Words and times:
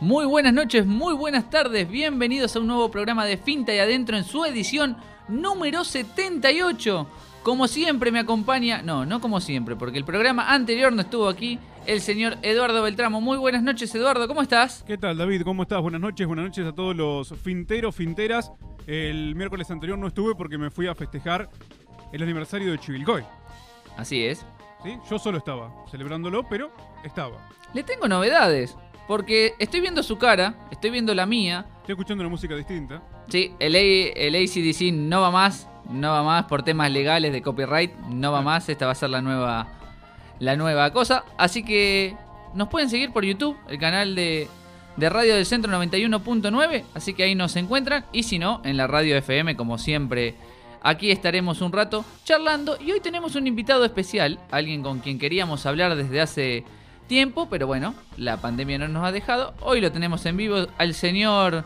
Muy 0.00 0.26
buenas 0.26 0.52
noches, 0.52 0.84
muy 0.84 1.14
buenas 1.14 1.48
tardes, 1.48 1.88
bienvenidos 1.88 2.54
a 2.54 2.60
un 2.60 2.66
nuevo 2.66 2.90
programa 2.90 3.24
de 3.24 3.38
Finta 3.38 3.74
y 3.74 3.78
Adentro 3.78 4.14
en 4.18 4.24
su 4.24 4.44
edición 4.44 4.98
número 5.26 5.84
78. 5.84 7.06
Como 7.42 7.66
siempre 7.66 8.12
me 8.12 8.18
acompaña, 8.18 8.82
no, 8.82 9.06
no 9.06 9.22
como 9.22 9.40
siempre, 9.40 9.74
porque 9.74 9.96
el 9.96 10.04
programa 10.04 10.52
anterior 10.52 10.92
no 10.92 11.00
estuvo 11.00 11.30
aquí, 11.30 11.58
el 11.86 12.02
señor 12.02 12.36
Eduardo 12.42 12.82
Beltramo. 12.82 13.22
Muy 13.22 13.38
buenas 13.38 13.62
noches, 13.62 13.94
Eduardo, 13.94 14.28
¿cómo 14.28 14.42
estás? 14.42 14.84
¿Qué 14.86 14.98
tal, 14.98 15.16
David? 15.16 15.42
¿Cómo 15.44 15.62
estás? 15.62 15.80
Buenas 15.80 16.02
noches, 16.02 16.26
buenas 16.26 16.44
noches 16.44 16.66
a 16.66 16.74
todos 16.74 16.94
los 16.94 17.32
finteros, 17.40 17.96
finteras. 17.96 18.52
El 18.86 19.34
miércoles 19.34 19.70
anterior 19.70 19.98
no 19.98 20.08
estuve 20.08 20.34
porque 20.34 20.58
me 20.58 20.68
fui 20.70 20.88
a 20.88 20.94
festejar 20.94 21.48
el 22.12 22.22
aniversario 22.22 22.70
de 22.70 22.78
Chivilcoy. 22.78 23.24
Así 23.96 24.26
es. 24.26 24.44
¿Sí? 24.84 24.98
Yo 25.10 25.18
solo 25.18 25.38
estaba 25.38 25.72
celebrándolo, 25.90 26.46
pero 26.46 26.70
estaba. 27.02 27.48
Le 27.72 27.82
tengo 27.82 28.08
novedades. 28.08 28.76
Porque 29.06 29.54
estoy 29.58 29.80
viendo 29.80 30.02
su 30.02 30.18
cara, 30.18 30.54
estoy 30.70 30.90
viendo 30.90 31.14
la 31.14 31.26
mía. 31.26 31.64
Estoy 31.80 31.92
escuchando 31.92 32.22
una 32.22 32.30
música 32.30 32.54
distinta. 32.56 33.02
Sí, 33.28 33.52
el, 33.58 33.74
A- 33.74 33.78
el 33.78 34.34
ACDC 34.34 34.92
no 34.92 35.20
va 35.20 35.30
más, 35.30 35.68
no 35.90 36.10
va 36.12 36.22
más 36.22 36.44
por 36.46 36.62
temas 36.62 36.90
legales 36.90 37.32
de 37.32 37.42
copyright, 37.42 37.92
no 38.08 38.32
va 38.32 38.42
más, 38.42 38.68
esta 38.68 38.86
va 38.86 38.92
a 38.92 38.96
ser 38.96 39.10
la 39.10 39.20
nueva, 39.22 39.68
la 40.40 40.56
nueva 40.56 40.90
cosa. 40.92 41.24
Así 41.38 41.62
que 41.64 42.16
nos 42.54 42.68
pueden 42.68 42.90
seguir 42.90 43.12
por 43.12 43.24
YouTube, 43.24 43.56
el 43.68 43.78
canal 43.78 44.14
de, 44.16 44.48
de 44.96 45.08
Radio 45.10 45.34
del 45.36 45.46
Centro 45.46 45.72
91.9, 45.72 46.84
así 46.94 47.14
que 47.14 47.22
ahí 47.24 47.34
nos 47.34 47.54
encuentran. 47.56 48.04
Y 48.12 48.24
si 48.24 48.38
no, 48.38 48.60
en 48.64 48.76
la 48.76 48.86
radio 48.88 49.16
FM, 49.16 49.56
como 49.56 49.78
siempre, 49.78 50.34
aquí 50.82 51.10
estaremos 51.12 51.60
un 51.60 51.72
rato 51.72 52.04
charlando. 52.24 52.76
Y 52.80 52.90
hoy 52.92 53.00
tenemos 53.00 53.34
un 53.36 53.46
invitado 53.46 53.84
especial, 53.84 54.40
alguien 54.50 54.82
con 54.82 54.98
quien 55.00 55.18
queríamos 55.18 55.66
hablar 55.66 55.94
desde 55.96 56.20
hace 56.20 56.64
tiempo, 57.06 57.48
pero 57.48 57.66
bueno, 57.66 57.94
la 58.16 58.36
pandemia 58.40 58.78
no 58.78 58.88
nos 58.88 59.04
ha 59.06 59.12
dejado. 59.12 59.54
Hoy 59.60 59.80
lo 59.80 59.92
tenemos 59.92 60.24
en 60.26 60.36
vivo 60.36 60.66
al 60.78 60.94
señor 60.94 61.64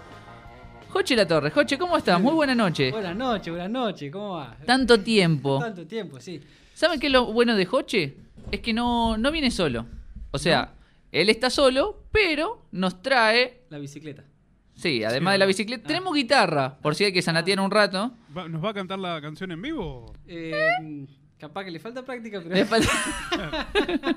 Joche 0.88 1.16
La 1.16 1.26
Torre. 1.26 1.50
Joche, 1.50 1.78
¿cómo 1.78 1.96
estás? 1.96 2.20
Muy 2.20 2.32
buena 2.34 2.54
noche. 2.54 2.90
Buenas 2.90 3.16
noches, 3.16 3.52
buenas 3.52 3.70
noches, 3.70 4.12
¿cómo 4.12 4.36
va? 4.36 4.56
Tanto 4.66 5.00
tiempo. 5.00 5.58
Tanto 5.58 5.86
tiempo, 5.86 6.20
sí. 6.20 6.40
¿Saben 6.74 6.98
qué 7.00 7.06
es 7.06 7.12
lo 7.12 7.26
bueno 7.32 7.56
de 7.56 7.66
Joche? 7.66 8.16
Es 8.50 8.60
que 8.60 8.72
no, 8.72 9.16
no 9.16 9.30
viene 9.30 9.50
solo. 9.50 9.86
O 10.30 10.38
sea, 10.38 10.72
él 11.12 11.28
está 11.28 11.50
solo, 11.50 12.04
pero 12.12 12.66
nos 12.72 13.02
trae. 13.02 13.62
La 13.70 13.78
bicicleta. 13.78 14.24
Sí, 14.74 15.04
además 15.04 15.34
de 15.34 15.38
la 15.38 15.46
bicicleta, 15.46 15.86
tenemos 15.86 16.14
guitarra, 16.14 16.78
por 16.80 16.94
si 16.94 17.04
hay 17.04 17.12
que 17.12 17.20
sanatear 17.20 17.60
un 17.60 17.70
rato. 17.70 18.12
¿Nos 18.48 18.64
va 18.64 18.70
a 18.70 18.74
cantar 18.74 18.98
la 18.98 19.20
canción 19.20 19.52
en 19.52 19.60
vivo? 19.60 20.14
Eh, 20.26 21.06
capaz 21.38 21.64
que 21.64 21.70
le 21.70 21.78
falta 21.78 22.02
práctica, 22.02 22.40
pero. 22.42 22.54
Le 22.54 22.64
falta- 22.64 22.88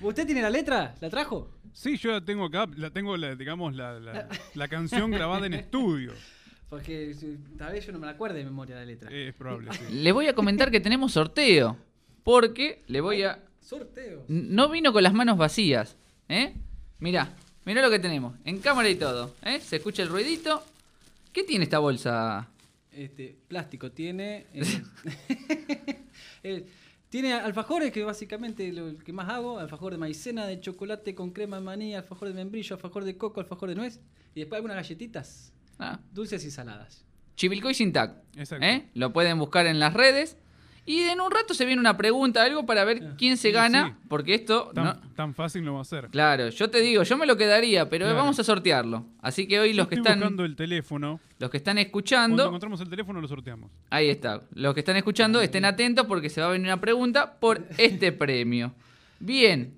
¿Usted 0.00 0.26
tiene 0.26 0.42
la 0.42 0.50
letra? 0.50 0.94
¿La 1.00 1.10
trajo? 1.10 1.50
Sí, 1.72 1.96
yo 1.96 2.12
la 2.12 2.24
tengo 2.24 2.44
acá, 2.46 2.66
la 2.76 2.90
tengo, 2.90 3.16
la, 3.16 3.34
digamos, 3.34 3.74
la, 3.74 3.98
la- 4.00 4.28
la 4.54 4.68
canción 4.68 5.10
grabada 5.10 5.46
en 5.46 5.54
estudio. 5.54 6.12
Porque 6.68 7.14
tal 7.56 7.72
vez 7.72 7.86
yo 7.86 7.92
no 7.92 7.98
me 7.98 8.06
la 8.06 8.12
acuerdo 8.12 8.36
de 8.36 8.44
memoria 8.44 8.76
la 8.76 8.84
letra. 8.84 9.10
Eh, 9.10 9.28
es 9.28 9.34
probable, 9.34 9.70
sí. 9.72 9.84
Le 9.94 10.12
voy 10.12 10.26
a 10.26 10.34
comentar 10.34 10.70
que 10.70 10.80
tenemos 10.80 11.12
sorteo. 11.12 11.76
Porque 12.24 12.82
le 12.88 13.00
voy 13.00 13.22
a. 13.22 13.42
Sorteo. 13.60 14.24
No 14.28 14.68
vino 14.68 14.92
con 14.92 15.02
las 15.02 15.14
manos 15.14 15.38
vacías. 15.38 15.96
¿Eh? 16.28 16.54
Mirá, 16.98 17.34
mirá 17.64 17.80
lo 17.80 17.90
que 17.90 17.98
tenemos. 17.98 18.34
En 18.44 18.58
cámara 18.58 18.88
y 18.90 18.96
todo. 18.96 19.34
¿eh? 19.44 19.60
Se 19.60 19.76
escucha 19.76 20.02
el 20.02 20.08
ruidito. 20.10 20.62
¿Qué 21.32 21.42
tiene 21.44 21.64
esta 21.64 21.78
bolsa? 21.78 22.48
Este, 22.92 23.34
plástico 23.48 23.90
tiene. 23.92 24.46
eh, 24.52 24.82
eh, 26.42 26.66
tiene 27.08 27.32
alfajores, 27.32 27.92
que 27.92 28.04
básicamente 28.04 28.72
lo 28.72 28.96
que 28.98 29.12
más 29.12 29.28
hago: 29.28 29.58
alfajor 29.58 29.92
de 29.92 29.98
maicena, 29.98 30.46
de 30.46 30.60
chocolate 30.60 31.14
con 31.14 31.30
crema 31.30 31.56
de 31.58 31.62
maní, 31.62 31.94
alfajor 31.94 32.28
de 32.28 32.34
membrillo, 32.34 32.76
alfajor 32.76 33.04
de 33.04 33.16
coco, 33.16 33.40
alfajor 33.40 33.68
de 33.70 33.74
nuez. 33.74 34.00
Y 34.34 34.40
después 34.40 34.58
algunas 34.58 34.76
galletitas 34.76 35.52
Ah, 35.78 36.00
dulces 36.12 36.44
y 36.44 36.50
saladas. 36.50 37.04
Chivilcoy 37.36 37.72
sin 37.72 37.92
tac. 37.92 38.16
Exacto. 38.36 38.66
¿eh? 38.66 38.90
Lo 38.94 39.12
pueden 39.12 39.38
buscar 39.38 39.66
en 39.66 39.78
las 39.78 39.94
redes. 39.94 40.36
Y 40.88 41.00
en 41.02 41.20
un 41.20 41.30
rato 41.30 41.52
se 41.52 41.66
viene 41.66 41.80
una 41.80 41.96
pregunta, 41.98 42.42
algo 42.42 42.64
para 42.64 42.82
ver 42.84 43.02
Ah, 43.02 43.14
quién 43.18 43.36
se 43.36 43.50
gana. 43.50 43.88
sí. 43.88 44.06
Porque 44.08 44.34
esto. 44.34 44.70
Tan, 44.74 44.84
no- 44.84 45.00
tan 45.14 45.34
fácil 45.34 45.62
no 45.64 45.74
va 45.74 45.82
a 45.82 45.84
ser. 45.84 46.08
Claro, 46.08 46.48
yo 46.48 46.70
te 46.70 46.80
digo, 46.80 47.02
yo 47.02 47.16
me 47.18 47.26
lo 47.26 47.36
quedaría, 47.36 47.90
pero 47.90 48.06
Claro. 48.06 48.18
vamos 48.18 48.38
a 48.38 48.44
sortearlo. 48.44 49.04
Así 49.20 49.46
que 49.46 49.60
hoy 49.60 49.72
Yo 49.72 49.76
los 49.78 49.88
que 49.88 49.96
estoy 49.96 50.06
están. 50.12 50.20
buscando 50.20 50.44
el 50.46 50.56
teléfono. 50.56 51.20
Los 51.38 51.50
que 51.50 51.58
están 51.58 51.74
Cuando 51.76 51.86
escuchando. 51.86 52.46
encontramos 52.46 52.80
el 52.80 52.88
teléfono 52.88 53.20
lo 53.20 53.28
sorteamos. 53.28 53.70
Ahí 53.90 54.08
está. 54.08 54.40
Los 54.54 54.72
que 54.72 54.80
están 54.80 54.96
escuchando 54.96 55.40
estén 55.42 55.66
atentos 55.66 56.06
porque 56.06 56.30
se 56.30 56.40
va 56.40 56.46
a 56.46 56.50
venir 56.52 56.66
una 56.68 56.80
pregunta 56.80 57.34
por 57.38 57.62
este 57.76 58.10
premio. 58.12 58.72
Bien. 59.20 59.74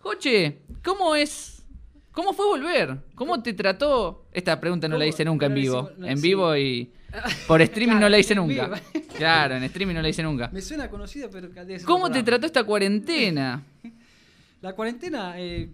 Joche, 0.00 0.58
¿cómo 0.84 1.14
es? 1.14 1.64
¿Cómo 2.12 2.32
fue 2.32 2.46
volver? 2.46 2.98
¿Cómo 3.14 3.42
te 3.42 3.52
trató? 3.52 4.26
Esta 4.32 4.58
pregunta 4.60 4.88
no 4.88 4.96
la 4.98 5.06
hice 5.06 5.24
nunca 5.24 5.46
en 5.46 5.52
No 5.52 5.60
vivo. 5.60 5.78
hicimos- 5.82 5.98
no, 5.98 6.06
En 6.08 6.20
vivo 6.20 6.56
y 6.56 6.90
por 7.46 7.60
streaming 7.62 7.96
no 7.96 8.08
la 8.08 8.18
hice 8.18 8.34
nunca. 8.34 8.80
Claro, 9.18 9.56
en 9.56 9.64
streaming 9.64 9.94
no 9.94 10.02
la 10.02 10.08
hice 10.08 10.22
nunca. 10.22 10.48
Me 10.52 10.62
suena 10.62 10.88
conocida, 10.88 11.28
pero 11.28 11.48
¿Cómo 11.84 12.08
te 12.10 12.22
trató 12.22 12.46
esta 12.46 12.62
cuarentena? 12.64 13.64
La 14.60 14.74
cuarentena, 14.74 15.34
eh, 15.40 15.70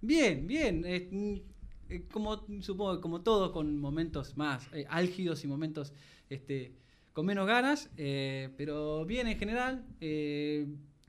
bien, 0.00 0.46
bien. 0.46 0.82
eh, 0.86 1.08
mm, 1.10 1.34
eh, 1.90 2.04
como 2.10 2.46
supongo 2.60 3.00
como 3.00 3.20
todo, 3.22 3.52
con 3.52 3.78
momentos 3.78 4.36
más 4.36 4.68
eh, 4.72 4.86
álgidos 4.88 5.44
y 5.44 5.46
momentos 5.48 5.92
este, 6.30 6.72
con 7.12 7.26
menos 7.26 7.46
ganas, 7.46 7.90
pero 7.96 9.04
bien 9.04 9.26
en 9.28 9.38
general. 9.38 9.84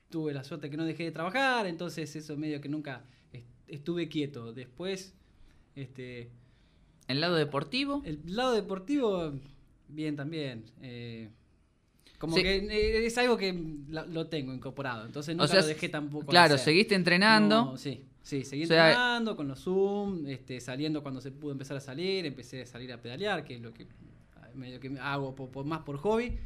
tuve 0.09 0.33
la 0.33 0.43
suerte 0.43 0.69
que 0.69 0.77
no 0.77 0.85
dejé 0.85 1.03
de 1.05 1.11
trabajar, 1.11 1.65
entonces 1.65 2.13
eso 2.15 2.35
medio 2.37 2.59
que 2.61 2.69
nunca 2.69 3.03
est- 3.31 3.47
estuve 3.67 4.07
quieto. 4.09 4.53
Después, 4.53 5.13
este, 5.75 6.29
¿El 7.13 7.21
lado 7.21 7.35
deportivo? 7.35 8.01
el 8.05 8.19
lado 8.25 8.51
deportivo, 8.53 9.33
bien 9.87 10.15
también. 10.15 10.65
eh, 10.81 11.29
como 12.17 12.35
Sí. 12.37 12.43
que 12.43 12.55
eh, 12.55 13.05
es 13.05 13.17
algo 13.17 13.35
que 13.37 13.53
lo 13.89 14.27
tengo 14.27 14.53
incorporado, 14.53 15.05
entonces 15.05 15.35
nunca 15.35 15.47
sea, 15.47 15.61
lo 15.61 15.67
dejé 15.67 15.89
tampoco. 15.89 16.27
Claro, 16.27 16.55
hacer. 16.55 16.65
seguiste 16.65 16.95
entrenando. 16.95 17.65
No, 17.65 17.77
sí, 17.77 18.05
sí, 18.21 18.43
seguí 18.45 18.63
O 18.63 18.67
sea, 18.67 18.87
entrenando 18.91 19.35
con 19.35 19.47
los 19.49 19.59
Zoom, 19.61 20.25
este, 20.27 20.61
saliendo 20.61 21.01
cuando 21.03 21.19
se 21.19 21.31
pudo 21.31 21.51
empezar 21.51 21.75
a 21.77 21.81
salir, 21.81 22.25
empecé 22.25 22.61
a 22.61 22.65
salir 22.65 22.93
a 22.93 23.01
pedalear, 23.01 23.43
que 23.43 23.55
es 23.55 23.61
lo 23.61 23.73
que 23.73 23.87
medio 24.55 24.79
que 24.79 24.95
hago 25.01 25.35
por- 25.35 25.49
por- 25.49 25.65
más 25.65 25.81
por 25.81 25.97
hobby. 25.97 26.37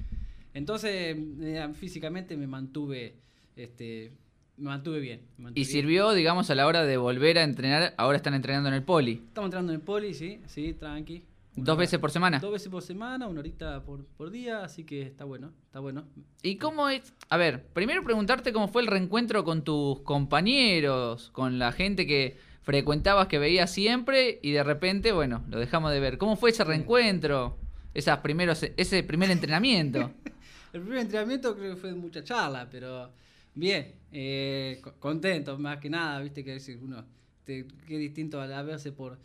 Entonces, 0.53 1.15
eh, 1.41 1.69
físicamente 1.75 2.35
me 2.37 2.47
mantuve, 2.47 3.15
este, 3.55 4.11
me 4.57 4.65
mantuve 4.69 4.99
bien. 4.99 5.21
me 5.37 5.45
mantuve 5.45 5.61
Y 5.61 5.63
bien. 5.63 5.71
sirvió, 5.71 6.11
digamos, 6.13 6.49
a 6.49 6.55
la 6.55 6.65
hora 6.67 6.83
de 6.83 6.97
volver 6.97 7.37
a 7.37 7.43
entrenar. 7.43 7.93
Ahora 7.97 8.17
están 8.17 8.33
entrenando 8.33 8.69
en 8.69 8.75
el 8.75 8.83
poli. 8.83 9.23
Estamos 9.27 9.47
entrando 9.47 9.71
en 9.71 9.79
el 9.79 9.85
poli, 9.85 10.13
sí, 10.13 10.39
sí, 10.47 10.73
tranqui. 10.73 11.23
Una 11.55 11.65
¿Dos 11.65 11.73
hora- 11.73 11.79
veces 11.81 11.99
por 11.99 12.11
semana? 12.11 12.39
Dos 12.39 12.51
veces 12.51 12.69
por 12.69 12.83
semana, 12.83 13.27
una 13.27 13.39
horita 13.39 13.81
por, 13.83 14.05
por 14.05 14.29
día, 14.29 14.63
así 14.63 14.83
que 14.83 15.01
está 15.01 15.23
bueno, 15.25 15.51
está 15.65 15.79
bueno. 15.79 16.05
¿Y 16.43 16.57
cómo 16.57 16.87
es? 16.89 17.13
A 17.29 17.37
ver, 17.37 17.65
primero 17.73 18.03
preguntarte 18.03 18.53
cómo 18.53 18.67
fue 18.67 18.83
el 18.83 18.87
reencuentro 18.87 19.43
con 19.43 19.63
tus 19.63 19.99
compañeros, 20.01 21.29
con 21.31 21.57
la 21.59 21.71
gente 21.71 22.05
que 22.05 22.37
frecuentabas, 22.61 23.27
que 23.27 23.39
veías 23.39 23.71
siempre 23.71 24.39
y 24.43 24.51
de 24.51 24.63
repente, 24.63 25.11
bueno, 25.11 25.43
lo 25.49 25.59
dejamos 25.59 25.91
de 25.91 25.99
ver. 25.99 26.17
¿Cómo 26.17 26.35
fue 26.35 26.51
ese 26.51 26.63
reencuentro? 26.63 27.57
Esas 27.93 28.19
primeros, 28.19 28.63
ese 28.77 29.01
primer 29.03 29.31
entrenamiento. 29.31 30.11
El 30.73 30.81
primer 30.81 30.99
entrenamiento 30.99 31.55
creo 31.55 31.73
que 31.75 31.81
fue 31.81 31.93
mucha 31.95 32.23
charla, 32.23 32.67
pero 32.69 33.09
bien, 33.57 33.95
eh, 34.11 34.79
co- 34.81 34.93
contento 34.99 35.57
más 35.57 35.77
que 35.79 35.89
nada, 35.89 36.19
viste 36.21 36.43
que 36.43 36.51
decir 36.53 36.79
uno, 36.81 37.03
te, 37.43 37.65
qué 37.87 37.97
distinto 37.97 38.39
a 38.41 38.61
verse 38.63 38.91
por, 38.91 39.19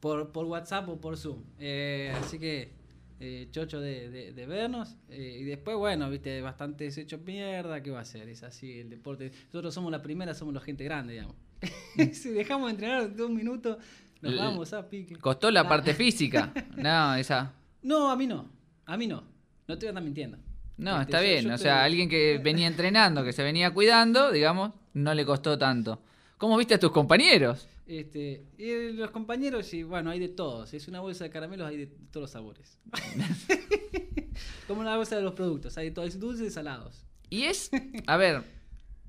por, 0.00 0.32
por 0.32 0.46
WhatsApp 0.46 0.88
o 0.88 1.00
por 1.00 1.16
Zoom. 1.16 1.42
Eh, 1.58 2.12
así 2.20 2.38
que 2.38 2.72
eh, 3.20 3.48
chocho 3.52 3.80
de, 3.80 4.10
de- 4.10 4.32
de 4.32 4.46
vernos 4.46 4.96
eh, 5.08 5.38
y 5.40 5.44
después, 5.44 5.76
bueno, 5.76 6.10
viste, 6.10 6.40
bastante 6.40 6.86
hecho 6.88 7.18
mierda, 7.18 7.82
¿qué 7.82 7.90
va 7.90 8.00
a 8.00 8.04
ser? 8.04 8.28
Es 8.28 8.42
así 8.42 8.80
el 8.80 8.90
deporte. 8.90 9.30
Nosotros 9.52 9.72
somos 9.74 9.92
la 9.92 10.02
primera, 10.02 10.34
somos 10.34 10.52
la 10.54 10.60
gente 10.60 10.84
grande, 10.84 11.14
digamos. 11.14 11.36
si 12.12 12.30
dejamos 12.30 12.66
de 12.66 12.72
entrenar 12.72 13.14
dos 13.16 13.30
minutos, 13.30 13.78
nos 14.20 14.32
L- 14.32 14.40
vamos 14.42 14.72
a 14.72 14.88
pique. 14.88 15.16
Costó 15.16 15.50
la 15.50 15.60
Ah. 15.60 15.68
parte 15.68 15.94
física. 15.94 16.52
No, 16.76 17.14
esa. 17.14 17.52
No, 17.82 18.10
a 18.10 18.16
mí 18.16 18.26
no, 18.26 18.50
a 18.86 18.96
mí 18.96 19.06
no. 19.06 19.22
No 19.68 19.78
te 19.78 19.86
voy 19.90 19.96
a 19.96 20.00
mintiendo. 20.00 20.36
No, 20.76 20.92
Este, 21.00 21.02
está 21.12 21.22
yo- 21.22 21.28
bien. 21.28 21.44
yo 21.44 21.54
O 21.54 21.56
te- 21.56 21.62
sea, 21.62 21.84
alguien 21.84 22.08
que 22.08 22.38
venía 22.42 22.66
entrenando, 22.66 23.22
que 23.24 23.32
se 23.32 23.42
venía 23.42 23.72
cuidando, 23.72 24.32
digamos, 24.32 24.72
no 24.94 25.14
le 25.14 25.24
costó 25.24 25.56
tanto. 25.58 26.02
¿Cómo 26.38 26.56
viste 26.56 26.74
a 26.74 26.78
tus 26.80 26.90
compañeros? 26.90 27.68
Este, 27.86 28.42
y 28.58 28.92
los 28.92 29.10
compañeros, 29.10 29.72
y 29.74 29.82
bueno, 29.82 30.10
hay 30.10 30.18
de 30.18 30.28
todos. 30.28 30.72
Es 30.74 30.88
una 30.88 31.00
bolsa 31.00 31.24
de 31.24 31.30
caramelos, 31.30 31.68
hay 31.68 31.76
de 31.76 31.86
todos 32.10 32.22
los 32.22 32.30
sabores. 32.30 32.78
Como 34.66 34.80
una 34.80 34.96
bolsa 34.96 35.16
de 35.16 35.22
los 35.22 35.34
productos, 35.34 35.76
hay 35.78 35.86
de 35.86 35.90
todos, 35.92 36.18
dulces 36.18 36.48
y 36.48 36.50
salados. 36.50 37.04
Y 37.30 37.44
es, 37.44 37.70
a 38.06 38.16
ver, 38.16 38.42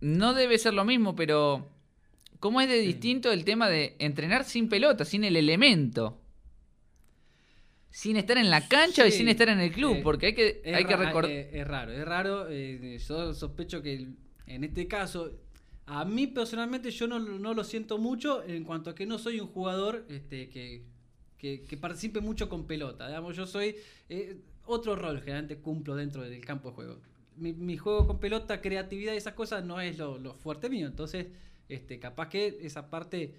no 0.02 0.34
debe 0.34 0.58
ser 0.58 0.74
lo 0.74 0.84
mismo, 0.86 1.16
pero 1.16 1.68
¿cómo 2.40 2.62
es 2.62 2.68
de 2.70 2.80
distinto 2.80 3.32
el 3.32 3.46
tema 3.46 3.70
de 3.70 3.96
entrenar 4.00 4.44
sin 4.44 4.68
pelota, 4.70 5.06
sin 5.06 5.24
el 5.24 5.36
elemento? 5.38 6.20
Sin 8.02 8.18
estar 8.18 8.38
en 8.38 8.50
la 8.50 8.68
cancha 8.68 9.08
y 9.08 9.12
sin 9.12 9.30
estar 9.30 9.48
en 9.48 9.60
el 9.62 9.72
club, 9.72 9.96
eh, 9.96 10.02
porque 10.04 10.26
hay 10.28 10.36
que, 10.36 10.62
hay 10.66 10.84
que 10.86 10.98
recordar... 10.98 11.32
eh, 11.32 11.50
es 11.62 11.66
raro, 11.66 11.92
es 11.94 12.06
raro. 12.06 12.48
eh, 12.50 12.98
yo 13.08 13.34
sospecho 13.34 13.82
que 13.82 13.94
en 14.48 14.64
este 14.64 14.86
caso 14.88 15.32
A 15.88 16.04
mí 16.04 16.26
personalmente 16.28 16.90
yo 16.90 17.08
no, 17.08 17.20
no 17.20 17.54
lo 17.54 17.64
siento 17.64 17.98
mucho 18.00 18.44
en 18.44 18.64
cuanto 18.64 18.90
a 18.90 18.96
que 18.96 19.06
no 19.06 19.20
soy 19.20 19.40
un 19.40 19.48
jugador 19.48 20.06
este, 20.10 20.50
que, 20.50 20.82
que, 21.38 21.64
que 21.64 21.78
participe 21.78 22.22
mucho 22.22 22.50
con 22.50 22.66
pelota. 22.66 23.08
Digamos, 23.08 23.36
yo 23.38 23.46
soy 23.46 23.76
eh, 24.10 24.36
otro 24.66 24.96
rol 24.96 25.20
generalmente 25.20 25.58
cumplo 25.58 25.96
dentro 25.96 26.24
del 26.24 26.44
campo 26.44 26.70
de 26.70 26.76
juego. 26.76 27.00
Mi, 27.38 27.54
mi 27.54 27.78
juego 27.78 28.08
con 28.08 28.20
pelota, 28.20 28.62
creatividad 28.62 29.14
y 29.14 29.18
esas 29.18 29.34
cosas 29.36 29.64
no 29.64 29.80
es 29.80 29.98
lo, 29.98 30.18
lo 30.18 30.34
fuerte 30.34 30.70
mío. 30.70 30.88
Entonces, 30.88 31.28
este, 31.70 32.00
capaz 32.00 32.30
que 32.30 32.58
esa 32.62 32.90
parte 32.90 33.36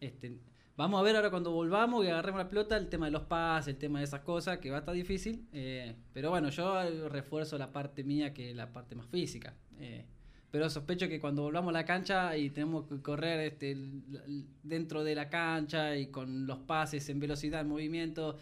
este, 0.00 0.36
vamos 0.78 1.00
a 1.00 1.02
ver 1.02 1.16
ahora 1.16 1.28
cuando 1.28 1.50
volvamos 1.50 2.04
y 2.04 2.08
agarremos 2.08 2.38
la 2.38 2.48
pelota 2.48 2.76
el 2.76 2.88
tema 2.88 3.06
de 3.06 3.12
los 3.12 3.24
pases, 3.24 3.74
el 3.74 3.78
tema 3.78 3.98
de 3.98 4.04
esas 4.04 4.20
cosas, 4.20 4.58
que 4.58 4.70
va 4.70 4.76
a 4.76 4.80
estar 4.80 4.94
difícil. 4.94 5.44
eh, 5.52 5.94
pero 6.14 6.30
bueno, 6.30 6.48
yo 6.50 7.08
refuerzo 7.08 7.58
la 7.58 7.72
parte 7.72 8.04
mía 8.04 8.32
que 8.32 8.50
es 8.50 8.56
la 8.56 8.72
parte 8.72 8.94
más 8.94 9.06
física. 9.08 9.54
eh, 9.78 10.06
pero 10.50 10.70
sospecho 10.70 11.08
que 11.08 11.20
cuando 11.20 11.42
volvamos 11.42 11.70
a 11.70 11.72
la 11.72 11.84
cancha 11.84 12.34
y 12.34 12.48
tenemos 12.48 12.86
que 12.86 13.02
correr 13.02 13.40
este, 13.40 13.76
dentro 14.62 15.04
de 15.04 15.14
la 15.14 15.28
cancha 15.28 15.94
y 15.94 16.06
con 16.06 16.46
los 16.46 16.60
pases 16.60 17.06
en 17.10 17.20
velocidad, 17.20 17.60
en 17.60 17.68
movimiento, 17.68 18.38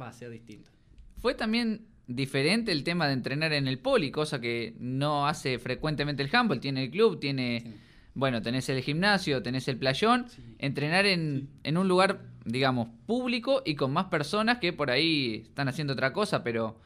va 0.00 0.08
a 0.08 0.12
ser 0.14 0.30
distinto. 0.30 0.70
Fue 1.18 1.34
también 1.34 1.88
diferente 2.06 2.72
el 2.72 2.84
tema 2.84 3.06
de 3.06 3.12
entrenar 3.12 3.52
en 3.52 3.68
el 3.68 3.78
poli, 3.80 4.10
cosa 4.10 4.40
que 4.40 4.76
no 4.78 5.26
hace 5.26 5.58
frecuentemente 5.58 6.22
el 6.22 6.34
handball. 6.34 6.58
Tiene 6.58 6.84
el 6.84 6.90
club, 6.90 7.20
tiene, 7.20 7.60
Sí. 7.60 7.74
Bueno, 8.16 8.40
tenés 8.42 8.68
el 8.70 8.82
gimnasio, 8.82 9.42
tenés 9.42 9.68
el 9.68 9.76
playón. 9.78 10.28
Sí. 10.28 10.42
Entrenar 10.58 11.06
en, 11.06 11.48
en 11.62 11.76
un 11.76 11.86
lugar, 11.86 12.22
digamos, 12.44 12.88
público 13.06 13.62
y 13.64 13.74
con 13.76 13.92
más 13.92 14.06
personas 14.06 14.58
que 14.58 14.72
por 14.72 14.90
ahí 14.90 15.42
están 15.46 15.68
haciendo 15.68 15.92
otra 15.92 16.12
cosa, 16.12 16.42
pero 16.42 16.80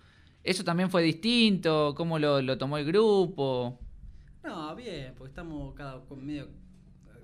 eso 0.44 0.64
también 0.64 0.90
fue 0.90 1.02
distinto. 1.02 1.94
¿Cómo 1.96 2.18
lo, 2.18 2.42
lo 2.42 2.58
tomó 2.58 2.76
el 2.78 2.84
grupo? 2.84 3.78
No, 4.42 4.74
bien, 4.74 5.14
porque 5.16 5.30
estamos 5.30 5.72
cada 5.74 6.00
con 6.04 6.26
medio. 6.26 6.48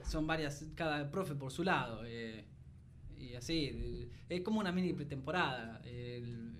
Son 0.08 0.26
varias, 0.26 0.64
cada 0.76 1.10
profe 1.10 1.34
por 1.34 1.50
su 1.50 1.64
lado. 1.64 2.02
eh, 2.06 2.44
y 3.18 3.34
así. 3.34 4.08
Es 4.28 4.40
como 4.42 4.60
una 4.60 4.70
mini 4.72 4.92
pretemporada. 4.92 5.80
el- 5.84 6.52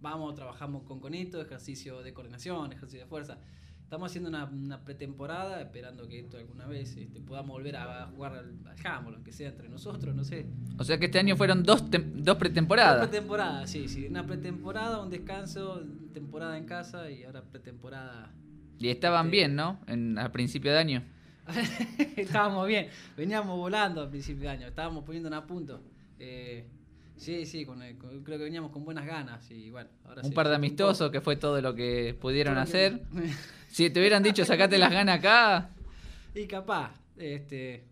vamos, 0.00 0.34
trabajamos 0.36 0.84
con 0.84 1.00
conito, 1.00 1.40
ejercicio 1.40 2.00
de 2.02 2.12
coordinación, 2.14 2.70
ejercicio 2.72 3.00
de 3.00 3.06
fuerza. 3.06 3.38
Estamos 3.86 4.10
haciendo 4.10 4.28
una, 4.28 4.46
una 4.46 4.84
pretemporada, 4.84 5.60
esperando 5.62 6.08
que 6.08 6.18
esto 6.18 6.38
alguna 6.38 6.66
vez 6.66 6.96
este, 6.96 7.20
podamos 7.20 7.50
volver 7.52 7.76
a 7.76 8.06
jugar 8.08 8.32
al, 8.34 8.56
al 8.66 8.76
handball, 8.84 9.14
aunque 9.14 9.30
sea 9.30 9.48
entre 9.50 9.68
nosotros, 9.68 10.12
no 10.12 10.24
sé. 10.24 10.44
O 10.76 10.82
sea 10.82 10.98
que 10.98 11.04
este 11.04 11.20
año 11.20 11.36
fueron 11.36 11.62
dos, 11.62 11.88
tem- 11.88 12.12
dos 12.14 12.36
pretemporadas. 12.36 13.06
pretemporada, 13.06 13.64
sí, 13.68 13.86
sí. 13.86 14.06
Una 14.10 14.26
pretemporada, 14.26 15.00
un 15.00 15.08
descanso, 15.08 15.84
temporada 16.12 16.58
en 16.58 16.64
casa 16.66 17.08
y 17.12 17.22
ahora 17.22 17.42
pretemporada 17.44 18.32
Y 18.80 18.88
estaban 18.88 19.26
Este- 19.26 19.36
bien, 19.36 19.54
¿no? 19.54 19.78
En, 19.86 20.18
a 20.18 20.32
principio 20.32 20.72
de 20.72 20.78
año. 20.78 21.04
estábamos 22.16 22.66
bien, 22.66 22.88
veníamos 23.16 23.56
volando 23.56 24.00
al 24.02 24.10
principio 24.10 24.42
de 24.42 24.48
año, 24.48 24.66
estábamos 24.66 25.04
poniéndonos 25.04 25.44
a 25.44 25.46
punto. 25.46 25.80
Eh, 26.18 26.66
sí, 27.16 27.46
sí, 27.46 27.64
con 27.64 27.82
el- 27.82 27.96
con- 27.98 28.22
creo 28.22 28.38
que 28.38 28.44
veníamos 28.44 28.70
con 28.70 28.84
buenas 28.84 29.06
ganas 29.06 29.50
y 29.50 29.70
bueno, 29.70 29.90
ahora 30.04 30.22
Un 30.24 30.32
par 30.32 30.48
de 30.48 30.54
amistosos 30.56 31.10
que 31.10 31.20
fue 31.20 31.36
todo 31.36 31.60
lo 31.60 31.74
que 31.74 32.16
pudieron 32.20 32.58
hacer. 32.58 33.00
que- 33.00 33.30
Si 33.68 33.90
te 33.90 34.00
hubieran 34.00 34.22
dicho 34.22 34.44
sacate 34.44 34.78
las 34.78 34.90
ganas 34.92 35.18
acá, 35.18 35.70
y 36.34 36.46
capaz, 36.46 36.92
este, 37.16 37.84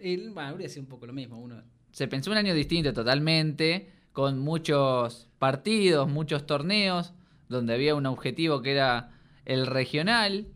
y, 0.00 0.16
bueno, 0.28 0.48
habría 0.50 0.68
sido 0.68 0.82
un 0.82 0.88
poco 0.88 1.06
lo 1.06 1.12
mismo, 1.12 1.38
uno 1.38 1.62
se 1.92 2.08
pensó 2.08 2.30
un 2.30 2.36
año 2.36 2.52
distinto 2.52 2.92
totalmente, 2.92 3.90
con 4.12 4.38
muchos 4.38 5.28
partidos, 5.38 6.08
muchos 6.08 6.44
torneos, 6.46 7.14
donde 7.48 7.72
había 7.74 7.94
un 7.94 8.04
objetivo 8.06 8.60
que 8.60 8.72
era 8.72 9.12
el 9.46 9.66
regional. 9.66 10.46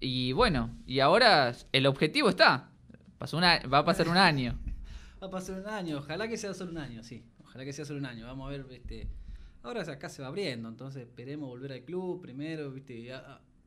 Y 0.00 0.32
bueno, 0.32 0.76
y 0.86 1.00
ahora 1.00 1.54
el 1.72 1.86
objetivo 1.86 2.28
está. 2.28 2.68
Pasó 3.16 3.38
una, 3.38 3.60
va 3.60 3.78
a 3.78 3.84
pasar 3.86 4.08
un 4.08 4.16
año. 4.18 4.58
Va 5.22 5.28
a 5.28 5.30
pasar 5.30 5.58
un 5.58 5.66
año, 5.68 5.98
ojalá 5.98 6.28
que 6.28 6.36
sea 6.36 6.52
solo 6.52 6.72
un 6.72 6.76
año, 6.78 7.02
sí. 7.02 7.24
Ojalá 7.54 7.66
que 7.66 7.72
sea 7.72 7.84
solo 7.84 8.00
un 8.00 8.06
año. 8.06 8.26
Vamos 8.26 8.48
a 8.48 8.50
ver, 8.50 8.66
este. 8.72 9.06
Ahora 9.62 9.82
acá 9.82 10.08
se 10.08 10.20
va 10.20 10.26
abriendo, 10.26 10.68
entonces 10.68 11.04
esperemos 11.04 11.48
volver 11.48 11.70
al 11.70 11.84
club 11.84 12.20
primero, 12.20 12.72
viste. 12.72 13.12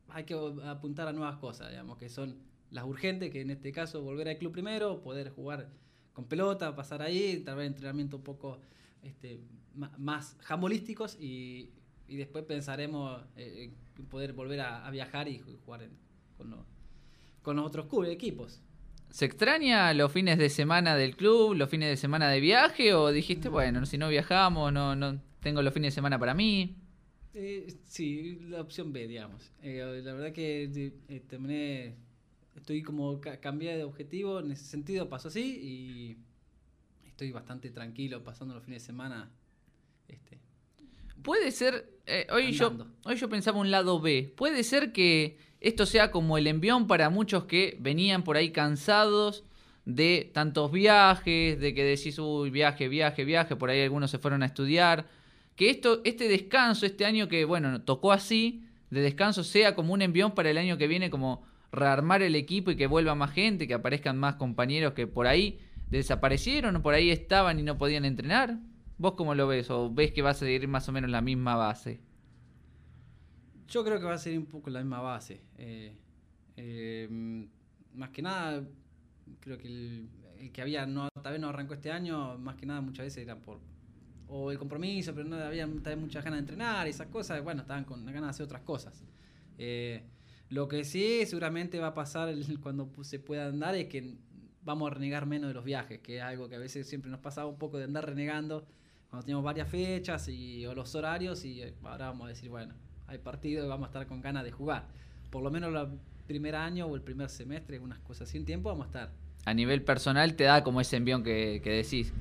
hay 0.10 0.24
que 0.26 0.34
apuntar 0.66 1.08
a 1.08 1.14
nuevas 1.14 1.38
cosas, 1.38 1.70
digamos, 1.70 1.98
que 1.98 2.10
son 2.10 2.36
las 2.70 2.84
urgentes, 2.84 3.32
que 3.32 3.40
en 3.40 3.50
este 3.50 3.72
caso 3.72 4.02
volver 4.02 4.28
al 4.28 4.38
club 4.38 4.52
primero, 4.52 5.02
poder 5.02 5.30
jugar 5.30 5.70
con 6.12 6.26
pelota, 6.26 6.76
pasar 6.76 7.02
ahí, 7.02 7.40
tal 7.46 7.56
vez 7.56 7.68
entrenamiento 7.68 8.18
un 8.18 8.24
poco 8.24 8.60
este, 9.02 9.40
más 9.74 10.36
jambolísticos 10.42 11.18
y, 11.20 11.72
y 12.10 12.18
después 12.18 12.44
pensaremos 12.44 13.22
eh, 13.38 13.72
en 13.98 14.06
poder 14.06 14.34
volver 14.34 14.60
a, 14.60 14.92
viajar 14.92 15.30
y 15.30 15.40
jugar 15.66 15.88
con, 16.36 16.50
los, 16.50 16.60
con 17.42 17.56
los 17.56 17.66
otros 17.66 17.88
equipos. 18.10 18.62
¿Se 19.10 19.26
extraña 19.26 19.94
los 19.94 20.12
fines 20.12 20.38
de 20.38 20.50
semana 20.50 20.96
del 20.96 21.16
club, 21.16 21.56
los 21.56 21.70
fines 21.70 21.90
de 21.90 21.98
semana 21.98 22.30
de 22.30 22.40
viaje? 22.40 22.94
¿O 22.94 23.12
dijiste, 23.12 23.50
bueno, 23.50 23.86
si 23.86 23.98
no 23.98 24.10
viajamos, 24.10 24.72
no, 24.74 24.96
no 24.96 25.22
tengo 25.42 25.62
los 25.62 25.74
fines 25.74 25.94
de 25.94 25.96
semana 25.96 26.20
para 26.20 26.34
mí? 26.34 26.76
Eh, 27.34 27.68
sí, 27.86 28.40
la 28.50 28.62
opción 28.62 28.92
B, 28.94 29.08
digamos. 29.08 29.52
Eh, 29.62 30.02
la 30.04 30.14
verdad 30.14 30.32
que 30.34 30.64
eh, 31.10 31.20
terminé, 31.28 31.96
estoy 32.56 32.82
como 32.82 33.20
ca- 33.22 33.40
cambié 33.40 33.78
de 33.78 33.84
objetivo, 33.84 34.40
en 34.40 34.52
ese 34.52 34.66
sentido 34.66 35.08
pasó 35.10 35.28
así 35.28 35.60
y 35.62 36.18
estoy 37.08 37.32
bastante 37.32 37.72
tranquilo 37.72 38.24
pasando 38.24 38.56
los 38.56 38.64
fines 38.64 38.84
de 38.84 38.88
semana. 38.88 39.32
Este, 40.08 40.40
Puede 41.24 41.52
ser, 41.52 41.90
eh, 42.06 42.28
hoy, 42.32 42.52
yo, 42.52 42.72
hoy 43.04 43.16
yo 43.16 43.28
pensaba 43.28 43.60
un 43.60 43.72
lado 43.72 44.00
B, 44.00 44.34
puede 44.38 44.64
ser 44.64 44.94
que 44.94 45.38
esto 45.60 45.86
sea 45.86 46.12
como 46.12 46.38
el 46.38 46.48
envión 46.48 46.88
para 46.88 47.10
muchos 47.10 47.46
que 47.46 47.78
venían 47.80 48.24
por 48.24 48.38
ahí 48.38 48.52
cansados 48.52 49.44
de 49.86 50.30
tantos 50.34 50.72
viajes, 50.72 51.60
de 51.60 51.74
que 51.74 51.84
decís, 51.84 52.20
uy, 52.20 52.50
viaje, 52.50 52.88
viaje, 52.90 53.24
viaje, 53.24 53.56
por 53.56 53.70
ahí 53.70 53.82
algunos 53.82 54.12
se 54.12 54.20
fueron 54.20 54.44
a 54.44 54.48
estudiar, 54.48 55.08
que 55.56 55.70
esto, 55.70 56.02
este 56.04 56.28
descanso, 56.28 56.86
este 56.86 57.06
año 57.06 57.28
que, 57.28 57.46
bueno, 57.46 57.82
tocó 57.82 58.12
así, 58.12 58.64
de 58.90 59.02
descanso, 59.02 59.44
sea 59.44 59.76
como 59.76 59.94
un 59.94 60.02
envión 60.02 60.34
para 60.34 60.50
el 60.50 60.58
año 60.58 60.78
que 60.78 60.88
viene, 60.88 61.10
como 61.10 61.44
rearmar 61.72 62.22
el 62.22 62.36
equipo 62.36 62.72
y 62.72 62.76
que 62.76 62.88
vuelva 62.88 63.16
más 63.16 63.32
gente, 63.32 63.68
que 63.68 63.74
aparezcan 63.74 64.18
más 64.18 64.36
compañeros 64.36 64.94
que 64.94 65.08
por 65.08 65.28
ahí 65.28 65.60
desaparecieron 65.90 66.76
o 66.76 66.82
por 66.82 66.94
ahí 66.94 67.10
estaban 67.10 67.60
y 67.60 67.64
no 67.64 67.78
podían 67.78 68.06
entrenar. 68.06 68.58
¿Vos 68.98 69.14
cómo 69.14 69.36
lo 69.36 69.48
ves? 69.48 69.70
¿O 69.70 69.90
ves 69.90 70.12
que 70.12 70.22
va 70.22 70.32
a 70.32 70.34
seguir 70.34 70.68
más 70.68 70.90
o 70.90 70.92
menos 70.92 71.10
la 71.10 71.22
misma 71.22 71.56
base? 71.56 72.00
Yo 73.68 73.84
creo 73.84 74.00
que 74.00 74.06
va 74.06 74.14
a 74.14 74.18
ser 74.18 74.38
un 74.38 74.46
poco 74.46 74.70
la 74.70 74.80
misma 74.80 75.02
base. 75.02 75.42
Eh, 75.58 75.96
eh, 76.56 77.48
más 77.94 78.10
que 78.10 78.22
nada, 78.22 78.64
creo 79.40 79.58
que 79.58 79.68
el, 79.68 80.10
el 80.40 80.52
que 80.52 80.62
había, 80.62 80.86
no, 80.86 81.10
tal 81.22 81.34
vez 81.34 81.42
no 81.42 81.50
arrancó 81.50 81.74
este 81.74 81.92
año, 81.92 82.38
más 82.38 82.56
que 82.56 82.66
nada 82.66 82.82
muchas 82.82 83.06
veces 83.06 83.24
era 83.24 83.36
por 83.38 83.60
o 84.28 84.52
el 84.52 84.58
compromiso, 84.58 85.14
pero 85.14 85.28
no 85.28 85.38
había 85.38 85.66
tal 85.66 85.96
vez 85.96 85.98
muchas 85.98 86.24
ganas 86.24 86.38
de 86.38 86.42
entrenar 86.42 86.88
y 86.88 86.90
esas 86.90 87.08
cosas, 87.08 87.42
bueno, 87.44 87.62
estaban 87.62 87.86
con 87.86 88.06
ganas 88.06 88.24
de 88.24 88.30
hacer 88.30 88.44
otras 88.46 88.62
cosas. 88.62 89.04
Eh, 89.58 90.04
lo 90.50 90.68
que 90.68 90.84
sí 90.84 91.26
seguramente 91.26 91.80
va 91.80 91.88
a 91.88 91.94
pasar 91.94 92.34
cuando 92.62 92.92
se 93.04 93.20
pueda 93.20 93.48
andar 93.48 93.76
es 93.76 93.88
que 93.88 94.16
vamos 94.64 94.92
a 94.92 94.96
renegar 94.96 95.26
menos 95.26 95.50
de 95.50 95.54
los 95.54 95.64
viajes, 95.64 96.00
que 96.00 96.18
es 96.18 96.24
algo 96.24 96.50
que 96.50 96.56
a 96.56 96.60
veces 96.60 96.88
siempre 96.88 97.10
nos 97.10 97.22
pasaba 97.22 97.48
un 97.48 97.58
poco 97.58 97.78
de 97.78 97.86
andar 97.86 98.06
renegando 98.06 98.68
cuando 99.10 99.24
teníamos 99.26 99.46
varias 99.46 99.70
fechas 99.70 100.28
y, 100.28 100.66
o 100.66 100.76
los 100.76 100.94
horarios 100.96 101.46
y 101.46 101.62
eh, 101.62 101.74
ahora 101.84 102.08
vamos 102.08 102.26
a 102.26 102.30
decir, 102.30 102.50
bueno, 102.50 102.76
hay 103.08 103.18
partido 103.20 103.66
y 103.66 103.68
vamos 103.68 103.86
a 103.86 103.90
estar 103.90 104.08
con 104.08 104.22
ganas 104.22 104.44
de 104.44 104.52
jugar. 104.52 104.86
Por 105.32 105.44
lo 105.44 105.52
menos 105.52 105.74
el 105.74 105.98
primer 106.28 106.56
año 106.56 106.86
o 106.88 106.96
el 106.96 107.02
primer 107.02 107.30
semestre, 107.30 107.80
unas 107.80 108.00
cosas 108.00 108.30
sin 108.30 108.46
tiempo, 108.46 108.70
vamos 108.70 108.86
a 108.86 108.88
estar. 108.88 109.10
A 109.46 109.54
nivel 109.54 109.82
personal 109.82 110.36
te 110.36 110.44
da 110.44 110.64
como 110.64 110.82
ese 110.82 110.98
envión 110.98 111.24
que, 111.24 111.62
que 111.64 111.70
decís. 111.72 112.14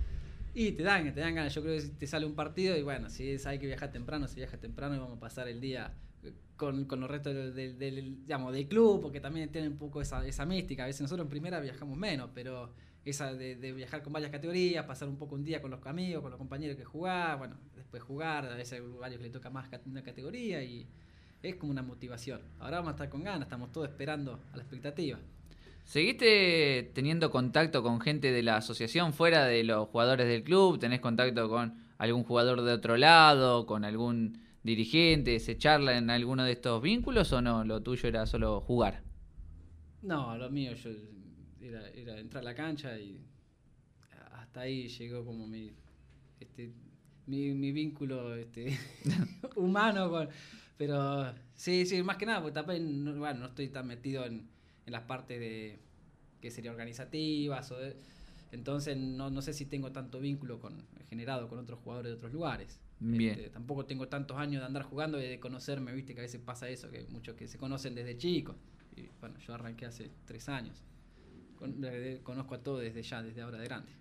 Y 0.55 0.73
te 0.73 0.83
dan, 0.85 1.12
te 1.12 1.21
dan 1.21 1.35
ganas. 1.35 1.55
Yo 1.55 1.62
creo 1.62 1.76
que 1.81 1.87
te 1.88 2.07
sale 2.07 2.25
un 2.25 2.35
partido 2.35 2.76
y 2.76 2.83
bueno, 2.83 3.11
si 3.11 3.31
es, 3.31 3.47
hay 3.47 3.59
que 3.59 3.66
viajar 3.66 3.93
temprano, 3.93 4.26
se 4.28 4.37
viaja 4.37 4.57
temprano 4.57 4.95
y 4.95 4.99
vamos 4.99 5.16
a 5.19 5.21
pasar 5.21 5.49
el 5.49 5.61
día 5.61 5.93
con, 6.57 6.87
con 6.87 7.00
los 7.00 7.11
restos 7.11 7.35
del, 7.35 7.55
del- 7.55 7.78
del- 7.78 8.23
digamos, 8.23 8.52
del 8.52 8.66
club, 8.66 9.02
porque 9.02 9.21
también 9.21 9.50
tiene 9.50 9.69
un 9.69 9.76
poco 9.76 10.00
esa, 10.00 10.26
esa 10.26 10.47
mística. 10.47 10.85
A 10.85 10.87
veces 10.87 11.02
nosotros 11.02 11.26
en 11.26 11.31
primera 11.31 11.61
viajamos 11.61 11.99
menos, 11.99 12.31
pero 12.35 12.73
esa 13.06 13.32
de, 13.32 13.56
de 13.56 13.72
viajar 13.72 14.02
con 14.02 14.12
varias 14.12 14.32
categorías, 14.32 14.84
pasar 14.84 15.08
un 15.08 15.16
poco 15.16 15.36
un 15.36 15.44
día 15.44 15.62
con 15.62 15.70
los 15.70 15.84
amigos, 15.86 16.22
con 16.22 16.30
los 16.30 16.38
compañeros 16.38 16.76
que 16.76 16.84
jugar, 16.84 17.38
bueno, 17.38 17.56
después 17.75 18.02
jugar, 18.02 18.46
a 18.46 18.56
veces 18.56 18.80
hay 18.80 18.80
varios 18.80 19.18
que 19.18 19.28
le 19.28 19.32
toca 19.32 19.48
más 19.48 19.68
una 19.86 20.02
categoría 20.02 20.62
y 20.62 20.86
es 21.42 21.54
como 21.56 21.70
una 21.70 21.82
motivación. 21.82 22.40
Ahora 22.58 22.78
vamos 22.78 22.90
a 22.90 22.94
estar 22.96 23.08
con 23.08 23.22
ganas, 23.22 23.42
estamos 23.42 23.72
todos 23.72 23.88
esperando 23.88 24.40
a 24.52 24.56
la 24.56 24.62
expectativa. 24.62 25.18
¿Seguiste 25.84 26.90
teniendo 26.94 27.30
contacto 27.30 27.80
con 27.84 28.00
gente 28.00 28.32
de 28.32 28.42
la 28.42 28.56
asociación 28.56 29.12
fuera 29.12 29.44
de 29.44 29.62
los 29.62 29.88
jugadores 29.88 30.26
del 30.26 30.42
club? 30.42 30.80
¿Tenés 30.80 30.98
contacto 30.98 31.48
con 31.48 31.78
algún 31.98 32.25
jugador 32.25 32.62
de 32.62 32.72
otro 32.72 32.96
lado? 32.96 33.66
¿Con 33.66 33.84
algún 33.84 34.42
dirigente? 34.64 35.38
¿Se 35.38 35.56
charla 35.56 35.96
en 35.96 36.10
alguno 36.10 36.42
de 36.42 36.52
estos 36.52 36.82
vínculos 36.82 37.32
o 37.32 37.40
no? 37.40 37.64
Lo 37.64 37.84
tuyo 37.84 38.08
era 38.08 38.26
solo 38.26 38.60
jugar. 38.60 39.04
No, 40.02 40.36
lo 40.36 40.50
mío 40.50 40.75
yo 40.75 40.90
era, 41.68 41.88
era 41.90 42.18
entrar 42.18 42.42
a 42.42 42.44
la 42.44 42.54
cancha 42.54 42.99
y 42.99 43.20
hasta 44.32 44.61
ahí 44.62 44.88
llegó 44.88 45.25
como 45.25 45.46
mi 45.46 45.73
este 46.40 46.73
mi, 47.26 47.52
mi 47.52 47.73
vínculo 47.73 48.35
este 48.35 48.78
humano 49.56 50.11
con 50.11 50.28
pero 50.76 51.35
sí, 51.54 51.87
sí, 51.87 52.02
más 52.02 52.18
que 52.18 52.26
nada, 52.26 52.42
porque 52.42 52.54
también 52.54 53.02
no, 53.04 53.14
bueno, 53.16 53.40
no 53.40 53.46
estoy 53.46 53.68
tan 53.68 53.87
metido 53.87 54.26
en, 54.26 54.46
en 54.85 54.92
las 54.92 55.02
partes 55.04 55.40
de 55.40 55.78
que 56.40 56.50
sería 56.50 56.70
organizativas 56.70 57.70
o 57.73 57.78
de- 57.78 57.96
entonces 58.52 58.96
no, 58.96 59.30
no 59.30 59.42
sé 59.42 59.52
si 59.54 59.66
tengo 59.66 59.92
tanto 59.92 60.20
vínculo 60.20 60.61
con 60.61 60.85
generado 61.08 61.49
con 61.49 61.58
otros 61.58 61.80
jugadores 61.80 62.12
de 62.12 62.16
otros 62.16 62.32
lugares. 62.32 62.80
Bien. 63.00 63.38
Este, 63.38 63.50
tampoco 63.50 63.87
tengo 63.87 64.08
tantos 64.08 64.37
años 64.38 64.61
de 64.62 64.66
andar 64.66 64.82
jugando 64.85 65.20
y 65.20 65.26
de 65.28 65.40
conocerme, 65.40 65.92
viste 65.92 66.14
que 66.14 66.20
a 66.20 66.23
veces 66.23 66.40
pasa 66.40 66.68
eso, 66.68 66.90
que 66.90 67.06
muchos 67.11 67.37
que 67.37 67.49
se 67.49 67.58
conocen 67.58 67.94
desde 67.94 68.16
chicos. 68.16 68.56
Y 68.96 69.08
bueno, 69.20 69.38
yo 69.40 69.54
arranqué 69.54 69.87
hace 69.87 70.11
tres 70.26 70.49
años. 70.49 70.82
Con- 71.58 71.82
conozco 72.22 72.54
a 72.54 72.62
todos 72.62 72.82
desde 72.82 73.02
ya, 73.02 73.22
desde 73.22 73.42
ahora 73.42 73.58
de 73.58 73.64
grande. 73.64 73.92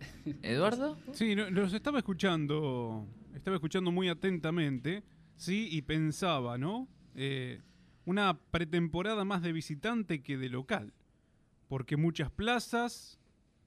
¿Eduardo? 0.42 0.98
Sí, 1.12 1.34
los 1.34 1.72
estaba 1.72 1.98
escuchando, 1.98 3.06
estaba 3.34 3.56
escuchando 3.56 3.90
muy 3.92 4.08
atentamente, 4.08 5.02
sí, 5.36 5.68
y 5.70 5.82
pensaba, 5.82 6.58
¿no? 6.58 6.88
Eh, 7.14 7.60
una 8.04 8.38
pretemporada 8.50 9.24
más 9.24 9.42
de 9.42 9.52
visitante 9.52 10.22
que 10.22 10.36
de 10.36 10.48
local, 10.48 10.92
porque 11.68 11.96
muchas 11.96 12.30
plazas, 12.30 13.20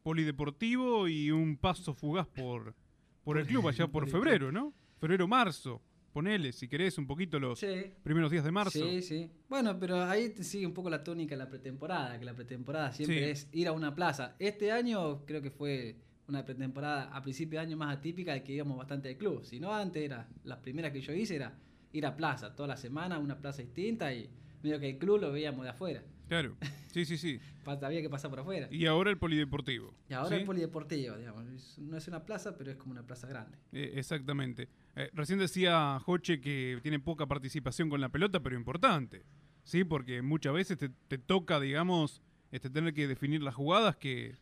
polideportivo 0.03 1.07
y 1.07 1.31
un 1.31 1.57
paso 1.57 1.93
fugaz 1.93 2.27
por, 2.27 2.75
por 3.23 3.37
el 3.37 3.47
club 3.47 3.67
allá 3.67 3.87
por 3.87 4.07
febrero, 4.09 4.51
¿no? 4.51 4.73
Febrero, 4.99 5.27
marzo, 5.27 5.81
ponele, 6.15 6.53
si 6.53 6.69
querés, 6.69 6.98
un 6.98 7.05
poquito 7.05 7.38
los 7.41 7.60
Sí. 7.60 7.91
primeros 8.01 8.31
días 8.31 8.45
de 8.45 8.51
marzo. 8.51 8.79
Sí, 8.79 9.01
sí. 9.01 9.29
Bueno, 9.50 9.77
pero 9.77 10.01
ahí 10.01 10.29
te 10.29 10.45
sigue 10.45 10.65
un 10.65 10.74
poco 10.74 10.89
la 10.89 11.03
tónica 11.03 11.36
de 11.36 11.39
la 11.39 11.50
pretemporada, 11.50 12.17
que 12.17 12.24
la 12.24 12.34
pretemporada 12.34 12.93
siempre 12.93 13.17
Sí. 13.25 13.31
es 13.31 13.50
ir 13.51 13.67
a 13.67 13.74
una 13.74 13.93
plaza. 13.93 14.34
Este 14.39 14.72
año 14.72 15.25
creo 15.25 15.41
que 15.41 15.51
fue 15.51 15.98
una 16.29 16.45
pretemporada 16.45 17.13
a 17.13 17.22
principio 17.22 17.60
de 17.60 17.65
año 17.65 17.75
más 17.75 17.98
atípica 17.98 18.31
de 18.31 18.43
que 18.43 18.53
íbamos 18.53 18.77
bastante 18.77 19.10
al 19.10 19.17
club. 19.17 19.43
Si 19.43 19.60
no, 19.60 19.74
antes 19.75 20.01
era, 20.03 20.29
las 20.45 20.60
primeras 20.60 20.93
que 20.93 21.01
yo 21.01 21.12
hice 21.12 21.36
era 21.36 21.53
ir 21.91 22.05
a 22.05 22.15
plaza, 22.15 22.55
toda 22.55 22.67
la 22.69 22.77
semana, 22.77 23.19
una 23.19 23.38
plaza 23.38 23.62
distinta 23.62 24.13
y 24.13 24.29
medio 24.63 24.79
que 24.79 24.91
el 24.91 24.98
club 24.98 25.19
lo 25.19 25.34
veíamos 25.34 25.65
de 25.65 25.72
afuera. 25.72 26.01
Claro, 26.29 26.55
sí, 26.93 27.03
sí, 27.03 27.17
sí. 27.17 27.39
Había 27.65 28.01
que 28.01 28.10
pasar 28.10 28.29
por 28.31 28.39
afuera. 28.39 28.69
Y 28.72 28.86
ahora 28.86 29.12
el 29.12 29.17
polideportivo. 29.17 29.93
Y 30.10 30.13
ahora 30.13 30.29
¿sí? 30.29 30.36
el 30.36 30.45
polideportivo, 30.45 31.17
digamos. 31.17 31.77
No 31.77 31.98
es 31.98 32.07
una 32.07 32.25
plaza, 32.25 32.55
pero 32.57 32.72
es 32.72 32.77
como 32.77 32.93
una 32.93 33.03
plaza 33.03 33.27
grande. 33.27 33.57
Eh, 33.74 33.91
exactamente. 33.95 34.69
Eh, 34.95 35.09
recién 35.13 35.39
decía 35.39 35.99
Joche 35.99 36.39
que 36.39 36.79
tiene 36.81 36.99
poca 36.99 37.25
participación 37.25 37.89
con 37.89 37.99
la 38.01 38.09
pelota, 38.09 38.39
pero 38.41 38.55
importante. 38.55 39.23
Sí, 39.63 39.83
porque 39.83 40.21
muchas 40.21 40.53
veces 40.53 40.77
te, 40.77 40.89
te 41.07 41.17
toca, 41.17 41.59
digamos, 41.59 42.21
este, 42.51 42.69
tener 42.69 42.93
que 42.93 43.07
definir 43.07 43.41
las 43.41 43.55
jugadas 43.55 43.97
que. 43.97 44.35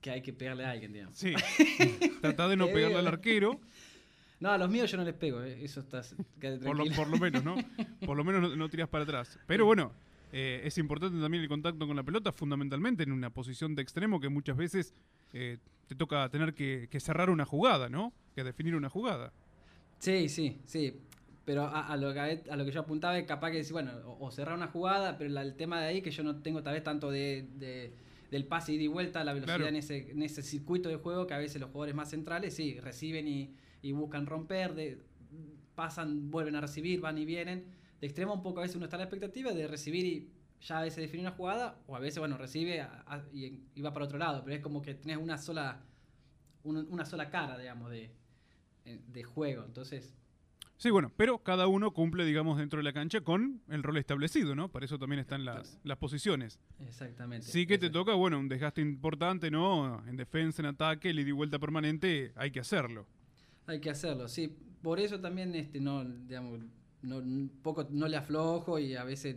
Que 0.00 0.10
hay 0.10 0.22
que 0.22 0.32
pegarle 0.32 0.64
a 0.64 0.72
alguien, 0.72 0.92
digamos. 0.92 1.16
Sí. 1.16 1.32
Trata 2.20 2.48
de 2.48 2.56
no 2.56 2.66
pegarle 2.66 2.98
al 2.98 3.06
arquero, 3.06 3.60
No, 4.40 4.50
a 4.50 4.58
los 4.58 4.70
míos 4.70 4.90
yo 4.90 4.98
no 4.98 5.04
les 5.04 5.14
pego, 5.14 5.42
eh, 5.42 5.64
eso 5.64 5.80
está. 5.80 6.02
lo, 6.40 6.84
por 6.94 7.08
lo 7.08 7.18
menos, 7.18 7.42
¿no? 7.42 7.56
Por 8.06 8.16
lo 8.16 8.24
menos 8.24 8.42
no, 8.42 8.54
no 8.54 8.68
tiras 8.68 8.88
para 8.88 9.04
atrás. 9.04 9.38
Pero 9.46 9.64
bueno, 9.64 9.92
eh, 10.32 10.60
es 10.64 10.76
importante 10.78 11.18
también 11.20 11.42
el 11.42 11.48
contacto 11.48 11.86
con 11.86 11.96
la 11.96 12.02
pelota, 12.02 12.32
fundamentalmente 12.32 13.02
en 13.02 13.12
una 13.12 13.30
posición 13.30 13.74
de 13.74 13.82
extremo 13.82 14.20
que 14.20 14.28
muchas 14.28 14.56
veces 14.56 14.94
eh, 15.32 15.58
te 15.86 15.94
toca 15.94 16.28
tener 16.28 16.54
que, 16.54 16.88
que 16.90 17.00
cerrar 17.00 17.30
una 17.30 17.44
jugada, 17.44 17.88
¿no? 17.88 18.12
Que 18.34 18.44
definir 18.44 18.74
una 18.76 18.88
jugada. 18.90 19.32
Sí, 19.98 20.28
sí, 20.28 20.58
sí. 20.64 20.94
Pero 21.44 21.62
a, 21.64 21.86
a 21.86 21.96
lo 21.96 22.12
que, 22.12 22.20
a 22.50 22.56
lo 22.56 22.64
que 22.66 22.70
yo 22.70 22.80
apuntaba 22.80 23.18
es 23.18 23.24
capaz 23.26 23.50
que 23.50 23.56
decir, 23.58 23.72
bueno, 23.72 23.92
o, 24.04 24.26
o 24.26 24.30
cerrar 24.30 24.54
una 24.54 24.68
jugada, 24.68 25.16
pero 25.16 25.30
la- 25.30 25.40
el 25.42 25.54
tema 25.56 25.80
de 25.80 25.86
ahí 25.86 26.02
que 26.02 26.10
yo 26.10 26.22
no 26.22 26.36
tengo 26.42 26.62
tal 26.62 26.74
vez 26.74 26.84
tanto 26.84 27.10
de, 27.10 27.48
de- 27.56 27.92
del 28.30 28.44
pase 28.44 28.74
ida 28.74 28.82
y 28.82 28.86
vuelta, 28.88 29.24
la 29.24 29.32
velocidad 29.32 29.56
Claro. 29.56 29.68
en, 29.70 29.76
ese, 29.76 30.10
en 30.10 30.22
ese 30.22 30.42
circuito 30.42 30.90
de 30.90 30.96
juego 30.96 31.26
que 31.26 31.32
a 31.32 31.38
veces 31.38 31.58
los 31.60 31.70
jugadores 31.70 31.94
más 31.94 32.10
centrales 32.10 32.54
sí, 32.54 32.78
reciben 32.80 33.26
y, 33.26 33.54
y 33.80 33.92
buscan 33.92 34.26
romper, 34.26 34.74
de, 34.74 34.98
pasan, 35.74 36.30
vuelven 36.30 36.54
a 36.56 36.60
recibir, 36.60 37.00
van 37.00 37.16
y 37.18 37.24
vienen. 37.24 37.64
De 38.00 38.06
extremo 38.06 38.34
un 38.34 38.42
poco 38.42 38.60
a 38.60 38.62
veces 38.62 38.76
uno 38.76 38.84
está 38.86 38.96
a 38.96 38.98
la 38.98 39.04
expectativa 39.04 39.52
de 39.52 39.66
recibir 39.66 40.04
y 40.06 40.30
ya 40.60 40.78
a 40.78 40.82
veces 40.82 40.98
definir 40.98 41.26
una 41.26 41.36
jugada, 41.36 41.78
o 41.86 41.96
a 41.96 42.00
veces, 42.00 42.18
bueno, 42.18 42.36
recibe 42.36 42.80
a- 42.80 43.04
a- 43.06 43.24
y, 43.32 43.62
y 43.74 43.80
va 43.80 43.92
para 43.92 44.04
otro 44.06 44.18
lado, 44.18 44.42
pero 44.44 44.56
es 44.56 44.62
como 44.62 44.82
que 44.82 44.94
tenés 44.94 45.16
una 45.18 45.38
sola, 45.38 45.84
una, 46.64 46.80
una 46.80 47.04
sola 47.04 47.30
cara, 47.30 47.56
digamos, 47.58 47.90
de, 47.90 48.10
de 48.84 49.22
juego. 49.24 49.64
Entonces, 49.64 50.14
Sí, 50.80 50.90
bueno, 50.90 51.10
pero 51.16 51.38
cada 51.42 51.66
uno 51.66 51.92
cumple, 51.92 52.24
digamos, 52.24 52.56
dentro 52.56 52.76
de 52.76 52.84
la 52.84 52.92
cancha 52.92 53.20
con 53.22 53.60
el 53.68 53.82
rol 53.82 53.96
establecido, 53.96 54.54
¿no? 54.54 54.70
Para 54.70 54.84
eso 54.84 54.96
también 54.96 55.18
están 55.18 55.44
las, 55.44 55.80
las 55.82 55.98
posiciones. 55.98 56.60
Exactamente. 56.78 57.48
Sí 57.48 57.66
que 57.66 57.78
te 57.78 57.90
toca, 57.90 58.14
bueno, 58.14 58.38
un 58.38 58.48
desgaste 58.48 58.80
importante, 58.80 59.50
¿no? 59.50 60.06
En 60.06 60.16
defensa, 60.16 60.62
en 60.62 60.66
ataque, 60.66 61.10
el 61.10 61.18
ida 61.18 61.30
y 61.30 61.32
vuelta 61.32 61.58
permanente, 61.58 62.32
hay 62.36 62.52
que 62.52 62.60
hacerlo. 62.60 63.06
Hay 63.66 63.80
que 63.80 63.90
hacerlo, 63.90 64.28
sí. 64.28 64.56
Por 64.80 65.00
eso 65.00 65.18
también, 65.20 65.52
este, 65.56 65.80
no, 65.80 66.04
digamos, 66.04 66.60
no, 67.02 67.22
poco 67.62 67.86
no 67.90 68.08
le 68.08 68.16
aflojo 68.16 68.78
y 68.78 68.94
a 68.94 69.04
veces 69.04 69.36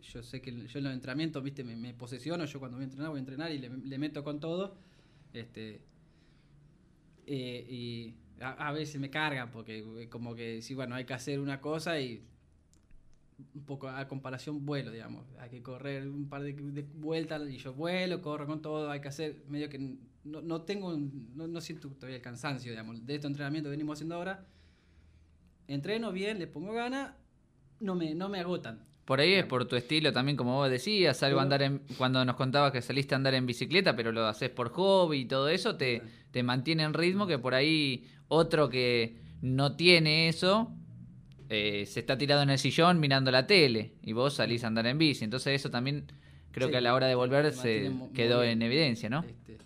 yo 0.00 0.22
sé 0.22 0.40
que 0.40 0.66
yo 0.66 0.78
en 0.78 0.84
los 0.84 0.92
entrenamientos, 0.92 1.42
viste, 1.42 1.64
me, 1.64 1.76
me 1.76 1.94
posesiono, 1.94 2.44
yo 2.44 2.58
cuando 2.58 2.76
voy 2.78 2.84
a 2.84 2.86
entrenar, 2.86 3.10
voy 3.10 3.18
a 3.18 3.20
entrenar 3.20 3.52
y 3.52 3.58
le, 3.58 3.98
meto 3.98 4.24
con 4.24 4.40
todo. 4.40 4.76
Este, 5.32 5.80
eh, 7.26 7.66
y 7.68 8.14
a, 8.40 8.72
veces 8.72 9.00
me 9.00 9.10
cargan 9.10 9.50
porque 9.50 10.08
como 10.10 10.34
que 10.34 10.62
sí, 10.62 10.74
bueno, 10.74 10.94
hay 10.94 11.04
que 11.04 11.14
hacer 11.14 11.38
una 11.40 11.60
cosa 11.60 12.00
y 12.00 12.24
un 13.54 13.64
poco 13.64 13.88
a 13.88 14.08
comparación 14.08 14.64
vuelo, 14.64 14.90
digamos. 14.90 15.26
Hay 15.38 15.50
que 15.50 15.62
correr 15.62 16.08
un 16.08 16.28
par 16.28 16.42
de, 16.42 16.82
vueltas 16.94 17.48
y 17.48 17.58
yo 17.58 17.74
vuelo, 17.74 18.20
corro 18.20 18.46
con 18.46 18.62
todo, 18.62 18.90
hay 18.90 19.00
que 19.00 19.08
hacer 19.08 19.44
medio 19.48 19.68
que 19.68 19.78
no, 20.24 20.42
no 20.42 20.62
tengo, 20.62 20.96
no, 21.34 21.46
no 21.46 21.60
siento 21.60 21.88
todavía 21.90 22.16
el 22.16 22.22
cansancio, 22.22 22.70
digamos, 22.72 23.04
de 23.06 23.14
este 23.14 23.26
entrenamiento 23.26 23.68
que 23.68 23.72
venimos 23.72 23.98
haciendo 23.98 24.16
ahora. 24.16 24.46
Entreno 25.70 26.10
bien, 26.10 26.40
les 26.40 26.48
pongo 26.48 26.72
gana, 26.72 27.16
no 27.78 27.94
me, 27.94 28.12
no 28.16 28.28
me 28.28 28.40
agotan. 28.40 28.84
Por 29.04 29.20
ahí 29.20 29.34
es 29.34 29.44
por 29.44 29.66
tu 29.66 29.76
estilo 29.76 30.12
también, 30.12 30.36
como 30.36 30.56
vos 30.56 30.68
decías, 30.68 31.16
salgo 31.16 31.38
a 31.38 31.42
andar 31.42 31.62
en, 31.62 31.82
cuando 31.96 32.24
nos 32.24 32.34
contabas 32.34 32.72
que 32.72 32.82
saliste 32.82 33.14
a 33.14 33.16
andar 33.16 33.34
en 33.34 33.46
bicicleta, 33.46 33.94
pero 33.94 34.10
lo 34.10 34.26
haces 34.26 34.50
por 34.50 34.70
hobby 34.70 35.20
y 35.20 35.24
todo 35.26 35.48
eso, 35.48 35.76
te, 35.76 36.02
te 36.32 36.42
mantiene 36.42 36.82
en 36.82 36.92
ritmo, 36.92 37.28
que 37.28 37.38
por 37.38 37.54
ahí 37.54 38.04
otro 38.26 38.68
que 38.68 39.16
no 39.42 39.76
tiene 39.76 40.28
eso, 40.28 40.72
eh, 41.48 41.86
se 41.86 42.00
está 42.00 42.18
tirado 42.18 42.42
en 42.42 42.50
el 42.50 42.58
sillón 42.58 42.98
mirando 42.98 43.30
la 43.30 43.46
tele 43.46 43.94
y 44.02 44.12
vos 44.12 44.34
salís 44.34 44.64
a 44.64 44.66
andar 44.66 44.86
en 44.86 44.98
bici. 44.98 45.24
Entonces 45.24 45.54
eso 45.54 45.70
también 45.70 46.06
creo 46.50 46.66
Sí, 46.66 46.72
que 46.72 46.78
a 46.78 46.80
la 46.80 46.94
hora 46.94 47.06
de 47.06 47.14
volver 47.14 47.52
se 47.52 47.92
quedó 48.12 48.42
en 48.42 48.60
evidencia, 48.62 49.08
¿no? 49.08 49.20
Este, 49.20 49.58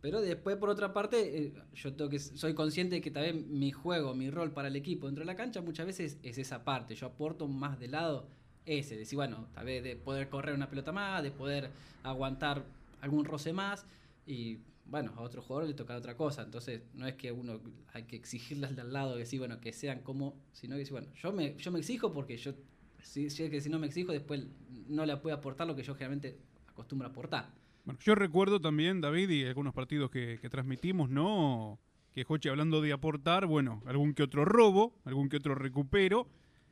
pero 0.00 0.22
después, 0.22 0.56
por 0.56 0.70
otra 0.70 0.92
parte, 0.92 1.38
eh, 1.38 1.52
yo 1.74 1.92
tengo 1.94 2.10
que, 2.10 2.18
soy 2.18 2.54
consciente 2.54 2.96
de 2.96 3.00
que 3.00 3.10
también 3.10 3.58
mi 3.58 3.70
juego, 3.70 4.14
mi 4.14 4.30
rol 4.30 4.50
para 4.50 4.68
el 4.68 4.76
equipo 4.76 5.06
dentro 5.06 5.22
de 5.22 5.26
la 5.26 5.36
cancha 5.36 5.60
muchas 5.60 5.86
veces 5.86 6.18
es 6.22 6.38
esa 6.38 6.64
parte. 6.64 6.94
Yo 6.94 7.06
aporto 7.06 7.46
más 7.48 7.78
de 7.78 7.88
lado 7.88 8.26
ese, 8.64 8.96
decir, 8.96 9.16
bueno, 9.16 9.48
tal 9.54 9.66
vez 9.66 9.82
de 9.82 9.96
poder 9.96 10.28
correr 10.28 10.54
una 10.54 10.70
pelota 10.70 10.92
más, 10.92 11.22
de 11.22 11.30
poder 11.30 11.70
aguantar 12.02 12.64
algún 13.02 13.24
roce 13.24 13.52
más 13.52 13.84
y 14.26 14.60
bueno, 14.86 15.12
a 15.16 15.20
otro 15.20 15.42
jugador 15.42 15.68
le 15.68 15.74
toca 15.74 15.94
otra 15.96 16.16
cosa. 16.16 16.42
Entonces, 16.42 16.82
no 16.94 17.06
es 17.06 17.14
que 17.14 17.30
uno 17.30 17.60
hay 17.92 18.04
que 18.04 18.16
exigirles 18.16 18.74
de 18.74 18.82
al 18.82 18.92
lado 18.92 19.16
decir, 19.16 19.38
bueno, 19.38 19.60
que 19.60 19.72
sean 19.72 20.00
como, 20.00 20.34
sino 20.52 20.74
que 20.74 20.80
decir, 20.80 20.92
bueno, 20.92 21.08
yo 21.14 21.32
me, 21.32 21.56
yo 21.56 21.70
me 21.70 21.78
exijo 21.78 22.12
porque 22.12 22.38
yo, 22.38 22.54
si, 23.02 23.28
si 23.28 23.44
es 23.44 23.50
que 23.50 23.60
si 23.60 23.68
no 23.68 23.78
me 23.78 23.86
exijo, 23.86 24.12
después 24.12 24.46
no 24.88 25.04
le 25.04 25.16
puedo 25.18 25.36
aportar 25.36 25.66
lo 25.66 25.76
que 25.76 25.82
yo 25.82 25.94
generalmente 25.94 26.38
acostumbro 26.68 27.06
a 27.06 27.10
aportar. 27.10 27.59
Bueno, 27.90 28.00
yo 28.04 28.14
recuerdo 28.14 28.60
también, 28.60 29.00
David, 29.00 29.30
y 29.30 29.44
algunos 29.44 29.74
partidos 29.74 30.10
que, 30.10 30.38
que 30.40 30.48
transmitimos, 30.48 31.10
¿no? 31.10 31.80
Que 32.12 32.22
Joche 32.22 32.48
hablando 32.48 32.80
de 32.80 32.92
aportar, 32.92 33.46
bueno, 33.46 33.82
algún 33.84 34.14
que 34.14 34.22
otro 34.22 34.44
robo, 34.44 34.94
algún 35.04 35.28
que 35.28 35.38
otro 35.38 35.56
recupero, 35.56 36.28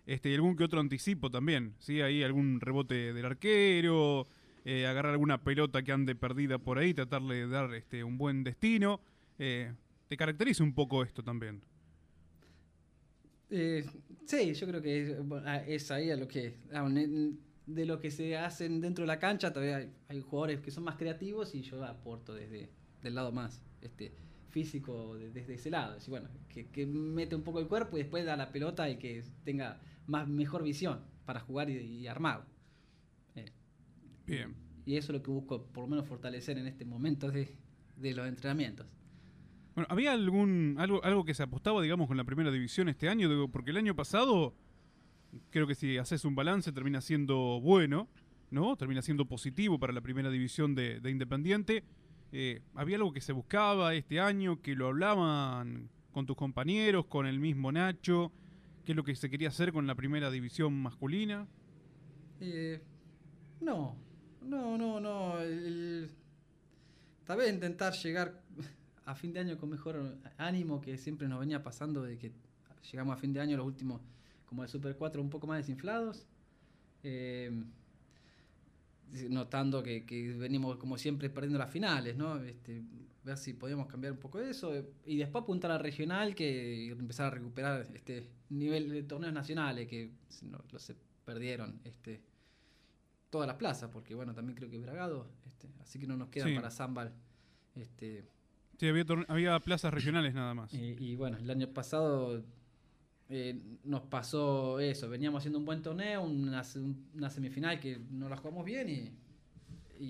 este, 0.06 0.30
y 0.30 0.34
algún 0.34 0.54
que 0.56 0.62
otro 0.64 0.78
anticipo 0.78 1.28
también, 1.28 1.74
¿sí? 1.80 2.00
Ahí 2.02 2.22
algún 2.22 2.60
rebote 2.60 3.12
del 3.12 3.24
arquero, 3.24 4.28
eh, 4.64 4.86
agarrar 4.86 5.12
alguna 5.12 5.42
pelota 5.42 5.82
que 5.82 5.90
ande 5.90 6.14
perdida 6.14 6.58
por 6.58 6.78
ahí, 6.78 6.94
tratarle 6.94 7.34
de 7.34 7.48
dar 7.48 7.74
este, 7.74 8.04
un 8.04 8.16
buen 8.16 8.44
destino. 8.44 9.00
Eh, 9.40 9.72
te 10.06 10.16
caracteriza 10.16 10.62
un 10.62 10.72
poco 10.72 11.02
esto 11.02 11.24
también. 11.24 11.60
Eh, 13.50 13.84
sí, 14.24 14.54
yo 14.54 14.66
creo 14.68 14.80
que 14.82 15.02
es, 15.02 15.16
ah, 15.44 15.94
ahí 15.94 16.10
a 16.10 16.16
lo 16.16 16.28
que 16.28 16.54
ne- 16.90 17.32
de 17.68 17.84
lo 17.86 18.00
que 18.00 18.10
se 18.10 18.36
hacen 18.36 18.80
dentro 18.80 19.02
de 19.02 19.08
la 19.08 19.18
cancha 19.18 19.52
todavía 19.52 19.76
hay, 19.76 19.92
hay 20.08 20.20
jugadores 20.22 20.60
que 20.60 20.70
son 20.70 20.84
más 20.84 20.96
creativos 20.96 21.54
y 21.54 21.62
yo 21.62 21.84
aporto 21.84 22.34
desde 22.34 22.70
del 23.02 23.14
lado 23.14 23.30
más 23.30 23.62
este 23.82 24.12
físico 24.50 25.16
de- 25.16 25.30
desde 25.30 25.54
ese 25.54 25.70
lado 25.70 25.94
Decir, 25.94 26.10
bueno 26.10 26.28
que, 26.48 26.66
que 26.68 26.86
mete 26.86 27.36
un 27.36 27.42
poco 27.42 27.60
el 27.60 27.68
cuerpo 27.68 27.96
y 27.96 28.00
después 28.00 28.24
da 28.24 28.36
la 28.36 28.50
pelota 28.50 28.88
y 28.88 28.96
que 28.96 29.22
tenga 29.44 29.80
más 30.06 30.26
mejor 30.26 30.62
visión 30.62 31.00
para 31.26 31.40
jugar 31.40 31.68
y, 31.70 31.76
y 31.76 32.06
armar 32.06 32.46
Eh, 33.36 33.52
Bien. 34.26 34.54
y 34.86 34.96
eso 34.96 35.12
es 35.12 35.18
lo 35.18 35.22
que 35.22 35.30
busco 35.30 35.62
por 35.66 35.84
lo 35.84 35.88
menos 35.88 36.06
fortalecer 36.06 36.56
en 36.58 36.66
este 36.66 36.84
momento 36.86 37.30
de, 37.30 37.54
de 37.96 38.14
los 38.14 38.26
entrenamientos 38.26 38.86
Bueno, 39.74 39.86
¿había 39.90 40.12
algún 40.14 40.76
algo, 40.78 41.04
algo 41.04 41.24
que 41.26 41.34
se 41.34 41.42
apostaba, 41.42 41.82
digamos, 41.82 42.08
con 42.08 42.16
la 42.16 42.24
primera 42.24 42.50
división 42.50 42.88
este 42.88 43.08
año? 43.10 43.28
Porque 43.52 43.70
el 43.70 43.76
año 43.76 43.94
pasado, 43.94 44.54
creo 45.50 45.66
que 45.66 45.74
si 45.74 45.96
haces 45.98 46.24
un 46.24 46.34
balance 46.34 46.72
termina 46.72 47.00
siendo 47.00 47.60
bueno, 47.60 48.08
¿no? 48.50 48.76
Termina 48.76 49.02
siendo 49.02 49.26
positivo 49.26 49.78
para 49.78 49.92
la 49.92 50.00
primera 50.00 50.30
división 50.30 50.74
de, 50.74 51.00
de 51.00 51.10
Independiente. 51.10 51.84
Eh, 52.32 52.60
¿Había 52.74 52.96
algo 52.96 53.12
que 53.12 53.20
se 53.20 53.32
buscaba 53.32 53.94
este 53.94 54.20
año, 54.20 54.60
que 54.60 54.74
lo 54.74 54.86
hablaban 54.88 55.88
con 56.12 56.26
tus 56.26 56.36
compañeros, 56.36 57.06
con 57.06 57.26
el 57.26 57.40
mismo 57.40 57.72
Nacho? 57.72 58.32
¿Qué 58.84 58.92
es 58.92 58.96
lo 58.96 59.04
que 59.04 59.14
se 59.14 59.28
quería 59.30 59.48
hacer 59.48 59.72
con 59.72 59.86
la 59.86 59.94
primera 59.94 60.30
división 60.30 60.74
masculina? 60.80 61.46
Eh, 62.40 62.80
No, 63.60 63.96
no, 64.42 64.78
no, 64.78 65.00
no. 65.00 65.34
tal 67.24 67.38
vez 67.38 67.52
intentar 67.52 67.92
llegar 67.94 68.42
a 69.04 69.14
fin 69.14 69.32
de 69.32 69.40
año 69.40 69.58
con 69.58 69.68
mejor 69.70 70.16
ánimo 70.36 70.80
que 70.80 70.96
siempre 70.96 71.28
nos 71.28 71.40
venía 71.40 71.62
pasando 71.62 72.02
de 72.02 72.16
que 72.18 72.32
llegamos 72.90 73.14
a 73.16 73.18
fin 73.18 73.32
de 73.32 73.40
año 73.40 73.56
los 73.56 73.66
últimos, 73.66 74.00
como 74.48 74.62
el 74.62 74.68
Super 74.68 74.96
4, 74.96 75.20
un 75.22 75.30
poco 75.30 75.46
más 75.46 75.58
desinflados. 75.58 76.26
Eh, 77.02 77.52
notando 79.30 79.82
que, 79.82 80.04
que 80.04 80.32
venimos 80.34 80.76
como 80.76 80.98
siempre 80.98 81.30
perdiendo 81.30 81.58
las 81.58 81.70
finales, 81.70 82.16
¿no? 82.16 82.36
Este, 82.42 82.82
ver 83.24 83.38
si 83.38 83.54
podíamos 83.54 83.86
cambiar 83.86 84.12
un 84.12 84.18
poco 84.18 84.38
eso 84.38 84.72
y 85.06 85.16
después 85.16 85.42
apuntar 85.42 85.70
al 85.70 85.80
regional 85.80 86.34
que 86.34 86.88
empezar 86.90 87.26
a 87.26 87.30
recuperar 87.30 87.88
este 87.94 88.28
nivel 88.50 88.90
de 88.90 89.02
torneos 89.02 89.32
nacionales 89.32 89.86
que 89.88 90.10
no, 90.42 90.58
los 90.70 90.82
se 90.82 90.94
perdieron 91.24 91.80
este 91.84 92.22
todas 93.30 93.46
las 93.46 93.56
plazas 93.56 93.90
porque 93.90 94.14
bueno 94.14 94.34
también 94.34 94.56
creo 94.56 94.70
que 94.70 94.78
Bragado 94.78 95.26
este, 95.46 95.68
así 95.80 95.98
que 95.98 96.06
no 96.06 96.16
nos 96.16 96.28
quedan 96.28 96.48
Sí. 96.48 96.54
para 96.54 96.70
Zambal 96.70 97.12
este 97.74 98.24
Sí, 98.78 98.86
había, 98.86 99.04
había 99.26 99.58
plazas 99.60 99.92
regionales 99.92 100.34
nada 100.34 100.54
más. 100.54 100.72
y, 100.72 100.94
y 100.98 101.16
bueno, 101.16 101.36
el 101.38 101.50
año 101.50 101.68
pasado 101.68 102.42
eh, 103.28 103.60
nos 103.84 104.02
pasó 104.02 104.80
eso. 104.80 105.08
Veníamos 105.08 105.40
haciendo 105.40 105.58
un 105.58 105.64
buen 105.66 105.82
torneo, 105.82 106.22
una, 106.22 106.64
se- 106.64 106.80
una 107.14 107.30
semifinal 107.30 107.80
que 107.80 107.98
no 108.10 108.28
la 108.28 108.36
jugamos 108.36 108.64
bien 108.64 108.88
y, 108.88 109.12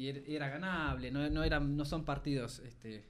er- 0.09 0.25
era 0.27 0.49
ganable. 0.49 1.11
No, 1.11 1.29
no, 1.31 1.45
eran, 1.45 1.77
no 1.77 1.85
son 1.85 2.05
partidos 2.05 2.61
este, 2.61 3.05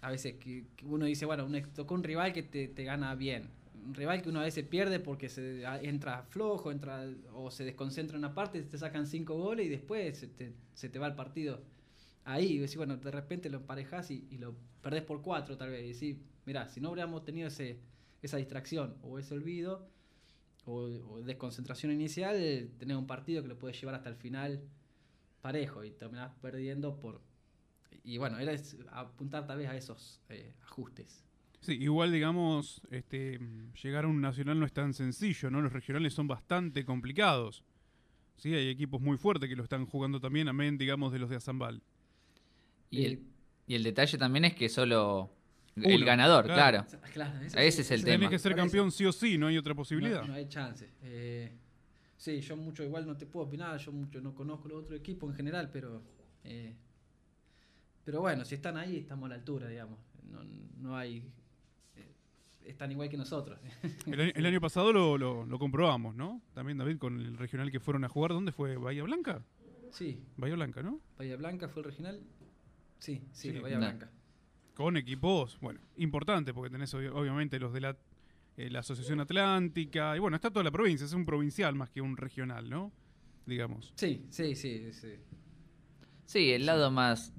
a 0.00 0.10
veces 0.10 0.34
que, 0.36 0.66
uno 0.84 1.06
dice, 1.06 1.26
bueno, 1.26 1.44
un, 1.46 1.62
tocó 1.74 1.94
un 1.94 2.04
rival 2.04 2.32
que 2.32 2.42
te, 2.42 2.68
te 2.68 2.84
gana 2.84 3.14
bien. 3.14 3.50
Un 3.86 3.94
rival 3.94 4.22
que 4.22 4.28
uno 4.30 4.40
a 4.40 4.44
veces 4.44 4.64
pierde 4.66 5.00
porque 5.00 5.28
se 5.28 5.64
entra 5.82 6.22
flojo, 6.24 6.72
entra 6.72 7.06
o 7.34 7.50
se 7.50 7.64
desconcentra 7.64 8.16
en 8.16 8.24
una 8.24 8.34
parte, 8.34 8.62
te 8.62 8.78
sacan 8.78 9.06
cinco 9.06 9.34
goles 9.36 9.66
y 9.66 9.68
después 9.68 10.18
se 10.74 10.88
te, 10.88 10.98
va 10.98 11.06
el 11.08 11.14
partido 11.14 11.62
ahí. 12.24 12.58
Decís, 12.58 12.76
bueno, 12.76 12.96
de 12.96 13.10
repente 13.10 13.50
lo 13.50 13.58
emparejás 13.58 14.10
y, 14.10 14.26
y 14.30 14.38
lo 14.38 14.54
perdés 14.82 15.02
por 15.02 15.22
cuatro 15.22 15.56
tal 15.56 15.70
vez. 15.70 15.84
Y 15.84 15.92
decís, 15.92 16.24
mirá, 16.46 16.68
si 16.68 16.80
no 16.80 16.90
hubiéramos 16.92 17.24
tenido 17.24 17.48
ese, 17.48 17.78
esa 18.22 18.36
distracción 18.36 18.96
o 19.02 19.18
ese 19.18 19.34
olvido 19.34 19.88
o, 20.64 20.82
o 20.82 21.22
desconcentración 21.22 21.92
inicial, 21.92 22.36
eh, 22.36 22.70
tenés 22.78 22.96
un 22.96 23.06
partido 23.06 23.42
que 23.42 23.48
lo 23.48 23.58
puedes 23.58 23.80
llevar 23.80 23.94
hasta 23.94 24.08
el 24.08 24.16
final 24.16 24.62
parejo 25.40 25.84
y 25.84 25.92
terminás 25.92 26.32
perdiendo 26.40 26.98
por... 26.98 27.20
Y 28.02 28.18
bueno, 28.18 28.38
era 28.38 28.52
apuntar 28.92 29.46
tal 29.46 29.58
vez 29.58 29.68
a 29.68 29.76
esos 29.76 30.20
eh, 30.28 30.52
ajustes. 30.62 31.24
Sí, 31.60 31.72
igual 31.72 32.12
digamos, 32.12 32.80
este, 32.90 33.40
llegar 33.82 34.04
a 34.04 34.08
un 34.08 34.20
nacional 34.20 34.58
no 34.60 34.66
es 34.66 34.72
tan 34.72 34.92
sencillo, 34.94 35.50
¿no? 35.50 35.60
Los 35.60 35.72
regionales 35.72 36.14
son 36.14 36.28
bastante 36.28 36.84
complicados. 36.84 37.64
Sí, 38.36 38.54
hay 38.54 38.68
equipos 38.68 39.00
muy 39.00 39.16
fuertes 39.16 39.48
que 39.48 39.56
lo 39.56 39.64
están 39.64 39.86
jugando 39.86 40.20
también, 40.20 40.48
amén, 40.48 40.78
digamos, 40.78 41.12
de 41.12 41.18
los 41.18 41.30
de 41.30 41.36
Azambal. 41.36 41.82
Y 42.90 43.04
el, 43.04 43.22
y 43.66 43.74
el 43.74 43.82
detalle 43.82 44.18
también 44.18 44.44
es 44.44 44.54
que 44.54 44.68
solo 44.68 45.30
el 45.76 46.04
ganador, 46.04 46.44
claro. 46.46 46.84
claro. 47.12 47.40
Ese 47.44 47.66
es 47.82 47.90
el 47.90 47.98
eso 48.00 48.04
tema. 48.06 48.16
Tenés 48.16 48.30
que 48.30 48.38
ser 48.38 48.54
campeón 48.56 48.90
sí 48.90 49.04
o 49.04 49.12
sí, 49.12 49.36
no 49.38 49.46
hay 49.48 49.58
otra 49.58 49.74
posibilidad. 49.74 50.22
No, 50.22 50.28
no 50.28 50.34
hay 50.34 50.48
chance. 50.48 50.88
Eh, 51.02 51.52
sí, 52.16 52.40
yo 52.40 52.56
mucho 52.56 52.82
igual 52.82 53.06
no 53.06 53.16
te 53.16 53.26
puedo 53.26 53.46
opinar, 53.46 53.78
yo 53.78 53.92
mucho 53.92 54.20
no 54.20 54.34
conozco 54.34 54.68
los 54.68 54.82
otros 54.84 54.98
equipos 54.98 55.30
en 55.30 55.36
general, 55.36 55.70
pero 55.72 56.02
eh, 56.44 56.74
pero 58.04 58.20
bueno, 58.20 58.44
si 58.44 58.54
están 58.54 58.76
ahí 58.76 58.98
estamos 58.98 59.26
a 59.26 59.30
la 59.30 59.34
altura, 59.34 59.68
digamos. 59.68 59.98
No, 60.30 60.42
no 60.80 60.96
hay 60.96 61.18
eh, 61.96 62.12
están 62.64 62.90
igual 62.92 63.08
que 63.08 63.16
nosotros. 63.16 63.58
El, 64.06 64.20
año- 64.20 64.32
el 64.34 64.46
año 64.46 64.60
pasado 64.60 64.92
lo, 64.92 65.18
lo- 65.18 65.44
lo 65.44 65.58
comprobamos, 65.58 66.14
¿no? 66.14 66.40
También, 66.54 66.78
David, 66.78 66.98
con 66.98 67.20
el 67.20 67.36
regional 67.36 67.70
que 67.70 67.80
fueron 67.80 68.04
a 68.04 68.08
jugar. 68.08 68.32
¿Dónde 68.32 68.52
fue? 68.52 68.76
¿Bahía 68.76 69.02
Blanca? 69.02 69.42
sí, 69.92 70.20
Bahía 70.36 70.54
Blanca, 70.56 70.82
¿no? 70.82 71.00
Bahía 71.18 71.36
Blanca 71.36 71.68
fue 71.68 71.82
el 71.82 71.88
regional. 71.90 72.20
Sí, 72.98 73.22
sí, 73.32 73.50
Sí, 73.52 73.58
Bahía 73.60 73.76
no. 73.78 73.86
Blanca. 73.86 74.10
Con 74.76 74.98
equipos, 74.98 75.56
bueno, 75.62 75.80
importantes, 75.96 76.52
porque 76.54 76.68
tenés 76.70 76.92
obvi- 76.94 77.10
obviamente 77.10 77.58
los 77.58 77.72
de 77.72 77.80
la, 77.80 77.96
eh, 78.58 78.68
la 78.68 78.80
Asociación 78.80 79.20
Atlántica. 79.20 80.14
Y 80.14 80.18
bueno, 80.18 80.36
está 80.36 80.50
toda 80.50 80.64
la 80.64 80.70
provincia, 80.70 81.06
es 81.06 81.14
un 81.14 81.24
provincial 81.24 81.74
más 81.74 81.88
que 81.88 82.02
un 82.02 82.14
regional, 82.18 82.68
¿no? 82.68 82.92
Digamos. 83.46 83.94
Sí, 83.96 84.26
sí, 84.28 84.54
sí, 84.54 84.92
sí. 84.92 85.14
Sí, 86.26 86.50
el 86.52 86.66
lado 86.66 86.90
más, 86.90 87.32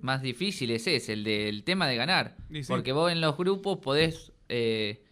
más 0.00 0.22
difícil 0.22 0.70
es 0.70 0.86
ese, 0.86 1.12
el 1.12 1.24
del 1.24 1.62
tema 1.62 1.86
de 1.88 1.96
ganar. 1.96 2.36
Sí. 2.50 2.62
Porque 2.68 2.92
vos 2.92 3.12
en 3.12 3.20
los 3.20 3.36
grupos 3.36 3.78
podés 3.80 4.32
eh, 4.48 5.04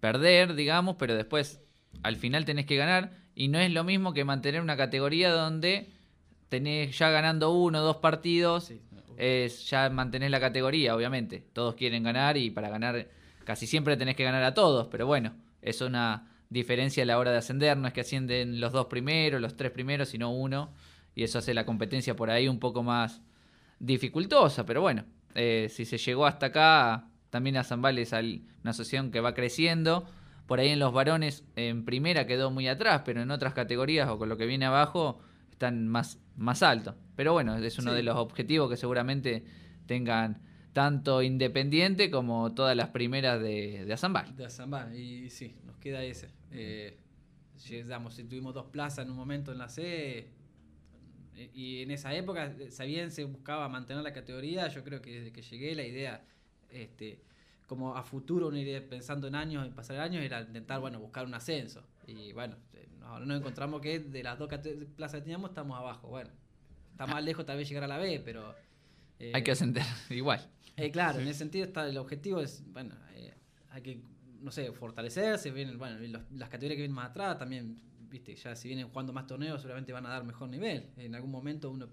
perder, 0.00 0.54
digamos, 0.54 0.96
pero 0.98 1.14
después 1.14 1.60
al 2.02 2.16
final 2.16 2.46
tenés 2.46 2.64
que 2.64 2.76
ganar. 2.76 3.12
Y 3.34 3.48
no 3.48 3.58
es 3.58 3.70
lo 3.70 3.84
mismo 3.84 4.14
que 4.14 4.24
mantener 4.24 4.62
una 4.62 4.78
categoría 4.78 5.30
donde 5.30 5.92
tenés 6.48 6.96
ya 6.96 7.10
ganando 7.10 7.52
uno 7.52 7.80
o 7.80 7.82
dos 7.82 7.96
partidos, 7.96 8.64
sí. 8.64 8.80
Es 9.16 9.68
ya 9.68 9.88
mantener 9.90 10.30
la 10.30 10.40
categoría, 10.40 10.94
obviamente. 10.94 11.44
Todos 11.52 11.74
quieren 11.74 12.02
ganar 12.02 12.36
y 12.36 12.50
para 12.50 12.68
ganar 12.68 13.08
casi 13.44 13.66
siempre 13.66 13.96
tenés 13.96 14.16
que 14.16 14.24
ganar 14.24 14.42
a 14.42 14.54
todos, 14.54 14.88
pero 14.88 15.06
bueno, 15.06 15.34
es 15.62 15.80
una 15.80 16.28
diferencia 16.50 17.02
a 17.02 17.06
la 17.06 17.18
hora 17.18 17.30
de 17.30 17.38
ascender, 17.38 17.76
no 17.76 17.88
es 17.88 17.94
que 17.94 18.02
ascienden 18.02 18.60
los 18.60 18.72
dos 18.72 18.86
primeros, 18.86 19.40
los 19.40 19.56
tres 19.56 19.70
primeros, 19.70 20.08
sino 20.08 20.30
uno, 20.30 20.72
y 21.14 21.22
eso 21.22 21.38
hace 21.38 21.54
la 21.54 21.64
competencia 21.64 22.14
por 22.14 22.30
ahí 22.30 22.48
un 22.48 22.58
poco 22.58 22.82
más 22.82 23.22
dificultosa, 23.78 24.66
pero 24.66 24.80
bueno, 24.80 25.04
eh, 25.34 25.68
si 25.70 25.84
se 25.84 25.98
llegó 25.98 26.26
hasta 26.26 26.46
acá, 26.46 27.08
también 27.30 27.56
a 27.56 27.64
Zambal 27.64 27.98
es 27.98 28.12
una 28.12 28.70
asociación 28.70 29.10
que 29.10 29.20
va 29.20 29.34
creciendo, 29.34 30.06
por 30.46 30.60
ahí 30.60 30.68
en 30.68 30.78
los 30.78 30.92
varones 30.92 31.44
en 31.56 31.84
primera 31.84 32.26
quedó 32.26 32.50
muy 32.50 32.68
atrás, 32.68 33.02
pero 33.04 33.20
en 33.20 33.30
otras 33.30 33.54
categorías 33.54 34.08
o 34.08 34.18
con 34.18 34.28
lo 34.28 34.36
que 34.36 34.46
viene 34.46 34.66
abajo 34.66 35.18
están 35.50 35.88
más, 35.88 36.18
más 36.36 36.62
alto. 36.62 36.94
Pero 37.16 37.32
bueno, 37.32 37.56
es 37.56 37.78
uno 37.78 37.90
Sí. 37.92 37.96
de 37.96 38.02
los 38.02 38.16
objetivos 38.16 38.68
que 38.70 38.76
seguramente 38.76 39.44
tengan 39.86 40.42
tanto 40.72 41.22
Independiente 41.22 42.10
como 42.10 42.52
todas 42.54 42.76
las 42.76 42.90
primeras 42.90 43.40
de, 43.40 43.84
de 43.86 43.92
Azambal. 43.92 44.36
De 44.36 44.44
Azambal, 44.44 44.94
y 44.94 45.30
sí, 45.30 45.56
nos 45.64 45.76
queda 45.78 46.02
ese. 46.04 46.28
Eh, 46.52 46.98
llegamos, 47.68 48.14
si 48.14 48.24
tuvimos 48.24 48.52
dos 48.52 48.66
plazas 48.66 49.04
en 49.06 49.10
un 49.10 49.16
momento 49.16 49.52
en 49.52 49.58
la 49.58 49.68
C, 49.68 50.28
y 51.54 51.82
en 51.82 51.90
esa 51.90 52.14
época, 52.14 52.54
si 52.70 52.86
bien 52.86 53.10
se 53.10 53.24
buscaba 53.24 53.68
mantener 53.68 54.02
la 54.02 54.12
categoría, 54.12 54.68
yo 54.68 54.82
creo 54.84 55.02
que 55.02 55.12
desde 55.20 55.32
que 55.32 55.42
llegué 55.42 55.74
la 55.74 55.84
idea, 55.84 56.24
este, 56.70 57.20
como 57.66 57.94
a 57.96 58.02
futuro, 58.02 58.48
una 58.48 58.60
idea 58.60 58.82
pensando 58.88 59.26
en 59.28 59.34
años, 59.34 59.66
en 59.66 59.74
pasar 59.74 59.98
años, 60.00 60.22
era 60.22 60.40
intentar, 60.42 60.80
bueno, 60.80 60.98
buscar 61.00 61.26
un 61.26 61.34
ascenso. 61.34 61.82
Y 62.06 62.32
bueno, 62.32 62.56
ahora 63.02 63.26
nos 63.26 63.38
encontramos 63.40 63.80
que 63.80 63.98
de 63.98 64.22
las 64.22 64.38
dos 64.38 64.48
plazas 64.96 65.18
que 65.20 65.22
teníamos, 65.22 65.50
estamos 65.50 65.76
abajo. 65.78 66.08
Bueno, 66.08 66.30
está 66.96 67.06
más 67.06 67.22
lejos 67.22 67.44
tal 67.44 67.58
vez 67.58 67.68
llegar 67.68 67.84
a 67.84 67.88
la 67.88 67.98
B, 67.98 68.20
pero... 68.24 68.54
eh, 69.18 69.32
Hay 69.34 69.42
que 69.42 69.50
ascender 69.52 69.84
igual. 70.10 70.40
eh, 70.76 70.90
claro, 70.90 71.20
en 71.20 71.28
ese 71.28 71.40
sentido 71.40 71.66
está 71.66 71.86
el 71.88 71.98
objetivo 71.98 72.40
es, 72.40 72.62
bueno, 72.72 72.94
eh, 73.14 73.34
hay 73.70 73.82
que, 73.82 74.00
no 74.40 74.50
sé, 74.50 74.72
fortalecerse, 74.72 75.50
vienen, 75.50 75.78
bueno, 75.78 75.98
los- 76.00 76.22
las 76.32 76.48
categorías 76.48 76.76
que 76.76 76.82
vienen 76.82 76.94
más 76.94 77.10
atrás 77.10 77.38
también, 77.38 77.78
viste, 78.08 78.34
ya 78.34 78.56
si 78.56 78.68
vienen 78.68 78.88
jugando 78.88 79.12
más 79.12 79.26
torneos 79.26 79.60
seguramente 79.60 79.92
van 79.92 80.06
a 80.06 80.10
dar 80.10 80.24
mejor 80.24 80.48
nivel. 80.48 80.86
En 80.96 81.14
algún 81.14 81.30
momento 81.30 81.70
uno 81.70 81.86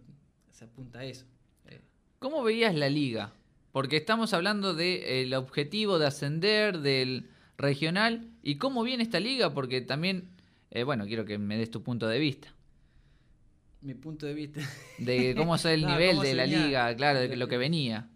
se 0.52 0.66
apunta 0.66 1.00
a 1.00 1.06
eso. 1.06 1.26
Eh, 1.66 1.82
¿Cómo 2.20 2.44
veías 2.44 2.74
la 2.76 2.90
liga? 2.90 3.34
Porque 3.72 3.98
estamos 3.98 4.34
hablando 4.34 4.74
del 4.74 5.34
objetivo 5.34 5.98
de 6.00 6.06
ascender, 6.08 6.80
del 6.80 7.30
regional, 7.58 8.30
y 8.44 8.56
cómo 8.58 8.84
viene 8.84 9.04
esta 9.04 9.20
liga, 9.20 9.54
porque 9.54 9.82
también, 9.82 10.30
eh, 10.72 10.84
bueno, 10.84 11.06
quiero 11.08 11.26
que 11.26 11.38
me 11.38 11.58
des 11.58 11.72
tu 11.72 11.82
punto 11.84 12.08
de 12.08 12.20
vista. 12.20 12.54
Mi 13.84 13.94
punto 13.96 14.26
de 14.26 14.34
vista. 14.34 14.62
De 14.98 15.36
cómo 15.38 15.56
es 15.56 15.66
el 15.66 15.86
nivel 15.86 16.20
de 16.20 16.34
la 16.34 16.44
venía. 16.44 16.66
liga, 16.66 16.96
claro, 16.96 17.20
de 17.20 17.36
lo 17.36 17.48
que 17.48 17.58
venía. 17.58 18.10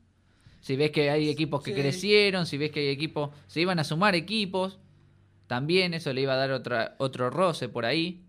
Si 0.62 0.75
ves 0.75 0.91
que 0.91 1.10
hay 1.10 1.30
equipos 1.30 1.62
que 1.63 1.73
Sí. 1.73 1.80
crecieron, 1.82 2.45
si 2.45 2.58
ves 2.58 2.71
que 2.71 2.80
hay 2.82 2.88
equipos, 2.88 3.30
se 3.47 3.62
iban 3.62 3.80
a 3.80 3.84
sumar 3.84 4.15
equipos, 4.15 4.80
también 5.47 5.93
eso 5.93 6.12
le 6.13 6.21
iba 6.21 6.34
a 6.34 6.38
dar 6.38 6.51
otra, 6.51 6.95
otro 6.99 7.30
roce 7.30 7.69
por 7.69 7.86
ahí. 7.86 8.23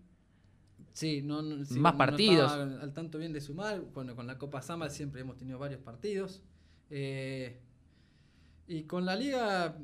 Sí, 0.93 1.21
no, 1.21 1.41
no- 1.41 1.65
sí, 1.65 1.79
Más 1.79 1.93
no- 1.93 1.97
partidos. 1.97 2.51
al 2.51 2.93
tanto 2.93 3.17
bien 3.17 3.33
de 3.33 3.41
sumar. 3.41 3.81
Bueno, 3.93 4.15
con 4.15 4.27
la 4.27 4.37
Copa 4.37 4.61
Samba 4.61 4.89
siempre 4.89 5.21
hemos 5.21 5.37
tenido 5.37 5.57
varios 5.59 5.79
partidos. 5.81 6.41
Eh, 6.89 7.59
y 8.67 8.83
con 8.83 9.05
la 9.05 9.15
liga, 9.15 9.77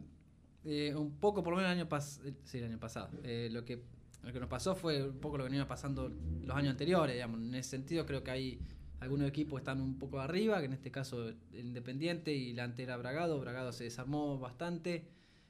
eh, 0.66 0.94
un 0.96 1.12
poco, 1.18 1.44
por 1.44 1.54
lo 1.54 1.58
menos 1.58 1.72
el 1.72 1.80
año, 1.80 1.90
pas 1.90 2.22
eh, 2.26 2.34
sí, 2.44 2.58
el 2.60 2.66
año 2.66 2.80
pasado. 2.80 3.10
Eh, 3.24 3.50
lo, 3.52 3.64
que, 3.66 3.82
lo 4.26 4.34
que 4.34 4.40
nos 4.40 4.50
pasó 4.50 4.76
fue 4.76 5.04
un 5.04 5.20
poco 5.20 5.38
lo 5.38 5.44
que 5.46 5.52
venía 5.52 5.68
pasando 5.68 6.10
los 6.10 6.56
años 6.56 6.72
anteriores. 6.72 7.16
Digamos. 7.16 7.40
En 7.40 7.54
ese 7.56 7.70
sentido, 7.70 8.06
creo 8.06 8.24
que 8.24 8.32
hay 8.32 8.60
algunos 9.00 9.28
equipos 9.28 9.54
que 9.60 9.62
están 9.62 9.82
un 9.82 9.98
poco 10.00 10.20
arriba, 10.20 10.60
que 10.60 10.66
en 10.66 10.74
este 10.74 10.90
caso 10.92 11.30
el 11.30 11.38
Independiente 11.54 12.34
y 12.34 12.54
la 12.54 12.64
antera 12.64 12.98
Bragado. 12.98 13.40
Bragado 13.40 13.72
se 13.72 13.84
desarmó 13.86 14.40
bastante, 14.40 15.06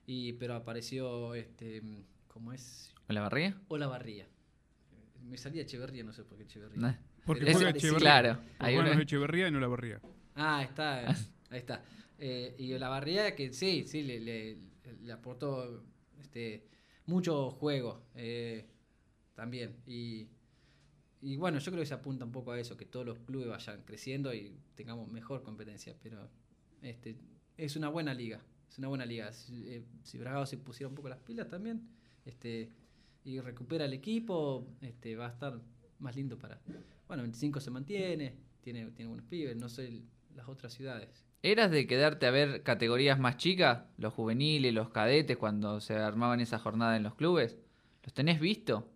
y, 0.06 0.34
pero 0.34 0.56
apareció, 0.56 1.34
este, 1.36 1.82
¿cómo 2.28 2.52
es? 2.54 2.94
¿Con 3.08 3.16
la 3.16 3.22
barriga? 3.22 3.56
Olavarría. 3.70 4.28
Me 5.24 5.38
salía 5.38 5.64
Echeverría, 5.64 6.04
no 6.04 6.14
sé 6.14 6.24
por 6.24 6.38
qué 6.38 6.44
Echeverría. 6.44 6.78
No. 6.80 6.98
Porque 7.26 7.52
juega 7.54 7.70
Echeverría. 7.72 8.00
claro, 8.00 8.40
hay 8.60 8.76
los 8.76 8.98
Echeverría 8.98 9.48
y 9.48 9.52
no 9.52 9.60
la 9.60 9.68
Barría. 9.68 10.00
Ah, 10.36 10.62
está, 10.64 11.04
eh, 11.12 11.16
ahí 11.50 11.58
está. 11.60 11.82
Eh, 12.20 12.56
y 12.60 12.74
Olavarría 12.74 13.36
que 13.36 13.52
sí, 13.54 13.86
sí, 13.88 14.04
le, 14.04 14.20
le- 14.20 14.58
le 15.02 15.12
aportó 15.14 15.84
este, 16.22 16.66
mucho 17.06 17.52
juego 17.52 18.02
eh, 18.15 18.65
también. 19.34 19.78
Y, 19.86 20.28
y 21.22 21.38
bueno, 21.38 21.60
yo 21.60 21.72
creo 21.72 21.82
que 21.82 21.88
se 21.88 21.94
apunta 21.94 22.26
un 22.26 22.32
poco 22.32 22.52
a 22.52 22.60
eso, 22.60 22.78
que 22.78 22.86
todos 22.86 23.06
los 23.06 23.20
clubes 23.20 23.48
vayan 23.48 23.84
creciendo 23.84 24.34
y 24.34 24.58
tengamos 24.76 25.10
mejor 25.10 25.44
competencia, 25.44 25.96
pero 26.02 26.30
este, 26.82 27.18
es 27.58 27.76
una 27.76 27.89
buena 27.89 28.13
liga, 28.13 28.41
es 28.70 28.78
una 28.78 28.88
buena 28.88 29.06
liga. 29.06 29.32
Si, 29.34 29.68
eh, 29.68 29.86
si 30.04 30.18
Bragado 30.18 30.46
se 30.46 30.58
pusiera 30.58 30.89
un 30.89 30.96
poco 30.96 31.10
las 31.10 31.20
pilas 31.20 31.50
también, 31.50 31.88
este, 32.26 32.72
y 33.24 33.39
recupera 33.39 33.86
el 33.86 33.94
equipo, 33.94 34.68
este, 34.82 35.15
va 35.15 35.28
a 35.28 35.32
estar 35.32 35.60
más 36.00 36.15
lindo 36.15 36.38
para... 36.38 36.62
Bueno, 37.08 37.24
25 37.24 37.60
se 37.60 37.72
mantiene, 37.72 38.36
tiene, 38.62 38.91
tiene 38.91 39.10
buenos 39.10 39.26
pibes, 39.28 39.56
no 39.56 39.70
sé 39.70 40.04
las 40.36 40.48
otras 40.48 40.74
ciudades. 40.74 41.26
¿Eras 41.45 41.69
de 41.69 41.86
quedarte 41.86 42.25
a 42.25 42.31
ver 42.31 42.63
categorías 42.63 43.19
más 43.19 43.38
chicas? 43.38 43.84
Los 43.99 44.15
juveniles, 44.15 44.73
los 44.73 44.89
cadetes, 44.89 45.38
cuando 45.38 45.79
se 45.79 45.93
armaban 45.93 46.39
esa 46.39 46.58
jornada 46.58 46.97
en 46.97 47.03
los 47.03 47.13
clubes. 47.13 47.55
¿Los 48.01 48.15
tenés 48.15 48.39
visto? 48.39 48.89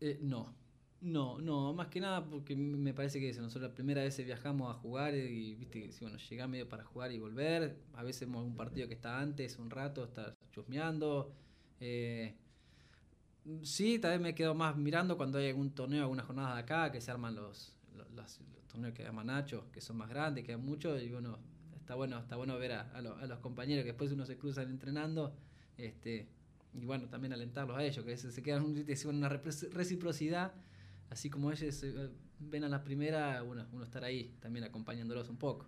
Eh, 0.00 0.18
no, 0.22 0.54
no, 1.02 1.38
no, 1.38 1.74
más 1.74 1.88
que 1.88 2.00
nada 2.00 2.24
porque 2.24 2.56
me 2.56 2.94
parece 2.94 3.20
que 3.20 3.28
eso, 3.28 3.42
nosotros 3.42 3.68
la 3.68 3.74
primera 3.74 4.02
vez 4.02 4.16
viajamos 4.24 4.74
a 4.74 4.78
jugar 4.78 5.14
y 5.14 5.54
viste 5.56 5.92
si 5.92 6.02
bueno, 6.06 6.16
llega 6.16 6.48
medio 6.48 6.66
para 6.66 6.82
jugar 6.82 7.12
y 7.12 7.18
volver, 7.18 7.76
a 7.92 8.02
veces 8.02 8.26
un 8.26 8.56
partido 8.56 8.88
que 8.88 8.94
está 8.94 9.20
antes, 9.20 9.58
un 9.58 9.68
rato, 9.68 10.02
está 10.02 10.34
chusmeando. 10.52 11.30
eh, 11.78 12.36
sí, 13.60 13.98
también 13.98 14.22
me 14.22 14.34
quedo 14.34 14.54
más 14.54 14.78
mirando 14.78 15.18
cuando 15.18 15.36
hay 15.36 15.48
algún 15.48 15.72
torneo, 15.72 16.04
alguna 16.04 16.22
jornada 16.22 16.54
de 16.54 16.60
acá, 16.60 16.90
que 16.90 17.02
se 17.02 17.10
arman 17.10 17.34
los, 17.34 17.76
torneos 18.66 18.94
que 18.94 19.02
llaman 19.02 19.26
Nacho, 19.26 19.70
que 19.70 19.82
son 19.82 19.98
más 19.98 20.08
grandes, 20.08 20.42
que 20.42 20.52
hay 20.52 20.58
muchos, 20.58 21.02
y 21.02 21.10
bueno, 21.10 21.38
está 21.86 21.94
bueno, 21.94 22.18
está 22.18 22.34
bueno 22.34 22.58
ver 22.58 22.72
a, 22.72 22.80
a 22.94 23.00
lo- 23.00 23.16
a 23.16 23.26
los 23.28 23.38
compañeros 23.38 23.84
que 23.84 23.90
después 23.92 24.10
uno 24.10 24.26
se 24.26 24.36
cruzan 24.36 24.68
entrenando, 24.70 25.32
este, 25.78 26.26
y 26.74 26.84
bueno, 26.84 27.08
también 27.08 27.32
alentarlos 27.32 27.76
a 27.76 27.84
ellos, 27.84 28.04
que 28.04 28.16
se, 28.16 28.32
se 28.32 28.42
quedan 28.42 28.64
un- 28.64 28.84
una 29.06 29.28
reciprocidad, 29.28 30.52
así 31.10 31.30
como 31.30 31.52
ellos 31.52 31.82
eh, 31.84 32.10
ven 32.40 32.64
a 32.64 32.68
la 32.68 32.82
primera, 32.82 33.40
bueno, 33.42 33.66
uno 33.72 33.84
estar 33.84 34.02
ahí 34.02 34.34
también 34.40 34.64
acompañándolos 34.64 35.28
un 35.28 35.36
poco. 35.36 35.66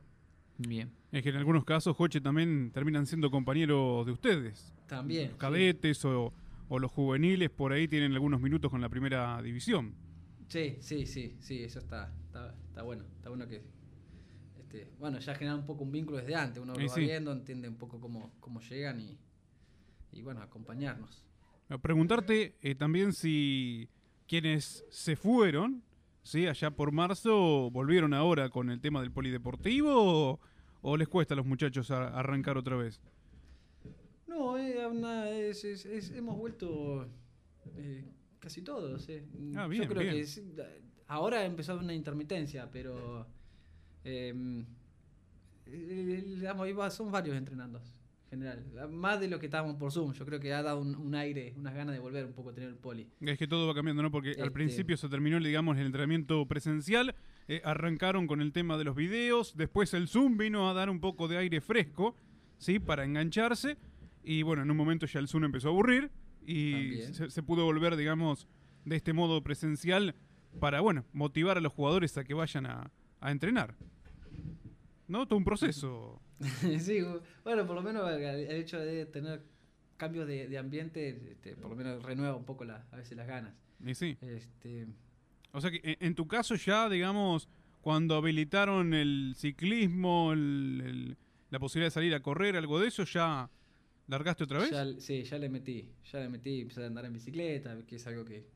Bien. 0.58 0.90
Es 1.12 1.22
que 1.22 1.28
en 1.28 1.36
algunos 1.36 1.64
casos, 1.64 1.96
Joche, 1.96 2.20
también 2.20 2.72
terminan 2.72 3.06
siendo 3.06 3.30
compañeros 3.30 4.04
de 4.04 4.10
ustedes. 4.10 4.74
También. 4.88 5.26
Los 5.26 5.34
sí. 5.34 5.38
cadetes 5.38 6.04
o, 6.04 6.32
o 6.68 6.78
los 6.80 6.90
juveniles 6.90 7.48
por 7.50 7.72
ahí 7.72 7.86
tienen 7.86 8.12
algunos 8.12 8.40
minutos 8.40 8.72
con 8.72 8.80
la 8.80 8.88
primera 8.88 9.40
división. 9.40 9.94
Sí, 10.48 10.78
sí, 10.80 11.06
sí, 11.06 11.36
sí, 11.38 11.62
eso 11.62 11.78
está, 11.78 12.12
está, 12.26 12.56
está 12.66 12.82
bueno, 12.82 13.04
está 13.18 13.28
bueno 13.28 13.46
que, 13.46 13.62
este, 14.68 14.90
bueno, 14.98 15.18
ya 15.18 15.34
genera 15.34 15.56
un 15.56 15.64
poco 15.64 15.84
un 15.84 15.92
vínculo 15.92 16.18
desde 16.18 16.34
antes, 16.34 16.62
uno 16.62 16.74
lo 16.74 16.86
va 16.86 16.94
sí. 16.94 17.00
viendo, 17.00 17.32
entiende 17.32 17.68
un 17.68 17.76
poco 17.76 18.00
cómo, 18.00 18.32
cómo 18.40 18.60
llegan 18.60 19.00
y, 19.00 19.18
y 20.12 20.22
bueno, 20.22 20.42
acompañarnos. 20.42 21.24
A 21.70 21.78
Preguntarte 21.78 22.56
eh, 22.60 22.74
también 22.74 23.12
si 23.12 23.88
quienes 24.26 24.84
se 24.90 25.16
fueron, 25.16 25.82
¿sí? 26.22 26.46
allá 26.46 26.70
por 26.70 26.92
marzo, 26.92 27.70
volvieron 27.70 28.12
ahora 28.12 28.50
con 28.50 28.70
el 28.70 28.80
tema 28.80 29.00
del 29.00 29.10
polideportivo 29.10 29.90
o, 30.32 30.40
o 30.82 30.96
les 30.96 31.08
cuesta 31.08 31.32
a 31.34 31.36
los 31.38 31.46
muchachos 31.46 31.90
a- 31.90 32.08
arrancar 32.08 32.58
otra 32.58 32.76
vez. 32.76 33.00
No, 34.26 34.58
eh, 34.58 34.86
una- 34.86 35.30
es- 35.30 35.64
es- 35.64 35.86
es- 35.86 36.10
hemos 36.10 36.36
vuelto 36.36 37.06
eh, 37.76 38.04
casi 38.38 38.60
todos. 38.62 39.08
eh. 39.08 39.24
Ah, 39.56 39.66
bien, 39.66 39.84
Yo 39.84 39.88
creo 39.88 40.02
bien. 40.12 40.24
que 40.24 40.74
ahora 41.06 41.44
empezó 41.46 41.78
una 41.78 41.94
intermitencia, 41.94 42.70
pero 42.70 43.26
eh, 44.08 44.64
eh, 45.66 46.24
digamos, 46.26 46.94
son 46.94 47.10
varios 47.10 47.36
entrenando. 47.36 47.80
En 48.30 48.40
general, 48.40 48.90
más 48.90 49.18
de 49.20 49.28
lo 49.28 49.38
que 49.38 49.46
estábamos 49.46 49.76
por 49.76 49.90
Zoom, 49.90 50.12
yo 50.12 50.26
creo 50.26 50.38
que 50.38 50.52
ha 50.52 50.62
dado 50.62 50.80
un, 50.80 50.94
un 50.96 51.14
aire, 51.14 51.54
unas 51.56 51.74
ganas 51.74 51.94
de 51.94 51.98
volver 51.98 52.26
un 52.26 52.34
poco 52.34 52.50
a 52.50 52.52
tener 52.54 52.68
el 52.68 52.76
poli. 52.76 53.08
Es 53.22 53.38
que 53.38 53.46
todo 53.48 53.66
va 53.66 53.74
cambiando, 53.74 54.02
¿no? 54.02 54.10
Porque 54.10 54.32
al 54.32 54.36
Este- 54.38 54.50
principio 54.50 54.98
se 54.98 55.08
terminó, 55.08 55.40
digamos, 55.40 55.78
el 55.78 55.86
entrenamiento 55.86 56.44
presencial, 56.46 57.14
eh, 57.48 57.62
arrancaron 57.64 58.26
con 58.26 58.42
el 58.42 58.52
tema 58.52 58.76
de 58.76 58.84
los 58.84 58.94
videos, 58.96 59.56
después 59.56 59.94
el 59.94 60.08
Zoom 60.08 60.36
vino 60.36 60.68
a 60.68 60.74
dar 60.74 60.90
un 60.90 61.00
poco 61.00 61.26
de 61.26 61.38
aire 61.38 61.62
fresco, 61.62 62.14
¿sí? 62.58 62.78
Para 62.78 63.04
engancharse, 63.06 63.78
y 64.22 64.42
bueno, 64.42 64.62
en 64.62 64.70
un 64.70 64.76
momento 64.76 65.06
ya 65.06 65.20
el 65.20 65.28
Zoom 65.28 65.44
empezó 65.44 65.68
a 65.68 65.70
aburrir, 65.70 66.10
y 66.46 66.96
se, 67.12 67.30
se 67.30 67.42
pudo 67.42 67.64
volver, 67.64 67.96
digamos, 67.96 68.46
de 68.84 68.96
este 68.96 69.14
modo 69.14 69.42
presencial 69.42 70.14
para, 70.60 70.80
bueno, 70.80 71.06
motivar 71.14 71.56
a 71.56 71.60
los 71.62 71.72
jugadores 71.72 72.16
a 72.18 72.24
que 72.24 72.34
vayan 72.34 72.66
a, 72.66 72.90
a 73.20 73.30
entrenar. 73.30 73.74
¿No? 75.08 75.26
Todo 75.26 75.38
un 75.38 75.44
proceso. 75.44 76.20
sí, 76.78 77.00
bueno, 77.42 77.66
por 77.66 77.74
lo 77.76 77.82
menos 77.82 78.08
el, 78.10 78.50
hecho 78.52 78.78
de 78.78 79.06
tener 79.06 79.42
cambios 79.96 80.28
de, 80.28 80.48
de 80.48 80.58
ambiente, 80.58 81.32
este, 81.32 81.56
por 81.56 81.70
lo 81.70 81.76
menos 81.76 82.02
renueva 82.02 82.36
un 82.36 82.44
poco 82.44 82.64
la- 82.64 82.86
a 82.92 82.96
veces 82.96 83.16
las 83.16 83.26
ganas. 83.26 83.54
Y 83.84 83.94
sí. 83.94 84.16
Este, 84.20 84.86
O 85.52 85.60
sea 85.60 85.70
que 85.70 85.80
en, 85.82 85.96
en 86.00 86.14
tu 86.14 86.28
caso 86.28 86.54
ya, 86.54 86.88
digamos, 86.88 87.48
cuando 87.80 88.16
habilitaron 88.16 88.94
el 88.94 89.34
ciclismo, 89.36 90.32
el- 90.32 90.82
el- 90.84 91.16
la 91.50 91.58
posibilidad 91.58 91.86
de 91.86 91.94
salir 91.94 92.14
a 92.14 92.20
correr, 92.20 92.56
algo 92.56 92.78
de 92.78 92.88
eso, 92.88 93.04
ya 93.04 93.50
largaste 94.06 94.44
otra 94.44 94.58
vez. 94.58 94.70
Ya, 94.70 94.86
sí, 95.00 95.22
ya 95.24 95.38
le 95.38 95.48
metí, 95.48 95.88
ya 96.12 96.20
le 96.20 96.28
metí, 96.28 96.60
empecé 96.60 96.84
a 96.84 96.86
andar 96.86 97.06
en 97.06 97.14
bicicleta, 97.14 97.76
que 97.86 97.96
es 97.96 98.06
algo 98.06 98.24
que, 98.24 98.46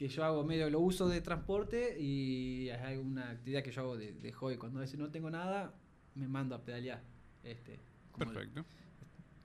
que 0.00 0.08
yo 0.08 0.24
hago 0.24 0.44
medio, 0.44 0.70
lo 0.70 0.80
uso 0.80 1.10
de 1.10 1.20
transporte 1.20 1.94
y 2.00 2.70
es 2.70 2.98
una 2.98 3.32
actividad 3.32 3.62
que 3.62 3.70
yo 3.70 3.82
hago 3.82 3.98
de, 3.98 4.12
de 4.12 4.32
hobby. 4.32 4.56
Cuando 4.56 4.78
a 4.78 4.80
veces 4.80 4.98
no 4.98 5.10
tengo 5.10 5.30
nada, 5.30 5.74
me 6.14 6.26
mando 6.26 6.54
a 6.54 6.64
pedalear. 6.64 7.02
Este, 7.44 7.78
Perfecto. 8.16 8.64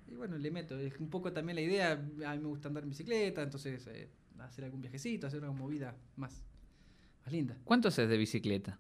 Y 0.08 0.16
bueno, 0.16 0.38
le 0.38 0.52
meto, 0.52 0.80
es 0.80 0.98
un 1.02 1.10
poco 1.10 1.34
también 1.34 1.58
la 1.58 1.62
idea, 1.62 1.92
a 1.92 2.36
mí 2.36 2.42
me 2.42 2.48
gusta 2.48 2.70
andar 2.70 2.84
en 2.84 2.90
bicicleta, 2.92 3.44
entonces 3.44 3.86
eh, 3.88 4.08
hacer 4.40 4.64
algún 4.64 4.80
viajecito, 4.80 5.28
hacer 5.28 5.42
una 5.42 5.52
movida 5.52 5.94
más, 6.16 6.42
más 7.26 7.34
linda. 7.34 7.58
¿Cuánto 7.66 7.90
haces 7.90 8.08
de 8.08 8.16
bicicleta? 8.16 8.80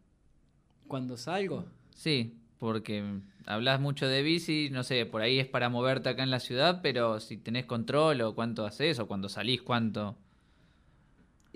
Cuando 0.88 1.18
salgo, 1.18 1.66
Sí, 1.94 2.40
porque 2.58 3.20
hablas 3.46 3.82
mucho 3.82 4.08
de 4.08 4.24
bici, 4.24 4.70
no 4.72 4.84
sé, 4.84 5.06
por 5.06 5.22
ahí 5.22 5.40
es 5.40 5.48
para 5.48 5.68
moverte 5.68 6.08
acá 6.08 6.24
en 6.24 6.32
la 6.32 6.40
ciudad, 6.40 6.80
pero 6.82 7.20
si 7.20 7.36
tenés 7.36 7.66
control 7.66 8.22
o 8.22 8.34
cuánto 8.34 8.66
haces 8.66 8.98
o 9.00 9.10
cuando 9.10 9.28
salís, 9.28 9.62
cuánto. 9.62 10.18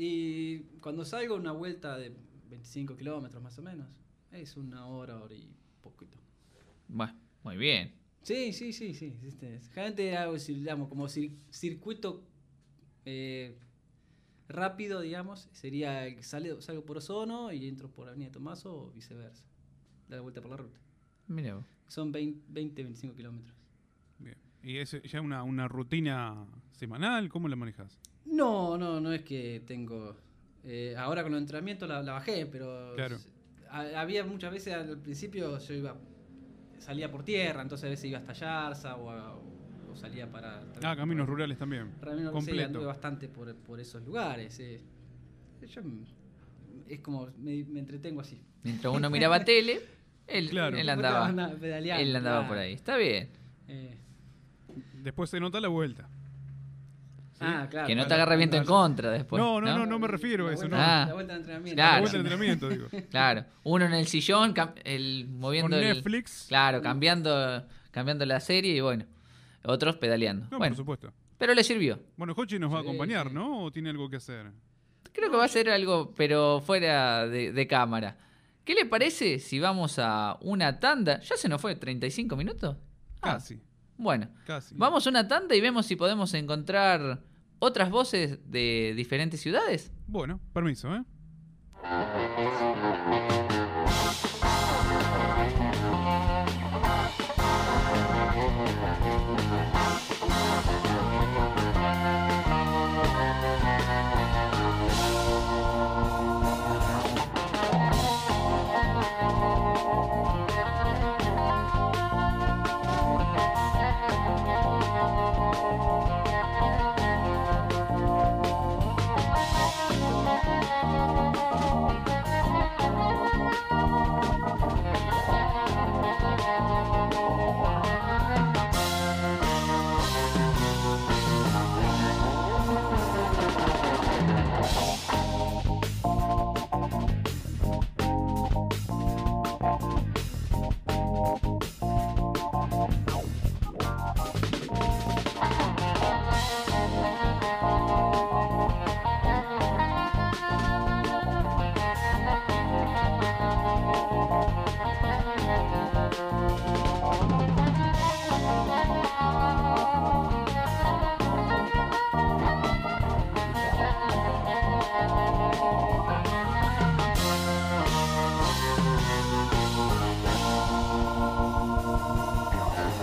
Y 0.02 0.60
cuando 0.80 1.04
salgo 1.04 1.36
una 1.36 1.52
vuelta 1.52 1.98
de 1.98 2.14
25 2.50 2.96
kilómetros 2.96 3.44
más 3.44 3.58
o 3.60 3.62
menos, 3.62 3.88
es 4.32 4.56
una 4.56 4.88
hora, 4.88 5.22
hora 5.22 5.36
y 5.36 5.50
poquito. 5.82 6.18
Bueno, 6.88 7.14
muy 7.44 7.58
bien. 7.58 7.94
Sí, 8.22 8.54
sí, 8.54 8.72
sí, 8.74 8.94
sí. 8.94 9.18
este, 9.24 9.60
Generalmente 9.74 10.16
hago, 10.18 10.36
digamos, 10.38 10.88
como 10.88 11.06
cir- 11.08 11.36
circuito 11.52 12.24
eh, 13.06 13.58
rápido, 14.48 15.02
digamos, 15.02 15.50
sería 15.52 16.14
que 16.16 16.24
sale, 16.24 16.62
salgo 16.62 16.86
por 16.86 16.98
Ozono 16.98 17.52
y 17.52 17.68
entro 17.68 17.90
por 17.92 18.08
Avenida 18.08 18.32
Tomaso 18.32 18.74
o 18.76 18.92
viceversa. 18.92 19.44
Da 20.08 20.16
la 20.18 20.22
vuelta 20.22 20.42
por 20.42 20.52
la 20.52 20.58
ruta. 20.58 20.80
Mira. 21.28 21.66
Son 21.88 22.12
20, 22.12 22.42
20 22.50 22.84
25 22.84 23.16
kilómetros. 23.16 23.56
¿Y 24.64 24.78
es 24.78 25.02
ya 25.04 25.22
una, 25.22 25.44
una 25.44 25.68
rutina 25.68 26.46
semanal? 26.72 27.30
¿Cómo 27.30 27.48
la 27.48 27.56
manejas? 27.56 27.98
No, 28.26 28.78
no, 28.78 29.00
no 29.00 29.12
es 29.14 29.22
que 29.24 29.64
tengo... 29.66 30.16
eh, 30.64 30.96
ahora 30.98 31.24
con 31.24 31.32
los 31.32 31.42
entrenamientos 31.42 31.88
la, 31.88 32.02
la 32.04 32.14
bajé, 32.14 32.46
pero... 32.46 32.94
Claro. 32.96 33.18
había 33.72 34.24
muchas 34.26 34.52
veces 34.52 34.74
al 34.74 34.98
principio 35.00 35.58
yo 35.60 35.74
iba... 35.74 35.96
Salía 36.80 37.12
por 37.12 37.24
tierra, 37.24 37.62
entonces 37.62 37.86
a 37.88 37.90
veces 37.90 38.06
iba 38.06 38.20
hasta 38.20 38.34
Yarza 38.34 38.96
o, 38.96 39.10
a- 39.10 39.36
o 39.36 39.96
salía 39.96 40.32
para... 40.32 40.62
Ah, 40.84 40.96
caminos 40.96 41.28
rurales 41.28 41.58
también. 41.58 41.92
Ramiro, 42.02 42.40
sí, 42.42 42.60
anduve 42.62 42.86
bastante 42.86 43.28
por, 43.28 43.54
por 43.56 43.80
esos 43.80 44.04
lugares. 44.06 44.60
eh. 44.60 44.82
Yo, 45.68 45.82
es 46.88 47.00
como, 47.02 47.28
me, 47.38 47.64
me 47.66 47.80
entretengo 47.80 48.22
así. 48.22 48.42
Mientras 48.64 48.94
uno 48.94 49.10
miraba 49.10 49.40
tele, 49.46 49.82
él, 50.28 50.50
Claro. 50.50 50.78
él 50.78 50.88
andaba, 50.90 51.30
él 51.30 52.16
andaba 52.16 52.38
claro. 52.40 52.48
por 52.48 52.58
ahí. 52.58 52.74
Está 52.74 52.96
bien. 52.98 53.30
Eh, 53.68 53.98
Después 55.02 55.30
se 55.30 55.40
nota 55.40 55.60
la 55.60 55.68
vuelta. 55.68 56.08
Ah, 57.42 57.68
claro. 57.70 57.88
que 57.88 57.96
no 57.96 58.06
te 58.06 58.14
agarre 58.14 58.36
viento 58.36 58.58
en 58.58 58.66
contra 58.66 59.12
después. 59.12 59.42
No, 59.42 59.62
no, 59.62 59.78
no, 59.78 59.86
no 59.86 59.98
me 59.98 60.08
refiero 60.10 60.46
a 60.46 60.48
La 60.50 60.54
eso, 60.56 60.64
vuelta- 60.68 60.78
no. 60.78 60.84
Ah. 60.84 61.06
La 61.08 61.14
vuelta 61.14 61.34
de 61.34 61.40
entrenamiento. 61.40 61.76
Claro. 61.78 61.94
La 61.94 62.00
vuelta 62.02 62.18
de 62.18 62.24
entrenamiento, 62.24 62.70
digo. 62.70 62.88
Claro, 63.10 63.46
uno 63.64 63.86
en 63.86 63.94
el 63.94 64.08
sillón, 64.08 64.54
el, 64.84 65.26
Con 65.26 65.40
moviendo 65.40 65.78
el... 65.78 65.84
Netflix. 65.96 66.46
Claro, 66.50 66.82
cambiando, 66.82 67.66
cambiando 67.92 68.26
la 68.26 68.42
serie 68.42 68.76
y 68.76 68.82
bueno, 68.82 69.06
otros 69.64 69.96
pedaleando. 69.96 70.48
No, 70.52 70.58
bueno, 70.58 70.74
por 70.76 70.82
supuesto. 70.84 71.14
pero 71.38 71.54
le 71.54 71.64
sirvió. 71.64 72.02
Bueno, 72.18 72.36
Jochi 72.36 72.60
nos 72.60 72.74
va 72.74 72.80
a 72.80 72.82
Sí, 72.82 72.88
acompañar, 72.90 73.30
sí. 73.30 73.34
¿no? 73.34 73.64
¿O 73.64 73.72
tiene 73.72 73.90
algo 73.90 74.10
que 74.10 74.18
hacer? 74.18 74.52
Creo 75.14 75.32
que 75.32 75.38
va 75.38 75.46
a 75.46 75.48
ser 75.48 75.70
algo, 75.70 76.14
pero 76.18 76.60
fuera 76.60 77.26
de, 77.26 77.54
de 77.54 77.68
cámara. 77.68 78.18
¿Qué 78.66 78.74
le 78.76 78.86
parece 78.86 79.40
si 79.40 79.60
vamos 79.62 79.98
a 79.98 80.38
una 80.42 80.78
tanda? 80.82 81.22
¿Ya 81.22 81.38
se 81.38 81.48
nos 81.48 81.62
fue? 81.62 81.80
¿35 81.80 82.36
minutos? 82.36 82.76
Ah, 83.22 83.36
Casi, 83.36 83.60
Bueno, 84.00 84.30
casi. 84.46 84.74
vamos 84.78 85.06
a 85.06 85.10
una 85.10 85.28
tanda 85.28 85.56
y 85.56 85.62
vemos 85.62 85.86
si 85.86 85.98
podemos 85.98 86.34
encontrar 86.34 87.20
otras 87.60 87.92
voces 87.92 88.40
de 88.50 88.94
diferentes 88.96 89.42
ciudades. 89.42 89.92
Bueno, 90.08 90.40
permiso, 90.54 90.96
¿eh? 90.96 91.04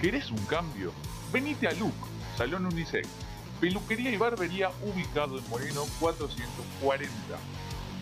¿Querés 0.00 0.30
un 0.30 0.38
cambio? 0.46 0.92
Venite 1.30 1.68
a 1.68 1.72
Look, 1.72 1.92
Salón 2.38 2.64
Unisex. 2.64 3.06
Peluquería 3.60 4.10
y 4.10 4.16
barbería 4.16 4.70
ubicado 4.82 5.38
en 5.38 5.46
Moreno 5.50 5.84
440. 6.00 7.12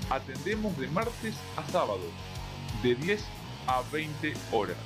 Atendemos 0.08 0.78
de 0.78 0.86
martes 0.86 1.34
a 1.56 1.64
sábado, 1.64 2.04
de 2.84 2.94
10 2.94 3.24
a 3.66 3.82
20 3.90 4.32
horas. 4.52 4.76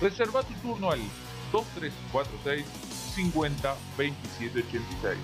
Reserva 0.00 0.44
tu 0.44 0.54
turno 0.54 0.92
al 0.92 1.00
2346 1.50 2.64
50 3.16 3.76
27 3.98 4.60
86. 4.60 5.18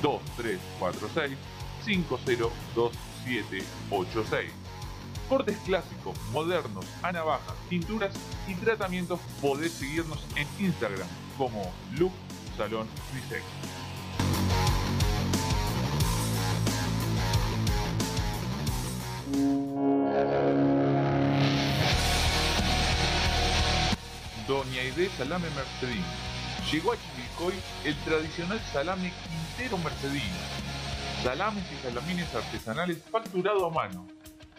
2346 0.00 1.36
502786. 1.84 4.65
Cortes 5.28 5.56
clásicos, 5.64 6.16
modernos, 6.30 6.86
a 7.02 7.10
navajas, 7.10 7.54
pinturas 7.68 8.14
y 8.46 8.54
tratamientos 8.54 9.18
podés 9.42 9.72
seguirnos 9.72 10.24
en 10.36 10.46
Instagram 10.64 11.08
como 11.36 11.72
Look 11.98 12.12
Salón 12.56 12.86
Unisex. 13.12 13.42
Doña 24.46 24.80
Aide 24.80 25.10
Salame 25.18 25.48
Mercedino. 25.50 26.06
Llegó 26.70 26.92
a 26.92 26.96
Chivilcoy 26.96 27.54
el 27.84 27.96
tradicional 28.04 28.60
salame 28.72 29.12
Quintero 29.56 29.76
Mercedino. 29.78 30.36
Salames 31.24 31.64
y 31.72 31.82
salamines 31.82 32.32
artesanales 32.32 33.02
facturado 33.10 33.66
a 33.66 33.70
mano. 33.70 34.15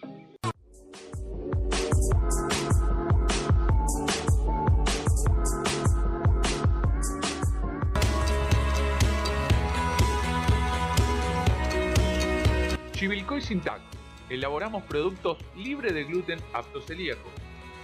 Chivilcoy 12.93 13.41
Sintac. 13.41 13.81
Elaboramos 14.29 14.83
productos 14.83 15.37
libres 15.55 15.93
de 15.93 16.05
gluten 16.05 16.39
apto 16.53 16.81
celíaco 16.81 17.29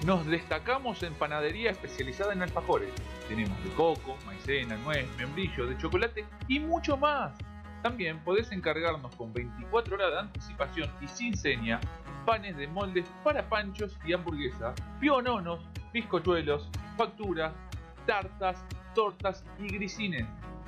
nos 0.05 0.25
destacamos 0.25 1.03
en 1.03 1.13
panadería 1.13 1.71
especializada 1.71 2.33
en 2.33 2.41
alfajores. 2.41 2.89
Tenemos 3.27 3.61
de 3.63 3.69
coco, 3.71 4.17
maicena, 4.25 4.77
nuez, 4.77 5.07
membrillo, 5.17 5.67
de 5.67 5.77
chocolate 5.77 6.25
y 6.47 6.59
mucho 6.59 6.95
más. 6.97 7.37
También 7.83 8.19
podés 8.19 8.51
encargarnos 8.51 9.15
con 9.15 9.33
24 9.33 9.95
horas 9.95 10.11
de 10.11 10.19
anticipación 10.19 10.89
y 11.01 11.07
sin 11.07 11.35
seña 11.35 11.79
panes 12.25 12.57
de 12.57 12.67
moldes 12.67 13.05
para 13.23 13.47
panchos 13.47 13.97
y 14.05 14.13
hamburguesas, 14.13 14.75
piononos, 14.99 15.59
bizcochuelos, 15.93 16.69
facturas, 16.97 17.53
tartas, 18.05 18.63
tortas 18.93 19.43
y 19.59 19.67
grisines. 19.67 20.25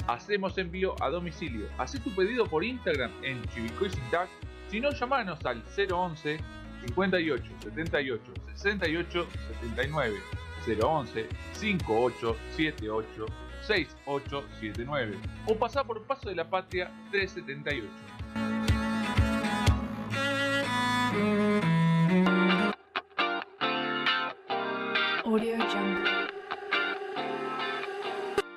Hacemos 0.08 0.58
envío 0.58 0.96
a 1.02 1.10
domicilio. 1.10 1.68
Haz 1.78 1.92
tu 1.92 2.10
pedido 2.16 2.46
por 2.46 2.64
Instagram 2.64 3.12
en 3.24 3.44
Chivicoy 3.50 3.92
Si 4.70 4.80
no, 4.80 4.92
llamanos 4.92 5.46
al 5.46 5.64
011 5.78 6.40
58 6.88 7.44
78 7.62 8.34
68 8.56 9.28
79 9.62 10.20
011 10.66 11.28
58 11.54 12.36
78 12.56 13.26
6879 13.62 15.20
o 15.48 15.56
pasar 15.56 15.86
por 15.86 16.02
Paso 16.04 16.30
de 16.30 16.36
la 16.36 16.50
Patria 16.50 16.92
378. 17.12 17.88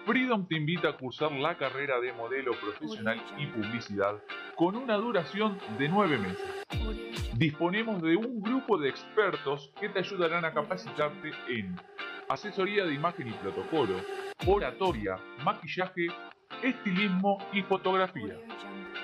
Freedom 0.07 0.47
te 0.47 0.57
invita 0.57 0.89
a 0.89 0.97
cursar 0.97 1.33
la 1.33 1.57
carrera 1.57 2.01
de 2.01 2.13
modelo 2.13 2.53
profesional 2.53 3.23
y 3.39 3.47
publicidad 3.47 4.23
con 4.57 4.77
una 4.77 4.97
duración 4.97 5.59
de 5.79 5.89
9 5.89 6.19
meses 6.19 6.65
disponemos 7.37 8.01
de 8.01 8.17
un 8.17 8.41
grupo 8.41 8.79
de 8.79 8.89
expertos 8.89 9.73
que 9.81 9.89
te 9.89 9.99
ayudarán 10.01 10.45
a 10.45 10.53
capacitarte 10.53 11.33
en 11.49 11.75
asesoría 12.29 12.85
de 12.85 12.95
imagen 12.95 13.27
y 13.29 13.33
protocolo, 13.33 13.95
oratoria, 14.47 15.17
maquillaje, 15.45 16.07
estilismo 16.63 17.39
y 17.53 17.63
fotografía. 17.63 18.39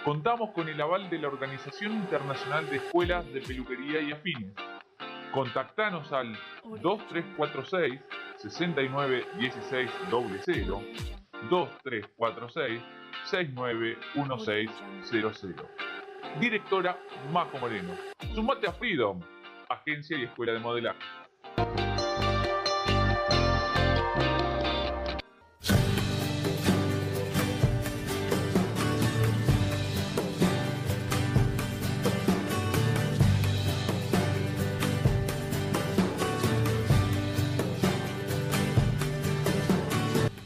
Contamos 0.04 0.50
con 0.52 0.68
el 0.68 0.80
aval 0.80 1.10
de 1.10 1.18
la 1.18 1.26
Organización 1.28 1.92
Internacional 1.92 2.70
de 2.70 2.76
Escuelas 2.76 3.26
de 3.32 3.40
Peluquería 3.40 4.00
y 4.00 4.12
Afines. 4.12 4.54
Contactanos 5.32 6.12
al 6.12 6.32
2346 6.82 8.00
6916 8.36 9.90
2346 11.50 12.80
691600 13.24 15.89
directora 16.38 16.96
Majo 17.32 17.58
Moreno. 17.58 17.94
Sumate 18.34 18.68
a 18.68 18.72
Freedom, 18.72 19.20
agencia 19.68 20.16
y 20.16 20.24
escuela 20.24 20.52
de 20.52 20.58
modelaje. 20.60 20.98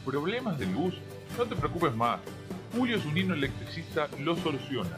¿Problemas 0.05 0.57
de 0.57 0.65
luz? 0.67 0.95
No 1.37 1.45
te 1.45 1.55
preocupes 1.55 1.93
más. 1.93 2.19
Julio 2.73 2.99
Zunino 2.99 3.33
Electricista 3.33 4.07
lo 4.19 4.35
soluciona 4.37 4.97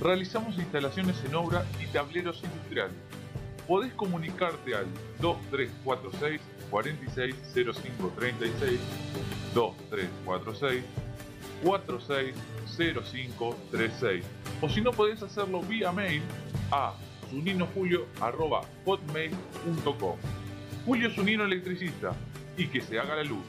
Realizamos 0.00 0.56
instalaciones 0.56 1.22
en 1.26 1.34
obra 1.34 1.66
y 1.78 1.84
tableros 1.86 2.42
industriales. 2.42 2.96
Podés 3.68 3.92
comunicarte 3.94 4.74
al 4.74 4.86
2346 5.20 6.40
460536 6.70 8.80
2346 9.54 10.82
460536 11.62 14.24
o 14.62 14.68
si 14.68 14.80
no 14.80 14.90
podés 14.92 15.22
hacerlo 15.22 15.60
vía 15.60 15.92
mail 15.92 16.22
a 16.72 16.94
suninojulio.hotmail.com 17.30 20.16
Julio 20.86 21.10
Sunino 21.10 21.44
Electricista 21.44 22.14
y 22.56 22.68
que 22.68 22.80
se 22.80 22.98
haga 22.98 23.16
la 23.16 23.24
luz 23.24 23.44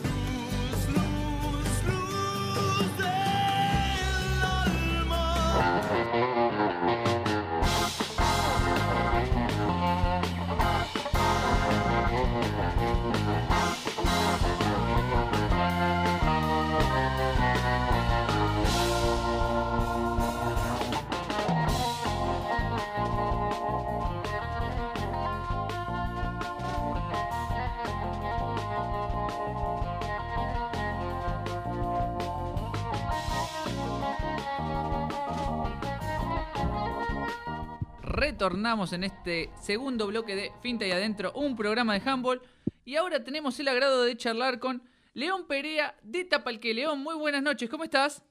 Retornamos 38.22 38.94
en 38.94 39.04
este 39.04 39.50
segundo 39.60 40.06
bloque 40.06 40.36
de 40.36 40.52
Finta 40.62 40.86
y 40.86 40.92
Adentro, 40.92 41.34
un 41.34 41.56
programa 41.56 41.98
de 41.98 42.08
handball. 42.08 42.40
Y 42.86 42.96
ahora 42.96 43.24
tenemos 43.24 43.60
el 43.60 43.68
agrado 43.68 44.04
de 44.04 44.16
charlar 44.16 44.60
con 44.60 44.84
León 45.16 45.48
Perea 45.48 45.96
de 46.04 46.24
Tapalque. 46.26 46.76
León, 46.76 47.02
muy 47.02 47.16
buenas 47.16 47.42
noches, 47.42 47.68
¿cómo 47.68 47.84
estás? 47.84 48.24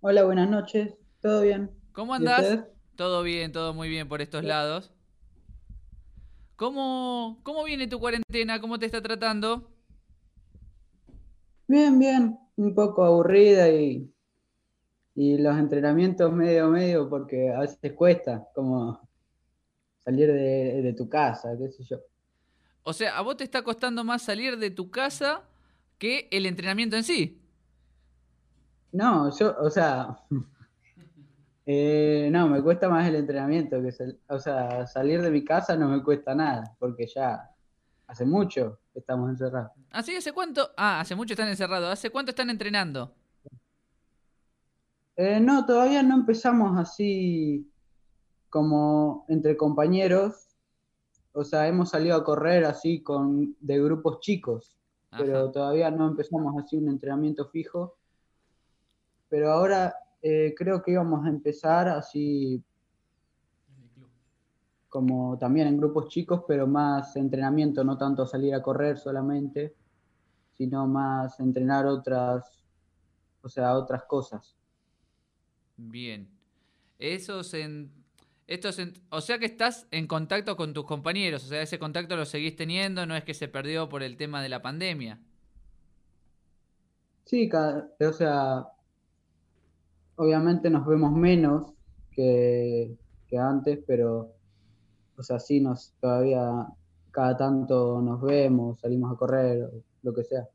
Hola, 0.00 0.22
buenas 0.22 0.48
noches, 0.48 0.94
¿todo 1.20 1.42
bien? 1.42 1.72
¿Cómo 1.92 2.12
¿Y 2.12 2.18
andás? 2.18 2.64
Todo 2.94 3.24
bien, 3.24 3.50
todo 3.50 3.74
muy 3.74 3.88
bien 3.88 4.08
por 4.08 4.22
estos 4.22 4.44
lados. 4.44 4.92
¿Cómo, 6.54 7.40
¿Cómo 7.42 7.64
viene 7.64 7.88
tu 7.88 7.98
cuarentena? 7.98 8.60
¿Cómo 8.60 8.78
te 8.78 8.86
está 8.86 9.02
tratando? 9.02 9.68
Bien, 11.66 11.98
bien, 11.98 12.38
un 12.54 12.72
poco 12.72 13.04
aburrida 13.04 13.68
y, 13.68 14.12
y 15.18 15.36
los 15.38 15.58
entrenamientos 15.58 16.32
medio 16.32 16.68
medio 16.68 17.08
porque 17.10 17.50
a 17.50 17.60
veces 17.60 17.92
cuesta 17.94 18.48
como 18.54 19.00
salir 20.00 20.28
de, 20.32 20.82
de 20.82 20.92
tu 20.94 21.08
casa, 21.08 21.50
qué 21.58 21.70
sé 21.70 21.84
yo. 21.84 21.98
O 22.82 22.92
sea, 22.92 23.16
a 23.18 23.22
vos 23.22 23.36
te 23.36 23.44
está 23.44 23.62
costando 23.62 24.02
más 24.04 24.22
salir 24.22 24.58
de 24.58 24.70
tu 24.70 24.90
casa 24.90 25.42
que 25.98 26.28
el 26.30 26.46
entrenamiento 26.46 26.96
en 26.96 27.04
sí. 27.04 27.40
No, 28.92 29.30
yo, 29.38 29.54
o 29.60 29.70
sea, 29.70 30.16
eh, 31.66 32.28
no, 32.32 32.48
me 32.48 32.62
cuesta 32.62 32.88
más 32.88 33.06
el 33.08 33.16
entrenamiento 33.16 33.82
que 33.82 33.92
sal- 33.92 34.18
o 34.28 34.38
sea, 34.38 34.86
salir 34.86 35.20
de 35.22 35.30
mi 35.30 35.44
casa 35.44 35.76
no 35.76 35.88
me 35.88 36.02
cuesta 36.02 36.34
nada, 36.34 36.74
porque 36.78 37.06
ya 37.06 37.50
hace 38.06 38.24
mucho 38.24 38.80
que 38.92 39.00
estamos 39.00 39.30
encerrados. 39.30 39.72
¿Así 39.90 40.16
hace 40.16 40.32
cuánto? 40.32 40.70
Ah, 40.76 41.00
hace 41.00 41.14
mucho 41.14 41.34
están 41.34 41.48
encerrados. 41.48 41.90
¿Hace 41.92 42.10
cuánto 42.10 42.30
están 42.30 42.50
entrenando? 42.50 43.14
Eh, 45.18 45.40
no, 45.40 45.66
todavía 45.66 46.00
no 46.04 46.14
empezamos 46.14 46.78
así 46.78 47.68
como 48.48 49.24
entre 49.26 49.56
compañeros. 49.56 50.56
O 51.32 51.42
sea, 51.42 51.66
hemos 51.66 51.90
salido 51.90 52.14
a 52.14 52.22
correr 52.22 52.64
así 52.64 53.02
con 53.02 53.56
de 53.58 53.82
grupos 53.82 54.20
chicos, 54.20 54.78
pero 55.10 55.50
todavía 55.50 55.90
no 55.90 56.06
empezamos 56.06 56.54
así 56.62 56.76
un 56.76 56.88
entrenamiento 56.88 57.48
fijo. 57.48 57.96
Pero 59.28 59.50
ahora 59.50 59.92
eh, 60.22 60.54
creo 60.56 60.84
que 60.84 60.92
íbamos 60.92 61.26
a 61.26 61.30
empezar 61.30 61.88
así 61.88 62.62
como 64.88 65.36
también 65.36 65.66
en 65.66 65.78
grupos 65.78 66.10
chicos, 66.10 66.44
pero 66.46 66.68
más 66.68 67.16
entrenamiento, 67.16 67.82
no 67.82 67.98
tanto 67.98 68.24
salir 68.24 68.54
a 68.54 68.62
correr 68.62 68.96
solamente, 68.96 69.74
sino 70.52 70.86
más 70.86 71.40
entrenar 71.40 71.86
otras, 71.86 72.64
o 73.42 73.48
sea, 73.48 73.76
otras 73.76 74.04
cosas. 74.04 74.57
Bien. 75.78 76.28
Esos 76.98 77.54
en... 77.54 77.90
Estos 78.46 78.78
en- 78.78 78.94
O 79.10 79.20
sea 79.20 79.38
que 79.38 79.46
estás 79.46 79.86
en 79.90 80.06
contacto 80.06 80.56
con 80.56 80.72
tus 80.74 80.84
compañeros. 80.84 81.44
O 81.44 81.48
sea, 81.48 81.62
ese 81.62 81.78
contacto 81.78 82.16
lo 82.16 82.24
seguís 82.26 82.56
teniendo. 82.56 83.06
No 83.06 83.14
es 83.16 83.24
que 83.24 83.34
se 83.34 83.48
perdió 83.48 83.88
por 83.88 84.02
el 84.02 84.16
tema 84.16 84.42
de 84.42 84.48
la 84.50 84.60
pandemia. 84.60 85.18
Sí, 87.24 87.48
cada- 87.48 87.90
o 88.00 88.12
sea, 88.12 88.66
obviamente 90.16 90.70
nos 90.70 90.86
vemos 90.86 91.12
menos 91.12 91.72
que, 92.10 92.96
que 93.28 93.38
antes, 93.38 93.78
pero, 93.86 94.32
o 95.16 95.22
sea, 95.22 95.38
sí 95.38 95.60
nos 95.60 95.92
todavía 96.00 96.66
cada 97.10 97.36
tanto 97.36 98.00
nos 98.00 98.20
vemos, 98.22 98.80
salimos 98.80 99.12
a 99.12 99.16
correr, 99.16 99.68
lo 100.02 100.14
que 100.14 100.24
sea. 100.24 100.48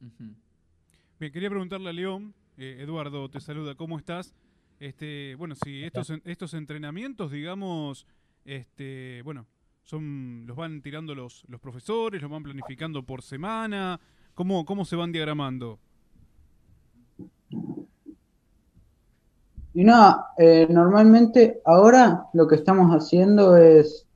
Ujú. 0.00 0.32
Bien, 1.18 1.32
quería 1.32 1.50
preguntarle 1.50 1.90
a 1.90 1.92
León, 1.92 2.32
eh, 2.58 2.78
Eduardo 2.80 3.28
te 3.30 3.40
saluda, 3.40 3.74
¿cómo 3.74 3.98
estás? 3.98 4.34
Este, 4.78 5.34
bueno, 5.36 5.54
si 5.54 5.84
estos, 5.84 6.12
estos 6.24 6.54
entrenamientos, 6.54 7.30
digamos, 7.30 8.06
este, 8.44 9.22
bueno, 9.24 9.46
son, 9.82 10.44
los 10.46 10.56
van 10.56 10.82
tirando 10.82 11.14
los, 11.14 11.44
los 11.48 11.60
profesores, 11.60 12.20
los 12.20 12.30
van 12.30 12.42
planificando 12.42 13.02
por 13.04 13.22
semana, 13.22 14.00
¿cómo, 14.34 14.64
cómo 14.64 14.84
se 14.84 14.96
van 14.96 15.12
diagramando? 15.12 15.78
Y 19.74 19.84
nada, 19.84 20.32
eh, 20.36 20.66
normalmente 20.68 21.62
ahora 21.64 22.26
lo 22.34 22.46
que 22.46 22.56
estamos 22.56 22.90
haciendo 22.90 23.56
es, 23.56 24.06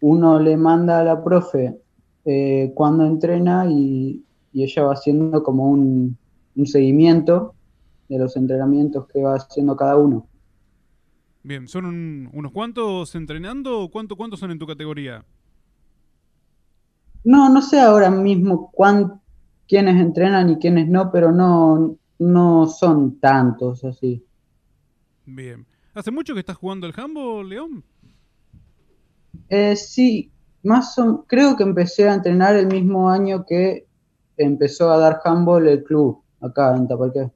uno 0.00 0.40
le 0.40 0.56
manda 0.56 1.00
a 1.00 1.04
la 1.04 1.22
profe 1.22 1.78
eh, 2.24 2.72
cuando 2.74 3.06
entrena 3.06 3.66
y, 3.68 4.24
y 4.52 4.64
ella 4.64 4.82
va 4.82 4.94
haciendo 4.94 5.42
como 5.44 5.70
un, 5.70 6.18
un 6.56 6.66
seguimiento 6.66 7.54
de 8.08 8.18
los 8.18 8.36
entrenamientos 8.36 9.06
que 9.08 9.22
va 9.22 9.34
haciendo 9.36 9.76
cada 9.76 9.96
uno. 9.96 10.28
Bien, 11.42 11.66
¿son 11.66 11.84
un- 11.86 12.30
unos 12.32 12.52
cuantos 12.52 13.14
entrenando 13.14 13.80
o 13.80 13.90
cuánto, 13.90 14.16
cuántos 14.16 14.40
son 14.40 14.50
en 14.52 14.58
tu 14.58 14.66
categoría? 14.66 15.24
No, 17.24 17.48
no 17.48 17.62
sé 17.62 17.80
ahora 17.80 18.10
mismo 18.10 18.70
cuán, 18.72 19.20
quiénes 19.68 20.00
entrenan 20.00 20.50
y 20.50 20.58
quiénes 20.58 20.88
no, 20.88 21.10
pero 21.10 21.32
no, 21.32 21.96
no 22.18 22.66
son 22.66 23.18
tantos 23.18 23.84
así. 23.84 24.24
Bien. 25.26 25.66
¿Hace 25.94 26.10
mucho 26.10 26.34
que 26.34 26.40
estás 26.40 26.56
jugando 26.56 26.86
al 26.86 26.94
handball, 26.96 27.48
León? 27.48 27.84
Eh, 29.48 29.76
sí, 29.76 30.32
más 30.62 30.98
o, 30.98 31.24
creo 31.26 31.56
que 31.56 31.62
empecé 31.62 32.08
a 32.08 32.14
entrenar 32.14 32.56
el 32.56 32.66
mismo 32.66 33.10
año 33.10 33.44
que 33.46 33.86
empezó 34.36 34.90
a 34.90 34.98
dar 34.98 35.20
handball 35.24 35.68
el 35.68 35.84
club 35.84 36.21
acá 36.42 36.76
en 36.76 36.88
Tapalqué. 36.88 37.30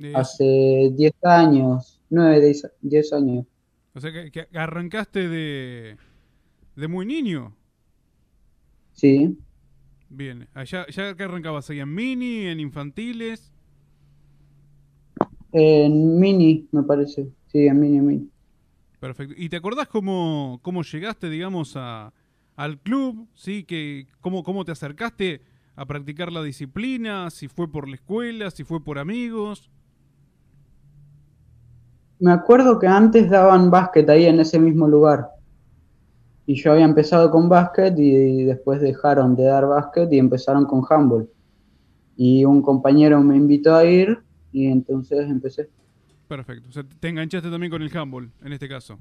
Eh, 0.00 0.12
Hace 0.14 0.90
10 0.94 1.12
años, 1.24 2.00
9, 2.10 2.40
10, 2.40 2.72
10 2.80 3.12
años. 3.12 3.46
O 3.94 4.00
sea, 4.00 4.12
que, 4.12 4.30
que 4.30 4.58
arrancaste 4.58 5.28
de, 5.28 5.96
de 6.76 6.88
muy 6.88 7.04
niño. 7.06 7.54
Sí, 8.92 9.36
Bien, 10.08 10.46
allá 10.54 10.86
ya 10.88 11.14
que 11.16 11.22
arrancabas 11.22 11.70
ahí 11.70 11.80
en 11.80 11.94
mini, 11.94 12.46
en 12.46 12.60
infantiles. 12.60 13.50
en 15.52 16.18
mini 16.18 16.68
me 16.72 16.82
parece. 16.82 17.28
Sí, 17.46 17.66
en 17.66 17.80
mini, 17.80 18.00
mini. 18.00 18.30
Perfecto. 19.00 19.34
¿Y 19.36 19.48
te 19.48 19.56
acordás 19.56 19.88
cómo, 19.88 20.60
cómo 20.62 20.82
llegaste, 20.82 21.28
digamos, 21.28 21.74
a, 21.76 22.12
al 22.56 22.78
club? 22.80 23.28
¿Sí? 23.34 23.64
Que, 23.64 24.06
cómo, 24.20 24.42
¿Cómo 24.42 24.64
te 24.64 24.72
acercaste 24.72 25.42
a 25.76 25.86
practicar 25.86 26.32
la 26.32 26.42
disciplina? 26.42 27.30
¿Si 27.30 27.48
fue 27.48 27.70
por 27.70 27.88
la 27.88 27.94
escuela? 27.94 28.50
¿Si 28.50 28.64
fue 28.64 28.82
por 28.82 28.98
amigos? 28.98 29.70
Me 32.18 32.32
acuerdo 32.32 32.78
que 32.78 32.86
antes 32.86 33.28
daban 33.28 33.70
básquet 33.70 34.08
ahí 34.08 34.26
en 34.26 34.40
ese 34.40 34.58
mismo 34.58 34.86
lugar. 34.86 35.28
Y 36.46 36.54
yo 36.54 36.72
había 36.72 36.84
empezado 36.84 37.30
con 37.30 37.48
básquet 37.48 37.98
y 37.98 38.44
después 38.44 38.80
dejaron 38.80 39.34
de 39.36 39.44
dar 39.44 39.66
básquet 39.66 40.12
y 40.12 40.18
empezaron 40.18 40.66
con 40.66 40.82
handball. 40.88 41.28
Y 42.16 42.44
un 42.44 42.62
compañero 42.62 43.20
me 43.22 43.36
invitó 43.36 43.74
a 43.74 43.84
ir 43.84 44.18
y 44.52 44.66
entonces 44.66 45.28
empecé. 45.28 45.68
Perfecto. 46.28 46.68
O 46.68 46.72
sea, 46.72 46.84
te 46.84 47.08
enganchaste 47.08 47.50
también 47.50 47.70
con 47.70 47.82
el 47.82 47.96
handball, 47.96 48.30
en 48.42 48.52
este 48.52 48.68
caso. 48.68 48.98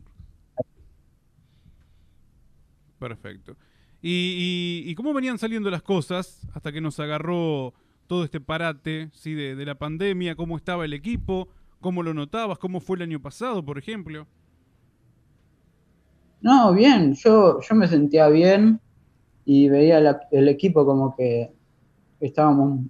Perfecto. 2.99 3.55
¿Y, 4.02 4.84
y- 4.86 4.91
y 4.91 4.95
cómo 4.95 5.14
venían 5.14 5.38
saliendo 5.38 5.70
las 5.70 5.84
cosas 5.84 6.47
hasta 6.54 6.72
que 6.72 6.82
nos 6.82 6.99
agarró 6.99 7.74
todo 8.08 8.24
este 8.24 8.41
parate 8.41 9.10
¿sí? 9.14 9.34
de, 9.34 9.56
de 9.56 9.66
la 9.66 9.76
pandemia? 9.76 10.36
¿Cómo 10.36 10.58
estaba 10.58 10.86
el 10.86 10.93
equipo? 10.93 11.49
¿Cómo 11.80 12.04
lo 12.04 12.14
notabas? 12.14 12.58
¿Cómo 12.60 12.80
fue 12.82 12.97
el 12.97 13.04
año 13.04 13.22
pasado, 13.22 13.64
por 13.66 13.78
ejemplo? 13.78 14.28
No, 16.41 16.74
bien, 16.74 17.14
yo, 17.14 17.60
yo 17.62 17.76
me 17.76 17.88
sentía 17.88 18.28
bien 18.30 18.82
y 19.45 19.70
veía 19.70 19.99
el 20.32 20.47
equipo 20.49 20.86
como 20.86 21.16
que 21.16 21.54
estábamos 22.20 22.82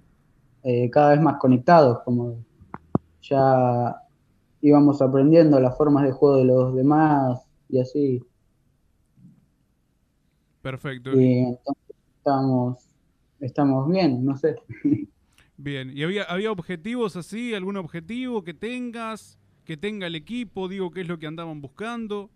eh, 0.64 0.90
cada 0.90 1.10
vez 1.12 1.20
más 1.22 1.38
conectados, 1.38 2.00
como 2.04 2.44
ya 3.22 3.96
íbamos 4.62 5.02
aprendiendo 5.02 5.60
las 5.60 5.76
formas 5.78 6.04
de 6.04 6.12
juego 6.12 6.38
de 6.38 6.44
los 6.46 6.74
demás 6.76 7.42
y 7.68 7.80
así. 7.80 8.22
Perfecto. 10.62 11.20
Y 11.20 11.38
entonces 11.38 11.96
estamos, 12.16 12.78
estamos 13.40 13.90
bien, 13.90 14.24
no 14.24 14.36
sé. 14.36 14.56
Bien. 15.58 15.96
¿Y 15.96 16.02
había, 16.02 16.24
había 16.24 16.50
objetivos 16.50 17.14
así? 17.14 17.54
¿Algún 17.54 17.76
objetivo 17.76 18.42
que 18.42 18.54
tengas? 18.54 19.38
Que 19.64 19.76
tenga 19.76 20.08
el 20.08 20.16
equipo? 20.16 20.66
Digo, 20.66 20.90
¿qué 20.90 21.02
es 21.02 21.08
lo 21.08 21.18
que 21.18 21.28
andaban 21.28 21.60
buscando? 21.60 22.30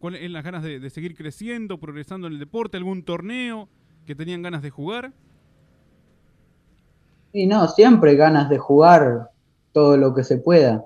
¿Cuáles 0.00 0.20
eran 0.20 0.34
las 0.34 0.44
ganas 0.44 0.62
de, 0.62 0.78
de 0.78 0.90
seguir 0.90 1.14
creciendo, 1.14 1.78
progresando 1.78 2.26
en 2.26 2.34
el 2.34 2.38
deporte? 2.38 2.76
¿Algún 2.76 3.04
torneo 3.04 3.68
que 4.04 4.14
tenían 4.14 4.42
ganas 4.42 4.60
de 4.60 4.68
jugar? 4.68 5.14
Y 7.32 7.46
no, 7.46 7.68
siempre 7.68 8.16
ganas 8.16 8.50
de 8.50 8.58
jugar 8.58 9.30
todo 9.72 9.96
lo 9.96 10.14
que 10.14 10.24
se 10.24 10.36
pueda 10.36 10.84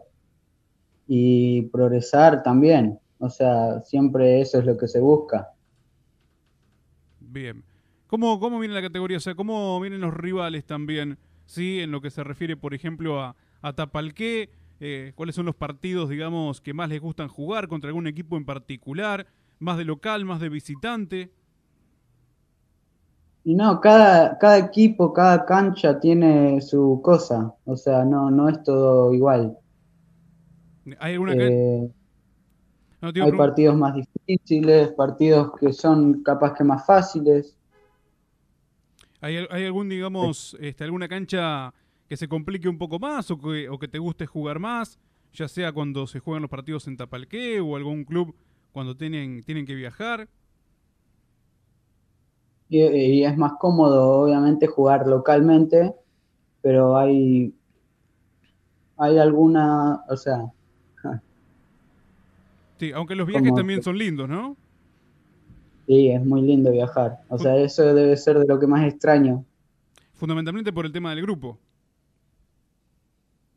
y 1.09 1.62
progresar 1.62 2.43
también. 2.43 3.01
O 3.19 3.29
sea, 3.29 3.81
siempre 3.81 4.41
eso 4.41 4.59
es 4.59 4.67
lo 4.67 4.77
que 4.77 4.87
se 4.87 5.01
busca. 5.01 5.53
Bien. 7.37 7.64
¿Cómo, 8.07 8.41
¿Cómo 8.41 8.59
viene 8.59 8.74
la 8.74 8.80
categoría? 8.80 9.18
O 9.18 9.20
sea, 9.20 9.34
¿cómo 9.34 9.78
vienen 9.80 10.01
los 10.01 10.14
rivales 10.14 10.64
también? 10.64 11.18
¿Sí? 11.45 11.80
En 11.80 11.91
lo 11.91 12.01
que 12.01 12.11
se 12.11 12.24
refiere, 12.24 12.57
por 12.57 12.72
ejemplo, 12.72 13.20
a, 13.20 13.37
a 13.61 13.72
Tapalqué. 13.74 14.51
eh, 14.80 15.12
cuáles 15.14 15.34
son 15.34 15.45
los 15.47 15.55
partidos, 15.55 16.09
digamos, 16.09 16.61
que 16.62 16.72
más 16.74 16.89
les 16.89 17.01
gustan 17.01 17.28
jugar 17.28 17.68
contra 17.68 17.89
algún 17.89 18.07
equipo 18.07 18.37
en 18.39 18.45
particular, 18.47 19.26
más 19.59 19.76
de 19.78 19.84
local, 19.84 20.24
más 20.24 20.41
de 20.41 20.49
visitante. 20.49 21.30
Y 23.45 23.55
no, 23.55 23.80
cada, 23.80 24.37
cada 24.39 24.59
equipo, 24.59 25.12
cada 25.14 25.47
cancha 25.47 25.99
tiene 26.01 26.61
su 26.61 27.01
cosa. 27.03 27.55
O 27.64 27.74
sea, 27.76 28.05
no, 28.05 28.30
no 28.30 28.49
es 28.51 28.62
todo 28.62 29.14
igual. 29.14 29.57
¿Hay 31.01 31.14
alguna 31.14 31.37
que- 31.37 31.49
Eh, 31.49 31.91
no, 33.01 33.13
hay 33.19 33.33
partidos 33.33 33.77
más 33.77 33.95
difíciles, 33.95 34.93
partidos 34.95 35.53
que 35.61 35.73
son 35.73 36.23
capaz 36.23 36.55
que 36.55 36.65
más 36.65 36.87
fáciles. 36.87 37.57
¿Hay, 39.21 39.37
al- 39.37 39.49
hay 39.51 39.65
algún, 39.65 39.89
digamos, 39.89 40.57
este, 40.61 40.85
alguna 40.85 41.09
cancha 41.09 41.73
que 42.09 42.17
se 42.17 42.29
complique 42.29 42.69
un 42.69 42.79
poco 42.79 42.99
más 42.99 43.31
o 43.31 43.39
que, 43.39 43.69
o 43.69 43.79
que 43.79 43.89
te 43.89 43.99
guste 43.99 44.27
jugar 44.27 44.59
más? 44.59 44.99
Ya 45.33 45.49
sea 45.49 45.73
cuando 45.73 46.07
se 46.07 46.21
juegan 46.21 46.43
los 46.43 46.51
partidos 46.51 46.87
en 46.87 46.97
Tapalqué 46.97 47.61
o 47.61 47.77
algún 47.77 48.05
club 48.05 48.35
cuando 48.73 48.97
tienen, 48.97 49.43
tienen 49.45 49.67
que 49.67 49.75
viajar. 49.75 50.29
Y, 52.69 52.81
y 52.85 53.25
es 53.25 53.37
más 53.37 53.55
cómodo, 53.59 54.23
obviamente, 54.23 54.67
jugar 54.67 55.07
localmente, 55.07 55.95
pero 56.63 56.97
hay, 56.97 57.55
hay 58.97 59.19
alguna, 59.19 60.05
o 60.09 60.17
sea, 60.17 60.53
Sí, 62.79 62.93
aunque 62.93 63.14
los 63.14 63.27
viajes 63.27 63.49
Como- 63.49 63.57
también 63.57 63.83
son 63.83 63.97
lindos, 63.99 64.29
¿no? 64.29 64.57
sí, 65.87 66.09
es 66.11 66.24
muy 66.24 66.43
lindo 66.43 66.72
viajar. 66.72 67.20
O 67.29 67.39
sea, 67.39 67.57
eso 67.57 67.95
debe 67.95 68.16
ser 68.16 68.39
de 68.41 68.47
lo 68.47 68.59
que 68.59 68.66
más 68.66 68.85
extraño. 68.85 69.45
Fundamentalmente 70.14 70.72
por 70.72 70.85
el 70.85 70.91
tema 70.93 71.11
del 71.14 71.22
grupo. 71.22 71.59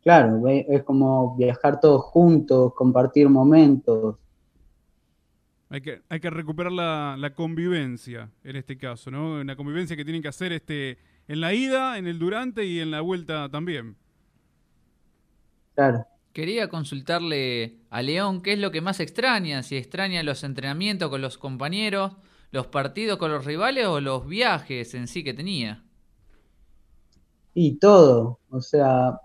Claro, 0.04 0.48
es 0.48 0.84
como 0.84 1.36
viajar 1.36 1.80
todos 1.80 2.04
juntos, 2.04 2.74
compartir 2.76 3.28
momentos. 3.30 4.16
Hay 5.70 5.82
que, 5.82 6.02
hay 6.08 6.20
que 6.20 6.30
recuperar 6.30 6.72
la, 6.72 7.16
la 7.18 7.34
convivencia 7.34 8.30
en 8.44 8.56
este 8.56 8.78
caso, 8.78 9.12
¿no? 9.12 9.44
La 9.44 9.56
convivencia 9.56 9.96
que 9.96 10.04
tienen 10.04 10.22
que 10.22 10.28
hacer 10.28 10.52
este, 10.52 10.98
en 11.28 11.42
la 11.42 11.54
ida, 11.54 11.98
en 11.98 12.08
el 12.08 12.18
durante 12.20 12.66
y 12.66 12.80
en 12.80 12.92
la 12.92 13.02
vuelta 13.02 13.50
también. 13.50 13.96
Claro. 15.76 16.06
Quería 16.40 16.70
consultarle 16.70 17.82
a 17.90 18.02
León 18.02 18.42
qué 18.42 18.54
es 18.54 18.60
lo 18.60 18.72
que 18.72 18.80
más 18.80 19.02
extraña, 19.02 19.62
si 19.62 19.76
extraña 19.76 20.24
los 20.24 20.46
entrenamientos 20.46 21.10
con 21.10 21.20
los 21.22 21.38
compañeros, 21.38 22.14
los 22.52 22.68
partidos 22.68 23.18
con 23.18 23.30
los 23.30 23.44
rivales 23.44 23.88
o 23.88 24.00
los 24.00 24.26
viajes 24.26 24.94
en 24.94 25.10
sí 25.10 25.22
que 25.22 25.34
tenía. 25.34 25.84
Y 27.54 27.78
todo, 27.78 28.40
o 28.50 28.62
sea, 28.62 29.20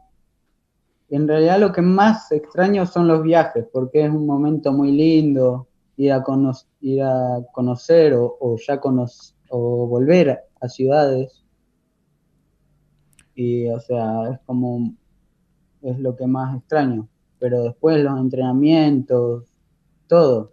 en 1.09 1.29
realidad 1.29 1.61
lo 1.61 1.73
que 1.73 1.83
más 1.83 2.31
extraño 2.33 2.87
son 2.87 3.07
los 3.09 3.23
viajes, 3.23 3.65
porque 3.73 4.05
es 4.05 4.11
un 4.11 4.27
momento 4.27 4.73
muy 4.73 4.93
lindo 4.93 5.69
ir 5.97 6.13
a, 6.13 6.25
ir 6.81 7.03
a 7.03 7.39
conocer 7.53 8.15
o, 8.15 8.37
o 8.41 8.57
ya 8.59 8.81
cono- 8.81 9.07
o 9.51 9.87
volver 9.87 10.41
a 10.61 10.69
ciudades. 10.69 11.45
Y, 13.35 13.69
o 13.69 13.81
sea, 13.81 14.31
es 14.33 14.39
como, 14.47 14.95
es 15.85 15.99
lo 15.99 16.17
que 16.17 16.27
más 16.27 16.57
extraño. 16.57 17.09
Pero 17.39 17.63
después 17.63 18.03
los 18.03 18.19
entrenamientos, 18.19 19.45
todo. 20.09 20.53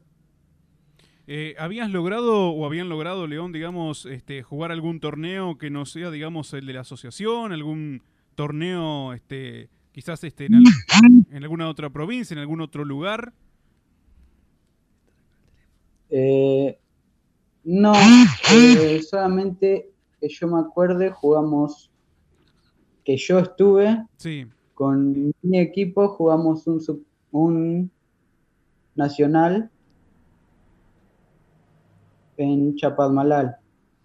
Eh, 1.28 1.56
¿Habías 1.58 1.90
logrado 1.90 2.50
o 2.50 2.66
habían 2.66 2.90
logrado, 2.90 3.28
León, 3.28 3.52
digamos, 3.54 4.06
este, 4.06 4.44
jugar 4.44 4.72
algún 4.72 5.00
torneo 5.00 5.58
que 5.58 5.70
no 5.70 5.86
sea, 5.86 6.12
digamos, 6.12 6.54
el 6.54 6.66
de 6.66 6.74
la 6.74 6.82
asociación? 6.82 7.54
¿Algún 7.54 8.02
torneo, 8.36 9.14
este, 9.14 9.70
quizás 9.94 10.24
este, 10.24 10.48
en, 10.48 10.56
al- 10.56 10.64
en 11.32 11.44
alguna 11.44 11.70
otra 11.70 11.90
provincia, 11.90 12.34
en 12.34 12.40
algún 12.40 12.60
otro 12.60 12.84
lugar? 12.84 13.34
Eh, 16.10 16.78
no, 17.64 17.94
eh, 18.54 19.02
solamente 19.02 19.92
que 20.20 20.28
yo 20.28 20.48
me 20.48 20.60
acuerde, 20.60 21.10
jugamos, 21.12 21.90
que 23.06 23.16
yo 23.18 23.40
estuve 23.40 24.06
Sí, 24.18 24.46
con 24.82 25.32
mi 25.44 25.60
equipo, 25.60 26.08
jugamos 26.10 26.66
un, 26.66 26.82
sub- 26.82 27.06
un 27.30 27.92
nacional 28.96 29.70
en 32.38 32.76
Chapadmalal, 32.76 33.56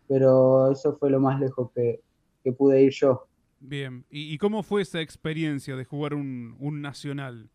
pero 0.09 0.71
eso 0.73 0.97
fue 0.97 1.11
lo 1.11 1.21
más 1.21 1.41
lejos 1.41 1.71
que, 1.75 2.03
que 2.45 2.53
pude 2.53 2.83
ir 2.83 2.93
yo. 2.93 3.29
bien. 3.59 4.07
¿Y, 4.11 4.33
y 4.35 4.39
cómo 4.39 4.63
fue 4.63 4.83
esa 4.83 5.01
experiencia 5.01 5.77
de 5.77 5.85
jugar 5.85 6.15
un, 6.15 6.57
un 6.59 6.81
nacional? 6.83 7.51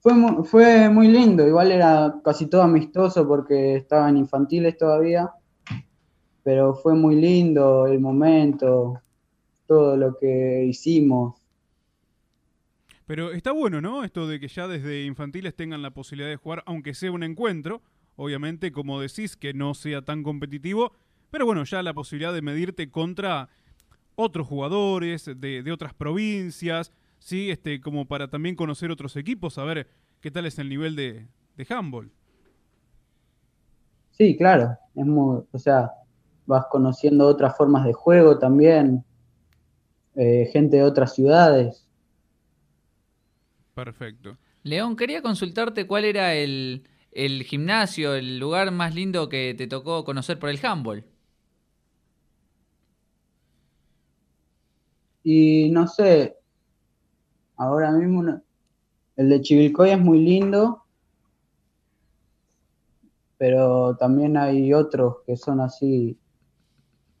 Fue 0.00 0.14
muy, 0.14 0.42
fue 0.46 0.88
muy 0.88 1.08
lindo, 1.08 1.46
igual 1.46 1.70
era 1.70 2.14
casi 2.24 2.46
todo 2.48 2.62
amistoso 2.62 3.28
porque 3.28 3.76
estaban 3.76 4.16
infantiles 4.16 4.78
todavía, 4.78 5.30
pero 6.42 6.74
fue 6.74 6.94
muy 6.94 7.16
lindo 7.16 7.86
el 7.86 8.00
momento, 8.00 9.00
todo 9.66 9.96
lo 9.96 10.16
que 10.18 10.64
hicimos. 10.64 11.34
Pero 13.06 13.32
está 13.32 13.52
bueno, 13.52 13.80
¿no? 13.80 14.04
Esto 14.04 14.26
de 14.26 14.40
que 14.40 14.48
ya 14.48 14.66
desde 14.66 15.04
infantiles 15.04 15.54
tengan 15.54 15.82
la 15.82 15.92
posibilidad 15.92 16.28
de 16.28 16.36
jugar, 16.36 16.62
aunque 16.66 16.94
sea 16.94 17.12
un 17.12 17.22
encuentro. 17.22 17.82
Obviamente, 18.16 18.72
como 18.72 19.00
decís, 19.00 19.36
que 19.36 19.54
no 19.54 19.74
sea 19.74 20.02
tan 20.02 20.22
competitivo. 20.22 20.92
Pero 21.30 21.46
bueno, 21.46 21.64
ya 21.64 21.82
la 21.82 21.94
posibilidad 21.94 22.32
de 22.32 22.42
medirte 22.42 22.90
contra 22.90 23.48
otros 24.14 24.46
jugadores 24.46 25.26
de, 25.26 25.62
de 25.62 25.72
otras 25.72 25.94
provincias. 25.94 26.92
Sí, 27.18 27.50
este, 27.50 27.80
como 27.80 28.06
para 28.06 28.28
también 28.28 28.56
conocer 28.56 28.90
otros 28.90 29.16
equipos, 29.16 29.54
saber 29.54 29.88
qué 30.20 30.30
tal 30.30 30.46
es 30.46 30.58
el 30.58 30.68
nivel 30.68 30.96
de, 30.96 31.26
de 31.56 31.66
handball. 31.68 32.10
Sí, 34.12 34.36
claro, 34.36 34.76
es 34.94 35.04
muy, 35.04 35.42
o 35.52 35.58
sea, 35.58 35.90
vas 36.46 36.66
conociendo 36.70 37.26
otras 37.26 37.56
formas 37.56 37.84
de 37.84 37.92
juego 37.92 38.38
también, 38.38 39.04
eh, 40.16 40.48
gente 40.52 40.78
de 40.78 40.82
otras 40.84 41.14
ciudades. 41.14 41.86
Perfecto. 43.74 44.38
León, 44.62 44.96
quería 44.96 45.22
consultarte 45.22 45.86
cuál 45.86 46.04
era 46.04 46.34
el, 46.34 46.88
el 47.12 47.42
gimnasio, 47.44 48.14
el 48.14 48.38
lugar 48.38 48.70
más 48.72 48.94
lindo 48.94 49.28
que 49.28 49.54
te 49.56 49.66
tocó 49.66 50.04
conocer 50.04 50.38
por 50.38 50.48
el 50.50 50.58
handball. 50.64 51.04
Y 55.24 55.68
no 55.72 55.86
sé, 55.88 56.38
ahora 57.56 57.90
mismo 57.92 58.22
no- 58.22 58.42
el 59.16 59.28
de 59.30 59.42
Chivilcoy 59.42 59.90
es 59.90 60.00
muy 60.00 60.20
lindo, 60.20 60.84
pero 63.38 63.96
también 63.96 64.36
hay 64.36 64.72
otros 64.74 65.16
que 65.26 65.36
son 65.36 65.60
así 65.60 66.18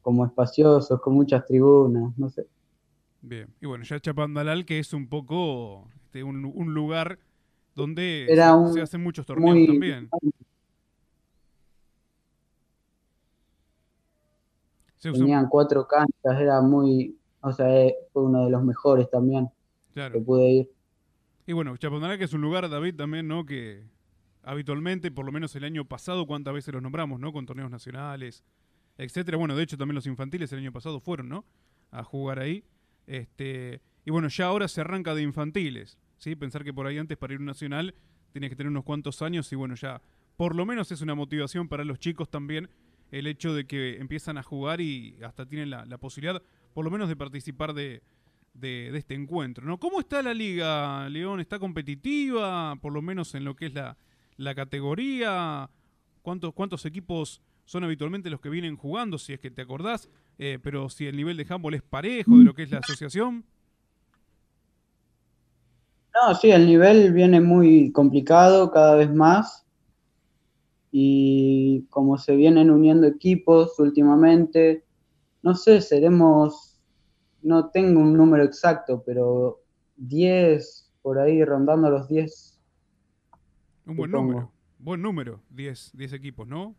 como 0.00 0.24
espaciosos, 0.24 0.98
con 1.02 1.12
muchas 1.14 1.44
tribunas, 1.44 2.16
no 2.16 2.30
sé. 2.30 2.46
Bien. 3.22 3.48
Y 3.60 3.66
bueno, 3.66 3.84
ya 3.84 3.98
Chapandalal, 3.98 4.64
que 4.64 4.78
es 4.78 4.92
un 4.92 5.08
poco 5.08 5.88
este, 6.04 6.22
un, 6.22 6.44
un 6.44 6.74
lugar 6.74 7.18
donde 7.74 8.26
Era 8.28 8.50
se, 8.50 8.54
un 8.54 8.72
se 8.72 8.80
hacen 8.80 9.02
muchos 9.02 9.26
torneos 9.26 9.54
Muy, 9.54 9.66
también. 9.66 10.08
Tenían 15.00 15.48
cuatro 15.48 15.86
canchas, 15.86 16.40
era 16.40 16.60
muy, 16.60 17.16
o 17.40 17.52
sea, 17.52 17.68
eh, 17.70 17.94
fue 18.12 18.24
uno 18.24 18.44
de 18.46 18.50
los 18.50 18.64
mejores 18.64 19.08
también 19.08 19.48
claro. 19.92 20.14
que 20.14 20.20
pude 20.20 20.50
ir. 20.50 20.70
Y 21.46 21.52
bueno, 21.52 21.76
Chapadmalal 21.76 22.18
que 22.18 22.24
es 22.24 22.32
un 22.32 22.40
lugar, 22.40 22.68
David, 22.68 22.96
también, 22.96 23.28
¿no? 23.28 23.46
Que 23.46 23.84
habitualmente, 24.42 25.12
por 25.12 25.24
lo 25.24 25.30
menos 25.30 25.54
el 25.54 25.62
año 25.62 25.84
pasado, 25.84 26.26
cuántas 26.26 26.54
veces 26.54 26.74
los 26.74 26.82
nombramos, 26.82 27.20
¿no? 27.20 27.32
Con 27.32 27.46
torneos 27.46 27.70
nacionales, 27.70 28.42
etcétera. 28.98 29.36
Bueno, 29.36 29.54
de 29.54 29.62
hecho 29.62 29.76
también 29.76 29.94
los 29.94 30.06
infantiles 30.06 30.52
el 30.52 30.58
año 30.58 30.72
pasado 30.72 30.98
fueron, 30.98 31.28
¿no? 31.28 31.44
A 31.92 32.02
jugar 32.02 32.40
ahí. 32.40 32.64
Este, 33.06 33.80
y 34.04 34.10
bueno, 34.10 34.28
ya 34.28 34.46
ahora 34.46 34.68
se 34.68 34.80
arranca 34.80 35.14
de 35.14 35.22
infantiles, 35.22 35.98
¿sí? 36.16 36.34
Pensar 36.36 36.64
que 36.64 36.72
por 36.72 36.86
ahí 36.86 36.98
antes 36.98 37.16
para 37.16 37.34
ir 37.34 37.38
a 37.38 37.40
un 37.40 37.46
nacional 37.46 37.94
tienes 38.32 38.50
que 38.50 38.56
tener 38.56 38.70
unos 38.70 38.84
cuantos 38.84 39.22
años 39.22 39.50
y 39.52 39.56
bueno, 39.56 39.74
ya 39.74 40.02
por 40.36 40.54
lo 40.54 40.66
menos 40.66 40.92
es 40.92 41.00
una 41.00 41.14
motivación 41.14 41.68
para 41.68 41.84
los 41.84 41.98
chicos 41.98 42.28
también 42.28 42.68
el 43.10 43.26
hecho 43.26 43.54
de 43.54 43.66
que 43.66 43.98
empiezan 43.98 44.38
a 44.38 44.42
jugar 44.42 44.80
y 44.80 45.16
hasta 45.22 45.46
tienen 45.46 45.70
la, 45.70 45.84
la 45.86 45.98
posibilidad, 45.98 46.42
por 46.74 46.84
lo 46.84 46.90
menos, 46.90 47.08
de 47.08 47.16
participar 47.16 47.72
de, 47.72 48.02
de, 48.54 48.90
de 48.92 48.98
este 48.98 49.14
encuentro. 49.14 49.64
¿no? 49.64 49.78
¿Cómo 49.78 50.00
está 50.00 50.22
la 50.22 50.34
liga, 50.34 51.08
León? 51.08 51.40
¿Está 51.40 51.58
competitiva? 51.58 52.76
Por 52.76 52.92
lo 52.92 53.02
menos 53.02 53.34
en 53.34 53.44
lo 53.44 53.54
que 53.54 53.66
es 53.66 53.74
la, 53.74 53.96
la 54.36 54.54
categoría. 54.54 55.70
¿Cuántos, 56.22 56.52
¿Cuántos 56.52 56.84
equipos 56.84 57.40
son 57.64 57.84
habitualmente 57.84 58.30
los 58.30 58.40
que 58.40 58.50
vienen 58.50 58.76
jugando? 58.76 59.18
Si 59.18 59.32
es 59.32 59.40
que 59.40 59.50
te 59.50 59.62
acordás. 59.62 60.10
Eh, 60.38 60.58
pero 60.62 60.88
si 60.88 61.06
el 61.06 61.16
nivel 61.16 61.36
de 61.36 61.46
handball 61.48 61.74
es 61.74 61.82
parejo 61.82 62.36
de 62.38 62.44
lo 62.44 62.54
que 62.54 62.64
es 62.64 62.70
la 62.70 62.78
asociación. 62.78 63.44
No, 66.14 66.34
sí, 66.34 66.50
el 66.50 66.66
nivel 66.66 67.12
viene 67.12 67.40
muy 67.40 67.92
complicado 67.92 68.70
cada 68.70 68.94
vez 68.96 69.12
más. 69.12 69.66
Y 70.90 71.86
como 71.90 72.16
se 72.16 72.36
vienen 72.36 72.70
uniendo 72.70 73.06
equipos 73.06 73.78
últimamente, 73.78 74.84
no 75.42 75.54
sé, 75.54 75.80
seremos, 75.80 76.80
no 77.42 77.68
tengo 77.70 78.00
un 78.00 78.14
número 78.14 78.44
exacto, 78.44 79.02
pero 79.04 79.60
10, 79.96 80.90
por 81.02 81.18
ahí 81.18 81.44
rondando 81.44 81.90
los 81.90 82.08
10. 82.08 82.60
Un 83.86 83.96
buen 83.96 84.10
Supongo. 84.10 84.32
número. 84.32 84.52
Buen 84.78 85.02
número. 85.02 85.40
10 85.50 85.92
10 85.94 86.12
equipos, 86.14 86.46
¿no? 86.46 86.74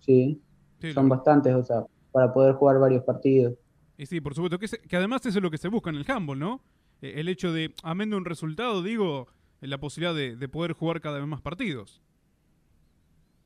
Sí, 0.00 0.40
Sí, 0.82 0.92
son 0.92 1.08
lo- 1.08 1.14
bastantes, 1.16 1.54
o 1.54 1.62
sea, 1.64 1.84
para 2.12 2.32
poder 2.34 2.54
jugar 2.54 2.78
varios 2.78 3.04
partidos. 3.04 3.54
Y 3.96 4.06
sí, 4.06 4.20
por 4.20 4.34
supuesto. 4.34 4.58
Que, 4.58 4.68
se- 4.68 4.78
que 4.80 4.96
además 4.96 5.24
eso 5.26 5.38
es 5.38 5.42
lo 5.42 5.50
que 5.50 5.58
se 5.58 5.68
busca 5.68 5.90
en 5.90 5.96
el 5.96 6.10
handball, 6.10 6.38
¿no? 6.38 6.62
Eh, 7.00 7.14
El 7.20 7.28
hecho 7.28 7.52
de, 7.52 7.74
amén 7.82 8.10
de 8.10 8.16
un 8.16 8.24
resultado, 8.24 8.82
digo, 8.82 9.28
eh, 9.60 9.66
la 9.66 9.78
posibilidad 9.78 10.14
de, 10.14 10.36
de 10.36 10.48
poder 10.48 10.72
jugar 10.72 11.00
cada 11.00 11.18
vez 11.18 11.26
más 11.26 11.40
partidos. 11.40 12.02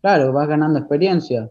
Claro, 0.01 0.32
vas 0.32 0.49
ganando 0.49 0.78
experiencia. 0.78 1.51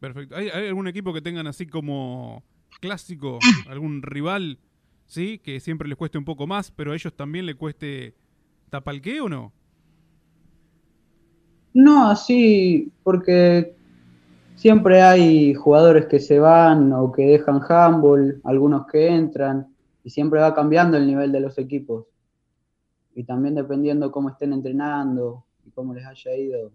Perfecto. 0.00 0.36
¿Hay, 0.36 0.48
hay 0.48 0.68
algún 0.68 0.86
equipo 0.88 1.12
que 1.12 1.20
tengan 1.22 1.46
así 1.46 1.66
como 1.66 2.44
clásico, 2.80 3.38
algún 3.66 4.02
rival, 4.02 4.58
sí? 5.06 5.38
Que 5.38 5.60
siempre 5.60 5.88
les 5.88 5.96
cueste 5.98 6.18
un 6.18 6.24
poco 6.24 6.46
más, 6.46 6.70
pero 6.70 6.92
a 6.92 6.94
ellos 6.94 7.14
también 7.14 7.46
le 7.46 7.54
cueste 7.54 8.14
tapalqué 8.70 9.20
o 9.20 9.28
no? 9.28 9.52
No, 11.74 12.08
así, 12.08 12.90
porque 13.02 13.74
siempre 14.54 15.02
hay 15.02 15.54
jugadores 15.54 16.06
que 16.06 16.18
se 16.18 16.38
van 16.38 16.92
o 16.92 17.12
que 17.12 17.22
dejan 17.22 17.60
handball, 17.68 18.40
algunos 18.44 18.86
que 18.86 19.06
entran, 19.08 19.68
y 20.02 20.10
siempre 20.10 20.40
va 20.40 20.54
cambiando 20.54 20.96
el 20.96 21.06
nivel 21.06 21.30
de 21.30 21.40
los 21.40 21.58
equipos. 21.58 22.06
Y 23.14 23.24
también 23.24 23.54
dependiendo 23.54 24.10
cómo 24.10 24.30
estén 24.30 24.52
entrenando 24.52 25.44
y 25.66 25.70
cómo 25.70 25.94
les 25.94 26.06
haya 26.06 26.34
ido. 26.34 26.72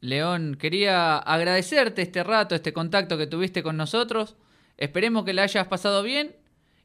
León, 0.00 0.56
quería 0.60 1.16
agradecerte 1.16 2.02
este 2.02 2.22
rato, 2.22 2.54
este 2.54 2.74
contacto 2.74 3.16
que 3.16 3.26
tuviste 3.26 3.62
con 3.62 3.76
nosotros. 3.76 4.36
Esperemos 4.76 5.24
que 5.24 5.32
la 5.32 5.44
hayas 5.44 5.66
pasado 5.66 6.02
bien 6.02 6.36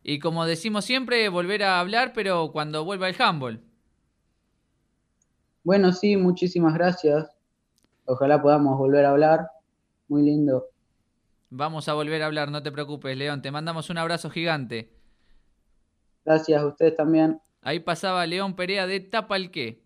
y 0.03 0.19
como 0.19 0.45
decimos 0.45 0.85
siempre, 0.85 1.27
volver 1.29 1.63
a 1.63 1.79
hablar, 1.79 2.13
pero 2.13 2.51
cuando 2.51 2.85
vuelva 2.85 3.09
el 3.09 3.15
handball. 3.19 3.61
Bueno, 5.63 5.91
sí, 5.91 6.17
muchísimas 6.17 6.73
gracias. 6.73 7.29
Ojalá 8.05 8.41
podamos 8.41 8.77
volver 8.77 9.05
a 9.05 9.11
hablar. 9.11 9.49
Muy 10.07 10.23
lindo. 10.23 10.65
Vamos 11.51 11.87
a 11.89 11.93
volver 11.93 12.21
a 12.21 12.27
hablar, 12.27 12.51
no 12.51 12.61
te 12.61 12.71
preocupes, 12.71 13.17
León. 13.17 13.41
Te 13.41 13.51
mandamos 13.51 13.89
un 13.89 13.97
abrazo 13.97 14.29
gigante. 14.29 14.93
Gracias 16.25 16.61
a 16.61 16.65
ustedes 16.67 16.95
también. 16.95 17.39
Ahí 17.61 17.79
pasaba 17.79 18.25
León 18.25 18.55
Perea 18.55 18.87
de 18.87 18.99
Tapalqué. 18.99 19.83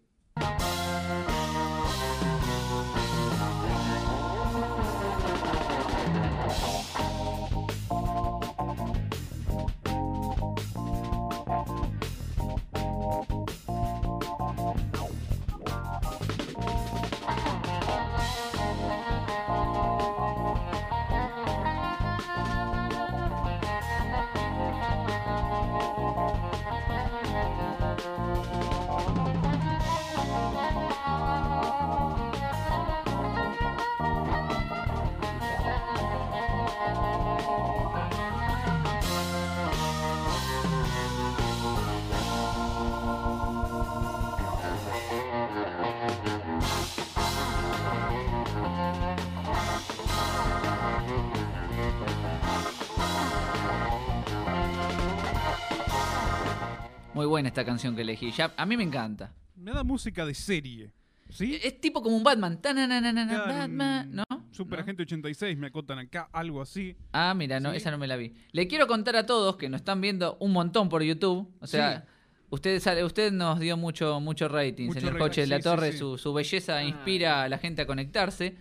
Esta 57.45 57.65
canción 57.65 57.95
que 57.95 58.01
elegí. 58.01 58.31
Ya, 58.31 58.53
a 58.57 58.65
mí 58.65 58.77
me 58.77 58.83
encanta. 58.83 59.33
Me 59.55 59.71
da 59.71 59.83
música 59.83 60.25
de 60.25 60.33
serie, 60.33 60.91
¿sí? 61.29 61.59
Es 61.63 61.79
tipo 61.79 62.01
como 62.01 62.15
un 62.17 62.23
Batman. 62.23 62.61
Tananana, 62.61 63.11
Claro, 63.27 63.53
Batman, 63.53 64.09
¿no? 64.15 64.23
Super 64.51 64.79
¿No? 64.79 64.83
Agente 64.83 65.03
86, 65.03 65.57
me 65.57 65.67
acotan 65.67 65.99
acá, 65.99 66.29
algo 66.31 66.61
así. 66.61 66.95
Ah, 67.11 67.33
mira, 67.35 67.59
no, 67.59 67.71
Sí. 67.71 67.77
esa 67.77 67.91
no 67.91 67.97
me 67.97 68.07
la 68.07 68.15
vi. 68.17 68.33
Le 68.51 68.67
quiero 68.67 68.87
contar 68.87 69.15
a 69.15 69.25
todos 69.25 69.55
que 69.57 69.69
nos 69.69 69.81
están 69.81 70.01
viendo 70.01 70.37
un 70.39 70.51
montón 70.51 70.89
por 70.89 71.01
YouTube. 71.03 71.47
O 71.59 71.67
sea, 71.67 72.01
Sí. 72.01 72.07
usted, 72.51 72.79
sale- 72.79 73.03
usted 73.03 73.31
nos 73.31 73.59
dio 73.59 73.77
mucho, 73.77 74.19
mucho 74.19 74.47
rating, 74.47 74.87
Mucho 74.87 74.99
señor 74.99 75.17
Coche 75.17 75.41
de 75.41 75.47
la 75.47 75.55
sí, 75.57 75.61
sí, 75.63 75.69
Torre. 75.69 75.91
sí. 75.91 75.97
Su, 75.97 76.17
su 76.17 76.33
belleza 76.33 76.77
Ah. 76.77 76.83
inspira 76.83 77.43
a 77.43 77.49
la 77.49 77.57
gente 77.57 77.81
a 77.81 77.85
conectarse. 77.87 78.55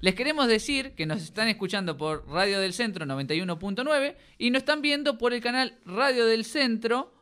Les 0.00 0.14
queremos 0.14 0.46
decir 0.48 0.92
que 0.92 1.06
nos 1.06 1.22
están 1.22 1.48
escuchando 1.48 1.96
por 1.96 2.26
Radio 2.28 2.60
del 2.60 2.72
Centro 2.72 3.04
91.9 3.04 4.16
y 4.38 4.50
nos 4.50 4.60
están 4.60 4.80
viendo 4.82 5.18
por 5.18 5.32
el 5.32 5.40
canal 5.40 5.76
Radio 5.84 6.26
del 6.26 6.44
Centro. 6.44 7.12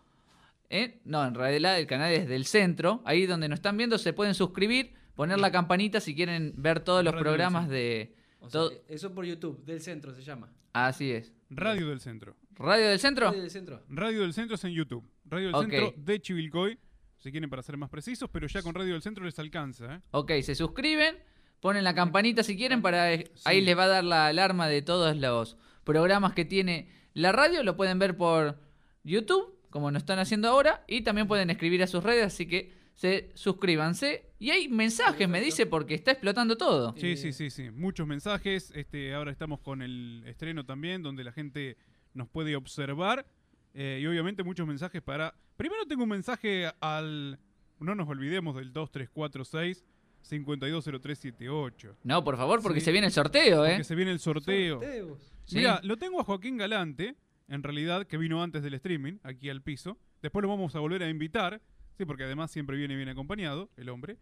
¿Eh? 0.71 1.01
No, 1.05 1.25
en 1.27 1.35
realidad 1.35 1.79
el 1.79 1.87
canal 1.87 2.12
es 2.12 2.29
del 2.29 2.45
centro. 2.47 3.03
Ahí 3.05 3.27
donde 3.27 3.49
nos 3.49 3.59
están 3.59 3.77
viendo 3.77 3.99
se 3.99 4.12
pueden 4.12 4.35
suscribir, 4.35 4.95
poner 5.14 5.39
la 5.39 5.51
campanita 5.53 6.01
si 6.01 6.14
quieren 6.14 6.53
ver 6.57 6.81
todos 6.81 7.03
los 7.05 7.12
Radio 7.14 7.25
programas 7.25 7.69
de... 7.69 8.14
O 8.41 8.49
sea, 8.51 8.61
todo- 8.61 8.73
eso 8.89 9.14
por 9.14 9.25
YouTube, 9.25 9.64
del 9.64 9.81
centro 9.81 10.14
se 10.14 10.23
llama. 10.23 10.53
Así 10.73 11.11
es. 11.11 11.33
Radio 11.51 11.89
del 11.89 12.01
Centro. 12.01 12.37
Radio 12.55 12.89
del 12.89 12.99
Centro. 12.99 13.33
Del 13.33 13.51
centro. 13.51 13.83
Radio 13.89 14.21
del 14.23 14.33
Centro 14.35 14.55
es 14.57 14.64
en 14.64 14.73
YouTube. 14.73 15.09
Radio 15.25 15.49
del. 15.53 15.71
Centro 15.71 15.95
de 15.97 16.21
Chivilcoy, 16.21 16.79
si 17.19 17.31
quieren 17.31 17.49
para 17.51 17.62
ser 17.62 17.77
más 17.77 17.89
precisos, 17.91 18.29
pero 18.31 18.47
ya 18.47 18.62
con 18.62 18.75
Radio 18.75 18.93
del 18.93 19.03
Centro 19.03 19.25
les 19.25 19.39
alcanza, 19.39 19.95
¿eh? 19.97 20.01
Ok, 20.11 20.33
se 20.43 20.55
suscriben, 20.55 21.17
ponen 21.61 21.83
la 21.83 21.95
campanita 21.95 22.43
si 22.43 22.57
quieren 22.57 22.83
para 22.83 23.12
eh, 23.12 23.31
ahí 23.45 23.61
les 23.62 23.77
va 23.77 23.85
a 23.85 23.89
dar 23.89 24.05
la 24.05 24.27
alarma 24.27 24.69
de 24.69 24.83
todos 24.83 25.17
los 25.17 25.57
programas 25.85 26.35
que 26.35 26.45
tiene 26.45 26.91
la 27.14 27.33
radio, 27.33 27.62
lo 27.62 27.77
pueden 27.77 27.99
ver 27.99 28.17
por 28.17 28.59
YouTube, 29.03 29.56
como 29.77 29.91
nos 29.91 30.03
están 30.03 30.18
haciendo 30.18 30.49
ahora, 30.49 30.83
y 30.89 31.03
también 31.03 31.29
pueden 31.29 31.51
escribir 31.51 31.83
a 31.83 31.87
sus 31.87 32.03
redes, 32.03 32.24
así 32.24 32.47
que 32.49 32.72
se 32.95 33.31
suscríbanse. 33.35 34.31
Y 34.39 34.49
hay 34.51 34.68
mensajes, 34.68 35.29
me 35.29 35.39
dice, 35.43 35.66
porque 35.66 35.95
está 35.95 36.12
explotando 36.12 36.57
todo. 36.57 36.95
Sí, 36.97 37.16
sí, 37.18 37.35
sí, 37.35 37.51
sí. 37.51 37.70
Muchos 37.70 38.07
mensajes. 38.07 38.72
Este, 38.74 39.12
ahora 39.12 39.31
estamos 39.31 39.61
con 39.61 39.83
el 39.83 40.24
estreno 40.27 40.64
también, 40.64 41.03
donde 41.03 41.22
la 41.24 41.33
gente 41.33 41.77
nos 42.14 42.27
puede 42.29 42.57
observar. 42.57 43.27
eh, 43.74 43.99
y 44.03 44.07
obviamente 44.07 44.43
muchos 44.43 44.66
mensajes 44.66 45.03
para. 45.03 45.35
Primero 45.59 45.85
tengo 45.87 46.05
un 46.05 46.09
mensaje 46.09 46.70
al. 46.81 47.39
No 47.79 47.95
nos 47.95 48.09
olvidemos 48.09 48.57
del 48.57 48.72
2346 48.72 49.85
520378. 50.22 51.97
No, 52.05 52.24
por 52.24 52.37
favor, 52.37 52.62
porque 52.62 52.81
Sí. 52.81 52.87
se 52.87 52.93
viene 52.93 53.09
el 53.09 53.12
sorteo, 53.12 53.64
¿eh? 53.66 53.70
Porque 53.72 53.85
se 53.85 53.95
viene 53.95 54.11
el 54.12 54.18
sorteo. 54.18 54.81
Sorteos. 54.81 55.33
Sí. 55.45 55.57
Mira, 55.57 55.81
lo 55.85 55.97
tengo 55.97 56.20
a 56.20 56.24
Joaquín 56.24 56.57
Galante, 56.57 57.14
en 57.49 57.63
realidad, 57.63 58.07
que 58.07 58.17
vino 58.19 58.43
antes 58.43 58.63
del 58.63 58.75
streaming, 58.75 59.15
aquí 59.23 59.49
al 59.51 59.63
piso. 59.63 59.99
Después 60.23 60.43
lo 60.43 60.49
vamos 60.49 60.75
a 60.75 60.81
volver 60.81 61.03
a 61.03 61.09
invitar, 61.09 61.61
sí, 61.97 62.05
porque 62.05 62.25
además 62.25 62.51
siempre 62.51 62.77
viene 62.77 62.97
bien 62.97 63.09
acompañado, 63.09 63.71
el 63.77 63.89
hombre. 63.89 64.17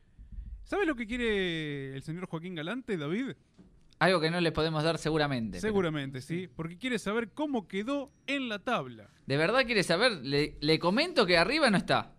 ¿Sabes 0.65 0.87
lo 0.87 0.97
que 0.97 1.07
quiere 1.07 1.95
el 1.95 2.03
señor 2.03 2.27
Joaquín 2.27 2.55
Galante, 2.55 2.97
David? 2.97 3.33
Algo 3.99 4.21
que 4.21 4.31
no 4.31 4.41
les 4.41 4.53
podemos 4.53 4.83
dar 4.83 4.99
seguramente. 4.99 5.59
pero- 5.59 5.61
Seguramente, 5.69 6.21
sí, 6.21 6.49
porque 6.55 6.77
quiere 6.77 6.99
saber 6.99 7.31
cómo 7.31 7.69
quedó 7.69 8.11
en 8.27 8.49
la 8.49 8.59
tabla. 8.59 9.09
¿De 9.27 9.37
verdad 9.37 9.65
quiere 9.67 9.83
saber? 9.83 10.13
Le, 10.25 10.57
le 10.61 10.79
comento 10.79 11.25
que 11.27 11.39
arriba 11.39 11.71
no 11.71 11.77
está. 11.77 12.15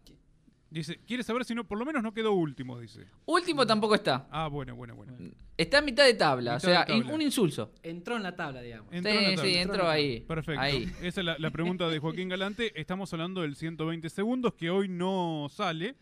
Dice, 0.70 1.00
quiere 1.06 1.24
saber 1.24 1.46
si 1.46 1.56
no, 1.56 1.64
por 1.64 1.78
lo 1.78 1.86
menos 1.86 2.04
no 2.04 2.14
quedó 2.14 2.34
último, 2.34 2.80
dice. 2.80 3.06
Último 3.26 3.66
tampoco 3.66 3.96
está. 3.96 4.28
Ah, 4.30 4.48
bueno, 4.48 4.76
bueno, 4.76 4.96
bueno. 4.96 5.14
Está 5.58 5.78
a 5.78 5.82
mitad 5.82 6.04
de 6.06 6.16
tabla, 6.16 6.56
Mitad 6.56 6.70
o 6.70 6.74
sea, 6.74 6.86
tabla. 6.86 7.14
un 7.14 7.22
insulso. 7.22 7.72
Entró 7.82 8.18
en 8.18 8.24
la 8.24 8.36
tabla, 8.36 8.62
digamos. 8.62 8.92
Entró 8.92 9.12
sí, 9.12 9.18
en 9.18 9.36
la 9.36 9.42
sí, 9.44 9.54
entró 9.56 9.90
ahí. 9.90 10.20
Perfecto. 10.22 10.60
Ahí. 10.60 10.92
Esa 11.02 11.22
es 11.22 11.26
la, 11.26 11.38
la 11.40 11.52
pregunta 11.52 11.88
de 11.88 12.00
Joaquín 12.00 12.28
Galante. 12.28 12.80
Estamos 12.80 13.14
hablando 13.14 13.42
del 13.42 13.56
120 13.56 14.10
segundos, 14.10 14.54
que 14.56 14.70
hoy 14.70 14.90
no 14.90 15.48
sale, 15.50 15.96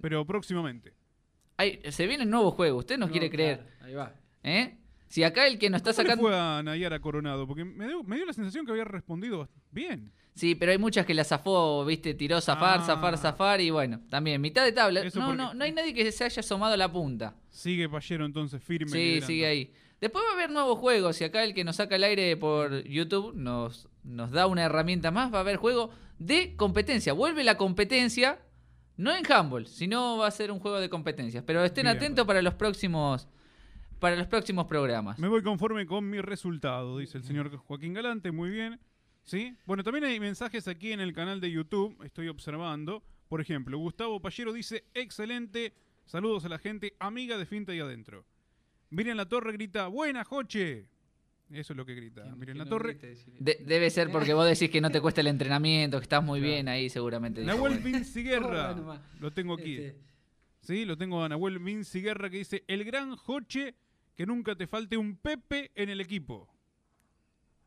pero 0.00 0.24
próximamente. 0.24 0.94
Ay, 1.56 1.80
se 1.90 2.06
viene 2.06 2.24
un 2.24 2.30
nuevo 2.30 2.50
juego, 2.52 2.78
usted 2.78 2.96
no, 2.98 3.06
No, 3.06 3.12
quiere 3.12 3.28
creer. 3.30 3.58
claro, 3.58 3.84
Ahí 3.84 3.94
va. 3.94 4.14
¿Eh? 4.42 4.78
Si 5.08 5.22
acá 5.22 5.46
el 5.46 5.58
que 5.58 5.70
nos 5.70 5.78
está 5.82 5.90
¿Cómo 5.92 6.02
le 6.02 6.08
sacando. 6.08 6.28
fue 6.28 6.36
a 6.36 6.62
Nayara 6.62 6.98
Coronado? 6.98 7.46
Porque 7.46 7.64
me 7.64 7.86
dio, 7.86 8.02
me 8.02 8.16
dio 8.16 8.24
la 8.26 8.32
sensación 8.32 8.64
que 8.64 8.72
había 8.72 8.84
respondido 8.84 9.48
bien. 9.70 10.12
Sí, 10.34 10.54
pero 10.56 10.72
hay 10.72 10.78
muchas 10.78 11.06
que 11.06 11.14
la 11.14 11.22
zafó, 11.22 11.84
viste, 11.84 12.12
tiró 12.14 12.40
zafar, 12.40 12.80
Ah. 12.80 12.84
zafar, 12.84 13.16
zafar 13.18 13.60
y 13.60 13.70
bueno, 13.70 14.00
también 14.10 14.40
mitad 14.40 14.64
de 14.64 14.72
tabla. 14.72 15.00
Eso 15.00 15.20
No, 15.20 15.34
no, 15.34 15.54
no 15.54 15.64
hay 15.64 15.70
nadie 15.72 15.94
que 15.94 16.10
se 16.10 16.24
haya 16.24 16.40
asomado 16.40 16.74
a 16.74 16.76
la 16.76 16.90
punta. 16.90 17.36
Sigue 17.50 17.88
Pallero 17.88 18.26
entonces 18.26 18.62
firme. 18.62 18.90
Sí, 18.90 18.98
liderando. 18.98 19.26
sigue 19.28 19.46
ahí. 19.46 19.72
Después 20.00 20.24
va 20.26 20.30
a 20.30 20.34
haber 20.34 20.50
nuevos 20.50 20.78
juegos. 20.80 21.16
Si 21.16 21.24
acá 21.24 21.44
el 21.44 21.54
que 21.54 21.62
nos 21.62 21.76
saca 21.76 21.94
el 21.96 22.02
aire 22.04 22.36
por 22.36 22.82
YouTube 22.84 23.32
nos, 23.36 23.88
nos 24.02 24.32
da 24.32 24.46
una 24.48 24.64
herramienta 24.64 25.10
más, 25.12 25.32
va 25.32 25.38
a 25.38 25.40
haber 25.42 25.56
juego 25.56 25.90
de 26.18 26.56
competencia. 26.56 27.12
Vuelve 27.12 27.44
la 27.44 27.56
competencia, 27.56 28.40
no 28.96 29.14
en 29.14 29.24
handball, 29.30 29.66
sino 29.68 30.18
va 30.18 30.26
a 30.26 30.30
ser 30.32 30.50
un 30.50 30.58
juego 30.58 30.80
de 30.80 30.90
competencias. 30.90 31.44
Pero 31.46 31.64
estén 31.64 31.84
Bien. 31.84 31.96
atentos 31.96 32.26
para 32.26 32.42
los 32.42 32.54
próximos 32.54 33.28
para 34.00 34.16
los 34.16 34.26
próximos 34.26 34.66
programas. 34.66 35.18
Me 35.18 35.28
voy 35.28 35.42
conforme 35.42 35.86
con 35.86 36.10
mi 36.10 36.20
resultado, 36.20 36.98
dice 36.98 37.16
el 37.18 37.24
señor 37.24 37.56
Joaquín 37.56 37.94
Galante, 37.94 38.32
muy 38.32 38.50
bien. 38.50 38.78
¿Sí? 39.24 39.56
Bueno, 39.66 39.82
también 39.82 40.04
hay 40.04 40.20
mensajes 40.20 40.68
aquí 40.68 40.92
en 40.92 41.00
el 41.00 41.12
canal 41.12 41.40
de 41.40 41.50
YouTube, 41.50 41.96
estoy 42.04 42.28
observando. 42.28 43.02
Por 43.28 43.40
ejemplo, 43.40 43.78
Gustavo 43.78 44.20
Pallero 44.20 44.52
dice, 44.52 44.84
excelente, 44.94 45.72
saludos 46.04 46.44
a 46.44 46.48
la 46.50 46.58
gente, 46.58 46.94
amiga 46.98 47.38
de 47.38 47.46
Finta 47.46 47.74
y 47.74 47.80
Adentro. 47.80 48.26
Miriam 48.90 49.16
La 49.16 49.26
Torre 49.28 49.52
grita, 49.52 49.88
buena, 49.88 50.24
Joche. 50.24 50.86
Eso 51.50 51.72
es 51.72 51.76
lo 51.76 51.84
que 51.86 51.94
grita 51.94 52.22
que 52.40 52.54
La 52.54 52.64
no 52.64 52.66
Torre. 52.70 52.94
De- 53.38 53.62
debe 53.66 53.90
ser 53.90 54.10
porque 54.10 54.34
vos 54.34 54.46
decís 54.46 54.70
que 54.70 54.80
no 54.80 54.90
te 54.90 55.00
cuesta 55.00 55.20
el 55.20 55.26
entrenamiento, 55.28 55.98
que 55.98 56.02
estás 56.04 56.22
muy 56.22 56.40
Claro. 56.40 56.52
bien 56.54 56.68
ahí 56.68 56.88
seguramente. 56.90 57.42
Nahuel. 57.44 57.78
Vinciguerra, 57.78 58.72
Oh, 58.78 58.98
lo 59.20 59.32
tengo 59.32 59.54
aquí. 59.54 59.76
Este, 59.76 60.00
Sí, 60.60 60.84
lo 60.86 60.96
tengo 60.96 61.22
a 61.22 61.28
Nahuel 61.28 61.58
Vinciguerra 61.58 62.30
que 62.30 62.38
dice, 62.38 62.64
el 62.68 62.84
gran 62.84 63.16
Joche, 63.16 63.74
que 64.16 64.24
nunca 64.24 64.54
te 64.56 64.66
falte 64.66 64.96
un 64.96 65.16
Pepe 65.16 65.70
en 65.74 65.90
el 65.90 66.00
equipo. 66.00 66.48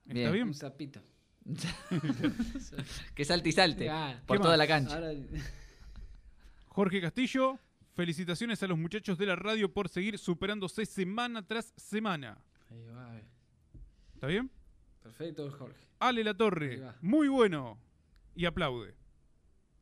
¿Está 0.08 0.14
Bien. 0.14 0.32
bien? 0.34 0.48
Un 0.48 0.54
sapito. 0.56 1.02
que 3.16 3.26
salte 3.26 3.50
y 3.50 3.52
salte 3.52 3.90
por 4.26 4.38
¿Qué 4.38 4.42
toda 4.42 4.54
más? 4.54 4.58
la 4.58 4.68
cancha. 4.68 4.96
Ahora, 4.96 5.12
Jorge 6.68 7.02
Castillo, 7.02 7.60
felicitaciones 7.96 8.62
a 8.64 8.68
los 8.68 8.78
muchachos 8.78 9.18
de 9.18 9.26
la 9.26 9.36
radio 9.36 9.74
por 9.74 9.90
seguir 9.90 10.18
superándose 10.18 10.86
semana 10.86 11.46
tras 11.46 11.74
semana. 11.78 12.38
ahí 12.70 12.86
va. 12.88 13.22
¿Está 14.14 14.28
bien? 14.28 14.52
Perfecto, 15.02 15.50
Jorge. 15.52 15.80
Ale 16.00 16.24
La 16.24 16.34
Torre, 16.36 16.82
muy 17.02 17.28
bueno. 17.28 17.80
Y 18.36 18.46
aplaude. 18.46 18.94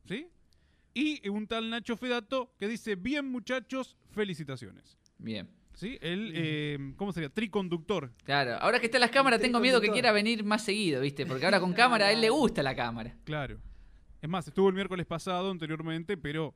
¿Sí? 0.06 0.28
Y 0.94 1.28
un 1.28 1.46
tal 1.46 1.68
Nacho 1.68 1.96
Fedato 1.96 2.54
que 2.58 2.68
dice, 2.68 2.94
bien 2.94 3.26
muchachos, 3.30 3.96
felicitaciones. 4.12 4.96
Bien. 5.18 5.46
¿Sí? 5.76 5.98
El, 6.00 6.32
eh, 6.34 6.94
¿cómo 6.96 7.12
sería? 7.12 7.28
Triconductor. 7.28 8.10
Claro, 8.24 8.54
ahora 8.54 8.80
que 8.80 8.86
están 8.86 9.02
las 9.02 9.10
cámaras 9.10 9.40
tengo 9.40 9.60
miedo 9.60 9.78
que 9.78 9.90
quiera 9.90 10.10
venir 10.10 10.42
más 10.42 10.64
seguido, 10.64 11.02
¿viste? 11.02 11.26
Porque 11.26 11.44
ahora 11.44 11.60
con 11.60 11.72
cámara 11.74 12.06
a 12.06 12.12
él 12.12 12.22
le 12.22 12.30
gusta 12.30 12.62
la 12.62 12.74
cámara. 12.74 13.14
Claro. 13.24 13.58
Es 14.22 14.28
más, 14.28 14.48
estuvo 14.48 14.70
el 14.70 14.74
miércoles 14.74 15.04
pasado 15.04 15.50
anteriormente, 15.50 16.16
pero... 16.16 16.54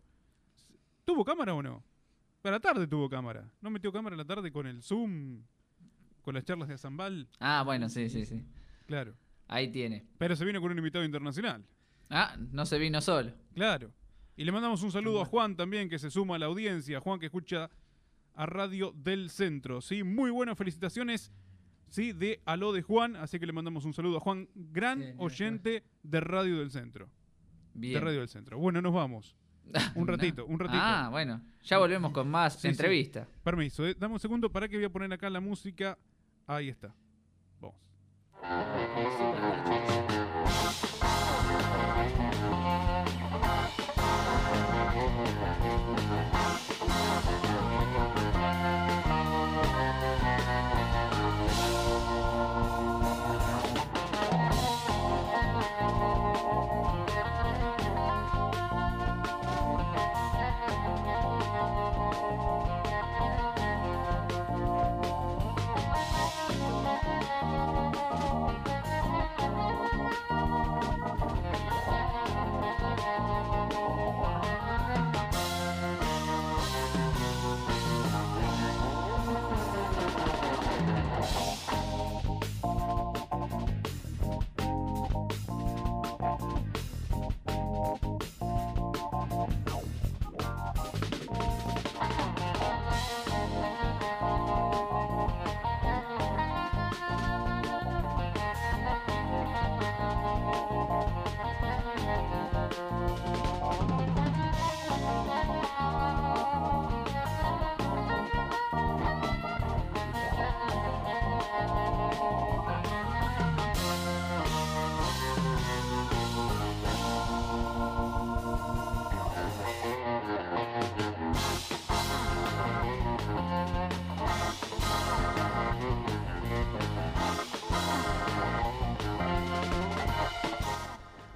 ¿Tuvo 1.04 1.22
cámara 1.22 1.52
o 1.52 1.62
no? 1.62 1.84
Para 2.40 2.56
la 2.56 2.60
tarde 2.60 2.86
tuvo 2.86 3.10
cámara. 3.10 3.44
¿No 3.60 3.68
metió 3.68 3.92
cámara 3.92 4.14
a 4.14 4.16
la 4.16 4.24
tarde 4.24 4.50
con 4.50 4.66
el 4.66 4.82
Zoom? 4.82 5.42
Con 6.22 6.34
las 6.34 6.44
charlas 6.44 6.68
de 6.68 6.74
Azambal. 6.74 7.28
Ah, 7.40 7.62
bueno, 7.62 7.90
sí, 7.90 8.08
sí, 8.08 8.24
sí. 8.24 8.42
Claro. 8.86 9.14
Ahí 9.48 9.68
tiene. 9.68 10.06
Pero 10.16 10.34
se 10.34 10.46
vino 10.46 10.62
con 10.62 10.72
un 10.72 10.78
invitado 10.78 11.04
internacional. 11.04 11.62
Ah, 12.08 12.36
no 12.38 12.64
se 12.64 12.78
vino 12.78 13.02
solo. 13.02 13.32
Claro. 13.52 13.92
Y 14.34 14.44
le 14.44 14.52
mandamos 14.52 14.82
un 14.82 14.90
saludo 14.90 15.20
a 15.20 15.26
Juan 15.26 15.56
también, 15.56 15.90
que 15.90 15.98
se 15.98 16.10
suma 16.10 16.36
a 16.36 16.38
la 16.38 16.46
audiencia. 16.46 17.00
Juan 17.00 17.20
que 17.20 17.26
escucha 17.26 17.68
a 18.40 18.46
Radio 18.46 18.94
del 18.96 19.28
Centro. 19.28 19.82
Sí, 19.82 20.02
muy 20.02 20.30
buenas 20.30 20.56
felicitaciones. 20.56 21.30
Sí, 21.90 22.12
de 22.14 22.40
Aló 22.46 22.72
de 22.72 22.80
Juan. 22.80 23.14
Así 23.16 23.38
que 23.38 23.44
le 23.44 23.52
mandamos 23.52 23.84
un 23.84 23.92
saludo 23.92 24.16
a 24.16 24.20
Juan, 24.20 24.48
gran 24.54 25.00
Bien, 25.00 25.14
oyente 25.18 25.84
de 26.02 26.20
Radio 26.20 26.58
del 26.58 26.70
Centro. 26.70 27.10
Bien. 27.74 27.92
De 27.94 28.00
Radio 28.00 28.20
del 28.20 28.28
Centro. 28.28 28.58
Bueno, 28.58 28.80
nos 28.80 28.94
vamos. 28.94 29.36
Un 29.94 30.08
ratito, 30.08 30.46
un 30.46 30.58
ratito. 30.58 30.80
Ah, 30.82 31.08
bueno. 31.10 31.42
Ya 31.62 31.78
volvemos 31.78 32.12
con 32.12 32.28
más 32.28 32.54
Sí, 32.54 32.60
sí. 32.62 32.68
entrevistas. 32.68 33.28
Permiso, 33.44 33.86
eh. 33.86 33.94
dame 33.96 34.14
un 34.14 34.20
segundo 34.20 34.50
para 34.50 34.66
que 34.68 34.76
voy 34.76 34.86
a 34.86 34.90
poner 34.90 35.12
acá 35.12 35.28
la 35.30 35.40
música. 35.40 35.96
Ahí 36.46 36.70
está. 36.70 36.92
Vamos. 37.60 37.76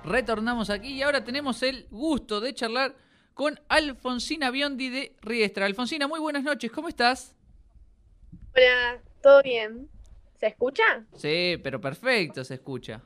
Retornamos 0.05 0.69
aquí 0.69 0.93
y 0.93 1.03
ahora 1.03 1.25
tenemos 1.25 1.63
el 1.63 1.87
gusto 1.91 2.41
de 2.41 2.55
charlar 2.55 2.95
con 3.33 3.59
Alfonsina 3.69 4.51
Biondi 4.51 4.91
de 4.91 5.17
Riestra. 5.23 5.65
Alfonsina, 5.65 6.07
muy 6.07 6.21
buenas 6.21 6.45
noches, 6.45 6.71
¿cómo 6.71 6.89
estás? 6.89 7.35
Hola, 8.55 9.01
¿todo 9.23 9.43
bien? 9.43 9.89
¿Se 10.35 10.49
escucha? 10.49 10.83
Sí, 11.17 11.59
pero 11.63 11.81
perfecto, 11.81 12.45
se 12.45 12.55
escucha. 12.55 13.01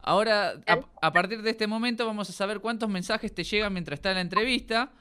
Ahora, 0.00 0.54
a, 0.66 0.80
a 1.02 1.12
partir 1.12 1.42
de 1.42 1.50
este 1.50 1.66
momento 1.66 2.06
vamos 2.06 2.30
a 2.30 2.32
saber 2.32 2.60
cuántos 2.60 2.88
mensajes 2.88 3.34
te 3.34 3.44
llegan 3.44 3.74
mientras 3.74 3.98
está 3.98 4.14
la 4.14 4.20
entrevista, 4.22 4.92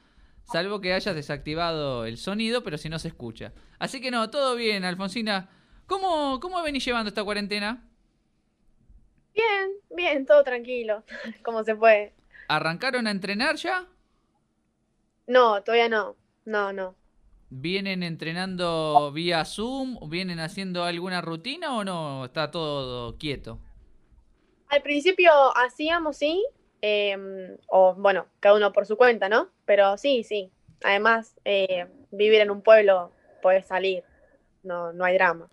salvo 0.51 0.81
que 0.81 0.93
hayas 0.93 1.15
desactivado 1.15 2.05
el 2.05 2.17
sonido, 2.17 2.61
pero 2.61 2.77
si 2.77 2.89
no 2.89 2.99
se 2.99 3.07
escucha. 3.07 3.53
Así 3.79 4.01
que 4.01 4.11
no, 4.11 4.29
todo 4.29 4.55
bien, 4.55 4.83
Alfonsina. 4.83 5.49
¿Cómo, 5.87 6.39
cómo 6.41 6.61
venís 6.61 6.83
llevando 6.83 7.07
esta 7.07 7.23
cuarentena? 7.23 7.87
Bien, 9.35 9.71
bien, 9.89 10.25
todo 10.25 10.43
tranquilo, 10.43 11.03
como 11.43 11.63
se 11.63 11.75
puede. 11.75 12.13
¿Arrancaron 12.47 13.07
a 13.07 13.11
entrenar 13.11 13.55
ya? 13.57 13.85
No, 15.27 15.61
todavía 15.63 15.89
no, 15.89 16.15
no, 16.45 16.71
no. 16.71 16.95
¿Vienen 17.49 18.03
entrenando 18.03 19.11
vía 19.13 19.45
Zoom? 19.45 19.97
¿Vienen 20.09 20.39
haciendo 20.39 20.83
alguna 20.83 21.21
rutina 21.21 21.75
o 21.77 21.83
no? 21.83 22.25
¿Está 22.25 22.49
todo 22.51 23.17
quieto? 23.17 23.59
Al 24.69 24.81
principio 24.81 25.31
hacíamos, 25.55 26.17
sí, 26.17 26.43
em, 26.81 27.57
o 27.67 27.93
bueno, 27.95 28.25
cada 28.39 28.55
uno 28.55 28.73
por 28.73 28.85
su 28.85 28.97
cuenta, 28.97 29.29
¿no? 29.29 29.49
Pero 29.65 29.97
sí, 29.97 30.23
sí. 30.23 30.51
Además, 30.83 31.35
eh, 31.45 31.87
vivir 32.11 32.41
en 32.41 32.51
un 32.51 32.61
pueblo, 32.61 33.11
puedes 33.41 33.65
salir, 33.65 34.03
no, 34.63 34.91
no 34.93 35.05
hay 35.05 35.15
drama. 35.15 35.49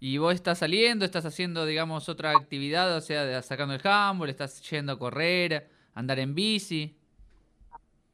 ¿Y 0.00 0.18
vos 0.18 0.34
estás 0.34 0.58
saliendo? 0.58 1.04
¿Estás 1.04 1.24
haciendo, 1.24 1.64
digamos, 1.66 2.08
otra 2.08 2.32
actividad? 2.32 2.94
O 2.96 3.00
sea, 3.00 3.42
sacando 3.42 3.74
el 3.74 3.80
handball, 3.84 4.28
¿estás 4.30 4.60
yendo 4.70 4.92
a 4.92 4.98
correr, 4.98 5.70
andar 5.94 6.18
en 6.18 6.34
bici? 6.34 6.96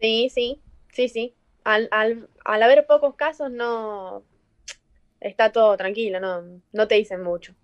Sí, 0.01 0.29
sí, 0.31 0.61
sí, 0.93 1.09
sí. 1.09 1.35
Al, 1.65 1.89
al, 1.93 2.29
al 2.45 2.63
haber 2.63 2.87
pocos 2.87 3.15
casos, 3.15 3.51
no 3.51 4.25
está 5.21 5.53
todo 5.53 5.77
tranquilo, 5.77 6.21
no, 6.21 6.63
no 6.73 6.89
te 6.89 6.97
dicen 6.97 7.23
mucho. 7.23 7.55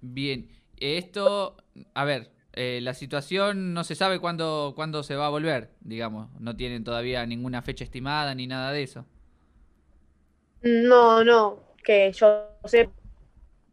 Bien, 0.00 0.48
esto, 0.78 1.56
a 1.94 2.04
ver, 2.04 2.30
eh, 2.54 2.80
la 2.82 2.94
situación 2.94 3.74
no 3.74 3.84
se 3.84 3.94
sabe 3.94 4.18
cuándo, 4.18 4.72
cuándo 4.76 5.02
se 5.02 5.14
va 5.16 5.26
a 5.26 5.30
volver, 5.30 5.70
digamos. 5.80 6.28
No 6.40 6.56
tienen 6.56 6.84
todavía 6.84 7.26
ninguna 7.26 7.62
fecha 7.62 7.84
estimada 7.84 8.34
ni 8.34 8.46
nada 8.46 8.72
de 8.72 8.82
eso. 8.82 9.06
No, 10.62 11.22
no, 11.24 11.58
que 11.84 12.12
yo 12.12 12.46
sé. 12.64 12.90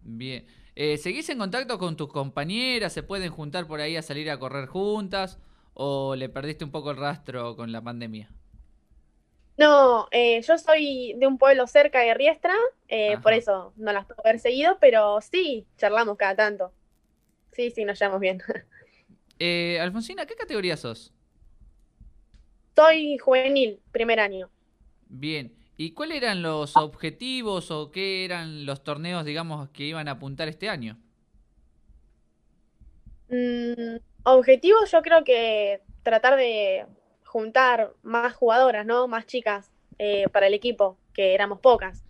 Bien. 0.08 0.46
Eh, 0.76 0.98
¿Seguís 0.98 1.30
en 1.30 1.38
contacto 1.38 1.78
con 1.78 1.98
tus 1.98 2.12
compañeras? 2.12 2.94
¿Se 2.94 3.04
pueden 3.04 3.30
juntar 3.30 3.68
por 3.68 3.82
ahí 3.82 3.98
a 3.98 4.02
salir 4.02 4.30
a 4.32 4.40
correr 4.40 4.68
juntas? 4.68 5.38
¿O 5.74 6.16
le 6.16 6.30
perdiste 6.30 6.64
un 6.64 6.72
poco 6.72 6.92
el 6.92 6.98
rastro 6.98 7.56
con 7.58 7.72
la 7.72 7.82
pandemia? 7.82 8.32
No, 9.58 10.08
eh, 10.12 10.42
yo 10.42 10.58
soy 10.58 11.14
de 11.18 11.28
un 11.28 11.38
pueblo 11.38 11.68
cerca 11.68 12.00
de 12.02 12.14
Riestra, 12.14 12.54
eh, 12.88 13.18
por 13.24 13.34
eso 13.34 13.74
no 13.76 13.92
las 13.92 14.06
puedo 14.06 14.22
haber 14.24 14.40
seguido, 14.40 14.78
pero 14.80 15.20
sí, 15.20 15.66
charlamos 15.78 16.16
cada 16.16 16.36
tanto. 16.36 16.72
Sí, 17.52 17.72
sí, 17.72 17.84
nos 17.84 18.00
llevamos 18.00 18.22
bien. 18.22 18.42
Eh, 19.40 19.80
Alfonsina, 19.80 20.26
¿qué 20.26 20.34
categoría 20.34 20.76
sos? 20.76 21.14
Soy 22.76 23.20
juvenil, 23.20 23.80
primer 23.92 24.20
año. 24.20 24.50
Bien. 25.10 25.56
¿Y 25.80 25.92
cuáles 25.92 26.18
eran 26.18 26.42
los 26.42 26.76
objetivos 26.76 27.70
o 27.70 27.92
qué 27.92 28.26
eran 28.26 28.66
los 28.66 28.84
torneos, 28.84 29.24
digamos, 29.24 29.70
que 29.70 29.84
iban 29.84 30.08
a 30.08 30.14
apuntar 30.14 30.48
este 30.48 30.70
año? 30.70 30.98
Mm, 33.30 33.98
objetivo, 34.24 34.80
yo 34.92 35.02
creo 35.04 35.24
que 35.24 35.84
tratar 36.02 36.36
de 36.36 36.88
juntar 37.26 37.94
más 38.02 38.34
jugadoras, 38.34 38.88
¿no? 38.88 39.08
Más 39.08 39.28
chicas 39.28 39.72
eh, 40.00 40.28
para 40.30 40.48
el 40.48 40.56
equipo, 40.56 40.98
que 41.14 41.36
éramos 41.36 41.60
pocas. 41.60 42.04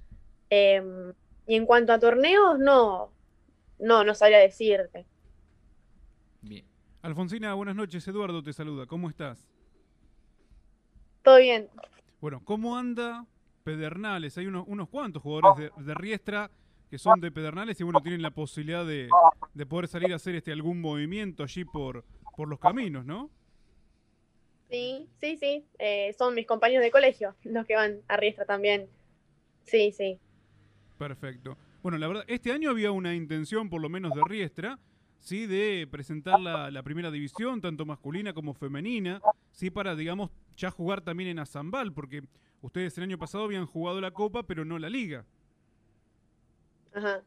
Em, 0.49 1.13
y 1.45 1.55
en 1.55 1.65
cuanto 1.65 1.91
a 1.91 1.99
torneos, 1.99 2.57
no, 2.57 3.11
no, 3.79 4.05
no 4.05 4.15
sabría 4.15 4.39
decirte. 4.39 5.05
Bien. 6.41 6.65
Alfonsina, 7.01 7.53
buenas 7.53 7.75
noches. 7.75 8.07
Eduardo 8.07 8.41
te 8.41 8.53
saluda. 8.53 8.85
¿Cómo 8.85 9.09
estás? 9.09 9.45
Todo 11.21 11.39
bien. 11.39 11.69
Bueno, 12.21 12.41
¿cómo 12.45 12.77
anda 12.77 13.25
Pedernales? 13.67 14.37
Hay 14.37 14.47
unos, 14.47 14.63
unos 14.65 14.87
cuantos 14.87 15.21
jugadores 15.21 15.71
de, 15.75 15.83
de 15.83 15.93
Riestra 15.93 16.49
que 16.89 16.97
son 16.97 17.19
de 17.19 17.31
Pedernales 17.33 17.77
y 17.81 17.83
bueno, 17.83 17.99
tienen 17.99 18.21
la 18.21 18.31
posibilidad 18.31 18.85
de, 18.85 19.09
de 19.53 19.65
poder 19.65 19.89
salir 19.89 20.13
a 20.13 20.15
hacer 20.15 20.35
este 20.35 20.53
algún 20.53 20.79
movimiento 20.79 21.43
allí 21.43 21.65
por, 21.65 22.05
por 22.37 22.47
los 22.47 22.59
caminos, 22.59 23.05
¿no? 23.05 23.29
Sí, 24.69 25.09
sí, 25.19 25.35
sí. 25.35 25.65
eh, 25.79 26.15
son 26.17 26.33
mis 26.33 26.47
compañeros 26.47 26.81
de 26.81 26.91
colegio 26.91 27.35
los 27.43 27.65
que 27.65 27.75
van 27.75 27.97
a 28.07 28.15
Riestra 28.15 28.45
también. 28.45 28.87
Sí, 29.65 29.91
sí. 29.91 30.17
Perfecto. 30.97 31.57
Bueno, 31.83 31.97
la 31.97 32.07
verdad, 32.07 32.23
este 32.27 32.53
año 32.53 32.69
había 32.69 32.91
una 32.91 33.15
intención, 33.15 33.69
por 33.69 33.81
lo 33.81 33.89
menos 33.89 34.13
de 34.15 34.21
Riestra, 34.25 34.79
sí, 35.17 35.45
de 35.45 35.89
presentar 35.91 36.39
la, 36.39 36.71
la 36.71 36.83
primera 36.83 37.11
división, 37.11 37.59
tanto 37.59 37.85
masculina 37.85 38.31
como 38.31 38.53
femenina, 38.53 39.21
sí, 39.51 39.69
para, 39.69 39.93
digamos, 39.93 40.31
ya 40.55 40.71
jugar 40.71 41.01
también 41.01 41.31
en 41.31 41.39
Azambal, 41.39 41.91
porque 41.91 42.23
ustedes 42.61 42.97
el 42.97 43.03
año 43.05 43.17
pasado 43.17 43.43
habían 43.45 43.65
jugado 43.65 44.01
la 44.01 44.11
Copa, 44.11 44.43
pero 44.43 44.65
no 44.65 44.79
la 44.79 44.89
Liga. 44.89 45.25
Ajá. 46.93 47.21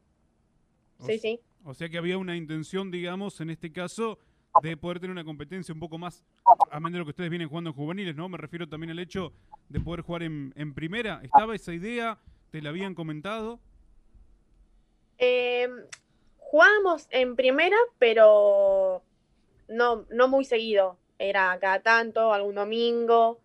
O 0.97 1.05
Sí, 1.05 1.17
sí. 1.19 1.39
O 1.63 1.73
sea 1.73 1.89
que 1.89 1.97
había 1.97 2.17
una 2.17 2.35
intención, 2.35 2.89
digamos, 2.91 3.39
en 3.41 3.49
este 3.51 3.71
caso, 3.71 4.17
de 4.61 4.75
poder 4.77 4.99
tener 4.99 5.11
una 5.11 5.23
competencia 5.23 5.73
un 5.73 5.79
poco 5.79 5.97
más, 5.97 6.23
a 6.71 6.79
menos 6.79 6.93
de 6.93 6.99
lo 6.99 7.05
que 7.05 7.11
ustedes 7.11 7.29
vienen 7.29 7.47
jugando 7.49 7.69
en 7.69 7.75
juveniles, 7.75 8.15
¿no? 8.15 8.27
Me 8.29 8.37
refiero 8.37 8.67
también 8.67 8.91
al 8.91 8.99
hecho 8.99 9.31
de 9.69 9.79
poder 9.79 10.01
jugar 10.01 10.23
en, 10.23 10.53
en 10.55 10.73
primera. 10.73 11.21
¿Estaba 11.23 11.55
esa 11.55 11.73
idea? 11.73 12.17
¿Te 12.49 12.61
la 12.61 12.69
habían 12.69 12.95
comentado? 12.95 13.59
Eh, 15.19 15.69
jugábamos 16.37 17.07
en 17.11 17.35
primera, 17.35 17.77
pero 17.99 19.03
no, 19.69 20.05
no 20.09 20.27
muy 20.27 20.43
seguido. 20.45 20.97
Era 21.19 21.57
cada 21.59 21.81
tanto, 21.81 22.33
algún 22.33 22.55
domingo. 22.55 23.39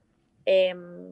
em, 0.47 1.06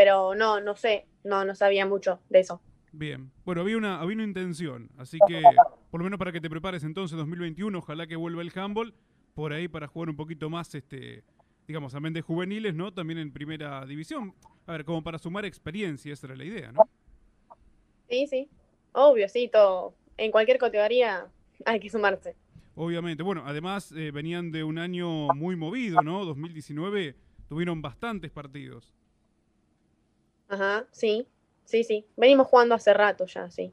pero 0.00 0.34
no, 0.34 0.62
no 0.62 0.74
sé. 0.76 1.04
No, 1.24 1.44
no 1.44 1.54
sabía 1.54 1.84
mucho 1.84 2.20
de 2.30 2.40
eso. 2.40 2.62
Bien. 2.90 3.30
Bueno, 3.44 3.60
había 3.60 3.76
una, 3.76 4.00
había 4.00 4.14
una 4.14 4.24
intención, 4.24 4.88
así 4.96 5.18
que, 5.28 5.42
por 5.90 6.00
lo 6.00 6.04
menos 6.04 6.18
para 6.18 6.32
que 6.32 6.40
te 6.40 6.48
prepares 6.48 6.84
entonces 6.84 7.18
2021, 7.18 7.76
ojalá 7.76 8.06
que 8.06 8.16
vuelva 8.16 8.40
el 8.40 8.50
handball, 8.54 8.94
por 9.34 9.52
ahí 9.52 9.68
para 9.68 9.88
jugar 9.88 10.08
un 10.08 10.16
poquito 10.16 10.48
más, 10.48 10.74
este, 10.74 11.22
digamos, 11.68 11.94
amén 11.94 12.14
de 12.14 12.22
juveniles, 12.22 12.74
¿no? 12.74 12.94
También 12.94 13.18
en 13.18 13.30
primera 13.30 13.84
división. 13.84 14.34
A 14.66 14.72
ver, 14.72 14.86
como 14.86 15.04
para 15.04 15.18
sumar 15.18 15.44
experiencia, 15.44 16.14
esa 16.14 16.28
era 16.28 16.36
la 16.36 16.44
idea, 16.44 16.72
¿no? 16.72 16.80
Sí, 18.08 18.26
sí. 18.26 18.48
Obvio, 18.92 19.28
sí, 19.28 19.50
todo. 19.52 19.92
En 20.16 20.30
cualquier 20.30 20.56
categoría 20.56 21.26
hay 21.66 21.78
que 21.78 21.90
sumarse. 21.90 22.36
Obviamente. 22.74 23.22
Bueno, 23.22 23.42
además 23.44 23.92
eh, 23.92 24.12
venían 24.12 24.50
de 24.50 24.64
un 24.64 24.78
año 24.78 25.28
muy 25.34 25.56
movido, 25.56 26.00
¿no? 26.00 26.24
2019 26.24 27.16
tuvieron 27.50 27.82
bastantes 27.82 28.30
partidos. 28.30 28.94
Ajá, 30.50 30.84
sí. 30.90 31.26
Sí, 31.64 31.84
sí. 31.84 32.04
Venimos 32.16 32.48
jugando 32.48 32.74
hace 32.74 32.92
rato 32.92 33.26
ya, 33.26 33.48
sí. 33.48 33.72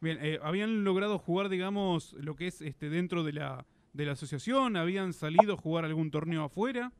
Bien, 0.00 0.18
eh, 0.22 0.38
habían 0.42 0.84
logrado 0.84 1.18
jugar, 1.18 1.48
digamos, 1.48 2.12
lo 2.12 2.36
que 2.36 2.46
es 2.46 2.60
este 2.62 2.88
dentro 2.88 3.24
de 3.24 3.32
la, 3.32 3.66
de 3.92 4.06
la 4.06 4.12
asociación, 4.12 4.76
habían 4.76 5.12
salido 5.12 5.54
a 5.54 5.56
jugar 5.56 5.84
algún 5.84 6.12
torneo 6.12 6.44
afuera. 6.44 6.92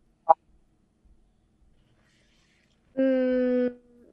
Mm, 2.96 3.66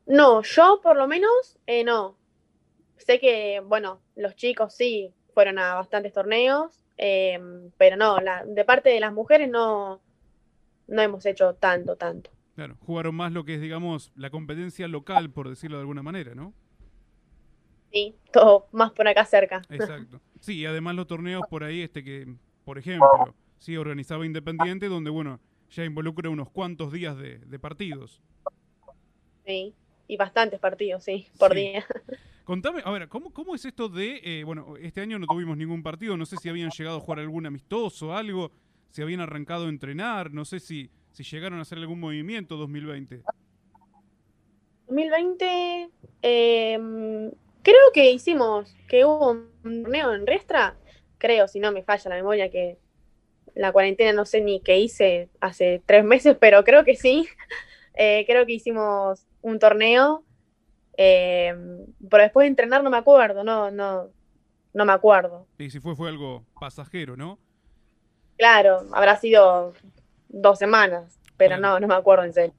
no, 0.07 0.43
yo 0.43 0.79
por 0.83 0.95
lo 0.95 1.07
menos 1.07 1.57
eh, 1.65 1.83
no. 1.83 2.17
Sé 2.97 3.19
que, 3.19 3.59
bueno, 3.65 4.01
los 4.15 4.35
chicos 4.35 4.75
sí 4.75 5.11
fueron 5.33 5.57
a 5.57 5.73
bastantes 5.73 6.13
torneos, 6.13 6.83
em, 6.97 7.71
pero 7.77 7.95
no, 7.97 8.19
la, 8.19 8.45
de 8.45 8.63
parte 8.63 8.89
de 8.89 8.99
las 8.99 9.11
mujeres 9.11 9.49
no, 9.49 10.01
no 10.87 11.01
hemos 11.01 11.25
hecho 11.25 11.55
tanto, 11.55 11.95
tanto. 11.95 12.29
Claro, 12.55 12.75
jugaron 12.81 13.15
más 13.15 13.31
lo 13.31 13.45
que 13.45 13.55
es, 13.55 13.61
digamos, 13.61 14.11
la 14.15 14.29
competencia 14.29 14.87
local, 14.87 15.29
por 15.31 15.49
decirlo 15.49 15.77
de 15.77 15.81
alguna 15.81 16.03
manera, 16.03 16.35
¿no? 16.35 16.53
Sí, 17.91 18.15
todo 18.31 18.67
más 18.71 18.91
por 18.91 19.07
acá 19.07 19.25
cerca. 19.25 19.61
Exacto. 19.69 20.21
Sí, 20.41 20.57
y 20.57 20.65
además 20.65 20.95
los 20.95 21.05
torneos 21.05 21.43
por 21.51 21.63
ahí, 21.63 21.81
este 21.81 22.03
que, 22.03 22.25
por 22.65 22.79
ejemplo, 22.79 23.35
sí 23.59 23.77
organizaba 23.77 24.25
Independiente, 24.25 24.87
donde, 24.87 25.11
bueno, 25.11 25.39
ya 25.69 25.85
involucra 25.85 26.31
unos 26.31 26.49
cuantos 26.49 26.91
días 26.91 27.15
de, 27.15 27.37
de 27.37 27.59
partidos. 27.59 28.23
Sí, 29.45 29.75
y 30.07 30.17
bastantes 30.17 30.59
partidos, 30.59 31.03
sí, 31.03 31.27
por 31.37 31.53
Sí. 31.53 31.59
día. 31.59 31.85
Contame, 32.43 32.81
a 32.83 32.89
ver, 32.89 33.07
¿cómo, 33.07 33.31
cómo 33.31 33.53
es 33.53 33.63
esto 33.65 33.87
de, 33.87 34.19
eh, 34.23 34.43
bueno, 34.43 34.75
este 34.77 35.01
año 35.01 35.19
no 35.19 35.27
tuvimos 35.27 35.55
ningún 35.57 35.83
partido, 35.83 36.17
no 36.17 36.25
sé 36.25 36.37
si 36.37 36.49
habían 36.49 36.71
llegado 36.71 36.97
a 36.97 37.01
jugar 37.01 37.19
algún 37.19 37.45
amistoso, 37.45 38.17
algo, 38.17 38.51
si 38.89 39.03
habían 39.03 39.19
arrancado 39.19 39.67
a 39.67 39.69
entrenar, 39.69 40.33
no 40.33 40.43
sé 40.43 40.59
si, 40.59 40.89
si 41.11 41.23
llegaron 41.23 41.59
a 41.59 41.63
hacer 41.63 41.77
algún 41.77 41.99
movimiento 41.99 42.57
2020. 42.57 43.23
2020, 44.87 45.89
em, 46.21 47.31
creo 47.61 47.91
que 47.93 48.11
hicimos, 48.11 48.75
que 48.87 49.05
hubo 49.05 49.31
un 49.31 49.83
torneo 49.83 50.13
en 50.13 50.27
Restra, 50.27 50.75
creo, 51.17 51.47
si 51.47 51.59
no 51.59 51.71
me 51.71 51.83
falla 51.83 52.09
la 52.09 52.15
memoria, 52.15 52.49
que 52.49 52.77
la 53.55 53.71
cuarentena 53.71 54.13
no 54.13 54.25
sé 54.25 54.41
ni 54.41 54.61
qué 54.61 54.79
hice 54.79 55.29
hace 55.39 55.81
tres 55.85 56.03
meses, 56.03 56.37
pero 56.39 56.63
creo 56.63 56.83
que 56.83 56.95
sí. 56.95 57.27
Eh, 57.93 58.23
creo 58.25 58.45
que 58.45 58.53
hicimos 58.53 59.27
un 59.41 59.59
torneo, 59.59 60.23
em, 60.95 61.85
pero 62.09 62.23
después 62.23 62.45
de 62.45 62.47
entrenar 62.47 62.81
no 62.81 62.89
me 62.89 62.95
acuerdo, 62.95 63.43
no, 63.43 63.69
no, 63.69 64.09
no 64.73 64.85
me 64.85 64.93
acuerdo. 64.93 65.45
Y 65.57 65.69
si 65.69 65.81
fue, 65.81 65.93
fue 65.93 66.07
algo 66.07 66.45
pasajero, 66.57 67.17
¿no? 67.17 67.37
Claro, 68.37 68.87
habrá 68.93 69.17
sido 69.17 69.73
dos 70.31 70.59
semanas, 70.59 71.19
pero 71.37 71.57
no, 71.57 71.79
no 71.79 71.87
me 71.87 71.95
acuerdo 71.95 72.23
en 72.23 72.33
serio. 72.33 72.53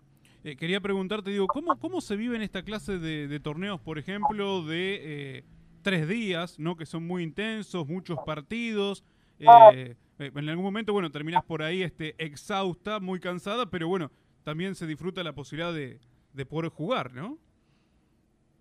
Eh, 0.44 0.56
quería 0.56 0.80
preguntarte, 0.80 1.30
digo, 1.30 1.46
¿cómo, 1.46 1.78
¿cómo 1.78 2.00
se 2.00 2.16
vive 2.16 2.36
en 2.36 2.42
esta 2.42 2.62
clase 2.62 2.98
de, 2.98 3.28
de 3.28 3.40
torneos, 3.40 3.80
por 3.80 3.98
ejemplo, 3.98 4.62
de 4.62 5.00
eh, 5.02 5.44
tres 5.82 6.08
días, 6.08 6.58
¿no? 6.58 6.76
Que 6.76 6.84
son 6.86 7.06
muy 7.06 7.22
intensos, 7.22 7.86
muchos 7.86 8.18
partidos. 8.26 9.04
eh, 9.38 9.94
en 10.18 10.48
algún 10.48 10.64
momento, 10.64 10.92
bueno, 10.92 11.10
terminás 11.10 11.44
por 11.44 11.62
ahí 11.62 11.82
este, 11.82 12.14
exhausta, 12.18 13.00
muy 13.00 13.18
cansada, 13.20 13.66
pero 13.66 13.88
bueno, 13.88 14.10
también 14.44 14.74
se 14.74 14.86
disfruta 14.86 15.22
la 15.24 15.32
posibilidad 15.32 15.72
de, 15.72 16.00
de 16.32 16.46
poder 16.46 16.70
jugar, 16.70 17.12
¿no? 17.12 17.38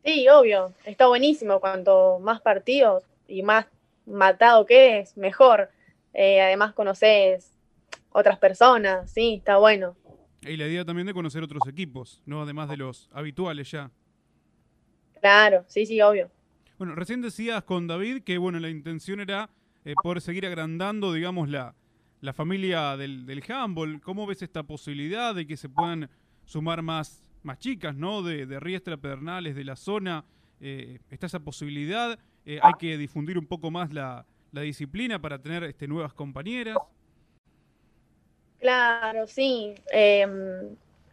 Sí, 0.04 0.28
obvio, 0.30 0.74
está 0.86 1.08
buenísimo. 1.08 1.60
Cuanto 1.60 2.20
más 2.20 2.42
partidos 2.42 3.04
y 3.28 3.44
más 3.44 3.68
matado 4.06 4.66
quedes, 4.66 5.16
mejor. 5.18 5.70
Eh, 6.14 6.42
además 6.42 6.74
conoces 6.74 7.54
otras 8.12 8.38
personas, 8.40 9.12
sí, 9.12 9.36
está 9.36 9.58
bueno. 9.58 9.96
Y 10.42 10.58
la 10.58 10.68
idea 10.68 10.84
también 10.84 11.08
de 11.08 11.14
conocer 11.14 11.44
otros 11.44 11.62
equipos, 11.68 12.22
¿no? 12.26 12.42
Además 12.42 12.70
de 12.70 12.78
los 12.78 13.10
habituales 13.14 13.70
ya. 13.72 13.92
Claro, 15.20 15.64
sí, 15.68 15.86
sí, 15.86 16.02
obvio. 16.02 16.32
Bueno, 16.80 16.96
recién 16.96 17.22
decías 17.22 17.64
con 17.64 17.86
David 17.86 18.24
que, 18.24 18.40
bueno, 18.40 18.60
la 18.60 18.70
intención 18.70 19.20
era 19.20 19.52
eh, 19.86 19.94
poder 20.02 20.20
seguir 20.20 20.48
agrandando, 20.48 21.14
digamos, 21.14 21.48
la, 21.48 21.76
la 22.22 22.34
familia 22.34 22.98
del, 22.98 23.28
del 23.28 23.44
handball. 23.48 24.02
¿Cómo 24.02 24.26
ves 24.26 24.42
esta 24.42 24.64
posibilidad 24.64 25.36
de 25.36 25.46
que 25.46 25.58
se 25.58 25.70
puedan 25.70 26.10
sumar 26.46 26.82
más, 26.82 27.24
más 27.44 27.60
chicas, 27.60 27.96
¿no? 27.96 28.24
De, 28.24 28.48
de 28.48 28.60
Riestra, 28.60 28.98
Pedernales, 28.98 29.56
de 29.56 29.64
la 29.64 29.76
zona. 29.76 30.26
Eh, 30.60 31.00
está 31.12 31.28
esa 31.28 31.40
posibilidad. 31.40 32.18
Eh, 32.46 32.60
hay 32.64 32.74
que 32.80 32.98
difundir 32.98 33.38
un 33.38 33.46
poco 33.46 33.70
más 33.70 33.94
la, 33.94 34.26
la 34.52 34.62
disciplina 34.62 35.22
para 35.22 35.40
tener 35.40 35.64
este, 35.66 35.88
nuevas 35.88 36.14
compañeras. 36.14 36.78
Claro, 38.62 39.28
sí. 39.28 39.76
Eh, 39.92 40.26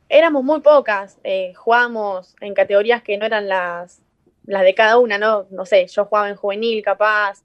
éramos 0.08 0.44
muy 0.44 0.60
pocas. 0.60 1.18
eh, 1.24 1.54
jugábamos 1.54 2.36
en 2.40 2.54
categorías 2.54 3.02
que 3.02 3.16
no 3.18 3.26
eran 3.26 3.48
las, 3.48 4.02
las 4.44 4.62
de 4.62 4.74
cada 4.74 4.98
una, 4.98 5.18
¿no? 5.18 5.46
No 5.50 5.64
sé, 5.66 5.86
yo 5.88 6.04
jugaba 6.04 6.28
en 6.30 6.36
juvenil 6.36 6.82
capaz 6.84 7.42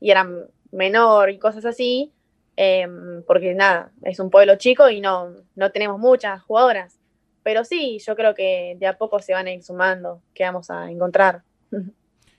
y 0.00 0.10
era 0.10 0.28
menor 0.72 1.30
y 1.30 1.38
cosas 1.38 1.64
así. 1.64 2.12
eh, 2.58 2.86
porque 3.26 3.54
nada, 3.54 3.92
es 4.02 4.18
un 4.20 4.30
pueblo 4.30 4.56
chico 4.56 4.88
y 4.90 5.00
no, 5.00 5.32
no 5.56 5.70
tenemos 5.72 5.98
muchas 5.98 6.42
jugadoras. 6.42 6.98
pero 7.42 7.64
sí, 7.64 7.98
yo 8.04 8.16
creo 8.16 8.34
que 8.34 8.76
de 8.78 8.86
a 8.88 8.98
poco 8.98 9.20
se 9.20 9.32
van 9.34 9.46
a 9.46 9.52
ir 9.52 9.62
sumando, 9.62 10.22
que 10.34 10.44
vamos 10.44 10.70
a 10.70 10.90
encontrar. 10.90 11.42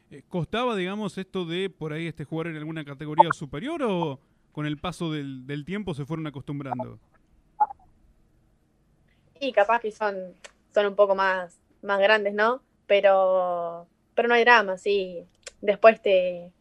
Eh, 0.10 0.24
¿Costaba, 0.30 0.74
digamos, 0.78 1.18
esto 1.18 1.44
de 1.44 1.70
por 1.70 1.92
ahí 1.92 2.08
este 2.08 2.24
jugar 2.24 2.48
en 2.48 2.56
alguna 2.56 2.86
categoría 2.86 3.30
superior 3.34 3.84
o 3.84 4.18
con 4.58 4.66
el 4.66 4.80
paso 4.80 5.12
del, 5.12 5.46
del 5.46 5.66
tiempo 5.66 5.94
se 5.94 6.04
fueron 6.04 6.26
acostumbrando? 6.26 6.98
Y 9.40 9.52
capaz 9.52 9.82
que 9.82 9.92
son, 9.92 10.16
son 10.74 10.88
un 10.88 10.96
poco 10.96 11.14
más, 11.14 11.62
más 11.84 12.00
grandes, 12.00 12.34
¿no? 12.34 12.64
Pero, 12.88 13.86
pero 14.16 14.28
no 14.28 14.34
hay 14.34 14.44
drama, 14.44 14.80
sí. 14.80 15.24
Después 15.62 16.02
te... 16.02 16.52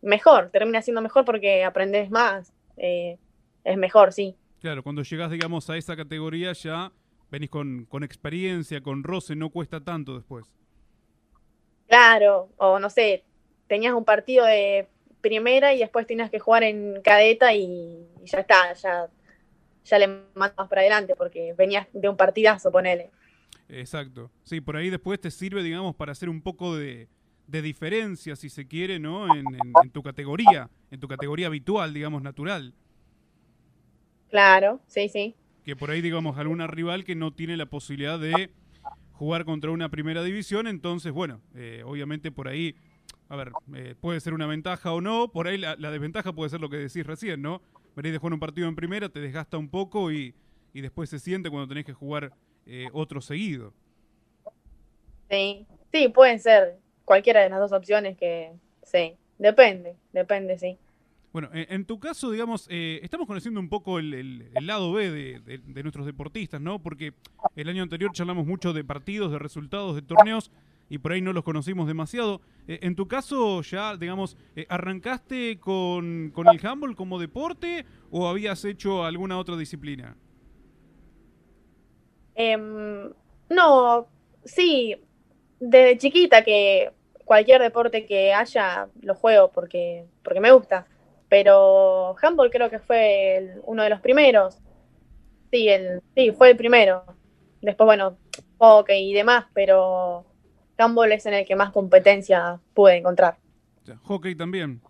Mejor, 0.00 0.48
termina 0.48 0.80
siendo 0.80 1.02
mejor 1.02 1.26
porque 1.26 1.62
aprendes 1.62 2.10
más. 2.10 2.54
eh, 2.78 3.18
es 3.64 3.76
mejor, 3.76 4.14
sí. 4.14 4.34
Claro, 4.62 4.82
cuando 4.82 5.02
llegás, 5.02 5.30
digamos, 5.30 5.68
a 5.68 5.76
esa 5.76 5.94
categoría 5.94 6.54
ya 6.54 6.90
venís 7.30 7.50
con, 7.50 7.84
con 7.84 8.02
experiencia, 8.02 8.80
con 8.82 9.04
roce, 9.04 9.36
no 9.36 9.50
cuesta 9.50 9.78
tanto 9.84 10.14
después. 10.14 10.46
Claro, 11.86 12.48
o 12.56 12.78
no 12.78 12.88
sé, 12.88 13.24
tenías 13.66 13.92
un 13.92 14.06
partido 14.06 14.46
de 14.46 14.88
primera 15.22 15.74
y 15.74 15.80
después 15.80 16.06
tenías 16.08 16.30
que 16.30 16.40
jugar 16.40 16.64
en 16.64 17.02
cadeta 17.02 17.54
y, 17.54 17.64
y 18.22 18.26
ya 18.26 18.40
está, 18.40 18.74
ya, 18.74 19.08
ya 19.84 19.98
le 19.98 20.08
mandas 20.34 20.68
para 20.68 20.82
adelante 20.82 21.16
porque 21.16 21.54
venías 21.54 21.88
de 21.94 22.08
un 22.10 22.16
partidazo, 22.18 22.72
ponele. 22.72 23.10
Exacto. 23.68 24.30
Sí, 24.42 24.60
por 24.60 24.76
ahí 24.76 24.90
después 24.90 25.20
te 25.20 25.30
sirve, 25.30 25.62
digamos, 25.62 25.94
para 25.96 26.12
hacer 26.12 26.28
un 26.28 26.42
poco 26.42 26.76
de, 26.76 27.08
de 27.46 27.62
diferencia, 27.62 28.36
si 28.36 28.50
se 28.50 28.66
quiere, 28.68 28.98
¿no? 28.98 29.30
En, 29.34 29.54
en- 29.54 29.80
en 29.80 29.90
tu 29.90 30.02
categoría, 30.02 30.70
en 30.90 31.00
tu 31.00 31.08
categoría 31.08 31.46
habitual, 31.46 31.94
digamos, 31.94 32.22
natural. 32.22 32.74
Claro, 34.30 34.80
sí, 34.88 35.08
sí. 35.08 35.36
Que 35.64 35.76
por 35.76 35.90
ahí, 35.90 36.00
digamos, 36.00 36.38
alguna 36.38 36.66
rival 36.66 37.04
que 37.04 37.14
no 37.14 37.32
tiene 37.32 37.56
la 37.56 37.66
posibilidad 37.66 38.18
de 38.18 38.52
jugar 39.12 39.44
contra 39.44 39.70
una 39.70 39.90
primera 39.90 40.22
división, 40.24 40.66
entonces, 40.66 41.12
bueno, 41.12 41.42
eh, 41.54 41.82
obviamente 41.84 42.32
por 42.32 42.48
ahí, 42.48 42.76
a 43.32 43.36
ver, 43.36 43.50
eh, 43.74 43.94
puede 43.98 44.20
ser 44.20 44.34
una 44.34 44.46
ventaja 44.46 44.92
o 44.92 45.00
no, 45.00 45.28
por 45.32 45.48
ahí 45.48 45.56
la, 45.56 45.74
la 45.76 45.90
desventaja 45.90 46.34
puede 46.34 46.50
ser 46.50 46.60
lo 46.60 46.68
que 46.68 46.76
decís 46.76 47.06
recién, 47.06 47.40
¿no? 47.40 47.62
Venís 47.96 48.12
de 48.12 48.18
jugar 48.18 48.34
un 48.34 48.40
partido 48.40 48.68
en 48.68 48.76
primera, 48.76 49.08
te 49.08 49.20
desgasta 49.20 49.56
un 49.56 49.70
poco 49.70 50.12
y, 50.12 50.34
y 50.74 50.82
después 50.82 51.08
se 51.08 51.18
siente 51.18 51.48
cuando 51.48 51.66
tenés 51.66 51.86
que 51.86 51.94
jugar 51.94 52.30
eh, 52.66 52.88
otro 52.92 53.22
seguido. 53.22 53.72
Sí, 55.30 55.66
sí, 55.90 56.08
pueden 56.08 56.38
ser 56.40 56.78
cualquiera 57.06 57.40
de 57.40 57.48
las 57.48 57.58
dos 57.58 57.72
opciones 57.72 58.18
que, 58.18 58.52
sí, 58.82 59.14
depende, 59.38 59.96
depende, 60.12 60.58
sí. 60.58 60.76
Bueno, 61.32 61.48
en, 61.54 61.66
en 61.72 61.84
tu 61.86 61.98
caso, 61.98 62.30
digamos, 62.30 62.66
eh, 62.70 63.00
estamos 63.02 63.26
conociendo 63.26 63.60
un 63.60 63.70
poco 63.70 63.98
el, 63.98 64.12
el- 64.12 64.50
el 64.54 64.66
lado 64.66 64.92
B 64.92 65.10
de, 65.10 65.40
de- 65.40 65.58
de 65.58 65.82
nuestros 65.82 66.04
deportistas, 66.04 66.60
¿no? 66.60 66.82
Porque 66.82 67.14
el 67.56 67.68
año 67.70 67.82
anterior 67.82 68.12
charlamos 68.12 68.46
mucho 68.46 68.74
de 68.74 68.84
partidos, 68.84 69.32
de 69.32 69.38
resultados, 69.38 69.94
de 69.94 70.02
torneos, 70.02 70.50
y 70.88 70.98
por 70.98 71.12
ahí 71.12 71.20
no 71.20 71.32
los 71.32 71.44
conocimos 71.44 71.86
demasiado. 71.86 72.40
Eh, 72.68 72.80
en 72.82 72.94
tu 72.94 73.08
caso, 73.08 73.62
ya, 73.62 73.96
digamos, 73.96 74.36
eh, 74.56 74.66
¿arrancaste 74.68 75.58
con, 75.58 76.30
con 76.34 76.48
el 76.48 76.64
handball 76.64 76.94
como 76.94 77.18
deporte 77.18 77.84
o 78.10 78.28
habías 78.28 78.64
hecho 78.64 79.04
alguna 79.04 79.38
otra 79.38 79.56
disciplina? 79.56 80.16
Em, 82.34 83.12
no, 83.48 84.06
sí, 84.44 84.96
desde 85.60 85.98
chiquita 85.98 86.42
que 86.42 86.90
cualquier 87.24 87.62
deporte 87.62 88.06
que 88.06 88.32
haya 88.32 88.88
lo 89.00 89.14
juego 89.14 89.50
porque, 89.52 90.04
porque 90.22 90.40
me 90.40 90.52
gusta, 90.52 90.86
pero 91.28 92.14
handball 92.20 92.50
creo 92.50 92.68
que 92.68 92.78
fue 92.78 93.60
uno 93.64 93.82
de 93.82 93.90
los 93.90 94.00
primeros. 94.00 94.58
Sí, 95.50 95.68
el, 95.68 96.02
sí, 96.14 96.30
fue 96.32 96.50
el 96.50 96.56
primero. 96.56 97.04
Después, 97.60 97.86
bueno, 97.86 98.18
hockey 98.58 99.10
y 99.10 99.14
demás, 99.14 99.46
pero 99.54 100.26
handball 100.82 101.12
es 101.12 101.24
en 101.26 101.34
el 101.34 101.46
que 101.46 101.56
más 101.56 101.70
competencia 101.70 102.58
pude 102.74 102.96
encontrar. 102.96 103.36
O 103.82 103.86
sea, 103.86 103.96
hockey 104.04 104.34
también. 104.34 104.80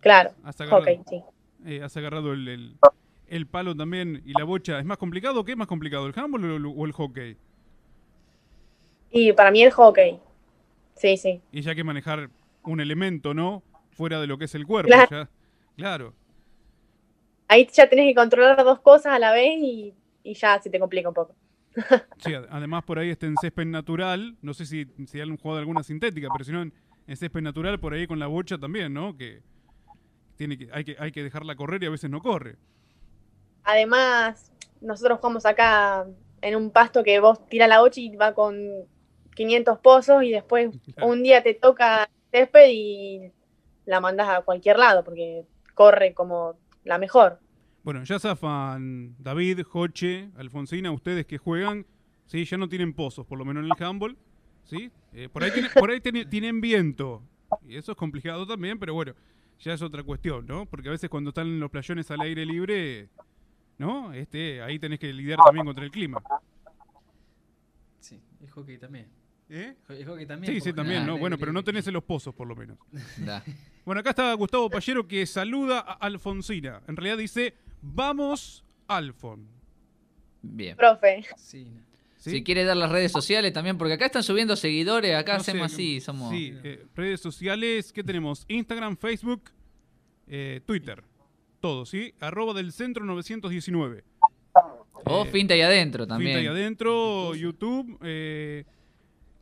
Claro, 0.00 0.30
Has 0.44 0.60
agarrado, 0.60 0.82
hockey, 0.82 1.00
sí. 1.08 1.22
eh, 1.66 1.82
has 1.82 1.96
agarrado 1.96 2.32
el, 2.32 2.46
el- 2.48 2.76
el 3.26 3.46
palo 3.46 3.74
también 3.76 4.22
y 4.24 4.32
la 4.38 4.44
bocha. 4.44 4.78
¿Es 4.78 4.84
más 4.86 4.96
complicado? 4.96 5.44
¿Qué 5.44 5.52
es 5.52 5.58
más 5.58 5.66
complicado, 5.66 6.06
el 6.06 6.14
handball 6.18 6.44
o 6.44 6.56
el- 6.56 6.66
o 6.66 6.86
el 6.86 6.92
hockey? 6.92 7.36
Y 9.10 9.32
para 9.32 9.50
mí 9.50 9.62
el 9.62 9.70
hockey. 9.72 10.20
Sí, 10.94 11.16
sí. 11.16 11.40
y 11.52 11.60
ya 11.62 11.74
que 11.76 11.84
manejar 11.84 12.28
un 12.64 12.80
elemento, 12.80 13.32
¿no? 13.32 13.62
Fuera 13.92 14.20
de 14.20 14.26
lo 14.26 14.36
que 14.38 14.46
es 14.46 14.54
el 14.54 14.66
cuerpo. 14.66 14.88
Claro. 14.88 15.08
ya. 15.10 15.28
Claro. 15.76 16.12
Ahí 17.46 17.68
ya 17.72 17.88
tenés 17.88 18.10
que 18.10 18.14
controlar 18.14 18.62
dos 18.64 18.80
cosas 18.80 19.12
a 19.14 19.18
la 19.18 19.32
vez 19.32 19.58
y, 19.60 19.94
y 20.24 20.34
ya 20.34 20.60
se 20.60 20.68
te 20.70 20.78
complica 20.80 21.08
un 21.08 21.14
poco. 21.14 21.34
Sí, 22.18 22.34
ad- 22.34 22.46
además 22.50 22.84
por 22.84 22.98
ahí 22.98 23.10
está 23.10 23.26
en 23.26 23.36
césped 23.40 23.66
natural. 23.66 24.36
No 24.42 24.54
sé 24.54 24.66
si, 24.66 24.86
si 25.06 25.20
han 25.20 25.36
jugado 25.36 25.60
alguna 25.60 25.82
sintética, 25.82 26.28
pero 26.32 26.44
si 26.44 26.52
no 26.52 26.62
en, 26.62 26.72
en 27.06 27.16
césped 27.16 27.40
natural, 27.42 27.78
por 27.80 27.92
ahí 27.94 28.06
con 28.06 28.18
la 28.18 28.26
bocha 28.26 28.58
también, 28.58 28.92
¿no? 28.94 29.16
Que, 29.16 29.42
tiene 30.36 30.56
que, 30.56 30.68
hay, 30.72 30.84
que 30.84 30.96
hay 30.98 31.10
que 31.12 31.22
dejarla 31.24 31.56
correr 31.56 31.82
y 31.82 31.86
a 31.86 31.90
veces 31.90 32.10
no 32.10 32.20
corre. 32.20 32.56
Además, 33.64 34.52
nosotros 34.80 35.18
jugamos 35.18 35.44
acá 35.46 36.06
en 36.40 36.56
un 36.56 36.70
pasto 36.70 37.02
que 37.02 37.20
vos 37.20 37.44
tiras 37.48 37.68
la 37.68 37.80
bocha 37.80 38.00
y 38.00 38.14
va 38.16 38.32
con 38.34 38.56
500 39.34 39.78
pozos 39.80 40.22
y 40.22 40.30
después 40.30 40.70
Claro. 40.94 41.08
un 41.10 41.22
día 41.22 41.42
te 41.42 41.54
toca 41.54 42.08
césped 42.30 42.68
y 42.70 43.32
la 43.84 44.00
mandás 44.00 44.28
a 44.28 44.42
cualquier 44.42 44.78
lado 44.78 45.04
porque 45.04 45.44
corre 45.74 46.14
como 46.14 46.56
la 46.84 46.98
mejor. 46.98 47.40
Bueno, 47.82 48.04
ya 48.04 48.18
zafan 48.18 49.14
David, 49.18 49.62
Joche, 49.62 50.30
Alfonsina, 50.36 50.90
ustedes 50.90 51.26
que 51.26 51.38
juegan, 51.38 51.86
sí, 52.26 52.44
ya 52.44 52.58
no 52.58 52.68
tienen 52.68 52.92
pozos, 52.92 53.26
por 53.26 53.38
lo 53.38 53.44
menos 53.44 53.64
en 53.64 53.70
el 53.72 53.82
handball, 53.84 54.16
¿sí? 54.64 54.90
Eh, 55.12 55.28
por 55.28 55.42
ahí, 55.44 55.50
tiene- 55.52 55.70
por 55.70 55.90
ahí 55.90 56.00
tiene- 56.00 56.24
tienen 56.30 56.60
viento, 56.60 57.22
y 57.66 57.76
eso 57.76 57.92
es 57.92 57.98
complicado 57.98 58.46
también, 58.46 58.78
pero 58.78 58.92
bueno, 58.94 59.14
ya 59.60 59.72
es 59.72 59.80
otra 59.82 60.02
cuestión, 60.02 60.46
¿no? 60.46 60.66
Porque 60.66 60.88
a 60.88 60.92
veces 60.92 61.08
cuando 61.08 61.30
están 61.30 61.58
los 61.58 61.70
playones 61.70 62.10
al 62.10 62.20
aire 62.20 62.44
libre, 62.44 63.08
¿no? 63.78 64.12
Este, 64.12 64.60
ahí 64.60 64.78
tenés 64.78 64.98
que 64.98 65.12
lidiar 65.12 65.38
también 65.44 65.64
contra 65.64 65.84
el 65.84 65.90
clima. 65.90 66.20
Sí, 68.00 68.20
el 68.42 68.50
hockey 68.50 68.78
también. 68.78 69.06
¿Eh? 69.48 69.74
El 69.88 70.04
hockey 70.06 70.26
también. 70.26 70.52
Sí, 70.52 70.60
sí, 70.60 70.72
también, 70.74 71.06
¿no? 71.06 71.16
Bueno, 71.16 71.38
pero 71.38 71.52
no 71.52 71.64
tenés 71.64 71.86
en 71.86 71.94
los 71.94 72.04
pozos, 72.04 72.34
por 72.34 72.46
lo 72.46 72.54
menos. 72.54 72.76
Da. 73.24 73.42
Bueno, 73.84 74.00
acá 74.00 74.10
está 74.10 74.32
Gustavo 74.34 74.68
Pallero 74.68 75.08
que 75.08 75.24
saluda 75.24 75.80
a 75.80 75.92
Alfonsina. 75.94 76.82
En 76.86 76.94
realidad 76.96 77.16
dice, 77.16 77.54
vamos, 77.82 78.64
Alfon. 78.86 79.46
Bien. 80.42 80.76
Profe, 80.76 81.24
Sí, 81.36 81.64
no. 81.64 81.82
¿Sí? 82.16 82.30
Si 82.30 82.42
quiere 82.42 82.64
dar 82.64 82.76
las 82.76 82.90
redes 82.90 83.12
sociales 83.12 83.52
también, 83.52 83.78
porque 83.78 83.94
acá 83.94 84.06
están 84.06 84.24
subiendo 84.24 84.56
seguidores, 84.56 85.14
acá 85.14 85.34
No 85.38 85.44
sé, 85.44 85.52
hacemos 85.52 85.72
así, 85.72 86.00
somos... 86.00 86.30
Sí, 86.30 86.52
eh, 86.64 86.84
redes 86.96 87.20
sociales, 87.20 87.92
¿qué 87.92 88.02
tenemos? 88.02 88.44
Instagram, 88.48 88.96
Facebook, 88.96 89.50
eh, 90.26 90.60
Twitter. 90.66 91.04
Todo, 91.60 91.86
¿sí? 91.86 92.12
Arroba 92.18 92.54
del 92.54 92.72
centro 92.72 93.04
919. 93.04 94.02
O 95.04 95.24
Eh, 95.24 95.28
finta 95.30 95.54
ahí 95.54 95.60
adentro 95.60 96.08
también. 96.08 96.32
Finta 96.38 96.40
ahí 96.40 96.46
adentro, 96.58 97.34
YouTube. 97.36 97.98
eh, 98.02 98.64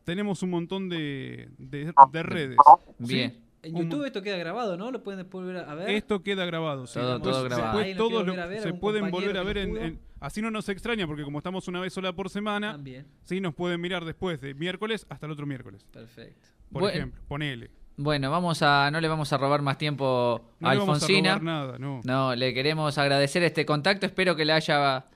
tenemos 0.05 0.43
un 0.43 0.51
montón 0.51 0.89
de, 0.91 1.49
de- 1.59 1.93
de 2.13 2.23
redes. 2.23 2.57
¿sí? 3.01 3.15
Bien. 3.15 3.46
En 3.67 3.75
Un- 3.75 3.83
YouTube 3.85 4.05
esto 4.07 4.23
queda 4.23 4.37
grabado, 4.37 4.77
¿no? 4.77 4.91
Lo 4.91 5.03
pueden 5.03 5.19
después 5.19 5.45
volver 5.45 5.65
a 5.69 5.75
ver. 5.75 5.91
Esto 5.91 6.23
queda 6.23 6.45
grabado, 6.45 6.87
sí. 6.87 6.99
Todo- 7.01 7.21
todo 7.21 7.45
grabado. 7.45 7.79
después 7.79 7.97
todos 7.97 8.13
volver 8.27 8.41
a 8.41 8.47
ver, 8.47 8.61
se 8.63 8.73
pueden 8.75 9.11
volver 9.11 9.37
a 9.37 9.43
ver 9.43 9.59
en, 9.59 10.01
Así 10.19 10.41
no 10.41 10.51
nos 10.51 10.69
extraña, 10.71 11.07
porque 11.07 11.25
como 11.25 11.39
estamos 11.39 11.69
una 11.69 11.79
vez 11.81 11.93
sola 11.93 12.13
por 12.15 12.31
semana, 12.31 12.73
También. 12.73 13.07
sí 13.25 13.39
nos 13.41 13.55
pueden 13.55 13.81
mirar 13.83 14.05
después 14.05 14.41
de 14.41 14.55
miércoles 14.55 15.05
hasta 15.11 15.27
el 15.27 15.33
otro 15.33 15.47
miércoles. 15.47 15.85
Perfecto. 15.93 16.49
Por 16.73 16.83
Bueno. 16.83 16.97
ejemplo, 16.97 17.21
ponele. 17.29 17.71
Bueno, 17.99 18.31
vamos 18.31 18.63
a, 18.63 18.91
no 18.91 19.01
le 19.01 19.09
vamos 19.09 19.33
a 19.33 19.37
robar 19.39 19.61
más 19.63 19.77
tiempo 19.79 20.53
No 20.61 20.69
a 20.69 20.73
le 20.73 20.79
vamos 20.81 20.95
a 20.95 20.97
Alfonsina. 21.05 21.31
robar 21.39 21.43
nada, 21.43 21.79
no. 21.79 22.01
No, 22.05 22.35
le 22.35 22.55
queremos 22.55 22.97
agradecer 22.99 23.43
este 23.43 23.67
contacto. 23.67 24.07
Espero 24.07 24.37
que 24.37 24.45
le 24.47 24.53
haya 24.53 25.07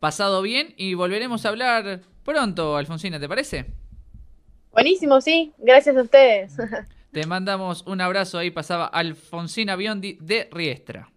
pasado 0.00 0.42
bien 0.42 0.74
y 0.76 0.94
volveremos 0.94 1.44
a 1.46 1.50
hablar 1.50 2.00
pronto, 2.24 2.76
Alfonsina, 2.76 3.20
¿te 3.20 3.28
parece? 3.28 3.66
buenísimo, 4.72 5.20
sí, 5.20 5.52
gracias 5.58 5.96
a 5.96 6.02
ustedes. 6.02 6.56
Te 7.12 7.26
mandamos 7.26 7.84
un 7.86 8.00
abrazo. 8.00 8.38
Ahí 8.38 8.50
pasaba 8.50 8.86
Alfonsina 8.86 9.76
Biondi 9.76 10.18
de 10.20 10.48
Riestra. 10.52 11.10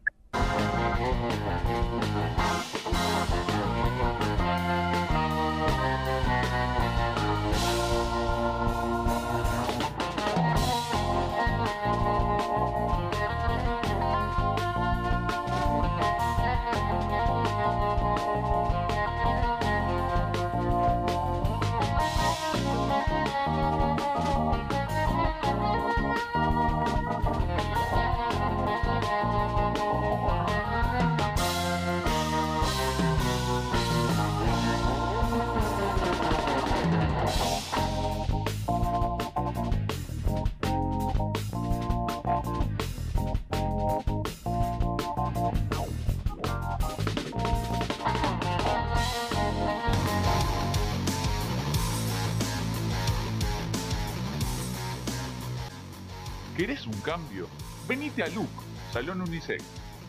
¿Querés 56.61 56.85
un 56.85 56.93
cambio? 57.01 57.49
Venite 57.87 58.21
a 58.21 58.27
Look, 58.27 58.47
Salón 58.93 59.21
Unisex. 59.21 59.63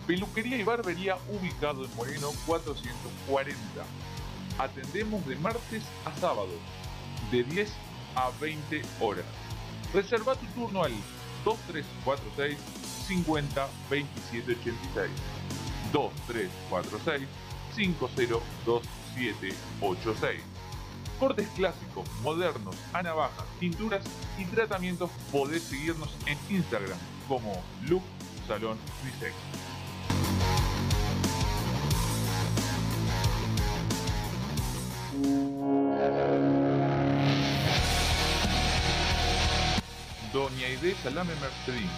Peluquería 0.06 0.58
y 0.58 0.62
barbería 0.62 1.16
ubicado 1.30 1.82
en 1.82 1.96
Moreno 1.96 2.28
440. 2.44 3.56
Atendemos 4.58 5.26
de 5.26 5.36
martes 5.36 5.82
a 6.04 6.14
sábado, 6.20 6.52
de 7.30 7.42
10 7.44 7.72
a 8.16 8.30
20 8.38 8.82
horas. 9.00 9.24
Reserva 9.94 10.34
tu 10.34 10.44
turno 10.48 10.84
al 10.84 10.92
2346 11.42 12.58
50 13.08 13.68
27 13.88 14.52
86. 14.52 15.10
2346 15.90 17.28
502786. 17.74 20.51
Cortes 21.18 21.48
clásicos, 21.54 22.08
modernos, 22.22 22.76
a 22.92 23.02
navajas, 23.02 23.44
pinturas 23.60 24.04
y 24.38 24.44
tratamientos 24.46 25.10
podés 25.30 25.62
seguirnos 25.62 26.10
en 26.26 26.38
Instagram 26.56 26.98
como 27.28 27.62
Look 27.88 28.02
Salón 28.48 28.78
Unisex. 29.02 29.34
Doña 40.32 40.66
Aide 40.66 40.94
Salame 41.02 41.34
Mercedino. 41.36 41.90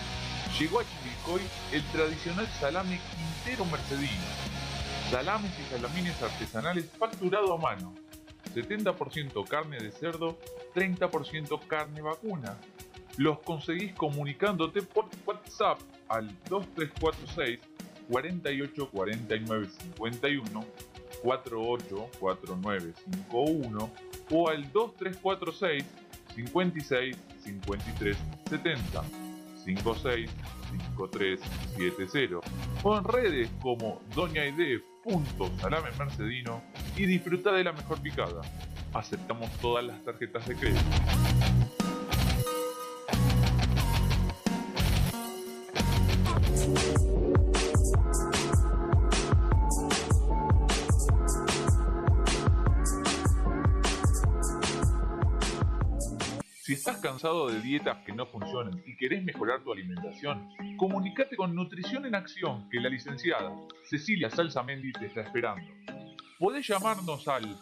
Llegó 0.58 0.80
a 0.80 0.84
Chivilcoy 0.84 1.40
el 1.72 1.82
tradicional 1.92 2.48
salame 2.60 3.00
Quintero 3.44 3.64
Mercedino. 3.64 4.22
Salames 5.10 5.52
y 5.58 5.70
salamines 5.70 6.20
artesanales 6.22 6.90
facturado 6.98 7.54
a 7.54 7.58
mano. 7.58 7.94
70% 8.54 9.46
carne 9.48 9.78
de 9.78 9.90
cerdo, 9.90 10.38
30% 10.74 11.66
carne 11.66 12.00
vacuna. 12.00 12.56
Los 13.16 13.40
conseguís 13.40 13.92
comunicándote 13.94 14.82
por 14.82 15.06
WhatsApp 15.26 15.78
al 16.08 16.28
2346 16.48 17.60
48 18.08 18.90
49 18.90 19.68
51 19.96 20.64
48 21.22 22.10
49 22.18 22.92
51 23.28 23.90
o 24.30 24.48
al 24.48 24.72
2346 24.72 25.84
56 26.34 27.16
53 27.44 28.16
70 28.50 29.04
56 29.64 30.30
53 30.78 31.40
70 31.76 32.40
o 32.82 32.98
en 32.98 33.04
redes 33.04 33.50
como 33.60 34.00
doñaide.salame 34.14 35.90
mercedino 35.98 36.62
y 36.96 37.06
disfruta 37.06 37.52
de 37.52 37.64
la 37.64 37.72
mejor 37.72 38.00
picada. 38.00 38.40
Aceptamos 38.92 39.50
todas 39.60 39.84
las 39.84 40.02
tarjetas 40.04 40.46
de 40.46 40.54
crédito. 40.54 40.80
Cansado 57.14 57.48
de 57.48 57.60
dietas 57.60 57.98
que 58.04 58.12
no 58.12 58.26
funcionan 58.26 58.82
y 58.84 58.96
querés 58.96 59.22
mejorar 59.22 59.62
tu 59.62 59.70
alimentación, 59.70 60.48
comunícate 60.76 61.36
con 61.36 61.54
Nutrición 61.54 62.04
en 62.06 62.16
Acción, 62.16 62.68
que 62.70 62.80
la 62.80 62.88
licenciada 62.88 63.54
Cecilia 63.84 64.28
Salsamendi 64.30 64.92
te 64.92 65.06
está 65.06 65.20
esperando. 65.20 65.62
Podés 66.40 66.66
llamarnos 66.66 67.28
al 67.28 67.56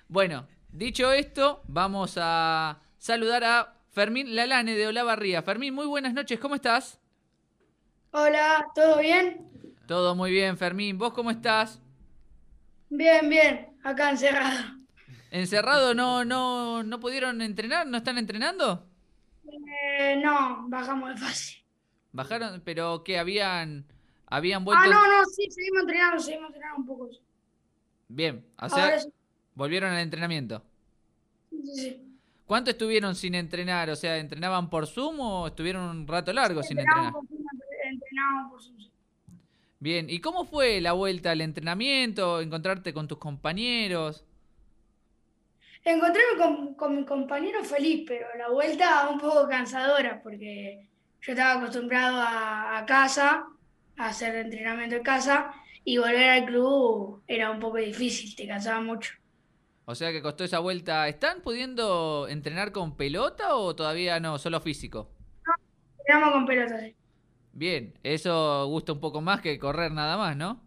Bueno, 0.07 0.47
dicho 0.71 1.11
esto, 1.11 1.63
vamos 1.67 2.17
a 2.19 2.79
saludar 2.97 3.43
a 3.43 3.73
Fermín 3.91 4.35
Lalane 4.35 4.75
de 4.75 4.87
Olavarría. 4.87 5.41
Fermín, 5.41 5.73
muy 5.73 5.85
buenas 5.85 6.13
noches, 6.13 6.39
¿cómo 6.39 6.55
estás? 6.55 6.99
Hola, 8.11 8.67
¿todo 8.75 8.99
bien? 8.99 9.49
Todo 9.87 10.15
muy 10.15 10.31
bien, 10.31 10.57
Fermín. 10.57 10.97
¿Vos 10.97 11.13
cómo 11.13 11.31
estás? 11.31 11.81
Bien, 12.89 13.27
bien, 13.29 13.75
acá 13.83 14.11
encerrado. 14.11 14.59
¿Encerrado? 15.31 15.93
¿No, 15.95 16.23
no, 16.23 16.83
no 16.83 16.99
pudieron 16.99 17.41
entrenar? 17.41 17.87
¿No 17.87 17.97
están 17.97 18.17
entrenando? 18.19 18.87
Eh, 19.45 20.21
no, 20.23 20.67
bajamos 20.69 21.09
de 21.09 21.17
fase. 21.17 21.63
Bajaron, 22.11 22.61
pero 22.63 23.03
que 23.03 23.17
habían, 23.17 23.85
habían 24.27 24.63
vuelto. 24.63 24.83
Ah, 24.85 24.87
no, 24.87 25.07
no, 25.07 25.25
sí, 25.25 25.49
seguimos 25.49 25.81
entrenando, 25.81 26.19
seguimos 26.19 26.47
entrenando 26.47 26.77
un 26.79 26.85
poco. 26.85 27.09
Bien, 28.07 28.45
o 28.59 28.69
sea, 28.69 28.99
sí, 28.99 29.09
volvieron 29.55 29.91
al 29.91 29.99
entrenamiento. 29.99 30.63
sí, 31.49 31.75
sí. 31.75 32.09
¿Cuánto 32.45 32.71
estuvieron 32.71 33.15
sin 33.15 33.35
entrenar? 33.35 33.89
O 33.89 33.95
sea, 33.95 34.17
¿entrenaban 34.17 34.69
por 34.69 34.85
Zoom 34.85 35.19
o 35.21 35.47
estuvieron 35.47 35.83
un 35.89 36.07
rato 36.07 36.33
largo 36.33 36.61
sin 36.61 36.77
entrenar? 36.77 37.13
Por 37.13 37.25
Zoom, 37.27 37.41
entrenamos 37.83 38.51
por 38.51 38.61
Zoom. 38.61 38.73
Bien, 39.79 40.09
¿y 40.09 40.19
cómo 40.19 40.45
fue 40.45 40.79
la 40.79 40.93
vuelta 40.93 41.31
al 41.31 41.41
entrenamiento? 41.41 42.41
¿Encontrarte 42.41 42.93
con 42.93 43.07
tus 43.07 43.17
compañeros? 43.17 44.23
Encontrarme 45.85 46.37
con, 46.37 46.75
con 46.75 46.95
mi 46.95 47.05
compañero 47.05 47.63
feliz, 47.63 48.05
pero 48.07 48.27
la 48.37 48.49
vuelta 48.49 49.09
un 49.09 49.19
poco 49.19 49.47
cansadora 49.47 50.21
porque 50.21 50.89
yo 51.21 51.31
estaba 51.33 51.59
acostumbrado 51.61 52.17
a, 52.21 52.77
a 52.79 52.85
casa, 52.85 53.45
a 53.97 54.07
hacer 54.07 54.35
entrenamiento 54.35 54.95
en 54.97 55.03
casa 55.03 55.53
y 55.83 55.97
volver 55.97 56.29
al 56.29 56.45
club 56.45 57.23
era 57.27 57.51
un 57.51 57.59
poco 57.59 57.77
difícil, 57.77 58.35
te 58.35 58.47
cansaba 58.47 58.81
mucho. 58.81 59.13
O 59.85 59.95
sea 59.95 60.11
que 60.11 60.21
costó 60.21 60.43
esa 60.43 60.59
vuelta. 60.59 61.07
¿Están 61.07 61.41
pudiendo 61.41 62.27
entrenar 62.29 62.71
con 62.73 62.95
pelota 62.97 63.55
o 63.55 63.75
todavía 63.75 64.19
no? 64.19 64.37
Solo 64.37 64.59
físico. 64.61 65.09
Entrenamos 65.99 66.33
con 66.33 66.45
pelotas. 66.45 66.81
sí. 66.81 66.95
Bien, 67.53 67.97
eso 68.03 68.65
gusta 68.67 68.93
un 68.93 68.99
poco 68.99 69.21
más 69.21 69.41
que 69.41 69.57
correr 69.59 69.91
nada 69.91 70.17
más, 70.17 70.35
¿no? 70.35 70.61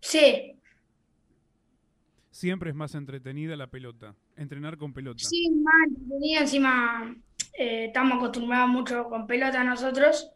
Sí, 0.00 0.57
Siempre 2.38 2.70
es 2.70 2.76
más 2.76 2.94
entretenida 2.94 3.56
la 3.56 3.66
pelota. 3.66 4.14
Entrenar 4.36 4.78
con 4.78 4.92
pelota. 4.92 5.24
Sí, 5.24 5.50
más 5.50 5.74
entretenido, 5.88 6.40
encima 6.42 7.16
eh, 7.58 7.86
estamos 7.86 8.18
acostumbrados 8.18 8.70
mucho 8.70 9.08
con 9.08 9.26
pelota 9.26 9.64
nosotros, 9.64 10.30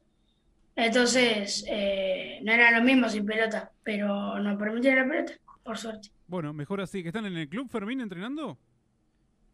entonces 0.74 1.64
eh, 1.68 2.40
no 2.42 2.50
era 2.50 2.76
lo 2.76 2.84
mismo 2.84 3.08
sin 3.08 3.24
pelota, 3.24 3.70
pero 3.84 4.36
nos 4.40 4.58
permitieron 4.58 5.08
la 5.08 5.14
pelota, 5.14 5.32
por 5.62 5.78
suerte. 5.78 6.08
Bueno, 6.26 6.52
mejor 6.52 6.80
así. 6.80 7.04
¿Que 7.04 7.10
están 7.10 7.26
en 7.26 7.36
el 7.36 7.48
club 7.48 7.70
Fermín 7.70 8.00
entrenando? 8.00 8.58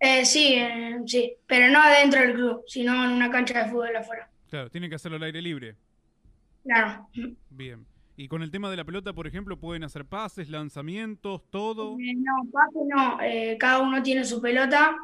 Eh, 0.00 0.24
sí, 0.24 0.54
eh, 0.54 1.02
sí, 1.04 1.34
pero 1.46 1.70
no 1.70 1.82
adentro 1.82 2.22
del 2.22 2.32
club, 2.32 2.62
sino 2.66 3.04
en 3.04 3.10
una 3.10 3.30
cancha 3.30 3.62
de 3.62 3.70
fútbol 3.70 3.94
afuera. 3.94 4.30
Claro, 4.48 4.70
tienen 4.70 4.88
que 4.88 4.96
hacerlo 4.96 5.18
al 5.18 5.24
aire 5.24 5.42
libre. 5.42 5.76
Claro. 6.62 7.10
Bien. 7.50 7.84
Y 8.20 8.26
con 8.26 8.42
el 8.42 8.50
tema 8.50 8.68
de 8.68 8.76
la 8.76 8.84
pelota, 8.84 9.12
por 9.12 9.28
ejemplo, 9.28 9.60
pueden 9.60 9.84
hacer 9.84 10.04
pases, 10.04 10.48
lanzamientos, 10.50 11.42
todo. 11.50 11.96
Eh, 12.00 12.14
no, 12.16 12.50
pase 12.50 12.78
no. 12.92 13.20
Eh, 13.22 13.56
cada 13.60 13.78
uno 13.78 14.02
tiene 14.02 14.24
su 14.24 14.40
pelota 14.42 14.96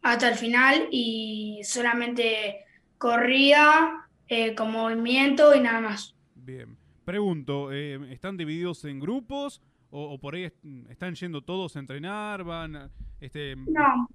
hasta 0.00 0.30
el 0.30 0.36
final 0.36 0.88
y 0.90 1.60
solamente 1.64 2.64
corrida, 2.96 4.08
eh, 4.26 4.54
con 4.54 4.72
movimiento 4.72 5.54
y 5.54 5.60
nada 5.60 5.82
más. 5.82 6.14
Bien. 6.34 6.78
Pregunto, 7.04 7.70
¿están 7.72 8.38
divididos 8.38 8.84
en 8.86 9.00
grupos 9.00 9.60
o, 9.90 10.14
o 10.14 10.18
por 10.18 10.34
ahí 10.34 10.44
est- 10.44 10.64
están 10.88 11.14
yendo 11.14 11.42
todos 11.42 11.76
a 11.76 11.80
entrenar? 11.80 12.42
Van, 12.42 12.90
este, 13.20 13.54
No, 13.54 14.08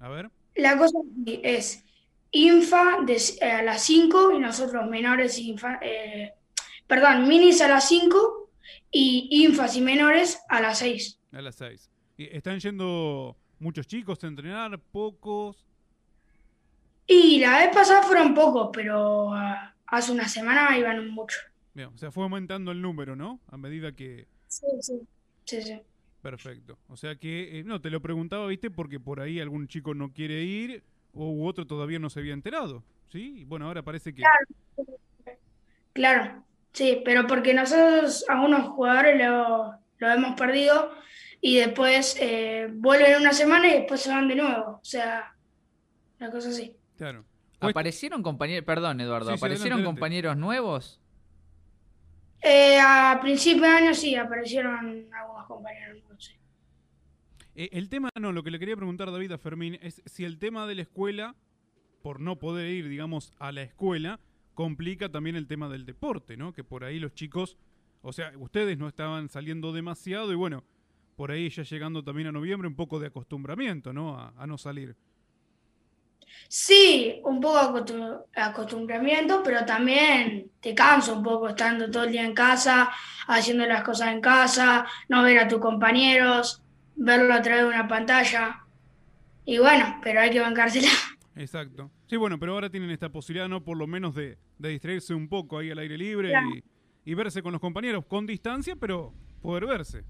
a 0.00 0.08
ver. 0.10 0.30
la 0.56 0.76
cosa 0.76 0.98
es 1.42 1.82
infa 2.32 2.98
de, 3.06 3.16
a 3.50 3.62
las 3.62 3.82
5 3.84 4.32
y 4.32 4.38
nosotros 4.38 4.86
menores, 4.90 5.38
infa, 5.38 5.78
eh, 5.80 6.34
perdón, 6.86 7.28
minis 7.28 7.60
a 7.60 7.68
las 7.68 7.88
5 7.88 8.50
y 8.90 9.28
infas 9.30 9.76
y 9.76 9.80
menores 9.80 10.40
a 10.48 10.60
las 10.60 10.78
6. 10.78 11.20
A 11.32 11.42
las 11.42 11.56
seis. 11.56 11.90
¿Y 12.16 12.24
¿Están 12.34 12.58
yendo 12.60 13.36
muchos 13.58 13.86
chicos 13.86 14.22
a 14.24 14.26
entrenar? 14.26 14.78
¿Pocos? 14.78 15.66
Y 17.06 17.38
la 17.38 17.58
vez 17.58 17.74
pasada 17.74 18.02
fueron 18.02 18.34
pocos, 18.34 18.70
pero 18.72 19.32
hace 19.86 20.12
una 20.12 20.28
semana 20.28 20.76
iban 20.78 21.08
mucho. 21.10 21.38
Bien, 21.74 21.88
o 21.88 21.98
sea, 21.98 22.10
fue 22.10 22.24
aumentando 22.24 22.72
el 22.72 22.80
número, 22.80 23.14
¿no? 23.14 23.38
A 23.48 23.56
medida 23.56 23.92
que... 23.92 24.26
Sí, 24.48 24.66
sí. 24.80 25.00
Sí, 25.44 25.62
sí. 25.62 25.80
Perfecto. 26.22 26.78
O 26.88 26.96
sea 26.96 27.16
que, 27.16 27.60
eh, 27.60 27.64
no, 27.64 27.80
te 27.80 27.90
lo 27.90 28.00
preguntaba, 28.00 28.46
viste, 28.46 28.70
porque 28.70 28.98
por 28.98 29.20
ahí 29.20 29.38
algún 29.38 29.68
chico 29.68 29.94
no 29.94 30.12
quiere 30.12 30.42
ir 30.42 30.82
o 31.12 31.30
u 31.30 31.46
otro 31.46 31.66
todavía 31.66 31.98
no 31.98 32.10
se 32.10 32.20
había 32.20 32.32
enterado, 32.32 32.82
¿sí? 33.12 33.40
Y 33.40 33.44
bueno, 33.44 33.66
ahora 33.66 33.82
parece 33.82 34.14
que... 34.14 34.22
Claro, 35.92 36.42
sí, 36.76 37.00
pero 37.04 37.26
porque 37.26 37.54
nosotros 37.54 38.24
a 38.28 38.42
unos 38.42 38.68
jugadores 38.68 39.16
lo, 39.18 39.74
lo 39.98 40.10
hemos 40.10 40.38
perdido 40.38 40.92
y 41.40 41.56
después 41.56 42.16
eh, 42.20 42.68
vuelven 42.70 43.20
una 43.20 43.32
semana 43.32 43.66
y 43.68 43.72
después 43.72 44.00
se 44.02 44.10
van 44.10 44.28
de 44.28 44.34
nuevo. 44.36 44.78
O 44.80 44.84
sea, 44.84 45.34
la 46.18 46.30
cosa 46.30 46.50
así. 46.50 46.76
Claro. 46.98 47.24
¿Aparecieron 47.60 48.22
compañeros, 48.22 48.64
perdón 48.66 49.00
Eduardo, 49.00 49.30
Sí, 49.30 49.36
sí, 49.36 49.38
¿aparecieron 49.38 49.78
adelante, 49.78 49.88
adelante. 49.88 50.00
compañeros 50.00 50.36
nuevos? 50.36 51.00
Eh, 52.42 52.78
a 52.78 53.18
principio 53.22 53.62
de 53.62 53.68
año 53.68 53.94
sí, 53.94 54.14
aparecieron 54.14 55.08
algunos 55.14 55.46
compañeros. 55.46 55.98
nuevos, 56.02 56.24
sí. 56.24 56.34
Eh, 57.54 57.70
el 57.72 57.88
tema, 57.88 58.10
no, 58.20 58.32
lo 58.32 58.42
que 58.42 58.50
le 58.50 58.58
quería 58.58 58.76
preguntar 58.76 59.10
David 59.10 59.32
a 59.32 59.38
Fermín 59.38 59.78
es 59.80 60.02
si 60.04 60.24
el 60.26 60.38
tema 60.38 60.66
de 60.66 60.74
la 60.74 60.82
escuela, 60.82 61.34
por 62.02 62.20
no 62.20 62.36
poder 62.36 62.68
ir, 62.68 62.88
digamos, 62.88 63.32
a 63.38 63.50
la 63.52 63.62
escuela, 63.62 64.20
complica 64.56 65.08
también 65.08 65.36
el 65.36 65.46
tema 65.46 65.68
del 65.68 65.86
deporte, 65.86 66.36
¿no? 66.36 66.52
Que 66.52 66.64
por 66.64 66.82
ahí 66.82 66.98
los 66.98 67.14
chicos, 67.14 67.56
o 68.02 68.12
sea, 68.12 68.32
ustedes 68.38 68.76
no 68.78 68.88
estaban 68.88 69.28
saliendo 69.28 69.72
demasiado 69.72 70.32
y 70.32 70.34
bueno, 70.34 70.64
por 71.14 71.30
ahí 71.30 71.48
ya 71.50 71.62
llegando 71.62 72.02
también 72.02 72.26
a 72.28 72.32
noviembre, 72.32 72.66
un 72.66 72.74
poco 72.74 72.98
de 72.98 73.06
acostumbramiento, 73.06 73.92
¿no? 73.92 74.18
A, 74.18 74.32
a 74.36 74.46
no 74.48 74.58
salir. 74.58 74.96
Sí, 76.48 77.20
un 77.24 77.40
poco 77.40 77.58
acostu- 77.58 78.24
acostumbramiento, 78.34 79.42
pero 79.44 79.64
también 79.64 80.50
te 80.60 80.74
cansa 80.74 81.12
un 81.12 81.22
poco 81.22 81.48
estando 81.48 81.90
todo 81.90 82.04
el 82.04 82.12
día 82.12 82.24
en 82.24 82.34
casa, 82.34 82.90
haciendo 83.26 83.66
las 83.66 83.82
cosas 83.84 84.08
en 84.12 84.20
casa, 84.20 84.86
no 85.08 85.22
ver 85.22 85.38
a 85.38 85.48
tus 85.48 85.60
compañeros, 85.60 86.62
verlo 86.96 87.32
a 87.34 87.42
través 87.42 87.62
de 87.64 87.68
una 87.68 87.86
pantalla. 87.88 88.64
Y 89.44 89.58
bueno, 89.58 89.98
pero 90.02 90.20
hay 90.20 90.30
que 90.30 90.40
bancársela. 90.40 90.88
Exacto. 91.36 91.90
Sí, 92.08 92.16
bueno, 92.16 92.38
pero 92.38 92.52
ahora 92.52 92.70
tienen 92.70 92.90
esta 92.90 93.08
posibilidad, 93.10 93.48
¿no? 93.48 93.64
Por 93.64 93.76
lo 93.76 93.86
menos 93.86 94.14
de, 94.14 94.38
de 94.58 94.68
distraerse 94.68 95.12
un 95.14 95.28
poco 95.28 95.58
ahí 95.58 95.70
al 95.70 95.78
aire 95.78 95.98
libre 95.98 96.28
Claro. 96.30 96.48
y, 96.54 96.62
y 97.04 97.14
verse 97.14 97.42
con 97.42 97.52
los 97.52 97.60
compañeros, 97.60 98.04
con 98.06 98.26
distancia, 98.26 98.76
pero 98.76 99.12
poder 99.42 99.66
verse. 99.66 100.04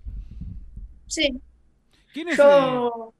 Sí, 1.06 1.40
¿Quién 2.12 2.28
es, 2.28 2.36
yo, 2.36 3.14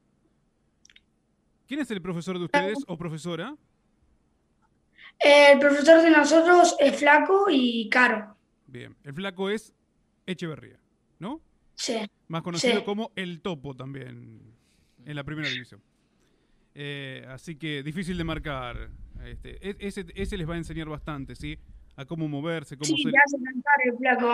¿quién 1.67 1.81
es 1.81 1.91
el 1.91 2.03
profesor 2.03 2.39
de 2.39 2.45
ustedes 2.45 2.79
o 2.87 2.97
profesora? 2.97 3.57
el 5.19 5.59
profesor 5.59 6.03
de 6.03 6.11
nosotros 6.11 6.77
es 6.79 6.99
flaco 6.99 7.47
y 7.51 7.89
caro. 7.89 8.37
Bien, 8.67 8.95
el 9.05 9.15
flaco 9.15 9.49
es 9.49 9.73
Echeverría, 10.27 10.79
¿no? 11.19 11.41
Sí, 11.75 11.97
Más 12.29 12.43
conocido 12.43 12.81
Sí. 12.81 12.85
como 12.85 13.13
El 13.17 13.41
Topo 13.41 13.75
también 13.75 14.41
en 15.05 15.17
la 15.17 15.25
primera 15.25 15.49
división. 15.49 15.81
Eh, 16.79 17.25
así 17.31 17.57
que 17.57 17.83
difícil 17.83 18.19
de 18.19 18.25
marcar. 18.25 18.91
Este, 19.25 19.57
e- 19.67 19.77
ese, 19.81 20.05
ese 20.15 20.37
les 20.37 20.47
va 20.49 20.55
a 20.55 20.59
enseñar 20.59 20.89
bastante, 20.89 21.35
¿sí? 21.35 21.59
A 21.97 22.05
cómo 22.05 22.29
moverse, 22.29 22.77
cómo 22.77 22.95
sí, 22.95 23.03
ser. 23.03 23.13
le 23.13 23.19
hace 23.19 23.37
cantar 23.43 23.75
el 23.87 23.97
flaco. 23.97 24.33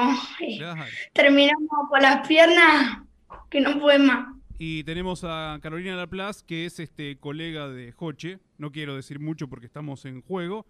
Terminamos 1.12 1.68
por 1.88 2.02
las 2.02 2.26
piernas 2.26 3.02
que 3.48 3.60
no 3.60 3.78
pueden 3.78 4.06
más. 4.06 4.34
Y 4.58 4.84
tenemos 4.84 5.22
a 5.24 5.58
Carolina 5.62 5.96
Laplace, 5.96 6.44
que 6.46 6.66
es 6.66 6.78
este 6.80 7.16
colega 7.18 7.68
de 7.68 7.92
Joche. 7.92 8.38
No 8.58 8.70
quiero 8.72 8.96
decir 8.96 9.18
mucho 9.20 9.48
porque 9.48 9.66
estamos 9.66 10.04
en 10.04 10.22
juego, 10.22 10.66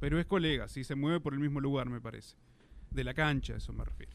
pero 0.00 0.18
es 0.20 0.26
colega, 0.26 0.68
sí, 0.68 0.84
se 0.84 0.94
mueve 0.94 1.20
por 1.20 1.32
el 1.32 1.40
mismo 1.40 1.60
lugar, 1.60 1.88
me 1.88 2.00
parece. 2.00 2.36
De 2.90 3.04
la 3.04 3.14
cancha, 3.14 3.56
eso 3.56 3.72
me 3.72 3.84
refiero. 3.84 4.12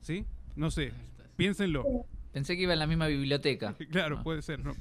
¿Sí? 0.00 0.26
No 0.56 0.70
sé, 0.70 0.92
piénsenlo. 1.36 1.84
Pensé 2.32 2.56
que 2.56 2.62
iba 2.62 2.72
en 2.72 2.78
la 2.78 2.86
misma 2.86 3.06
biblioteca. 3.08 3.74
Claro, 3.90 4.18
Ah. 4.20 4.22
puede 4.22 4.42
ser, 4.42 4.60
¿no? 4.60 4.74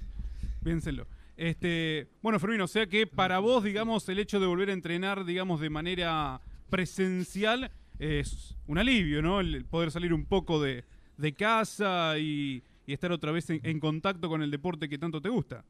Piénsenlo. 0.63 1.07
Este, 1.41 2.07
bueno, 2.21 2.37
Fermín, 2.37 2.61
o 2.61 2.67
sea 2.67 2.85
que 2.85 3.07
para 3.07 3.39
vos, 3.39 3.63
digamos, 3.63 4.07
el 4.09 4.19
hecho 4.19 4.39
de 4.39 4.45
volver 4.45 4.69
a 4.69 4.73
entrenar, 4.73 5.25
digamos, 5.25 5.59
de 5.59 5.71
manera 5.71 6.39
presencial 6.69 7.71
es 7.97 8.55
un 8.67 8.77
alivio, 8.77 9.23
¿no? 9.23 9.39
El 9.39 9.65
poder 9.65 9.89
salir 9.89 10.13
un 10.13 10.25
poco 10.25 10.61
de, 10.61 10.83
de 11.17 11.33
casa 11.33 12.19
y, 12.19 12.61
y 12.85 12.93
estar 12.93 13.11
otra 13.11 13.31
vez 13.31 13.49
en, 13.49 13.59
en 13.63 13.79
contacto 13.79 14.29
con 14.29 14.43
el 14.43 14.51
deporte 14.51 14.87
que 14.87 14.99
tanto 14.99 15.19
te 15.19 15.29
gusta. 15.29 15.65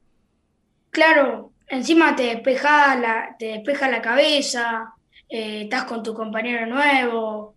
Claro, 0.90 1.54
encima 1.70 2.18
te 2.18 2.24
despeja 2.24 2.98
la, 2.98 3.38
te 3.40 3.46
despeja 3.46 3.88
la 3.90 4.02
cabeza, 4.02 4.94
eh, 5.30 5.62
estás 5.62 5.86
con 5.86 6.04
tu 6.04 6.14
compañero 6.14 6.66
nuevo, 6.66 7.56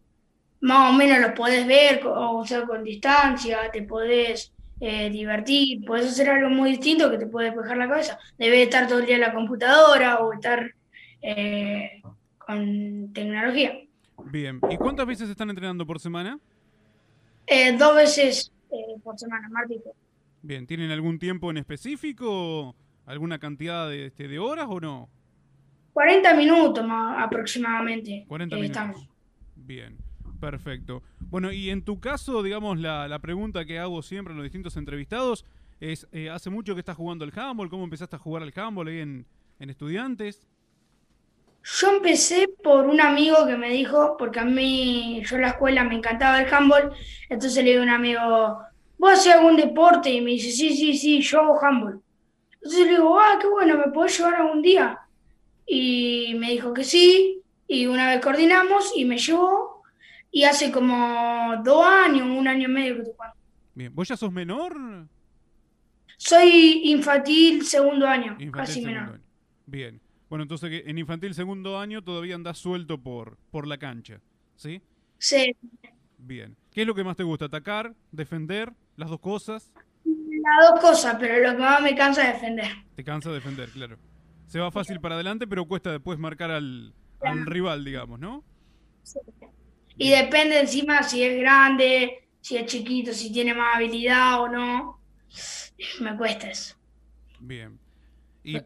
más 0.60 0.90
o 0.90 0.92
menos 0.92 1.18
lo 1.18 1.34
podés 1.34 1.66
ver, 1.66 2.06
o 2.06 2.46
sea, 2.46 2.64
con 2.64 2.84
distancia, 2.84 3.72
te 3.72 3.82
podés 3.82 4.52
eh, 4.80 5.10
divertir, 5.10 5.84
podés 5.84 6.06
hacer 6.06 6.30
algo 6.30 6.50
muy 6.50 6.70
distinto 6.70 7.10
que 7.10 7.18
te 7.18 7.26
puede 7.26 7.50
despejar 7.50 7.76
la 7.76 7.88
cabeza. 7.88 8.18
Debes 8.38 8.60
estar 8.60 8.86
todo 8.88 9.00
el 9.00 9.06
día 9.06 9.16
en 9.16 9.20
la 9.20 9.34
computadora 9.34 10.18
o 10.18 10.32
estar 10.32 10.70
eh, 11.22 12.02
con 12.38 13.12
tecnología. 13.12 13.78
Bien, 14.26 14.60
¿y 14.70 14.76
cuántas 14.76 15.06
veces 15.06 15.28
están 15.28 15.50
entrenando 15.50 15.86
por 15.86 16.00
semana? 16.00 16.38
Eh, 17.46 17.76
dos 17.76 17.94
veces 17.94 18.52
eh, 18.70 18.98
por 19.02 19.18
semana, 19.18 19.48
martes. 19.48 19.82
Bien, 20.42 20.66
¿tienen 20.66 20.90
algún 20.90 21.18
tiempo 21.18 21.50
en 21.50 21.58
específico? 21.58 22.74
¿Alguna 23.06 23.38
cantidad 23.38 23.88
de, 23.88 24.06
este, 24.06 24.28
de 24.28 24.38
horas 24.38 24.66
o 24.68 24.80
no? 24.80 25.08
40 25.92 26.34
minutos 26.34 26.86
más 26.86 27.22
aproximadamente. 27.22 28.24
40 28.28 28.54
eh, 28.54 28.60
minutos. 28.60 28.76
estamos. 28.76 29.08
Bien, 29.56 29.96
perfecto. 30.40 31.02
Bueno, 31.20 31.52
y 31.52 31.70
en 31.70 31.82
tu 31.82 32.00
caso, 32.00 32.42
digamos, 32.42 32.78
la, 32.78 33.08
la 33.08 33.18
pregunta 33.18 33.64
que 33.64 33.78
hago 33.78 34.02
siempre 34.02 34.32
a 34.32 34.36
los 34.36 34.44
distintos 34.44 34.76
entrevistados 34.76 35.44
es, 35.80 36.06
eh, 36.12 36.30
¿hace 36.30 36.50
mucho 36.50 36.74
que 36.74 36.80
estás 36.80 36.96
jugando 36.96 37.24
al 37.24 37.32
handball? 37.34 37.68
¿Cómo 37.68 37.84
empezaste 37.84 38.16
a 38.16 38.18
jugar 38.18 38.42
al 38.42 38.52
handball 38.54 38.88
ahí 38.88 39.00
en, 39.00 39.26
en 39.58 39.70
estudiantes? 39.70 40.46
Yo 41.62 41.96
empecé 41.96 42.48
por 42.62 42.86
un 42.86 43.00
amigo 43.00 43.46
que 43.46 43.56
me 43.56 43.70
dijo, 43.70 44.16
porque 44.18 44.40
a 44.40 44.44
mí, 44.44 45.22
yo 45.24 45.36
en 45.36 45.42
la 45.42 45.48
escuela 45.48 45.82
me 45.84 45.94
encantaba 45.94 46.42
el 46.42 46.52
handball, 46.52 46.92
entonces 47.30 47.64
le 47.64 47.70
digo 47.70 47.80
a 47.82 47.84
un 47.84 47.90
amigo, 47.90 48.58
¿vos 48.98 49.12
haces 49.12 49.32
algún 49.32 49.56
deporte? 49.56 50.10
Y 50.10 50.20
me 50.20 50.32
dice, 50.32 50.50
sí, 50.50 50.76
sí, 50.76 50.96
sí, 50.96 51.22
yo 51.22 51.40
hago 51.40 51.64
handball. 51.64 52.02
Entonces 52.52 52.80
le 52.86 52.92
digo, 52.92 53.18
ah, 53.18 53.38
qué 53.40 53.48
bueno, 53.48 53.78
¿me 53.78 53.92
podés 53.92 54.18
llevar 54.18 54.34
algún 54.34 54.60
día? 54.60 54.98
Y 55.66 56.34
me 56.38 56.50
dijo 56.50 56.74
que 56.74 56.84
sí, 56.84 57.42
y 57.66 57.86
una 57.86 58.10
vez 58.10 58.20
coordinamos 58.20 58.92
y 58.94 59.06
me 59.06 59.16
llevó, 59.16 59.73
y 60.34 60.42
hace 60.42 60.72
como 60.72 61.54
dos 61.64 61.86
años, 61.86 62.26
un 62.28 62.48
año 62.48 62.68
y 62.68 62.72
medio 62.72 62.94
que 62.94 62.98
estoy 63.02 63.14
jugando. 63.14 63.36
Bien, 63.72 63.94
¿vos 63.94 64.08
ya 64.08 64.16
sos 64.16 64.32
menor? 64.32 65.06
Soy 66.16 66.82
infantil 66.90 67.64
segundo 67.64 68.06
año, 68.08 68.32
Infantil 68.32 68.50
casi 68.52 68.72
segundo 68.80 69.00
menor. 69.00 69.14
año. 69.14 69.24
Bien. 69.66 70.00
Bueno, 70.28 70.42
entonces 70.42 70.70
que 70.70 70.90
en 70.90 70.98
infantil 70.98 71.34
segundo 71.34 71.78
año 71.78 72.02
todavía 72.02 72.34
andás 72.34 72.58
suelto 72.58 72.98
por, 72.98 73.38
por 73.52 73.68
la 73.68 73.78
cancha, 73.78 74.20
¿sí? 74.56 74.82
Sí, 75.18 75.56
Bien. 76.18 76.56
¿Qué 76.72 76.80
es 76.80 76.86
lo 76.86 76.94
que 76.96 77.04
más 77.04 77.16
te 77.16 77.22
gusta? 77.22 77.44
¿Atacar? 77.44 77.94
¿Defender? 78.10 78.72
¿Las 78.96 79.10
dos 79.10 79.20
cosas? 79.20 79.70
las 80.04 80.70
dos 80.70 80.80
cosas, 80.80 81.16
pero 81.20 81.38
lo 81.46 81.56
que 81.56 81.62
más 81.62 81.80
me 81.80 81.94
cansa 81.94 82.26
es 82.28 82.34
defender. 82.34 82.70
Te 82.96 83.04
cansa 83.04 83.30
defender, 83.30 83.68
claro. 83.70 83.98
Se 84.46 84.58
va 84.58 84.70
fácil 84.72 85.00
para 85.00 85.14
adelante, 85.14 85.46
pero 85.46 85.64
cuesta 85.66 85.92
después 85.92 86.18
marcar 86.18 86.50
al, 86.50 86.92
al 87.22 87.46
rival, 87.46 87.84
digamos, 87.84 88.18
¿no? 88.18 88.42
Y 89.96 90.10
depende 90.10 90.60
encima 90.60 91.02
si 91.02 91.22
es 91.22 91.38
grande, 91.38 92.24
si 92.40 92.56
es 92.56 92.66
chiquito, 92.66 93.12
si 93.12 93.32
tiene 93.32 93.54
más 93.54 93.76
habilidad 93.76 94.40
o 94.40 94.48
no. 94.48 95.00
Me 96.00 96.16
cuesta 96.16 96.50
eso. 96.50 96.76
Bien. 97.38 97.78
Y, 98.42 98.58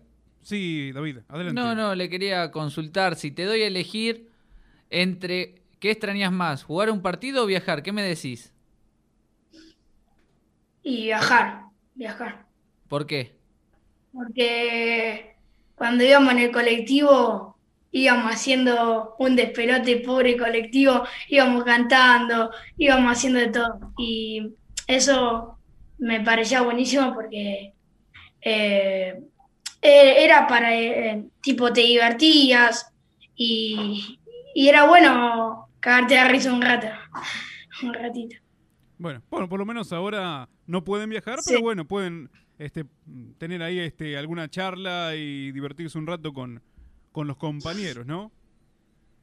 sí, 0.42 0.92
David, 0.92 1.18
adelante. 1.28 1.60
No, 1.60 1.74
no, 1.74 1.94
le 1.94 2.08
quería 2.08 2.50
consultar 2.50 3.16
si 3.16 3.30
te 3.30 3.44
doy 3.44 3.62
a 3.62 3.66
elegir 3.66 4.30
entre 4.90 5.62
qué 5.78 5.90
extrañas 5.90 6.32
más, 6.32 6.62
jugar 6.62 6.90
un 6.90 7.02
partido 7.02 7.44
o 7.44 7.46
viajar, 7.46 7.82
¿qué 7.82 7.92
me 7.92 8.02
decís? 8.02 8.52
Y 10.82 11.04
viajar, 11.04 11.64
viajar. 11.94 12.46
¿Por 12.88 13.06
qué? 13.06 13.36
Porque 14.12 15.36
cuando 15.74 16.04
íbamos 16.04 16.32
en 16.32 16.38
el 16.38 16.50
colectivo, 16.50 17.57
íbamos 17.92 18.32
haciendo 18.32 19.14
un 19.18 19.36
despelote 19.36 19.98
pobre 20.00 20.36
colectivo, 20.36 21.04
íbamos 21.28 21.64
cantando, 21.64 22.50
íbamos 22.76 23.12
haciendo 23.12 23.38
de 23.40 23.48
todo. 23.48 23.92
Y 23.98 24.50
eso 24.86 25.58
me 25.98 26.20
parecía 26.20 26.62
buenísimo 26.62 27.14
porque 27.14 27.72
eh, 28.40 29.20
eh, 29.82 30.14
era 30.24 30.46
para, 30.46 30.74
eh, 30.76 31.24
tipo, 31.42 31.72
te 31.72 31.80
divertías 31.82 32.92
y, 33.34 34.18
y 34.54 34.68
era 34.68 34.86
bueno 34.86 35.68
cagarte 35.80 36.14
de 36.14 36.24
risa 36.28 36.52
un 36.52 36.62
rato, 36.62 36.88
un 37.82 37.94
ratito. 37.94 38.36
Bueno, 38.98 39.22
bueno, 39.30 39.48
por 39.48 39.60
lo 39.60 39.64
menos 39.66 39.92
ahora 39.92 40.48
no 40.66 40.82
pueden 40.84 41.08
viajar, 41.10 41.38
Sí. 41.40 41.50
pero 41.50 41.62
bueno, 41.62 41.84
pueden 41.84 42.28
este, 42.58 42.84
tener 43.38 43.62
ahí 43.62 43.78
este, 43.78 44.16
alguna 44.16 44.48
charla 44.48 45.14
y 45.14 45.52
divertirse 45.52 45.96
un 45.98 46.06
rato 46.08 46.32
con, 46.32 46.60
con 47.12 47.26
los 47.26 47.36
compañeros, 47.36 48.06
¿no? 48.06 48.32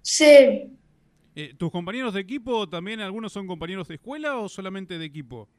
Sí, 0.02 0.78
Eh, 1.36 1.54
¿Tus 1.58 1.72
compañeros 1.72 2.14
de 2.14 2.22
equipo 2.22 2.68
también 2.70 3.00
algunos 3.02 3.32
son 3.34 3.48
compañeros 3.48 3.88
de 3.88 3.96
escuela 3.96 4.38
o 4.38 4.48
solamente 4.50 4.98
de 4.98 5.06
equipo? 5.06 5.50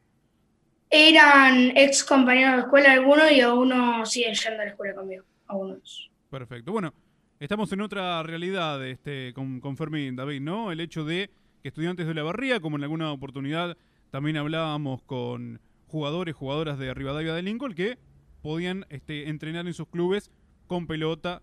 eran 0.91 1.77
ex 1.77 2.03
compañeros 2.05 2.55
de 2.57 2.61
escuela 2.63 2.93
algunos 2.93 3.31
y 3.33 3.41
a 3.41 3.53
uno 3.55 4.05
sigue 4.07 4.35
yendo 4.35 4.63
a 4.63 4.65
la 4.65 4.71
escuela 4.71 4.95
conmigo, 4.97 5.25
a 5.47 5.57
unos. 5.57 6.11
Perfecto. 6.31 6.73
Bueno, 6.73 6.95
estamos 7.41 7.73
en 7.73 7.81
otra 7.81 8.23
realidad 8.23 8.85
este, 8.87 9.33
con, 9.35 9.61
con 9.61 9.77
Fermín, 9.77 10.17
David, 10.17 10.41
¿no? 10.41 10.73
El 10.73 10.81
hecho 10.81 11.05
de 11.05 11.31
que 11.63 11.69
estudiantes 11.69 12.07
de 12.07 12.15
la 12.15 12.23
barría, 12.23 12.61
como 12.61 12.77
en 12.77 12.83
alguna 12.85 13.13
oportunidad 13.13 13.77
también 14.11 14.37
hablábamos 14.37 15.03
con 15.03 15.61
jugadores, 15.87 16.35
jugadoras 16.35 16.79
de 16.79 16.93
Rivadavia 16.95 17.35
de 17.35 17.43
Lincoln, 17.43 17.75
que 17.75 17.99
podían 18.43 18.87
este, 18.91 19.29
entrenar 19.29 19.67
en 19.67 19.75
sus 19.75 19.89
clubes 19.89 20.31
con 20.67 20.87
pelota. 20.87 21.43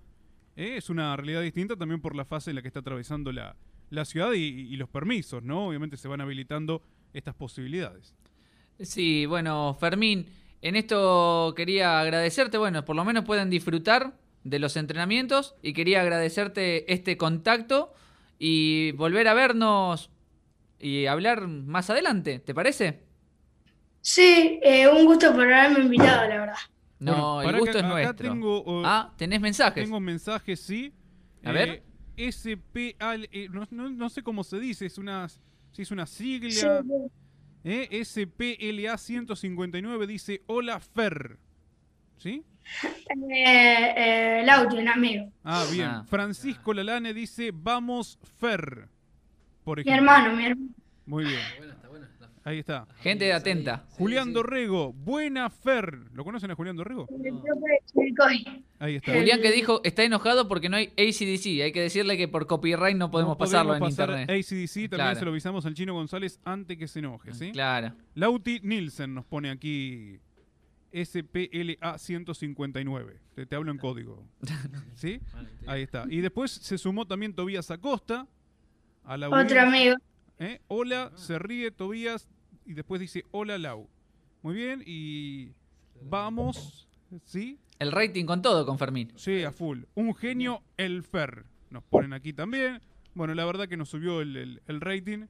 Eh, 0.56 0.78
Es 0.78 0.90
una 0.90 1.16
realidad 1.16 1.42
distinta 1.42 1.76
también 1.76 2.02
por 2.02 2.16
la 2.16 2.26
fase 2.26 2.52
en 2.52 2.56
la 2.56 2.62
que 2.62 2.68
está 2.68 2.80
atravesando 2.82 3.32
la, 3.32 3.56
la 3.90 4.06
ciudad 4.06 4.34
y, 4.34 4.40
y 4.40 4.76
los 4.78 4.90
permisos, 4.90 5.44
¿no? 5.44 5.68
Obviamente 5.68 5.98
se 5.98 6.08
van 6.08 6.22
habilitando 6.22 6.82
estas 7.14 7.36
posibilidades. 7.36 8.16
Sí, 8.80 9.26
bueno, 9.26 9.76
Fermín, 9.80 10.28
en 10.62 10.76
esto 10.76 11.54
quería 11.56 12.00
agradecerte, 12.00 12.58
bueno, 12.58 12.86
por 12.86 12.96
lo 12.96 13.06
menos 13.06 13.26
pueden 13.26 13.50
disfrutar 13.50 14.18
de 14.44 14.60
los 14.60 14.76
entrenamientos 14.78 15.56
y 15.62 15.74
quería 15.74 16.02
agradecerte 16.02 16.92
este 16.92 17.16
contacto 17.18 17.94
y 18.40 18.92
volver 18.94 19.28
a 19.28 19.34
vernos 19.34 20.10
y 20.80 21.06
hablar 21.06 21.48
más 21.48 21.90
adelante, 21.90 22.40
¿te 22.40 22.54
parece? 22.54 23.04
Sí, 24.02 24.60
eh, 24.64 24.88
un 24.88 25.06
gusto 25.06 25.32
por 25.34 25.52
haberme 25.52 25.80
invitado, 25.86 26.28
la 26.28 26.40
verdad. 26.40 26.58
No, 27.04 27.36
Bueno, 27.36 27.50
el 27.50 27.60
gusto 27.60 27.72
que 27.74 27.78
es 27.80 27.84
acá 27.84 27.94
nuestro. 27.94 28.30
tengo, 28.30 28.82
Ah, 28.86 29.14
tenés 29.18 29.42
mensajes. 29.42 29.84
Tengo 29.84 30.00
mensajes, 30.00 30.60
sí. 30.60 30.94
A 31.44 31.52
ver. 31.52 31.84
SP, 32.16 32.96
eh, 33.00 33.48
no, 33.52 33.68
no- 33.72 33.90
no 33.90 34.10
sé 34.10 34.22
cómo 34.22 34.44
se 34.44 34.60
dice, 34.60 34.86
es 34.86 34.98
una, 34.98 35.28
si 35.72 35.82
es 35.82 35.92
una 35.92 36.06
sigla. 36.06 36.50
Sí, 36.52 36.68
Eh, 37.66 38.04
SPLA 38.04 38.98
159 38.98 40.06
dice 40.06 40.44
Hola 40.48 40.80
Fer. 40.80 41.38
¿Sí? 42.18 42.44
eh, 43.32 43.94
eh, 43.98 44.40
el 44.44 44.50
audio, 44.50 44.80
un 44.80 44.88
amigo. 44.88 45.32
Ah, 45.44 45.66
bien. 45.72 45.88
Ah. 45.88 46.06
Francisco 46.08 46.74
Lalane 46.74 47.14
dice 47.14 47.52
Vamos 47.54 48.20
Fer. 48.40 48.90
Por 49.64 49.78
Mi 49.78 49.82
ejemplo. 49.82 50.12
hermano, 50.12 50.36
mi 50.36 50.46
hermano. 50.46 50.70
Muy 51.06 51.24
bien. 51.26 51.40
Está 51.40 51.58
bueno, 51.58 51.74
está 51.74 51.88
bueno. 51.90 52.06
Ahí 52.46 52.60
está. 52.60 52.86
Gente 53.02 53.32
atenta. 53.32 53.86
Sí, 53.90 53.96
Julián 54.00 54.28
sí. 54.28 54.34
Dorrego, 54.34 54.92
buena 54.92 55.50
Fer. 55.50 55.98
¿Lo 56.14 56.26
conocen 56.26 56.52
a 56.52 56.56
Julián 56.56 56.76
Dorrego? 56.76 57.08
De. 57.10 57.32
Ahí 58.80 58.96
está. 58.96 59.14
Julián 59.14 59.42
que 59.42 59.52
dijo, 59.52 59.80
está 59.86 60.04
enojado 60.04 60.48
porque 60.50 60.68
no 60.68 60.76
hay 60.76 60.88
ACDC. 60.98 61.64
Hay 61.64 61.72
que 61.72 61.82
decirle 61.82 62.18
que 62.18 62.28
por 62.28 62.46
copyright 62.48 62.98
no 62.98 63.12
podemos 63.12 63.34
No 63.36 63.38
pasarlo 63.38 63.74
en 63.76 63.80
pasar 63.80 64.10
internet. 64.10 64.30
ACDC, 64.30 64.74
también 64.74 64.90
Claro. 64.90 65.20
se 65.20 65.26
lo 65.26 65.32
avisamos 65.32 65.66
al 65.66 65.74
chino 65.74 65.94
González 65.94 66.40
antes 66.44 66.78
que 66.78 66.88
se 66.88 67.00
enoje, 67.00 67.34
¿sí? 67.34 67.52
Claro. 67.54 67.94
Lauti 68.16 68.60
Nielsen 68.62 69.14
nos 69.14 69.24
pone 69.26 69.50
aquí 69.50 70.20
SPLA 70.94 71.98
159. 71.98 73.20
Te, 73.36 73.46
te 73.46 73.56
hablo 73.56 73.72
en 73.72 73.78
código. 73.78 74.24
¿Sí? 74.96 75.22
Ahí 75.66 75.82
está. 75.84 76.06
Y 76.10 76.20
después 76.22 76.52
se 76.52 76.78
sumó 76.78 77.06
también 77.08 77.34
Tobías 77.34 77.72
Acosta. 77.72 78.28
A 79.06 79.18
la 79.18 79.30
Otro 79.30 79.62
amigo. 79.62 79.96
¿Eh? 80.40 80.60
Hola, 80.68 81.12
se 81.16 81.40
ríe 81.40 81.72
Tobías 81.72 82.28
y 82.66 82.74
después 82.74 83.00
dice 83.02 83.24
hola 83.32 83.58
Lau. 83.58 83.88
Muy 84.42 84.56
bien, 84.56 84.84
y 84.86 85.52
vamos, 86.02 86.88
¿sí? 87.24 87.60
El 87.80 87.92
rating 87.92 88.26
con 88.26 88.42
todo 88.42 88.66
con 88.66 88.78
Fermín. 88.78 89.12
Sí, 89.16 89.44
a 89.44 89.52
full. 89.52 89.84
Un 89.96 90.14
genio, 90.16 90.62
el 90.78 91.04
Fer. 91.04 91.46
Nos 91.70 91.84
ponen 91.84 92.14
aquí 92.14 92.34
también. 92.34 92.82
Bueno, 93.14 93.34
la 93.36 93.46
verdad 93.46 93.68
que 93.68 93.78
nos 93.78 93.90
subió 93.90 94.22
el, 94.22 94.36
el- 94.36 94.62
el 94.68 94.82
rating, 94.82 95.28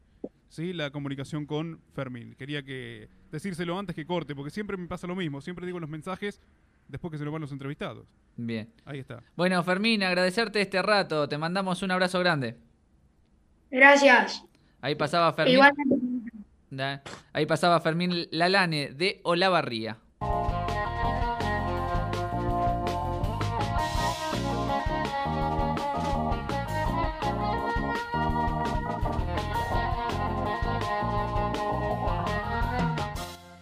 ¿sí? 0.50 0.74
La 0.74 0.90
comunicación 0.92 1.46
con 1.46 1.80
Fermín. 1.94 2.34
Quería 2.36 2.64
que 2.64 3.08
decírselo 3.32 3.78
antes 3.78 3.96
que 3.96 4.06
corte, 4.06 4.36
porque 4.36 4.52
siempre 4.52 4.78
me 4.78 4.88
pasa 4.88 5.06
lo 5.08 5.16
mismo. 5.16 5.42
Siempre 5.42 5.66
digo 5.66 5.80
los 5.80 5.90
mensajes 5.90 6.40
después 6.88 7.12
que 7.12 7.18
se 7.18 7.24
nos 7.24 7.34
van 7.34 7.42
los 7.42 7.52
entrevistados. 7.52 8.08
Bien. 8.36 8.70
Ahí 8.86 9.00
está. 9.00 9.24
Bueno, 9.36 9.62
Fermín, 9.64 10.02
agradecerte 10.04 10.60
este 10.62 10.82
rato. 10.82 11.28
Te 11.30 11.38
mandamos 11.38 11.82
un 11.84 11.92
abrazo 11.92 12.20
grande. 12.20 12.58
Gracias. 13.70 14.44
Ahí 14.84 14.96
pasaba 14.96 15.32
Fermín. 15.32 16.30
Ahí 17.32 17.46
pasaba 17.46 17.80
Fermín 17.80 18.28
Lalane 18.32 18.90
de 18.90 19.22
Olavarría. 19.24 19.98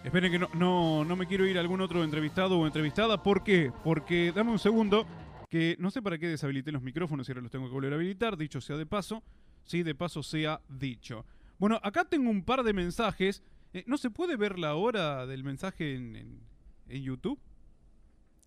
Esperen 0.02 0.32
que 0.32 0.38
no, 0.40 0.48
no, 0.54 1.04
no 1.04 1.14
me 1.14 1.28
quiero 1.28 1.46
ir 1.46 1.56
a 1.56 1.60
algún 1.60 1.80
otro 1.82 2.02
entrevistado 2.02 2.58
o 2.58 2.66
entrevistada. 2.66 3.22
¿Por 3.22 3.44
qué? 3.44 3.70
Porque, 3.84 4.32
dame 4.34 4.50
un 4.50 4.58
segundo, 4.58 5.06
que 5.48 5.76
no 5.78 5.92
sé 5.92 6.02
para 6.02 6.18
qué 6.18 6.26
deshabilité 6.26 6.72
los 6.72 6.82
micrófonos 6.82 7.28
y 7.28 7.30
ahora 7.30 7.42
los 7.42 7.52
tengo 7.52 7.66
que 7.66 7.72
volver 7.74 7.92
a 7.92 7.94
habilitar, 7.94 8.36
dicho 8.36 8.60
sea 8.60 8.76
de 8.76 8.86
paso. 8.86 9.22
Sí, 9.64 9.82
de 9.82 9.94
paso 9.94 10.22
sea 10.22 10.60
dicho. 10.68 11.24
Bueno, 11.58 11.78
acá 11.82 12.04
tengo 12.04 12.30
un 12.30 12.44
par 12.44 12.62
de 12.64 12.72
mensajes. 12.72 13.42
Eh, 13.72 13.84
¿No 13.86 13.96
se 13.96 14.10
puede 14.10 14.36
ver 14.36 14.58
la 14.58 14.74
hora 14.74 15.26
del 15.26 15.44
mensaje 15.44 15.94
en, 15.94 16.16
en- 16.16 16.40
en 16.88 17.02
YouTube? 17.02 17.38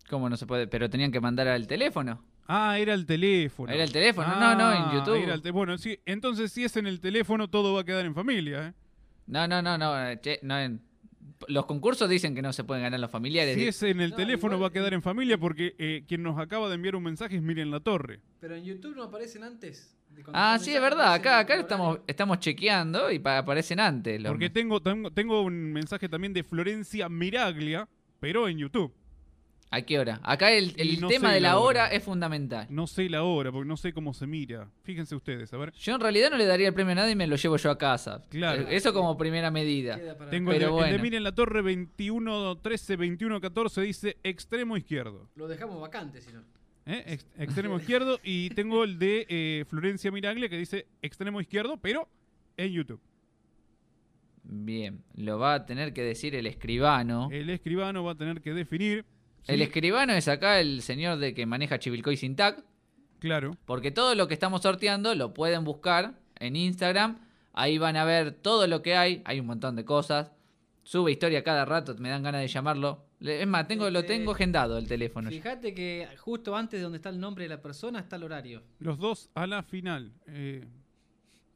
¿Cómo 0.08 0.28
no 0.30 0.36
se 0.36 0.46
puede? 0.46 0.66
Pero 0.68 0.88
tenían 0.88 1.10
que 1.10 1.20
mandar 1.20 1.48
al 1.48 1.66
teléfono. 1.66 2.22
Ah, 2.46 2.78
era 2.78 2.94
el 2.94 3.06
teléfono. 3.06 3.72
Era 3.72 3.82
el 3.82 3.90
teléfono, 3.90 4.28
no, 4.38 4.54
no, 4.54 4.72
en 4.72 4.82
Ah, 4.82 4.90
YouTube. 4.94 5.16
era 5.24 5.34
el 5.34 5.42
te- 5.42 5.50
bueno, 5.50 5.76
sí, 5.78 5.98
entonces 6.06 6.52
si 6.52 6.62
es 6.64 6.76
en 6.76 6.86
el 6.86 7.00
teléfono 7.00 7.48
todo 7.48 7.74
va 7.74 7.80
a 7.80 7.84
quedar 7.84 8.06
en 8.06 8.14
familia, 8.14 8.68
¿eh? 8.68 8.72
No, 9.26 9.48
no, 9.48 9.60
no, 9.62 9.76
no. 9.76 10.08
eh, 10.08 10.20
che, 10.20 10.38
no 10.42 10.56
en- 10.58 10.80
Los 11.48 11.66
concursos 11.66 12.08
dicen 12.08 12.36
que 12.36 12.42
no 12.42 12.52
se 12.52 12.62
pueden 12.62 12.84
ganar 12.84 13.00
los 13.00 13.10
familiares. 13.10 13.56
Si 13.56 13.66
es 13.66 13.82
en 13.82 14.00
el 14.00 14.10
No, 14.10 14.16
teléfono 14.16 14.54
igual, 14.54 14.62
va 14.62 14.68
a 14.68 14.72
quedar 14.72 14.94
en 14.94 15.02
familia 15.02 15.36
porque 15.38 15.74
eh, 15.78 16.04
quien 16.06 16.22
nos 16.22 16.38
acaba 16.38 16.68
de 16.68 16.76
enviar 16.76 16.94
un 16.94 17.02
mensaje 17.02 17.34
es 17.36 17.42
Miren 17.42 17.72
La 17.72 17.80
Torre. 17.80 18.20
Pero 18.38 18.54
en 18.54 18.62
YouTube 18.64 18.94
no 18.94 19.02
aparecen 19.02 19.42
antes. 19.42 19.95
Ah, 20.32 20.58
sí, 20.60 20.74
es 20.74 20.80
verdad. 20.80 21.12
Acá, 21.14 21.38
acá 21.38 21.54
estamos, 22.06 22.38
chequeando 22.40 23.10
y 23.10 23.18
pa- 23.18 23.38
aparecen 23.38 23.80
antes. 23.80 24.20
los- 24.20 24.30
Porque 24.30 24.50
tengo, 24.50 24.80
tengo, 24.80 25.10
tengo 25.10 25.42
un 25.42 25.72
mensaje 25.72 26.08
también 26.08 26.32
de 26.32 26.42
Florencia 26.42 27.08
Miraglia, 27.08 27.88
pero 28.20 28.48
en 28.48 28.58
YouTube. 28.58 28.92
¿A 29.68 29.82
qué 29.82 29.98
hora? 29.98 30.20
Acá 30.22 30.52
el, 30.52 30.74
el 30.76 31.00
no 31.00 31.08
tema 31.08 31.30
sé 31.30 31.34
de 31.34 31.40
la 31.40 31.48
la 31.50 31.58
hora 31.58 31.84
hora. 31.86 31.92
es 31.94 32.02
fundamental. 32.04 32.66
No 32.70 32.86
sé 32.86 33.10
la 33.10 33.24
hora, 33.24 33.50
porque 33.50 33.66
no 33.68 33.76
sé 33.76 33.92
cómo 33.92 34.14
se 34.14 34.24
mira. 34.26 34.68
Fíjense 34.84 35.16
ustedes, 35.16 35.52
a 35.52 35.56
ver. 35.56 35.72
Yo 35.72 35.96
en 35.96 36.00
realidad 36.00 36.30
no 36.30 36.36
le 36.36 36.46
daría 36.46 36.68
el 36.68 36.72
premio 36.72 36.92
a 36.92 36.94
nadie 36.94 37.12
y 37.12 37.16
me 37.16 37.26
lo 37.26 37.34
llevo 37.34 37.56
yo 37.56 37.72
a 37.72 37.76
casa. 37.76 38.22
Claro. 38.30 38.62
Eh, 38.62 38.76
Eso 38.76 38.94
como 38.94 39.18
primera 39.18 39.50
medida. 39.50 39.96
Queda 39.96 40.16
para- 40.16 40.30
Tengo 40.30 40.52
el 40.52 40.58
de, 40.60 40.64
Pero 40.66 40.78
el 40.78 40.84
de 40.84 40.90
bueno. 40.92 41.02
Miren 41.02 41.24
La 41.24 41.34
Torre 41.34 41.62
21 41.62 42.56
13 42.58 42.94
21 42.96 43.40
14 43.40 43.80
dice 43.82 44.16
extremo 44.22 44.76
izquierdo. 44.76 45.28
Lo 45.34 45.48
dejamos 45.48 45.80
vacante, 45.80 46.20
si 46.20 46.32
no. 46.32 46.42
¿Eh? 46.86 47.04
Ex- 47.06 47.26
extremo 47.38 47.78
izquierdo. 47.78 48.18
Y 48.22 48.50
tengo 48.50 48.84
el 48.84 48.98
de 48.98 49.26
eh, 49.28 49.64
Florencia 49.68 50.10
Miraglia 50.10 50.48
que 50.48 50.56
dice 50.56 50.86
extremo 51.02 51.40
izquierdo, 51.40 51.76
pero 51.76 52.08
en 52.56 52.72
YouTube. 52.72 53.00
Bien, 54.44 55.02
lo 55.14 55.38
va 55.38 55.54
a 55.54 55.66
tener 55.66 55.92
que 55.92 56.02
decir 56.02 56.34
el 56.34 56.46
escribano. 56.46 57.28
El 57.32 57.50
escribano 57.50 58.04
va 58.04 58.12
a 58.12 58.14
tener 58.16 58.40
que 58.40 58.54
definir. 58.54 59.04
¿sí? 59.42 59.52
El 59.52 59.62
escribano 59.62 60.12
es 60.12 60.28
acá 60.28 60.60
el 60.60 60.82
señor 60.82 61.18
de 61.18 61.34
que 61.34 61.46
maneja 61.46 61.78
Chivilcoy 61.78 62.16
sin 62.16 62.36
tag. 62.36 62.64
Claro. 63.18 63.56
Porque 63.64 63.90
todo 63.90 64.14
lo 64.14 64.28
que 64.28 64.34
estamos 64.34 64.62
sorteando 64.62 65.14
lo 65.14 65.34
pueden 65.34 65.64
buscar 65.64 66.14
en 66.38 66.54
Instagram. 66.54 67.18
Ahí 67.54 67.78
van 67.78 67.96
a 67.96 68.04
ver 68.04 68.30
todo 68.32 68.66
lo 68.66 68.82
que 68.82 68.94
hay. 68.94 69.22
Hay 69.24 69.40
un 69.40 69.46
montón 69.46 69.74
de 69.74 69.84
cosas. 69.84 70.30
Sube 70.84 71.10
historia 71.10 71.42
cada 71.42 71.64
rato, 71.64 71.96
me 71.98 72.10
dan 72.10 72.22
ganas 72.22 72.42
de 72.42 72.46
llamarlo. 72.48 73.05
Es 73.20 73.46
más, 73.46 73.66
tengo, 73.66 73.88
lo 73.88 74.04
tengo 74.04 74.32
agendado 74.32 74.76
el 74.76 74.86
teléfono. 74.86 75.30
Fíjate 75.30 75.72
que 75.74 76.06
justo 76.18 76.54
antes 76.56 76.78
de 76.78 76.82
donde 76.84 76.96
está 76.96 77.08
el 77.08 77.18
nombre 77.18 77.44
de 77.44 77.48
la 77.48 77.62
persona 77.62 78.00
está 78.00 78.16
el 78.16 78.24
horario. 78.24 78.62
Los 78.78 78.98
dos 78.98 79.30
a 79.34 79.46
la 79.46 79.62
final. 79.62 80.12
Eh, 80.26 80.66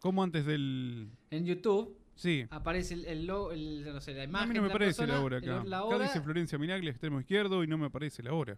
¿Cómo 0.01 0.23
antes 0.23 0.47
del...? 0.47 1.11
En 1.31 1.45
YouTube 1.45 1.97
Sí. 2.15 2.47
aparece 2.51 2.95
el, 2.95 3.05
el, 3.05 3.27
logo- 3.27 3.53
el- 3.53 3.85
no 3.85 4.01
sé, 4.01 4.15
la 4.15 4.23
A 4.23 4.25
imagen 4.25 4.49
mí 4.49 4.55
no 4.55 4.63
me 4.63 4.69
de 4.69 4.69
la 4.69 4.75
aparece 4.75 4.99
persona, 5.03 5.19
la 5.19 5.25
hora 5.25 5.37
el- 5.39 5.45
acá. 5.45 5.65
la 5.65 5.77
Acá 5.79 5.85
hora, 5.87 6.05
dice 6.07 6.21
Florencia 6.23 6.59
Miraglia, 6.59 6.91
extremo 6.91 7.21
izquierdo, 7.21 7.63
y 7.63 7.67
no 7.67 7.77
me 7.77 7.87
aparece 7.87 8.23
la 8.23 8.33
hora. 8.33 8.57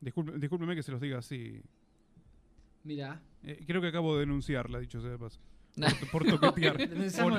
Disculpe, 0.00 0.38
discúlpeme 0.38 0.74
que 0.74 0.82
se 0.82 0.92
los 0.92 1.00
diga 1.02 1.18
así. 1.18 1.60
Mira, 2.82 3.20
Eh, 3.42 3.62
creo 3.66 3.80
que 3.82 3.88
acabo 3.88 4.14
de 4.14 4.20
denunciarla, 4.20 4.78
dicho 4.78 5.00
sea 5.02 5.10
de 5.10 5.18
paso. 5.18 5.38
Por, 5.76 6.10
por 6.10 6.40
toquetear. 6.40 6.76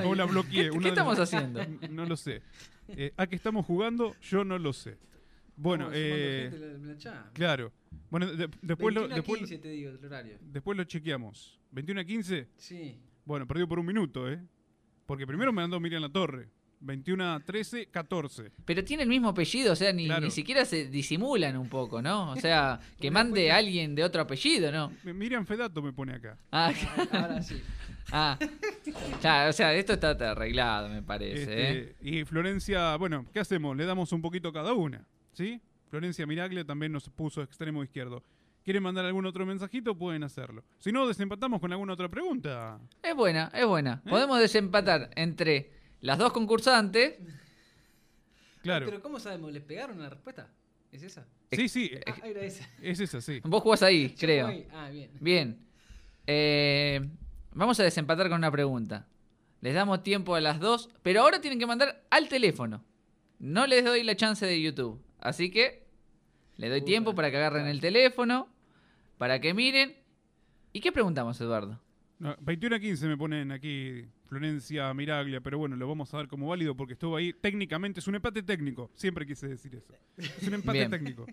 O, 0.05 0.15
la 0.15 0.25
bloqueé. 0.25 0.69
¿Qué 0.71 0.79
de 0.79 0.87
estamos 0.89 1.17
las- 1.17 1.33
haciendo? 1.33 1.61
No 1.89 2.05
lo 2.05 2.15
sé. 2.17 2.41
Eh, 2.89 3.13
¿A 3.17 3.27
qué 3.27 3.35
estamos 3.35 3.65
jugando? 3.65 4.15
Yo 4.21 4.43
no 4.43 4.57
lo 4.59 4.73
sé. 4.73 4.97
Bueno, 5.57 5.89
eh, 5.93 6.49
gente 6.51 6.65
en 6.75 6.87
la- 7.03 7.11
la 7.13 7.31
claro. 7.33 7.71
Bueno, 8.09 8.27
de- 8.27 8.49
después, 8.61 8.93
lo, 8.93 9.01
21 9.01 9.13
a 9.13 9.15
después, 9.15 9.39
15 9.39 9.57
te 9.59 9.69
digo 9.69 9.89
el 9.91 10.05
horario. 10.05 10.37
después 10.41 10.77
lo 10.77 10.83
chequeamos. 10.83 11.59
¿21 11.73 12.01
a 12.01 12.05
15? 12.05 12.47
Sí. 12.57 12.97
Bueno, 13.23 13.47
perdió 13.47 13.67
por 13.67 13.79
un 13.79 13.85
minuto, 13.85 14.29
¿eh? 14.29 14.39
Porque 15.05 15.25
primero 15.25 15.51
me 15.53 15.61
mandó 15.61 15.79
Miriam 15.79 16.01
La 16.01 16.09
Torre. 16.09 16.49
21 16.81 17.33
a 17.35 17.39
13, 17.39 17.87
14. 17.87 18.51
Pero 18.65 18.83
tiene 18.83 19.03
el 19.03 19.09
mismo 19.09 19.29
apellido, 19.29 19.73
o 19.73 19.75
sea, 19.75 19.91
ni, 19.93 20.05
Claro. 20.05 20.25
ni 20.25 20.29
siquiera 20.29 20.65
se 20.65 20.87
disimulan 20.89 21.55
un 21.57 21.69
poco, 21.69 22.01
¿no? 22.01 22.31
O 22.31 22.35
sea, 22.35 22.79
que 22.99 23.09
mande 23.09 23.49
a 23.51 23.57
alguien 23.57 23.95
de 23.95 24.03
otro 24.03 24.21
apellido, 24.21 24.71
¿no? 24.71 24.91
Mi- 25.03 25.13
Miriam 25.13 25.45
Fedato 25.45 25.81
me 25.81 25.93
pone 25.93 26.13
acá. 26.13 26.37
Ah, 26.51 26.71
Ahora 27.11 27.41
sí. 27.41 27.55
Ah. 28.11 28.37
Claro, 29.21 29.49
o 29.49 29.53
sea, 29.53 29.73
esto 29.73 29.93
está 29.93 30.11
arreglado, 30.31 30.89
me 30.89 31.01
parece, 31.01 31.43
¿eh? 31.53 31.79
Este, 31.91 31.95
Y 32.09 32.25
Florencia, 32.25 32.95
bueno, 32.97 33.25
¿qué 33.33 33.39
hacemos? 33.39 33.75
Le 33.75 33.85
damos 33.85 34.11
un 34.11 34.21
poquito 34.21 34.49
a 34.49 34.53
cada 34.53 34.73
una, 34.73 35.05
¿sí? 35.33 35.61
Florencia 35.89 36.25
Miraglia 36.25 36.65
también 36.65 36.91
nos 36.91 37.09
puso 37.09 37.41
extremo 37.41 37.83
izquierdo. 37.83 38.23
¿Quieren 38.63 38.81
mandar 38.81 39.05
algún 39.05 39.25
otro 39.27 39.45
mensajito? 39.45 39.95
Pueden 39.95 40.23
hacerlo. 40.23 40.63
Si 40.79 40.91
no, 40.91 41.07
desempatamos 41.07 41.61
con 41.61 41.71
alguna 41.71 41.93
otra 41.93 42.09
pregunta. 42.09 42.79
Es 43.03 43.15
buena, 43.15 43.51
es 43.53 43.65
buena. 43.65 44.01
¿Eh? 44.05 44.09
Podemos 44.09 44.39
desempatar 44.39 45.11
entre 45.15 45.71
las 46.01 46.17
dos 46.17 46.33
concursantes. 46.33 47.15
Claro. 48.63 48.87
Pero 48.87 49.01
¿cómo 49.01 49.19
sabemos? 49.19 49.51
¿Les 49.53 49.61
pegaron 49.61 49.99
la 49.99 50.09
respuesta? 50.09 50.49
¿Es 50.91 51.03
esa? 51.03 51.27
Sí, 51.51 51.69
sí, 51.69 51.91
Ah, 52.07 52.15
era 52.27 52.41
esa. 52.41 52.67
es 52.81 52.99
esa, 52.99 53.21
sí. 53.21 53.39
Vos 53.43 53.61
jugás 53.61 53.83
ahí, 53.83 54.15
creo. 54.17 54.51
Ah, 54.73 54.89
bien. 54.89 55.11
Bien. 55.19 55.59
Eh, 56.25 57.07
vamos 57.55 57.79
a 57.79 57.83
desempatar 57.83 58.29
con 58.29 58.37
una 58.37 58.51
pregunta. 58.51 59.07
Les 59.61 59.73
damos 59.73 60.03
tiempo 60.03 60.35
a 60.35 60.41
las 60.41 60.59
dos, 60.59 60.89
pero 61.01 61.21
ahora 61.21 61.41
tienen 61.41 61.59
que 61.59 61.65
mandar 61.65 62.05
al 62.11 62.27
teléfono. 62.29 62.83
No 63.39 63.65
les 63.67 63.83
doy 63.83 64.03
la 64.03 64.15
chance 64.15 64.45
de 64.45 64.61
YouTube. 64.61 65.01
Así 65.19 65.49
que 65.49 65.85
les 66.57 66.69
doy 66.69 66.81
tiempo 66.83 67.15
para 67.15 67.31
que 67.31 67.37
agarren 67.37 67.65
el 67.67 67.81
teléfono, 67.81 68.47
para 69.17 69.41
que 69.41 69.53
miren. 69.53 69.95
¿Y 70.71 70.81
qué 70.81 70.91
preguntamos, 70.91 71.39
Eduardo? 71.41 71.81
No, 72.19 72.35
21 72.41 72.75
a 72.75 72.79
15 72.79 73.07
me 73.07 73.17
ponen 73.17 73.51
aquí 73.51 74.05
Florencia 74.27 74.93
Miraglia, 74.93 75.41
pero 75.41 75.57
bueno, 75.57 75.75
lo 75.75 75.87
vamos 75.87 76.13
a 76.13 76.17
dar 76.17 76.27
como 76.27 76.47
válido 76.47 76.75
porque 76.75 76.93
estuvo 76.93 77.15
ahí. 77.15 77.33
Técnicamente 77.33 77.99
es 77.99 78.07
un 78.07 78.15
empate 78.15 78.43
técnico. 78.43 78.89
Siempre 78.93 79.25
quise 79.25 79.47
decir 79.47 79.75
eso. 79.75 79.93
Es 80.17 80.47
un 80.47 80.53
empate 80.53 80.77
Bien. 80.79 80.91
técnico. 80.91 81.25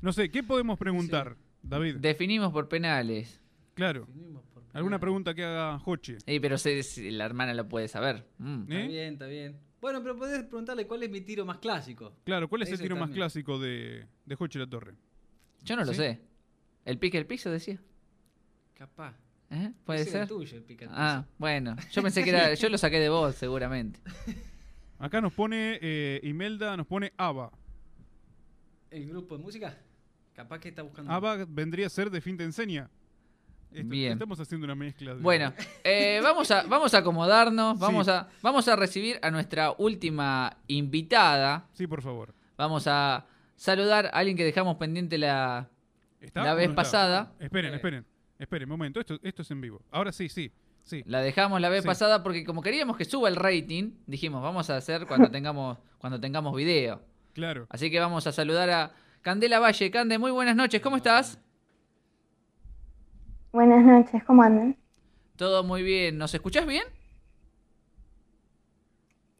No 0.00 0.12
sé, 0.12 0.30
¿qué 0.30 0.42
podemos 0.42 0.78
preguntar, 0.78 1.36
David? 1.62 1.96
Definimos 1.96 2.52
por 2.52 2.68
penales. 2.68 3.40
claro. 3.74 4.06
Definimos 4.06 4.42
por 4.46 4.51
¿Alguna 4.72 4.98
pregunta 4.98 5.34
que 5.34 5.44
haga 5.44 5.78
Joche? 5.78 6.18
Eh, 6.26 6.40
pero 6.40 6.56
se- 6.58 6.82
si 6.82 7.10
la 7.10 7.24
hermana 7.26 7.52
lo 7.54 7.68
puede 7.68 7.88
saber. 7.88 8.26
Mm. 8.38 8.62
Está 8.62 8.74
¿Eh? 8.80 8.88
bien, 8.88 9.12
está 9.14 9.26
bien. 9.26 9.58
Bueno, 9.80 10.02
pero 10.02 10.16
podés 10.16 10.42
preguntarle 10.44 10.86
cuál 10.86 11.02
es 11.02 11.10
mi 11.10 11.20
tiro 11.20 11.44
más 11.44 11.58
clásico. 11.58 12.14
Claro, 12.24 12.48
¿cuál 12.48 12.62
es 12.62 12.70
el 12.70 12.80
tiro 12.80 12.96
más 12.96 13.10
clásico 13.10 13.58
de, 13.58 14.06
de 14.24 14.34
Joche 14.36 14.58
La 14.58 14.66
Torre? 14.68 14.94
Yo 15.62 15.76
no 15.76 15.84
lo 15.84 15.90
¿Sí? 15.92 15.98
sé. 15.98 16.20
¿El 16.84 16.98
pique 16.98 17.18
el 17.18 17.26
piso 17.26 17.50
decía? 17.50 17.78
Capaz. 18.74 19.14
¿Eh? 19.50 19.72
¿Puede 19.84 20.00
Ese 20.00 20.10
era 20.10 20.18
ser? 20.18 20.22
el 20.22 20.28
tuyo, 20.28 20.56
el 20.56 20.88
Ah, 20.90 21.24
piso. 21.24 21.34
bueno. 21.38 21.76
Yo 21.92 22.02
pensé 22.02 22.24
que 22.24 22.30
era. 22.30 22.54
Yo 22.54 22.68
lo 22.68 22.78
saqué 22.78 22.98
de 22.98 23.08
vos, 23.10 23.34
seguramente. 23.34 24.00
Acá 24.98 25.20
nos 25.20 25.32
pone 25.32 25.78
eh, 25.82 26.20
Imelda, 26.22 26.76
nos 26.76 26.86
pone 26.86 27.12
Ava. 27.16 27.50
¿El 28.90 29.08
grupo 29.08 29.36
de 29.36 29.42
música? 29.42 29.76
Capaz 30.32 30.58
que 30.60 30.68
está 30.68 30.82
buscando. 30.82 31.10
Ava 31.12 31.44
vendría 31.48 31.86
a 31.86 31.90
ser 31.90 32.08
de 32.10 32.20
Fin 32.20 32.36
Te 32.36 32.44
Enseña. 32.44 32.88
Est- 33.74 33.88
Bien. 33.88 34.12
Estamos 34.12 34.38
haciendo 34.40 34.64
una 34.64 34.74
mezcla. 34.74 35.14
De... 35.14 35.20
Bueno, 35.20 35.52
eh, 35.84 36.20
vamos, 36.22 36.50
a, 36.50 36.62
vamos 36.64 36.92
a 36.94 36.98
acomodarnos. 36.98 37.78
Vamos, 37.78 38.06
Sí. 38.06 38.12
a, 38.12 38.28
vamos 38.42 38.68
a 38.68 38.76
recibir 38.76 39.18
a 39.22 39.30
nuestra 39.30 39.72
última 39.78 40.56
invitada. 40.68 41.66
Sí, 41.72 41.86
por 41.86 42.02
favor. 42.02 42.34
Vamos 42.56 42.86
a 42.86 43.26
saludar 43.56 44.06
a 44.06 44.08
alguien 44.10 44.36
que 44.36 44.44
dejamos 44.44 44.76
pendiente 44.76 45.18
la, 45.18 45.68
¿Está 46.20 46.42
la 46.44 46.54
vez 46.54 46.66
no 46.68 46.72
está? 46.72 46.82
pasada. 46.82 47.32
Esperen, 47.40 47.72
Eh. 47.72 47.76
esperen. 47.76 48.06
Esperen, 48.38 48.68
momento. 48.68 49.00
Esto, 49.00 49.18
esto 49.22 49.42
es 49.42 49.50
en 49.50 49.60
vivo. 49.60 49.80
Ahora 49.90 50.10
sí, 50.12 50.28
sí. 50.28 50.50
Sí. 50.82 51.02
La 51.06 51.20
dejamos 51.20 51.60
la 51.60 51.68
vez 51.68 51.82
Sí. 51.82 51.86
pasada 51.86 52.22
porque 52.24 52.44
como 52.44 52.60
queríamos 52.60 52.96
que 52.96 53.04
suba 53.04 53.28
el 53.28 53.36
rating, 53.36 53.92
dijimos, 54.06 54.42
vamos 54.42 54.68
a 54.68 54.76
hacer 54.76 55.06
cuando 55.06 55.30
tengamos, 55.30 55.78
cuando 55.98 56.20
tengamos 56.20 56.54
video. 56.56 57.00
Claro. 57.34 57.66
Así 57.70 57.88
que 57.90 58.00
vamos 58.00 58.26
a 58.26 58.32
saludar 58.32 58.68
a 58.70 58.92
Candela 59.22 59.60
Valle. 59.60 59.90
Cande, 59.92 60.18
muy 60.18 60.32
buenas 60.32 60.56
noches, 60.56 60.80
¿cómo 60.82 60.96
estás? 60.96 61.38
Buenas 63.52 63.84
noches, 63.84 64.24
¿cómo 64.24 64.42
andan? 64.42 64.76
Todo 65.36 65.62
muy 65.62 65.82
bien. 65.82 66.16
¿Nos 66.18 66.32
escuchás 66.34 66.66
bien? 66.66 66.84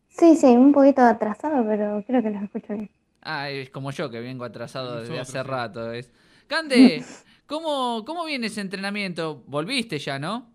Sí, 0.09 0.37
sí, 0.37 0.47
un 0.47 0.73
poquito 0.73 1.03
atrasado, 1.03 1.65
pero 1.67 2.05
creo 2.07 2.23
que 2.23 2.31
los 2.31 2.43
escucho 2.43 2.75
bien. 2.75 2.91
Ah, 3.23 3.51
es 3.51 3.71
como 3.71 3.91
yo 3.91 4.11
que 4.11 4.21
vengo 4.21 4.45
atrasado 4.45 5.01
desde 5.01 5.19
hace 5.19 5.39
sí. 5.39 5.43
rato. 5.43 5.93
Es. 5.93 6.13
Cande, 6.47 7.05
¿cómo, 7.47 8.05
¿cómo 8.05 8.25
viene 8.25 8.49
ese 8.49 8.61
entrenamiento? 8.61 9.43
Volviste 9.47 9.99
ya, 9.99 10.19
¿no? 10.19 10.51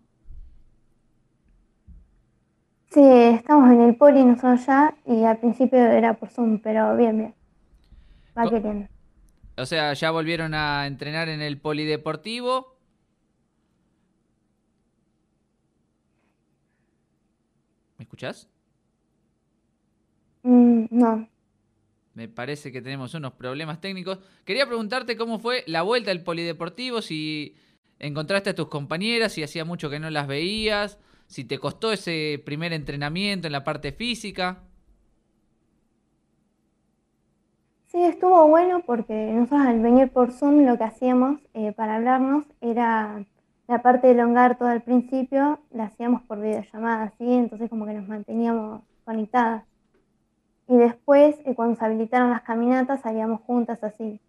Sí, 2.90 3.02
estamos 3.02 3.70
en 3.70 3.82
el 3.82 3.96
poli 3.96 4.24
nosotros 4.24 4.66
ya 4.66 4.94
y 5.06 5.24
al 5.24 5.38
principio 5.38 5.78
era 5.78 6.14
por 6.14 6.30
Zoom, 6.30 6.58
pero 6.60 6.96
bien, 6.96 7.18
bien. 7.18 7.34
Va 8.36 8.48
queriendo. 8.48 8.88
O 9.56 9.66
sea, 9.66 9.92
ya 9.92 10.10
volvieron 10.10 10.54
a 10.54 10.86
entrenar 10.86 11.28
en 11.28 11.42
el 11.42 11.60
polideportivo. 11.60 12.77
Escuchás? 18.18 18.48
Mm, 20.42 20.86
no, 20.90 21.28
Me 22.14 22.28
parece 22.28 22.72
que 22.72 22.82
tenemos 22.82 23.14
unos 23.14 23.32
problemas 23.34 23.80
técnicos. 23.80 24.18
Quería 24.44 24.66
preguntarte 24.66 25.16
cómo 25.16 25.38
fue 25.38 25.62
la 25.66 25.82
vuelta 25.82 26.10
al 26.10 26.22
polideportivo, 26.24 27.00
si 27.00 27.54
encontraste 28.00 28.50
a 28.50 28.54
tus 28.54 28.68
compañeras, 28.68 29.32
si 29.32 29.42
hacía 29.44 29.64
mucho 29.64 29.88
que 29.88 30.00
no 30.00 30.10
las 30.10 30.26
veías, 30.26 30.98
si 31.26 31.44
te 31.44 31.58
costó 31.58 31.92
ese 31.92 32.42
primer 32.44 32.72
entrenamiento 32.72 33.46
en 33.46 33.52
la 33.52 33.64
parte 33.64 33.92
física. 33.92 34.64
sí, 37.86 38.02
estuvo 38.02 38.46
bueno 38.48 38.82
porque 38.86 39.12
nosotros 39.32 39.66
al 39.66 39.80
venir 39.80 40.10
por 40.10 40.32
Zoom 40.32 40.64
lo 40.66 40.78
que 40.78 40.84
hacíamos 40.84 41.40
eh, 41.54 41.72
para 41.72 41.96
hablarnos 41.96 42.44
era 42.60 43.24
la 43.68 43.82
parte 43.82 44.08
de 44.08 44.14
elongar 44.14 44.58
todo 44.58 44.68
al 44.68 44.82
principio, 44.82 45.60
la 45.70 45.84
hacíamos 45.84 46.22
por 46.22 46.40
videollamada, 46.40 47.12
¿sí? 47.18 47.32
Entonces 47.34 47.70
como 47.70 47.86
que 47.86 47.94
nos 47.94 48.08
manteníamos 48.08 48.82
conectadas. 49.04 49.64
Y 50.68 50.76
después, 50.76 51.36
eh, 51.46 51.54
cuando 51.56 51.76
se 51.76 51.84
habilitaron 51.84 52.30
las 52.30 52.42
caminatas, 52.42 53.00
salíamos 53.00 53.40
juntas 53.42 53.82
así. 53.82 54.20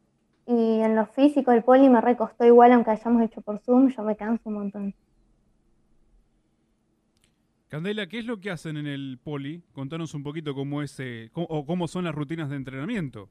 Y 0.48 0.80
en 0.82 0.96
lo 0.96 1.06
físico, 1.08 1.52
el 1.52 1.64
poli 1.64 1.90
me 1.90 2.02
recostó 2.02 2.46
igual, 2.46 2.72
aunque 2.74 2.92
hayamos 2.92 3.22
hecho 3.24 3.42
por 3.42 3.60
Zoom, 3.60 3.90
yo 3.90 4.04
me 4.04 4.16
canso 4.16 4.50
un 4.50 4.56
montón. 4.56 4.96
Candela, 7.70 8.08
¿qué 8.08 8.20
es 8.20 8.26
lo 8.26 8.40
que 8.40 8.52
hacen 8.52 8.78
en 8.78 8.88
el 8.88 9.20
poli? 9.24 9.64
Contanos 9.74 10.14
un 10.16 10.24
poquito 10.24 10.56
cómo 10.56 10.82
es 10.82 11.00
eh, 11.00 11.30
cómo- 11.34 11.48
o 11.50 11.66
cómo 11.66 11.88
son 11.88 12.04
las 12.06 12.16
rutinas 12.16 12.50
de 12.50 12.56
entrenamiento. 12.58 13.30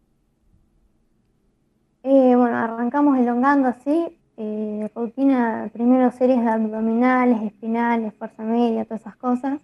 Eh, 2.02 2.34
bueno, 2.36 2.56
arrancamos 2.56 3.18
elongando 3.18 3.68
así, 3.68 4.17
eh, 4.38 4.88
rutina, 4.94 5.68
primero 5.72 6.10
series 6.12 6.40
de 6.40 6.48
abdominales, 6.48 7.42
espinales, 7.42 8.14
fuerza 8.14 8.44
media, 8.44 8.84
todas 8.84 9.00
esas 9.00 9.16
cosas. 9.16 9.60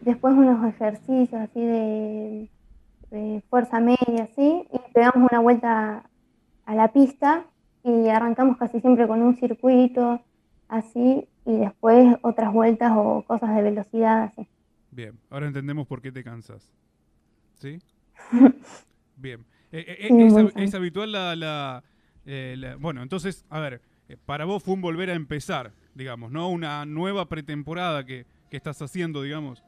Después 0.00 0.34
unos 0.34 0.66
ejercicios 0.68 1.40
así 1.40 1.60
de, 1.60 2.50
de 3.10 3.42
fuerza 3.48 3.78
media, 3.78 4.24
así, 4.24 4.66
y 4.72 4.92
pegamos 4.92 5.30
una 5.30 5.40
vuelta 5.40 6.02
a 6.66 6.74
la 6.74 6.92
pista 6.92 7.44
y 7.84 8.08
arrancamos 8.08 8.56
casi 8.56 8.80
siempre 8.80 9.06
con 9.06 9.22
un 9.22 9.36
circuito 9.36 10.20
así 10.68 11.28
y 11.44 11.56
después 11.56 12.16
otras 12.22 12.52
vueltas 12.52 12.92
o 12.96 13.22
cosas 13.26 13.54
de 13.54 13.62
velocidad 13.62 14.24
así. 14.24 14.48
Bien, 14.90 15.16
ahora 15.30 15.46
entendemos 15.46 15.86
por 15.86 16.02
qué 16.02 16.10
te 16.10 16.24
cansas. 16.24 16.72
¿Sí? 17.54 17.78
Bien. 19.16 19.44
Eh, 19.70 19.84
eh, 19.86 20.08
Sí, 20.08 20.22
es, 20.22 20.34
bien. 20.34 20.50
es 20.56 20.74
habitual 20.74 21.12
la, 21.12 21.34
la, 21.34 21.82
eh, 22.26 22.54
la- 22.58 22.76
Bueno, 22.76 23.02
entonces, 23.02 23.44
a 23.50 23.60
ver, 23.60 23.82
eh, 24.08 24.16
para 24.24 24.44
vos 24.44 24.62
fue 24.62 24.74
un 24.74 24.80
volver 24.80 25.10
a 25.10 25.14
empezar, 25.14 25.74
digamos, 25.94 26.30
¿no? 26.32 26.48
Una 26.50 26.84
nueva 26.86 27.28
pretemporada 27.28 28.04
que, 28.04 28.26
que 28.50 28.56
estás 28.56 28.80
haciendo, 28.82 29.22
digamos. 29.22 29.64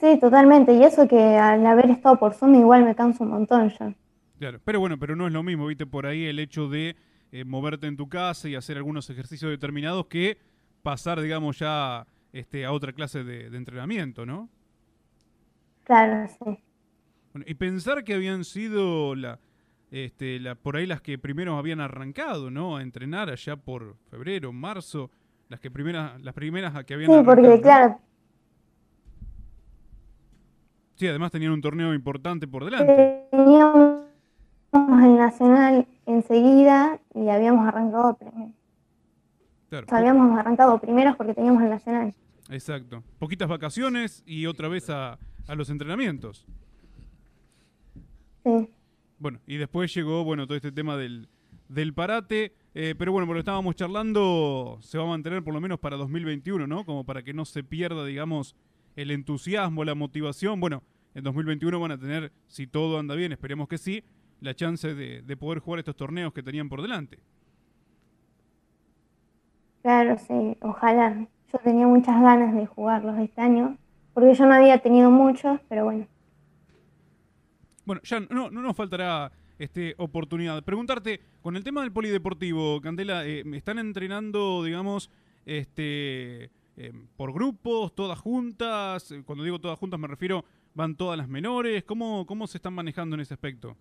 Sí, 0.00 0.18
totalmente. 0.18 0.72
Y 0.72 0.82
eso 0.82 1.06
que 1.06 1.36
al 1.36 1.66
haber 1.66 1.90
estado 1.90 2.18
por 2.18 2.32
Zoom 2.32 2.54
igual 2.54 2.84
me 2.86 2.94
canso 2.94 3.24
un 3.24 3.30
montón 3.30 3.68
ya. 3.78 3.94
Claro, 4.38 4.60
pero 4.64 4.78
bueno, 4.80 4.98
pero 4.98 5.16
no 5.16 5.26
es 5.26 5.32
lo 5.32 5.42
mismo, 5.42 5.66
viste, 5.66 5.84
por 5.86 6.06
ahí 6.06 6.24
el 6.26 6.38
hecho 6.38 6.68
de 6.68 6.96
eh, 7.32 7.44
moverte 7.44 7.86
en 7.88 7.96
tu 7.96 8.08
casa 8.08 8.48
y 8.48 8.54
hacer 8.54 8.76
algunos 8.76 9.10
ejercicios 9.10 9.50
determinados 9.50 10.06
que 10.06 10.38
pasar, 10.82 11.20
digamos, 11.20 11.58
ya 11.58 12.06
este, 12.32 12.64
a 12.64 12.72
otra 12.72 12.92
clase 12.92 13.24
de, 13.24 13.50
de 13.50 13.56
entrenamiento, 13.56 14.24
¿no? 14.26 14.48
Claro, 15.84 16.28
sí. 16.28 16.62
Bueno, 17.32 17.44
y 17.48 17.54
pensar 17.54 18.04
que 18.04 18.14
habían 18.14 18.44
sido 18.44 19.14
la, 19.14 19.38
este, 19.90 20.38
la, 20.40 20.54
por 20.54 20.76
ahí 20.76 20.86
las 20.86 21.00
que 21.00 21.18
primero 21.18 21.56
habían 21.56 21.80
arrancado, 21.80 22.50
¿no? 22.50 22.76
A 22.76 22.82
entrenar 22.82 23.30
allá 23.30 23.56
por 23.56 23.96
febrero, 24.10 24.52
marzo, 24.52 25.10
las 25.48 25.60
que 25.60 25.70
primeras, 25.70 26.20
las 26.22 26.34
primeras 26.34 26.84
que 26.84 26.94
habían 26.94 27.10
Sí, 27.10 27.14
arrancado. 27.16 27.36
porque 27.42 27.60
claro, 27.62 27.98
Sí, 30.96 31.06
además 31.06 31.30
tenían 31.30 31.52
un 31.52 31.60
torneo 31.60 31.94
importante 31.94 32.48
por 32.48 32.64
delante. 32.64 33.24
teníamos 33.30 34.04
el 34.72 35.16
Nacional 35.16 35.86
enseguida 36.06 36.98
y 37.14 37.28
habíamos 37.28 37.66
arrancado 37.68 38.16
primero. 38.16 38.52
Claro, 39.70 39.86
O 39.86 39.88
sea, 39.90 39.98
habíamos 39.98 40.36
arrancado 40.38 40.78
primeros 40.80 41.16
porque 41.16 41.34
teníamos 41.34 41.62
el 41.62 41.70
Nacional. 41.70 42.14
Exacto. 42.50 43.04
Poquitas 43.20 43.48
vacaciones 43.48 44.24
y 44.26 44.46
otra 44.46 44.66
vez 44.68 44.90
a, 44.90 45.18
a 45.46 45.54
los 45.54 45.70
entrenamientos. 45.70 46.44
Sí. 48.44 48.68
Bueno, 49.18 49.40
y 49.46 49.56
después 49.56 49.92
llegó, 49.94 50.24
bueno, 50.24 50.46
todo 50.46 50.56
este 50.56 50.72
tema 50.72 50.96
del, 50.96 51.28
del 51.68 51.92
parate. 51.94 52.52
eh, 52.74 52.94
pero 52.96 53.12
bueno, 53.12 53.26
por 53.26 53.34
lo 53.34 53.38
que 53.38 53.42
estábamos 53.42 53.74
charlando, 53.74 54.78
se 54.80 54.98
va 54.98 55.04
a 55.04 55.08
mantener 55.08 55.42
por 55.42 55.54
lo 55.54 55.60
menos 55.60 55.78
para 55.80 55.96
2021, 55.96 56.66
¿no? 56.66 56.84
Como 56.84 57.04
para 57.04 57.22
que 57.22 57.34
no 57.34 57.44
se 57.44 57.64
pierda, 57.64 58.04
digamos, 58.04 58.54
el 58.96 59.10
entusiasmo, 59.10 59.84
la 59.84 59.94
motivación. 59.94 60.60
Bueno, 60.60 60.82
en 61.14 61.24
2021 61.24 61.80
van 61.80 61.92
a 61.92 61.98
tener, 61.98 62.32
si 62.46 62.66
todo 62.66 62.98
anda 62.98 63.14
bien, 63.14 63.32
esperemos 63.32 63.68
que 63.68 63.78
sí, 63.78 64.04
la 64.40 64.54
chance 64.54 64.94
de, 64.94 65.22
de 65.22 65.36
poder 65.36 65.58
jugar 65.58 65.80
estos 65.80 65.96
torneos 65.96 66.32
que 66.32 66.42
tenían 66.42 66.68
por 66.68 66.80
delante. 66.82 67.18
Claro, 69.82 70.16
sí, 70.18 70.56
ojalá. 70.60 71.26
Yo 71.52 71.58
tenía 71.60 71.86
muchas 71.86 72.20
ganas 72.20 72.54
de 72.54 72.66
jugarlos 72.66 73.18
este 73.18 73.40
año, 73.40 73.76
porque 74.12 74.34
yo 74.34 74.46
no 74.46 74.54
había 74.54 74.78
tenido 74.78 75.10
muchos, 75.10 75.60
pero 75.68 75.84
bueno. 75.84 76.06
Bueno, 77.88 78.02
ya 78.04 78.20
no, 78.20 78.50
no 78.50 78.60
nos 78.60 78.76
faltará 78.76 79.32
este, 79.58 79.94
oportunidad. 79.96 80.62
Preguntarte, 80.62 81.20
con 81.40 81.56
el 81.56 81.64
tema 81.64 81.80
del 81.80 81.90
polideportivo, 81.90 82.82
Candela, 82.82 83.24
eh, 83.26 83.42
¿están 83.54 83.78
entrenando, 83.78 84.62
digamos, 84.62 85.10
este, 85.46 86.50
eh, 86.76 86.92
por 87.16 87.32
grupos, 87.32 87.94
todas 87.94 88.18
juntas? 88.18 89.10
Eh, 89.10 89.22
Cuando 89.24 89.42
digo 89.42 89.58
todas 89.58 89.78
juntas 89.78 89.98
me 89.98 90.06
refiero, 90.06 90.44
¿van 90.74 90.96
todas 90.96 91.16
las 91.16 91.28
menores? 91.30 91.82
¿Cómo, 91.84 92.26
cómo 92.26 92.46
se 92.46 92.58
están 92.58 92.74
manejando 92.74 93.14
en 93.14 93.20
ese 93.22 93.32
aspecto? 93.32 93.74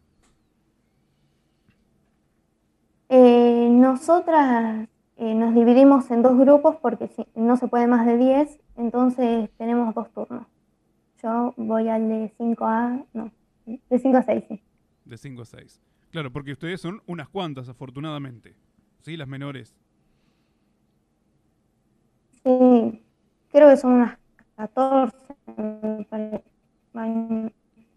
Eh, 3.09 3.67
nosotras 3.71 4.88
nos 5.17 5.53
dividimos 5.53 6.09
en 6.11 6.21
dos 6.21 6.38
grupos 6.38 6.77
porque 6.81 7.07
si- 7.09 7.25
no 7.35 7.57
se 7.57 7.67
puede 7.67 7.88
más 7.88 8.05
de 8.05 8.17
10, 8.17 8.59
entonces 8.77 9.49
tenemos 9.57 9.93
dos 9.95 10.09
turnos. 10.13 10.45
Yo 11.23 11.53
voy 11.57 11.89
al 11.89 12.07
de 12.09 12.31
5A, 12.38 13.05
no, 13.13 13.31
de 13.68 13.99
5 13.99 14.18
a 14.18 14.22
6, 14.23 14.44
sí. 14.48 14.61
De 15.06 15.18
5 15.18 15.41
a 15.41 15.45
6. 15.45 15.81
Claro, 16.11 16.31
porque 16.31 16.53
ustedes 16.53 16.80
son 16.81 17.02
unas 17.06 17.27
cuantas, 17.30 17.69
afortunadamente. 17.69 18.56
¿Sí? 19.02 19.18
Las 19.18 19.27
menores. 19.27 19.76
Sí, 22.44 23.03
creo 23.52 23.69
que 23.69 23.77
son 23.77 23.94
unas 23.94 24.18
14, 24.56 25.15
me 25.57 26.06
parece. 26.10 26.44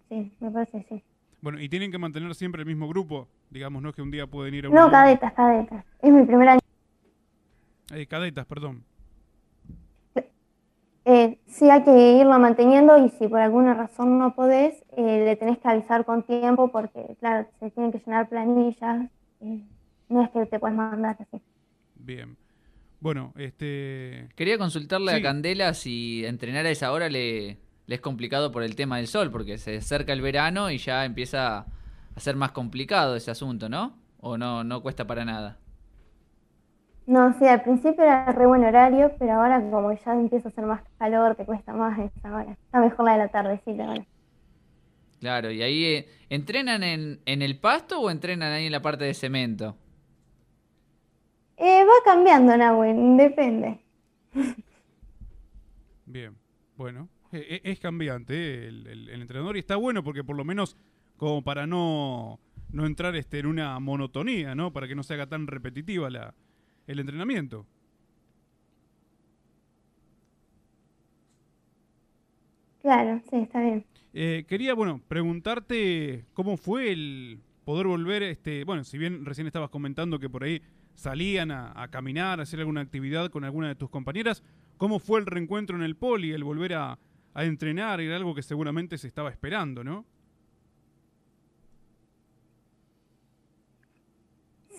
Sí, 0.09 0.33
me 0.41 0.51
parece, 0.51 0.85
sí. 0.89 1.03
Bueno, 1.41 1.61
y 1.61 1.69
tienen 1.69 1.91
que 1.91 1.99
mantener 1.99 2.35
siempre 2.35 2.63
el 2.63 2.67
mismo 2.67 2.89
grupo. 2.89 3.29
Digamos, 3.49 3.83
no 3.83 3.89
es 3.91 3.95
que 3.95 4.03
un 4.03 4.11
día 4.11 4.27
pueden 4.27 4.55
ir 4.55 4.67
a 4.67 4.69
un 4.69 4.75
No, 4.75 4.91
cadetas, 4.91 5.33
cadetas. 5.33 5.85
Es 6.01 6.13
mi 6.13 6.25
primer 6.25 6.49
año. 6.49 6.61
Eh, 7.93 8.07
cadetas, 8.07 8.45
perdón. 8.47 8.85
Eh, 11.12 11.41
sí 11.47 11.69
hay 11.70 11.82
que 11.82 12.19
irlo 12.20 12.39
manteniendo 12.39 12.97
y 13.05 13.09
si 13.11 13.27
por 13.28 13.41
alguna 13.41 13.74
razón 13.74 14.19
no 14.19 14.35
podés, 14.35 14.74
eh, 14.97 15.24
le 15.24 15.37
tenés 15.37 15.59
que 15.59 15.69
avisar 15.69 16.05
con 16.05 16.23
tiempo 16.24 16.70
porque, 16.70 17.16
claro, 17.20 17.49
se 17.59 17.70
tienen 17.70 17.91
que 17.93 17.99
llenar 18.05 18.28
planillas. 18.28 19.11
eh, 19.41 19.65
no 20.09 20.23
es 20.24 20.31
que 20.31 20.47
te 20.47 20.59
puedes 20.61 20.77
mandar 20.77 21.16
así. 21.20 21.43
Bien. 21.95 22.37
Bueno, 23.01 23.32
este... 23.37 24.28
Quería 24.37 24.59
consultarle 24.59 25.12
Sí. 25.12 25.19
a 25.19 25.23
Candela 25.23 25.74
si 25.74 26.24
entrenar 26.27 26.66
a 26.66 26.70
esa 26.70 26.93
hora 26.93 27.09
le, 27.09 27.59
le 27.87 27.95
es 27.95 28.01
complicado 28.01 28.53
por 28.53 28.62
el 28.62 28.77
tema 28.77 28.99
del 28.99 29.07
sol, 29.09 29.31
porque 29.31 29.59
se 29.59 29.78
acerca 29.78 30.12
el 30.12 30.20
verano 30.23 30.70
y 30.70 30.78
ya 30.78 31.05
empieza 31.05 31.59
a 32.15 32.20
ser 32.20 32.37
más 32.37 32.53
complicado 32.53 33.16
ese 33.16 33.31
asunto, 33.31 33.69
¿no? 33.69 33.99
¿O 34.20 34.37
no, 34.39 34.65
no 34.65 34.82
cuesta 34.82 35.07
para 35.07 35.24
nada? 35.24 35.59
No, 37.06 37.35
sí, 37.39 37.47
al 37.47 37.62
principio 37.62 38.05
era 38.05 38.24
re 38.32 38.47
buen 38.47 38.64
horario, 38.64 39.14
pero 39.18 39.32
ahora 39.35 39.60
como 39.70 39.93
ya 39.93 40.14
empieza 40.14 40.48
a 40.48 40.51
hacer 40.51 40.64
más 40.64 40.82
calor, 40.98 41.35
te 41.36 41.44
cuesta 41.44 41.72
más 41.74 41.98
esa 41.98 42.35
hora. 42.35 42.52
Está 42.52 42.81
mejor 42.81 43.05
la 43.05 43.12
de 43.12 43.18
la 43.18 43.28
tardecita 43.28 43.85
ahora. 43.85 44.06
Claro, 45.20 45.51
y 45.51 45.62
ahí 45.62 45.85
eh, 45.85 46.09
¿entrenan 46.31 46.82
en, 46.82 47.20
en 47.27 47.43
el 47.43 47.59
pasto 47.59 48.01
o 48.01 48.10
entrenan 48.10 48.52
ahí 48.52 48.66
en 48.66 48.72
la 48.72 48.81
parte 48.82 49.05
de 49.05 49.12
cemento? 49.14 49.77
Eh, 51.56 51.85
va 51.85 51.93
cambiando, 52.05 52.56
Nahuen, 52.56 53.16
depende. 53.16 53.85
Bien, 56.05 56.36
bueno, 56.77 57.09
e- 57.32 57.60
e- 57.64 57.70
es 57.72 57.78
cambiante 57.81 58.66
el, 58.68 58.86
el- 58.86 59.09
el 59.09 59.20
entrenador 59.22 59.56
y 59.56 59.60
está 59.60 59.77
bueno 59.77 60.02
porque 60.02 60.24
por 60.24 60.36
lo 60.36 60.44
menos 60.44 60.77
como 61.16 61.43
para 61.44 61.66
no, 61.66 62.40
no 62.72 62.86
entrar 62.86 63.14
este, 63.16 63.39
en 63.39 63.47
una 63.47 63.78
monotonía, 63.81 64.55
¿no? 64.55 64.72
Para 64.72 64.89
que 64.89 64.94
no 64.94 65.02
se 65.02 65.14
haga 65.14 65.28
tan 65.28 65.47
repetitiva 65.47 66.10
la, 66.10 66.35
el 66.91 66.99
entrenamiento. 66.99 67.67
Claro, 72.81 73.21
sí, 73.29 73.37
está 73.37 73.61
bien. 73.61 73.85
Eh, 74.12 74.45
quería, 74.49 74.75
bueno, 74.75 75.01
preguntarte 75.07 76.25
cómo 76.33 76.57
fue 76.57 76.91
el 76.91 77.41
poder 77.65 77.87
volver, 77.87 78.23
este, 78.23 78.65
bueno, 78.65 78.85
si 78.85 78.99
bien 78.99 79.25
recién 79.25 79.47
estabas 79.47 79.71
comentando 79.71 80.19
que 80.19 80.31
por 80.31 80.45
ahí 80.45 80.62
salían 80.95 81.51
a, 81.51 81.73
a 81.81 81.89
caminar, 81.89 82.41
a 82.41 82.43
hacer 82.43 82.59
alguna 82.61 82.81
actividad 82.81 83.31
con 83.31 83.45
alguna 83.45 83.69
de 83.69 83.75
tus 83.75 83.91
compañeras, 83.91 84.43
¿cómo 84.79 84.99
fue 84.99 85.21
el 85.21 85.27
reencuentro 85.27 85.77
en 85.77 85.83
el 85.83 85.95
poli, 85.95 86.33
el 86.33 86.43
volver 86.43 86.75
a, 86.75 86.99
a 87.35 87.45
entrenar? 87.45 88.01
Era 88.01 88.17
algo 88.17 88.35
que 88.35 88.43
seguramente 88.43 88.99
se 88.99 89.07
estaba 89.07 89.31
esperando, 89.31 89.85
¿no? 89.85 90.05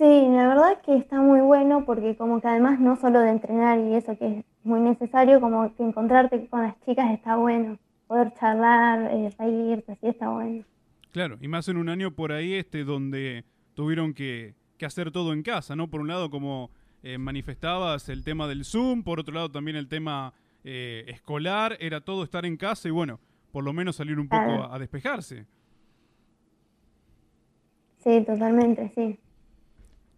Sí, 0.02 0.28
la 0.30 0.48
verdad 0.48 0.72
es 0.72 0.80
que 0.80 0.98
está 0.98 1.22
muy 1.22 1.42
bueno 1.42 1.86
porque 1.86 2.16
como 2.16 2.42
que 2.42 2.48
además 2.48 2.80
no 2.80 2.96
solo 2.96 3.20
de 3.20 3.30
entrenar 3.30 3.78
y 3.78 3.94
eso 3.94 4.18
que 4.18 4.40
es 4.40 4.46
muy 4.64 4.80
necesario, 4.80 5.40
como 5.40 5.72
que 5.76 5.84
encontrarte 5.84 6.48
con 6.48 6.64
las 6.64 6.74
chicas 6.84 7.12
está 7.12 7.36
bueno. 7.36 7.78
Poder 8.08 8.34
charlar, 8.34 9.12
eh, 9.12 9.30
reírte, 9.38 9.96
sí 10.02 10.08
está 10.08 10.30
bueno. 10.30 10.66
Claro, 11.12 11.38
y 11.40 11.48
más 11.48 11.68
en 11.68 11.78
un 11.78 11.88
año 11.88 12.16
por 12.16 12.32
ahí 12.32 12.56
este 12.56 12.84
donde 12.84 13.46
tuvieron 13.76 14.16
que, 14.16 14.56
que 14.80 14.88
hacer 14.88 15.12
todo 15.12 15.34
en 15.34 15.44
casa, 15.44 15.76
¿no? 15.76 15.88
Por 15.88 16.02
un 16.02 16.08
lado, 16.08 16.32
como 16.32 16.72
eh, 17.04 17.20
manifestabas, 17.20 18.10
el 18.10 18.24
tema 18.24 18.48
del 18.48 18.66
Zoom, 18.66 19.04
por 19.04 19.20
otro 19.20 19.36
lado 19.36 19.52
también 19.52 19.78
el 19.78 19.88
tema 19.88 20.34
eh, 20.64 21.06
escolar, 21.10 21.78
era 21.80 22.02
todo 22.02 22.24
estar 22.24 22.44
en 22.44 22.58
casa 22.58 22.88
y 22.88 22.92
bueno, 22.92 23.20
por 23.52 23.64
lo 23.64 23.72
menos 23.72 23.98
salir 23.98 24.20
un 24.20 24.28
poco 24.28 24.68
a 24.68 24.80
despejarse. 24.80 25.46
Sí, 28.00 28.24
totalmente, 28.26 28.92
sí. 28.96 29.20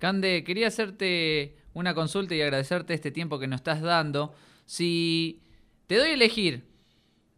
Cande, 0.03 0.43
quería 0.43 0.67
hacerte 0.67 1.55
una 1.73 1.93
consulta 1.93 2.35
y 2.35 2.41
agradecerte 2.41 2.93
este 2.93 3.09
tiempo 3.09 3.39
que 3.39 3.47
nos 3.47 3.61
estás 3.61 3.79
dando. 3.79 4.33
Si 4.65 5.41
te 5.87 5.95
doy 5.95 6.09
a 6.09 6.13
elegir, 6.15 6.65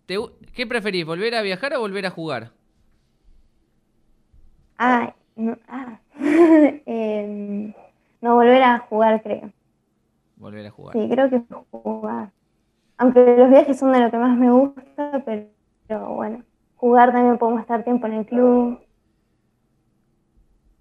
te 0.07 0.17
¿qué 0.51 0.65
preferís, 0.65 1.05
volver 1.05 1.35
a 1.35 1.43
viajar 1.43 1.75
o 1.75 1.79
volver 1.81 2.07
a 2.07 2.09
jugar? 2.09 2.53
Ah, 4.79 5.13
no, 5.35 5.59
ah. 5.67 5.99
Em, 6.87 7.71
no 8.19 8.33
volver 8.33 8.63
a 8.63 8.79
jugar, 8.79 9.21
creo. 9.21 9.51
Volver 10.35 10.65
a 10.65 10.71
jugar. 10.71 10.93
Sí, 10.93 11.07
creo 11.07 11.29
que 11.29 11.43
jugar. 11.69 12.31
Aunque 12.97 13.19
los 13.37 13.51
viajes 13.51 13.77
son 13.77 13.91
de 13.91 13.99
lo 13.99 14.09
que 14.09 14.17
más 14.17 14.35
me 14.35 14.49
gusta, 14.49 15.21
pero, 15.23 15.45
pero 15.85 16.15
bueno, 16.15 16.43
jugar 16.77 17.11
también 17.11 17.37
podemos 17.37 17.61
estar 17.61 17.83
tiempo 17.83 18.07
en 18.07 18.13
el 18.13 18.25
club. 18.25 18.79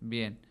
Bien. 0.01 0.44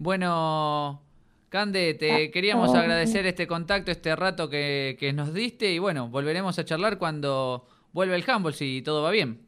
Bueno, 0.00 1.02
Cande, 1.50 1.92
te 1.92 2.10
Ah, 2.10 2.30
queríamos 2.32 2.74
ah. 2.74 2.80
agradecer 2.80 3.26
este 3.26 3.46
contacto, 3.46 3.90
este 3.90 4.16
rato 4.16 4.48
que, 4.48 4.96
que 4.98 5.12
nos 5.12 5.34
diste 5.34 5.70
y 5.72 5.78
bueno, 5.78 6.08
volveremos 6.08 6.58
a 6.58 6.64
charlar 6.64 6.96
cuando 6.96 7.66
vuelva 7.92 8.16
el 8.16 8.24
handball, 8.26 8.54
si 8.54 8.80
todo 8.80 9.02
va 9.02 9.10
bien. 9.10 9.46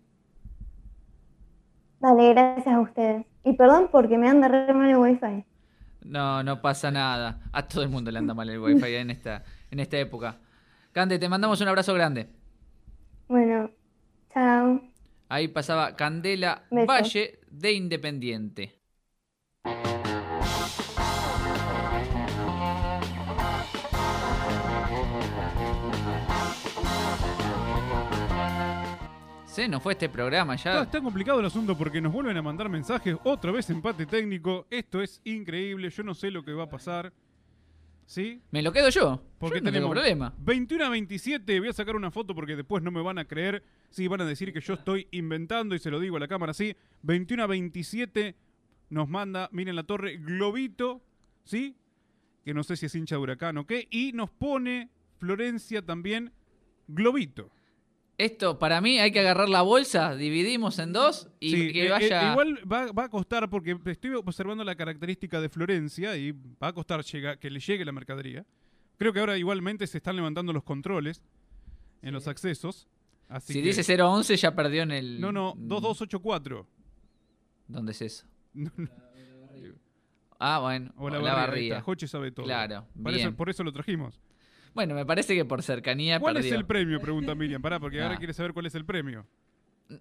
Dale, 2.00 2.34
gracias 2.34 2.66
a 2.66 2.80
ustedes. 2.80 3.24
Y 3.44 3.54
perdón 3.54 3.88
porque 3.90 4.18
me 4.18 4.28
anda 4.28 4.46
re 4.48 4.74
mal 4.74 4.90
el 4.90 4.96
wifi. 4.96 5.42
No, 6.04 6.42
no 6.42 6.60
pasa 6.60 6.90
nada. 6.90 7.40
A 7.50 7.66
todo 7.66 7.82
el 7.82 7.88
mundo 7.88 8.10
le 8.10 8.18
anda 8.18 8.34
mal 8.34 8.50
el 8.50 8.60
wifi 8.60 8.94
en 8.94 9.10
esta, 9.10 9.44
en 9.70 9.80
esta 9.80 9.98
época. 9.98 10.36
Cande, 10.92 11.18
te 11.18 11.30
mandamos 11.30 11.62
un 11.62 11.68
abrazo 11.68 11.94
grande. 11.94 12.28
Bueno, 13.26 13.70
Ahí 15.30 15.48
pasaba 15.48 15.96
Candela 15.96 16.64
Besos. 16.70 16.86
Valle 16.86 17.40
de 17.50 17.72
Independiente. 17.72 18.81
Se 29.52 29.68
nos 29.68 29.82
fue 29.82 29.92
este 29.92 30.08
programa 30.08 30.56
ya. 30.56 30.80
está 30.80 31.02
complicado 31.02 31.40
el 31.40 31.44
asunto 31.44 31.76
porque 31.76 32.00
nos 32.00 32.10
vuelven 32.10 32.38
a 32.38 32.40
mandar 32.42 32.70
mensajes. 32.70 33.18
Otra 33.22 33.52
vez 33.52 33.68
empate 33.68 34.06
técnico. 34.06 34.66
Esto 34.70 35.02
es 35.02 35.20
increíble. 35.24 35.90
Yo 35.90 36.02
no 36.02 36.14
sé 36.14 36.30
lo 36.30 36.42
que 36.42 36.54
va 36.54 36.62
a 36.64 36.68
pasar. 36.70 37.12
¿Sí? 38.06 38.40
Me 38.50 38.62
lo 38.62 38.72
quedo 38.72 38.88
yo. 38.88 39.22
Porque 39.38 39.58
Yo 39.58 39.64
no 39.64 39.70
tengo 39.70 39.90
tenemos 39.90 39.90
problema. 39.90 40.34
21 40.38 40.84
a 40.86 40.88
27. 40.88 41.60
Voy 41.60 41.68
a 41.68 41.72
sacar 41.74 41.96
una 41.96 42.10
foto 42.10 42.34
porque 42.34 42.56
después 42.56 42.82
no 42.82 42.90
me 42.90 43.02
van 43.02 43.18
a 43.18 43.26
creer. 43.26 43.62
Sí, 43.90 44.08
van 44.08 44.22
a 44.22 44.24
decir 44.24 44.54
que 44.54 44.60
yo 44.62 44.72
estoy 44.72 45.06
inventando 45.10 45.74
y 45.74 45.78
se 45.78 45.90
lo 45.90 46.00
digo 46.00 46.16
a 46.16 46.20
la 46.20 46.28
cámara 46.28 46.52
así. 46.52 46.74
21 47.02 47.42
a 47.42 47.46
27 47.46 48.34
nos 48.88 49.10
manda, 49.10 49.50
miren 49.52 49.76
la 49.76 49.82
torre, 49.82 50.16
Globito, 50.16 51.02
¿sí? 51.44 51.76
Que 52.42 52.54
no 52.54 52.62
sé 52.62 52.76
si 52.78 52.86
es 52.86 52.94
hincha 52.94 53.16
de 53.16 53.20
huracán 53.20 53.58
o 53.58 53.66
qué. 53.66 53.86
Y 53.90 54.12
nos 54.12 54.30
pone 54.30 54.88
Florencia 55.18 55.82
también, 55.84 56.32
Globito. 56.88 57.50
Esto, 58.18 58.58
para 58.58 58.80
mí, 58.80 58.98
hay 58.98 59.10
que 59.10 59.20
agarrar 59.20 59.48
la 59.48 59.62
bolsa, 59.62 60.14
dividimos 60.14 60.78
en 60.78 60.92
dos 60.92 61.28
y 61.40 61.50
Sí, 61.50 61.72
que 61.72 61.86
eh, 61.86 61.90
vaya. 61.90 62.28
eh, 62.28 62.32
igual 62.32 62.60
va, 62.70 62.92
va 62.92 63.04
a 63.04 63.08
costar, 63.08 63.48
porque 63.50 63.76
estoy 63.86 64.12
observando 64.14 64.62
la 64.64 64.74
característica 64.76 65.40
de 65.40 65.48
Florencia 65.48 66.16
y 66.16 66.32
va 66.62 66.68
a 66.68 66.72
costar 66.72 67.02
llega- 67.02 67.36
que 67.38 67.50
le 67.50 67.58
llegue 67.58 67.84
la 67.84 67.92
mercadería. 67.92 68.44
Creo 68.98 69.12
que 69.12 69.18
ahora 69.20 69.36
igualmente 69.38 69.86
se 69.86 69.98
están 69.98 70.14
levantando 70.16 70.52
los 70.52 70.62
controles 70.62 71.22
en 72.02 72.12
los 72.12 72.28
accesos. 72.28 72.86
Así 73.28 73.54
si 73.54 73.60
que- 73.62 73.68
dice 73.68 73.82
011, 73.82 74.36
ya 74.36 74.54
perdió 74.54 74.82
en 74.82 74.90
el. 74.92 75.20
No, 75.20 75.32
no, 75.32 75.54
2284. 75.56 76.66
¿Dónde 77.66 77.92
es 77.92 78.02
eso? 78.02 78.26
No, 78.54 78.70
no, 78.76 78.88
Ah, 80.44 80.58
bueno, 80.58 80.92
O 80.96 81.08
la, 81.08 81.20
la 81.20 81.34
barría. 81.34 81.80
Joche 81.82 82.08
sabe 82.08 82.32
todo. 82.32 82.44
Claro, 82.46 82.84
Por 83.00 83.12
eso, 83.12 83.18
bien. 83.18 83.36
por 83.36 83.48
eso 83.48 83.62
lo 83.62 83.72
trajimos. 83.72 84.20
Bueno, 84.74 84.94
me 84.94 85.04
parece 85.04 85.34
que 85.34 85.44
por 85.44 85.62
cercanía 85.62 86.18
¿Cuál 86.20 86.34
perdió. 86.34 86.50
es 86.52 86.56
el 86.58 86.64
premio? 86.66 87.00
Pregunta 87.00 87.34
Miriam. 87.34 87.60
Pará, 87.60 87.78
porque 87.78 88.00
ahora 88.00 88.14
Ah. 88.14 88.18
quiere 88.18 88.32
saber 88.32 88.52
cuál 88.52 88.66
es 88.66 88.74
el 88.74 88.84
premio. 88.84 89.26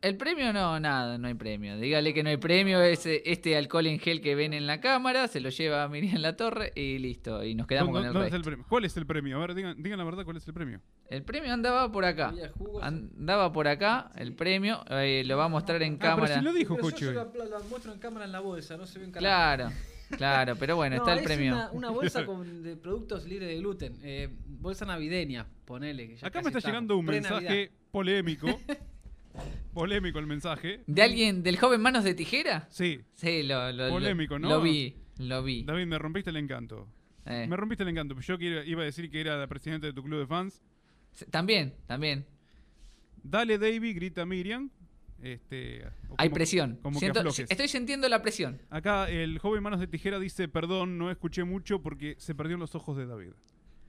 El 0.01 0.15
premio 0.15 0.53
no, 0.53 0.79
nada, 0.79 1.17
no 1.17 1.27
hay 1.27 1.33
premio. 1.33 1.77
Dígale 1.77 2.13
que 2.13 2.23
no 2.23 2.29
hay 2.29 2.37
premio, 2.37 2.81
es 2.81 3.05
eh, 3.05 3.23
este 3.25 3.57
alcohol 3.57 3.87
en 3.87 3.99
gel 3.99 4.21
que 4.21 4.35
ven 4.35 4.53
en 4.53 4.65
la 4.65 4.79
cámara, 4.79 5.27
se 5.27 5.41
lo 5.41 5.49
lleva 5.49 5.83
a 5.83 5.89
Miriam 5.89 6.21
La 6.21 6.37
Torre 6.37 6.71
y 6.75 6.97
listo, 6.99 7.43
y 7.43 7.55
nos 7.55 7.67
quedamos 7.67 7.93
¿Dónde- 7.93 8.07
con 8.07 8.15
el 8.17 8.23
resto. 8.23 8.37
el 8.37 8.43
premio? 8.43 8.65
¿Cuál 8.69 8.85
es 8.85 8.95
el 8.95 9.05
premio? 9.05 9.35
A 9.35 9.39
ver, 9.41 9.53
digan, 9.53 9.83
digan 9.83 9.97
la 9.99 10.05
verdad, 10.05 10.23
¿cuál 10.23 10.37
es 10.37 10.47
el 10.47 10.53
premio? 10.53 10.79
El 11.09 11.23
premio 11.23 11.51
andaba 11.51 11.91
por 11.91 12.05
acá. 12.05 12.33
Andaba 12.81 13.51
por 13.51 13.67
acá, 13.67 14.11
el 14.15 14.33
premio, 14.33 14.81
eh, 14.89 15.23
lo 15.25 15.35
va 15.35 15.45
a 15.45 15.49
mostrar 15.49 15.81
en 15.83 15.95
Ah, 15.95 15.97
pero 15.99 16.15
cámara. 16.15 16.35
si 16.39 16.41
lo 16.45 16.53
dijo 16.53 16.75
Pero 16.77 16.89
yo 16.95 17.11
la, 17.11 17.25
la 17.25 17.59
muestro 17.69 17.91
en 17.91 17.99
cámara 17.99 18.25
en 18.25 18.31
la 18.31 18.39
bolsa, 18.39 18.77
no 18.77 18.85
se 18.85 18.97
ve 18.99 19.05
en 19.05 19.11
Claro, 19.11 19.71
claro, 20.17 20.55
pero 20.55 20.75
bueno, 20.75 20.95
No, 20.97 21.01
está 21.03 21.13
el 21.13 21.19
es 21.19 21.25
premio. 21.25 21.53
Una, 21.53 21.71
una 21.71 21.89
bolsa 21.89 22.25
con 22.25 22.63
de 22.63 22.75
productos 22.75 23.25
libres 23.25 23.49
de 23.49 23.57
gluten. 23.57 23.97
eh, 24.03 24.29
bolsa 24.45 24.85
navideña, 24.85 25.47
ponele. 25.65 26.07
Que 26.09 26.15
ya 26.17 26.27
Acá 26.27 26.41
me 26.41 26.49
está 26.49 26.59
llegando 26.59 26.97
un 26.97 27.05
mensaje 27.05 27.71
polémico. 27.91 28.47
polémico 29.73 30.19
el 30.19 30.27
mensaje. 30.27 30.81
¿De 30.87 31.01
alguien, 31.01 31.43
del 31.43 31.57
joven 31.57 31.81
Manos 31.81 32.03
de 32.03 32.13
Tijera? 32.13 32.67
Sí. 32.69 33.01
Sí, 33.15 33.43
lo, 33.43 33.71
lo- 33.71 33.85
lo- 33.87 33.89
Polémico, 33.93 34.37
¿no? 34.39 34.49
Lo 34.49 34.61
vi, 34.61 34.95
lo 35.19 35.43
vi. 35.43 35.63
David, 35.63 35.85
me 35.85 35.97
rompiste 35.97 36.29
el 36.29 36.37
encanto. 36.37 36.87
Eh, 37.25 37.45
Me 37.47 37.55
rompiste 37.55 37.83
el 37.83 37.89
encanto. 37.89 38.19
Yo 38.19 38.35
iba 38.39 38.81
a 38.81 38.85
decir 38.85 39.09
que 39.11 39.21
era 39.21 39.37
la 39.37 39.47
presidenta 39.47 39.85
de 39.87 39.93
tu 39.93 40.03
club 40.03 40.19
de 40.19 40.27
fans. 40.27 40.61
También, 41.29 41.73
también. 41.85 42.25
Dale, 43.23 43.57
David, 43.59 43.95
grita 43.95 44.25
Miriam. 44.25 44.69
Este, 45.21 45.83
Hay 46.17 46.29
como- 46.29 46.35
presión. 46.35 46.79
Como 46.81 46.99
Siento- 46.99 47.21
que 47.21 47.29
aflojes. 47.29 47.51
estoy 47.51 47.67
sintiendo 47.67 48.09
la 48.09 48.21
presión. 48.21 48.59
Acá 48.69 49.09
el 49.09 49.37
joven 49.39 49.61
Manos 49.63 49.79
de 49.79 49.87
Tijera 49.87 50.19
dice, 50.19 50.47
perdón, 50.47 50.97
no 50.97 51.11
escuché 51.11 51.43
mucho 51.43 51.81
porque 51.81 52.15
se 52.17 52.33
perdió 52.35 52.55
en 52.55 52.59
los 52.59 52.73
ojos 52.75 52.97
de 52.97 53.05
David. 53.05 53.31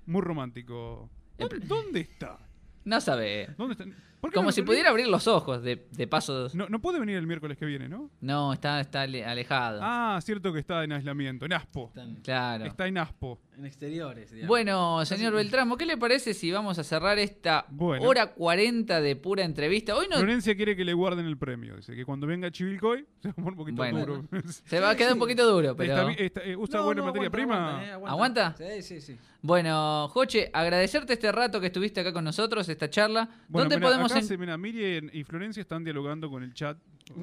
Muy 0.06 0.20
romántico. 0.22 1.08
¿Dónde, 1.38 1.58
dónde 1.60 2.00
está? 2.00 2.38
No 2.84 3.00
sabe. 3.00 3.48
¿Dónde 3.56 3.72
está? 3.72 3.84
¿Por 4.22 4.30
qué 4.30 4.36
Como 4.36 4.50
no- 4.50 4.52
si 4.52 4.62
pudiera 4.62 4.90
abrir 4.90 5.08
los 5.08 5.26
ojos, 5.26 5.64
de, 5.64 5.84
de 5.90 6.06
paso. 6.06 6.46
No, 6.54 6.68
no 6.68 6.80
puede 6.80 7.00
venir 7.00 7.16
el 7.16 7.26
miércoles 7.26 7.58
que 7.58 7.66
viene, 7.66 7.88
¿no? 7.88 8.08
No, 8.20 8.52
está, 8.52 8.80
está 8.80 9.02
ale- 9.02 9.24
alejado. 9.24 9.80
Ah, 9.82 10.20
cierto 10.22 10.52
que 10.52 10.60
está 10.60 10.84
en 10.84 10.92
aislamiento, 10.92 11.44
en 11.44 11.52
Aspo. 11.54 11.88
Están 11.88 12.14
claro. 12.22 12.64
Está 12.66 12.86
en 12.86 12.98
Aspo. 12.98 13.40
en 13.58 13.66
exteriores. 13.66 14.30
digamos. 14.30 14.46
Bueno, 14.48 15.04
señor 15.06 15.34
Beltramo, 15.34 15.76
¿qué 15.76 15.86
le 15.86 15.96
parece 15.96 16.34
si 16.34 16.52
vamos 16.52 16.78
a 16.78 16.84
cerrar 16.84 17.18
esta 17.18 17.66
Bueno. 17.68 18.06
hora 18.06 18.32
40 18.32 19.00
de 19.00 19.16
pura 19.16 19.42
entrevista? 19.44 19.96
Hoy 19.96 20.06
no 20.08 20.18
Florencia 20.18 20.54
quiere 20.54 20.76
que 20.76 20.84
le 20.84 20.92
guarden 20.94 21.26
el 21.26 21.36
premio. 21.36 21.74
Dice 21.76 21.96
que 21.96 22.04
cuando 22.04 22.28
venga 22.28 22.48
Chivilcoy 22.52 23.04
se 23.20 23.28
va 23.28 23.32
a 23.32 23.34
poner 23.34 23.50
un 23.50 23.56
poquito 23.56 23.76
Bueno. 23.78 23.98
duro. 24.06 24.24
se 24.64 24.78
va 24.78 24.90
a 24.90 24.94
quedar 24.96 25.14
un 25.14 25.18
poquito 25.18 25.44
duro, 25.50 25.74
pero 25.76 25.98
Está 25.98 26.22
está- 26.22 26.44
eh, 26.44 26.54
¿Usa 26.56 26.78
No, 26.78 26.86
buena 26.86 27.00
no, 27.00 27.06
materia 27.08 27.26
aguanta, 27.28 27.36
prima? 27.36 27.80
aguanta, 27.80 28.06
eh, 28.06 28.08
¿Aguanta? 28.08 28.54
Sí, 28.56 28.82
sí, 28.82 29.00
sí. 29.00 29.18
bueno, 29.42 30.08
Joche, 30.08 30.48
agradecerte 30.52 31.14
este 31.14 31.32
rato 31.32 31.60
que 31.60 31.66
estuviste 31.66 32.00
acá 32.00 32.12
con 32.12 32.22
nosotros, 32.24 32.68
esta 32.68 32.88
charla. 32.88 33.28
Bueno, 33.48 33.64
¿Dónde 33.64 33.76
mirá, 33.76 33.88
podemos 33.88 34.11
acá 34.12 34.18
en- 34.20 34.26
se- 34.26 35.10
y 35.12 35.24
Florencia 35.24 35.60
están 35.60 35.84
dialogando 35.84 36.30
con 36.30 36.42
el 36.42 36.54
chat. 36.54 36.78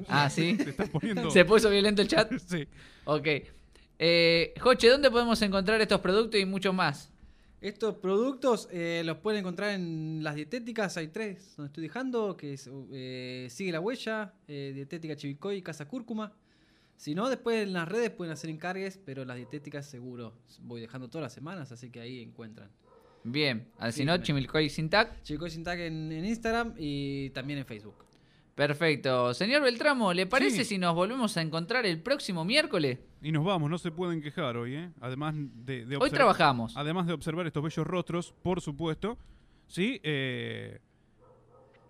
Ah, 0.08 0.28
¿sí? 0.30 0.56
Se 0.62 0.70
están 0.70 0.88
poniendo... 0.88 1.30
¿Se 1.30 1.44
puso 1.44 1.70
violento 1.70 2.02
el 2.02 2.08
chat? 2.08 2.30
Sí. 2.46 2.66
Ok. 3.04 3.26
Eh, 3.98 4.54
Joche, 4.60 4.88
¿dónde 4.88 5.10
podemos 5.10 5.40
encontrar 5.42 5.80
estos 5.80 6.00
productos 6.00 6.40
y 6.40 6.44
mucho 6.46 6.72
más? 6.72 7.10
Estos 7.60 7.96
productos 7.96 8.68
eh, 8.72 9.02
los 9.04 9.18
pueden 9.18 9.40
encontrar 9.40 9.70
en 9.74 10.20
las 10.22 10.34
dietéticas. 10.34 10.96
Hay 10.96 11.08
tres 11.08 11.54
donde 11.56 11.66
estoy 11.68 11.82
dejando, 11.82 12.34
que 12.36 12.54
es 12.54 12.70
eh, 12.92 13.48
Sigue 13.50 13.72
la 13.72 13.80
Huella, 13.80 14.32
eh, 14.48 14.72
Dietética 14.74 15.14
Chivicoy 15.16 15.56
y 15.56 15.62
Casa 15.62 15.86
Cúrcuma. 15.86 16.32
Si 16.96 17.14
no, 17.14 17.28
después 17.28 17.62
en 17.62 17.72
las 17.74 17.86
redes 17.88 18.10
pueden 18.10 18.32
hacer 18.32 18.48
encargues, 18.50 18.98
pero 19.04 19.24
las 19.26 19.36
dietéticas 19.36 19.86
seguro 19.86 20.34
voy 20.60 20.80
dejando 20.80 21.08
todas 21.08 21.22
las 21.24 21.32
semanas, 21.34 21.70
así 21.72 21.90
que 21.90 22.00
ahí 22.00 22.22
encuentran. 22.22 22.70
Bien, 23.22 23.68
al 23.78 23.92
Sí, 23.92 24.04
no, 24.04 24.16
Chimilcoy 24.18 24.70
sin 24.70 24.88
tac. 24.88 25.22
Chivicoy 25.22 25.50
sin 25.50 25.62
tag 25.64 25.78
en, 25.80 26.10
en 26.12 26.24
Instagram 26.24 26.74
y 26.78 27.30
también 27.30 27.58
en 27.58 27.66
Facebook. 27.66 28.04
Perfecto. 28.54 29.32
Señor 29.34 29.62
Beltramo, 29.62 30.12
¿le 30.12 30.26
parece 30.26 30.58
Sí. 30.58 30.64
si 30.74 30.78
nos 30.78 30.94
volvemos 30.94 31.36
a 31.36 31.42
encontrar 31.42 31.86
el 31.86 32.00
próximo 32.02 32.44
miércoles? 32.44 32.98
Y 33.22 33.32
nos 33.32 33.44
vamos, 33.44 33.70
no 33.70 33.78
se 33.78 33.90
pueden 33.90 34.20
quejar 34.22 34.56
hoy, 34.56 34.74
¿eh? 34.74 34.90
Además 35.00 35.34
de, 35.36 35.86
de 35.86 35.96
Hoy 35.96 36.02
observar- 36.08 36.10
trabajamos. 36.12 36.76
Además 36.76 37.06
de 37.06 37.12
observar 37.14 37.46
estos 37.46 37.62
bellos 37.62 37.86
rostros, 37.86 38.34
por 38.42 38.60
supuesto. 38.60 39.16
Sí, 39.66 40.00
eh, 40.02 40.78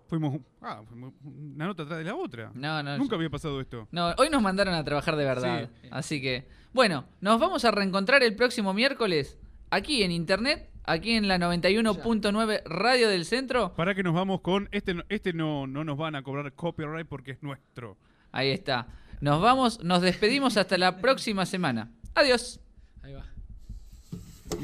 fuimos, 0.07 0.39
ah, 0.61 0.81
fuimos 0.87 1.13
una 1.23 1.65
nota 1.67 1.83
atrás 1.83 1.97
de 1.99 2.05
la 2.05 2.15
otra. 2.15 2.51
No, 2.53 2.83
no. 2.83 2.97
Nunca 2.97 3.15
había 3.15 3.29
pasado 3.29 3.59
esto. 3.59 3.87
No, 3.91 4.13
hoy 4.17 4.29
nos 4.29 4.41
mandaron 4.41 4.73
a 4.73 4.83
trabajar 4.83 5.15
de 5.15 5.25
verdad. 5.25 5.69
Sí. 5.81 5.87
Así 5.91 6.21
que, 6.21 6.47
bueno, 6.73 7.05
nos 7.21 7.39
vamos 7.39 7.65
a 7.65 7.71
reencontrar 7.71 8.21
el 8.23 8.35
próximo 8.35 8.73
miércoles 8.73 9.37
aquí 9.71 10.03
en 10.03 10.11
internet, 10.11 10.69
aquí 10.83 11.13
en 11.13 11.27
la 11.27 11.37
91.9 11.39 12.63
Radio 12.65 13.09
del 13.09 13.25
Centro. 13.25 13.73
Para 13.75 13.95
que 13.95 14.03
nos 14.03 14.13
vamos 14.13 14.41
con 14.41 14.69
este, 14.71 14.93
no- 14.93 15.03
este 15.09 15.33
no, 15.33 15.65
no 15.67 15.83
nos 15.83 15.97
van 15.97 16.15
a 16.15 16.21
cobrar 16.23 16.51
copyright 16.53 17.07
porque 17.07 17.31
es 17.31 17.41
nuestro. 17.41 17.97
Ahí 18.31 18.51
está. 18.51 18.87
Nos 19.19 19.41
vamos, 19.41 19.83
nos 19.83 20.01
despedimos 20.01 20.57
hasta 20.57 20.77
la 20.77 20.97
próxima 20.97 21.45
semana. 21.45 21.91
Adiós. 22.15 22.59
Ahí 23.03 23.13
va. 23.13 23.25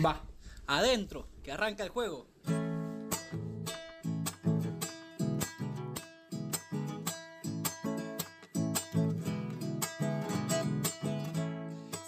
Va, 0.03 0.21
adentro, 0.67 1.27
que 1.43 1.51
arranca 1.51 1.83
el 1.83 1.89
juego. 1.89 2.27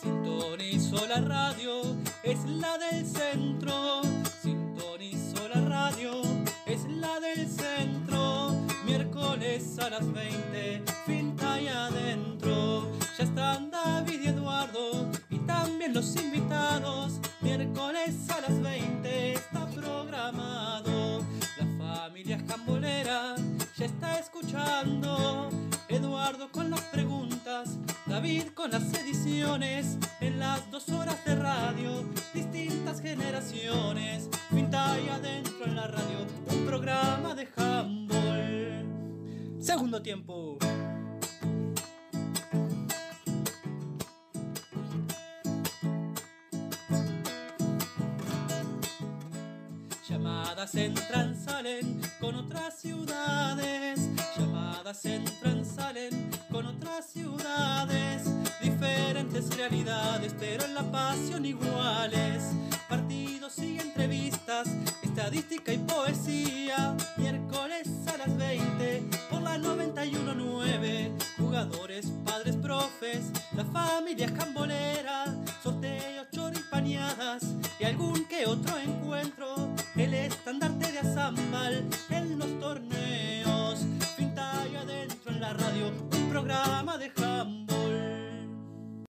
Sintonizo 0.01 1.05
la 1.07 1.21
radio, 1.21 1.81
es 2.23 2.43
la 2.45 2.77
del 2.77 3.05
centro. 3.05 4.01
Sintonizo 4.41 5.47
la 5.47 5.61
radio, 5.61 6.21
es 6.65 6.83
la 6.85 7.19
del 7.19 7.47
centro. 7.47 8.51
Miércoles 8.85 9.77
a 9.79 9.89
las 9.89 10.11
20, 10.11 10.83
finta 11.05 11.61
y 11.61 11.67
adentro. 11.67 12.91
Ya 13.17 13.23
están 13.23 13.71
David 13.71 14.21
y 14.21 14.27
Eduardo 14.27 15.09
y 15.29 15.37
también 15.39 15.93
los 15.93 16.15
invitados. 16.15 17.19
Miércoles 17.41 18.15
a 18.29 18.41
las 18.41 18.61
20 18.61 19.33
está 19.33 19.65
programado. 19.67 21.23
La 21.57 21.65
familia 21.77 22.39
jambolera 22.47 23.35
ya 23.77 23.85
está 23.85 24.19
escuchando. 24.19 25.49
Eduardo 25.89 26.51
con 26.51 26.69
las 26.69 26.81
preguntas, 26.81 27.79
David 28.05 28.49
con 28.53 28.69
las 28.69 28.93
ediciones. 28.93 29.97
En 30.21 30.37
las 30.39 30.69
dos 30.69 30.87
horas 30.89 31.25
de 31.25 31.35
radio, 31.35 32.05
distintas 32.31 33.01
generaciones. 33.01 34.29
Finta 34.51 34.99
y 34.99 35.09
adentro 35.09 35.65
en 35.65 35.75
la 35.75 35.87
radio, 35.87 36.27
un 36.51 36.65
programa 36.65 37.33
de 37.33 37.47
handball. 37.55 38.85
Segundo 39.59 39.99
tiempo. 40.03 40.59
Llamadas 50.49 50.73
entran, 50.73 51.35
salen 51.35 52.01
con 52.19 52.33
otras 52.33 52.73
ciudades. 52.73 53.99
Llamadas 54.35 55.05
entran, 55.05 55.63
salen 55.63 56.31
con 56.51 56.65
otras 56.65 57.05
ciudades. 57.05 58.23
Diferentes 58.59 59.55
realidades, 59.55 60.35
pero 60.39 60.65
en 60.65 60.73
la 60.73 60.91
pasión 60.91 61.45
iguales. 61.45 62.45
Partidos 63.49 63.71
y 63.71 63.79
entrevistas, 63.79 64.67
estadística 65.01 65.73
y 65.73 65.77
poesía. 65.79 66.95
Miércoles 67.17 67.87
a 68.13 68.17
las 68.17 68.37
20 68.37 69.03
por 69.29 69.41
la 69.41 69.57
919. 69.57 71.11
Jugadores, 71.37 72.05
padres, 72.25 72.55
profes, 72.57 73.31
la 73.55 73.65
familia 73.65 74.29
jambolera. 74.37 75.25
Sorteos, 75.63 76.27
choripañadas 76.31 77.43
y 77.79 77.85
algún 77.85 78.25
que 78.25 78.45
otro 78.45 78.77
encuentro. 78.77 79.73
El 79.95 80.13
estandarte 80.13 80.91
de 80.91 80.99
Azambal 80.99 81.85
en 82.09 82.37
los 82.37 82.59
torneos. 82.59 83.79
Finta 84.15 84.67
y 84.71 84.75
adentro 84.75 85.31
en 85.31 85.41
la 85.41 85.53
radio, 85.53 85.87
un 85.87 86.29
programa 86.29 86.97
de 86.97 87.11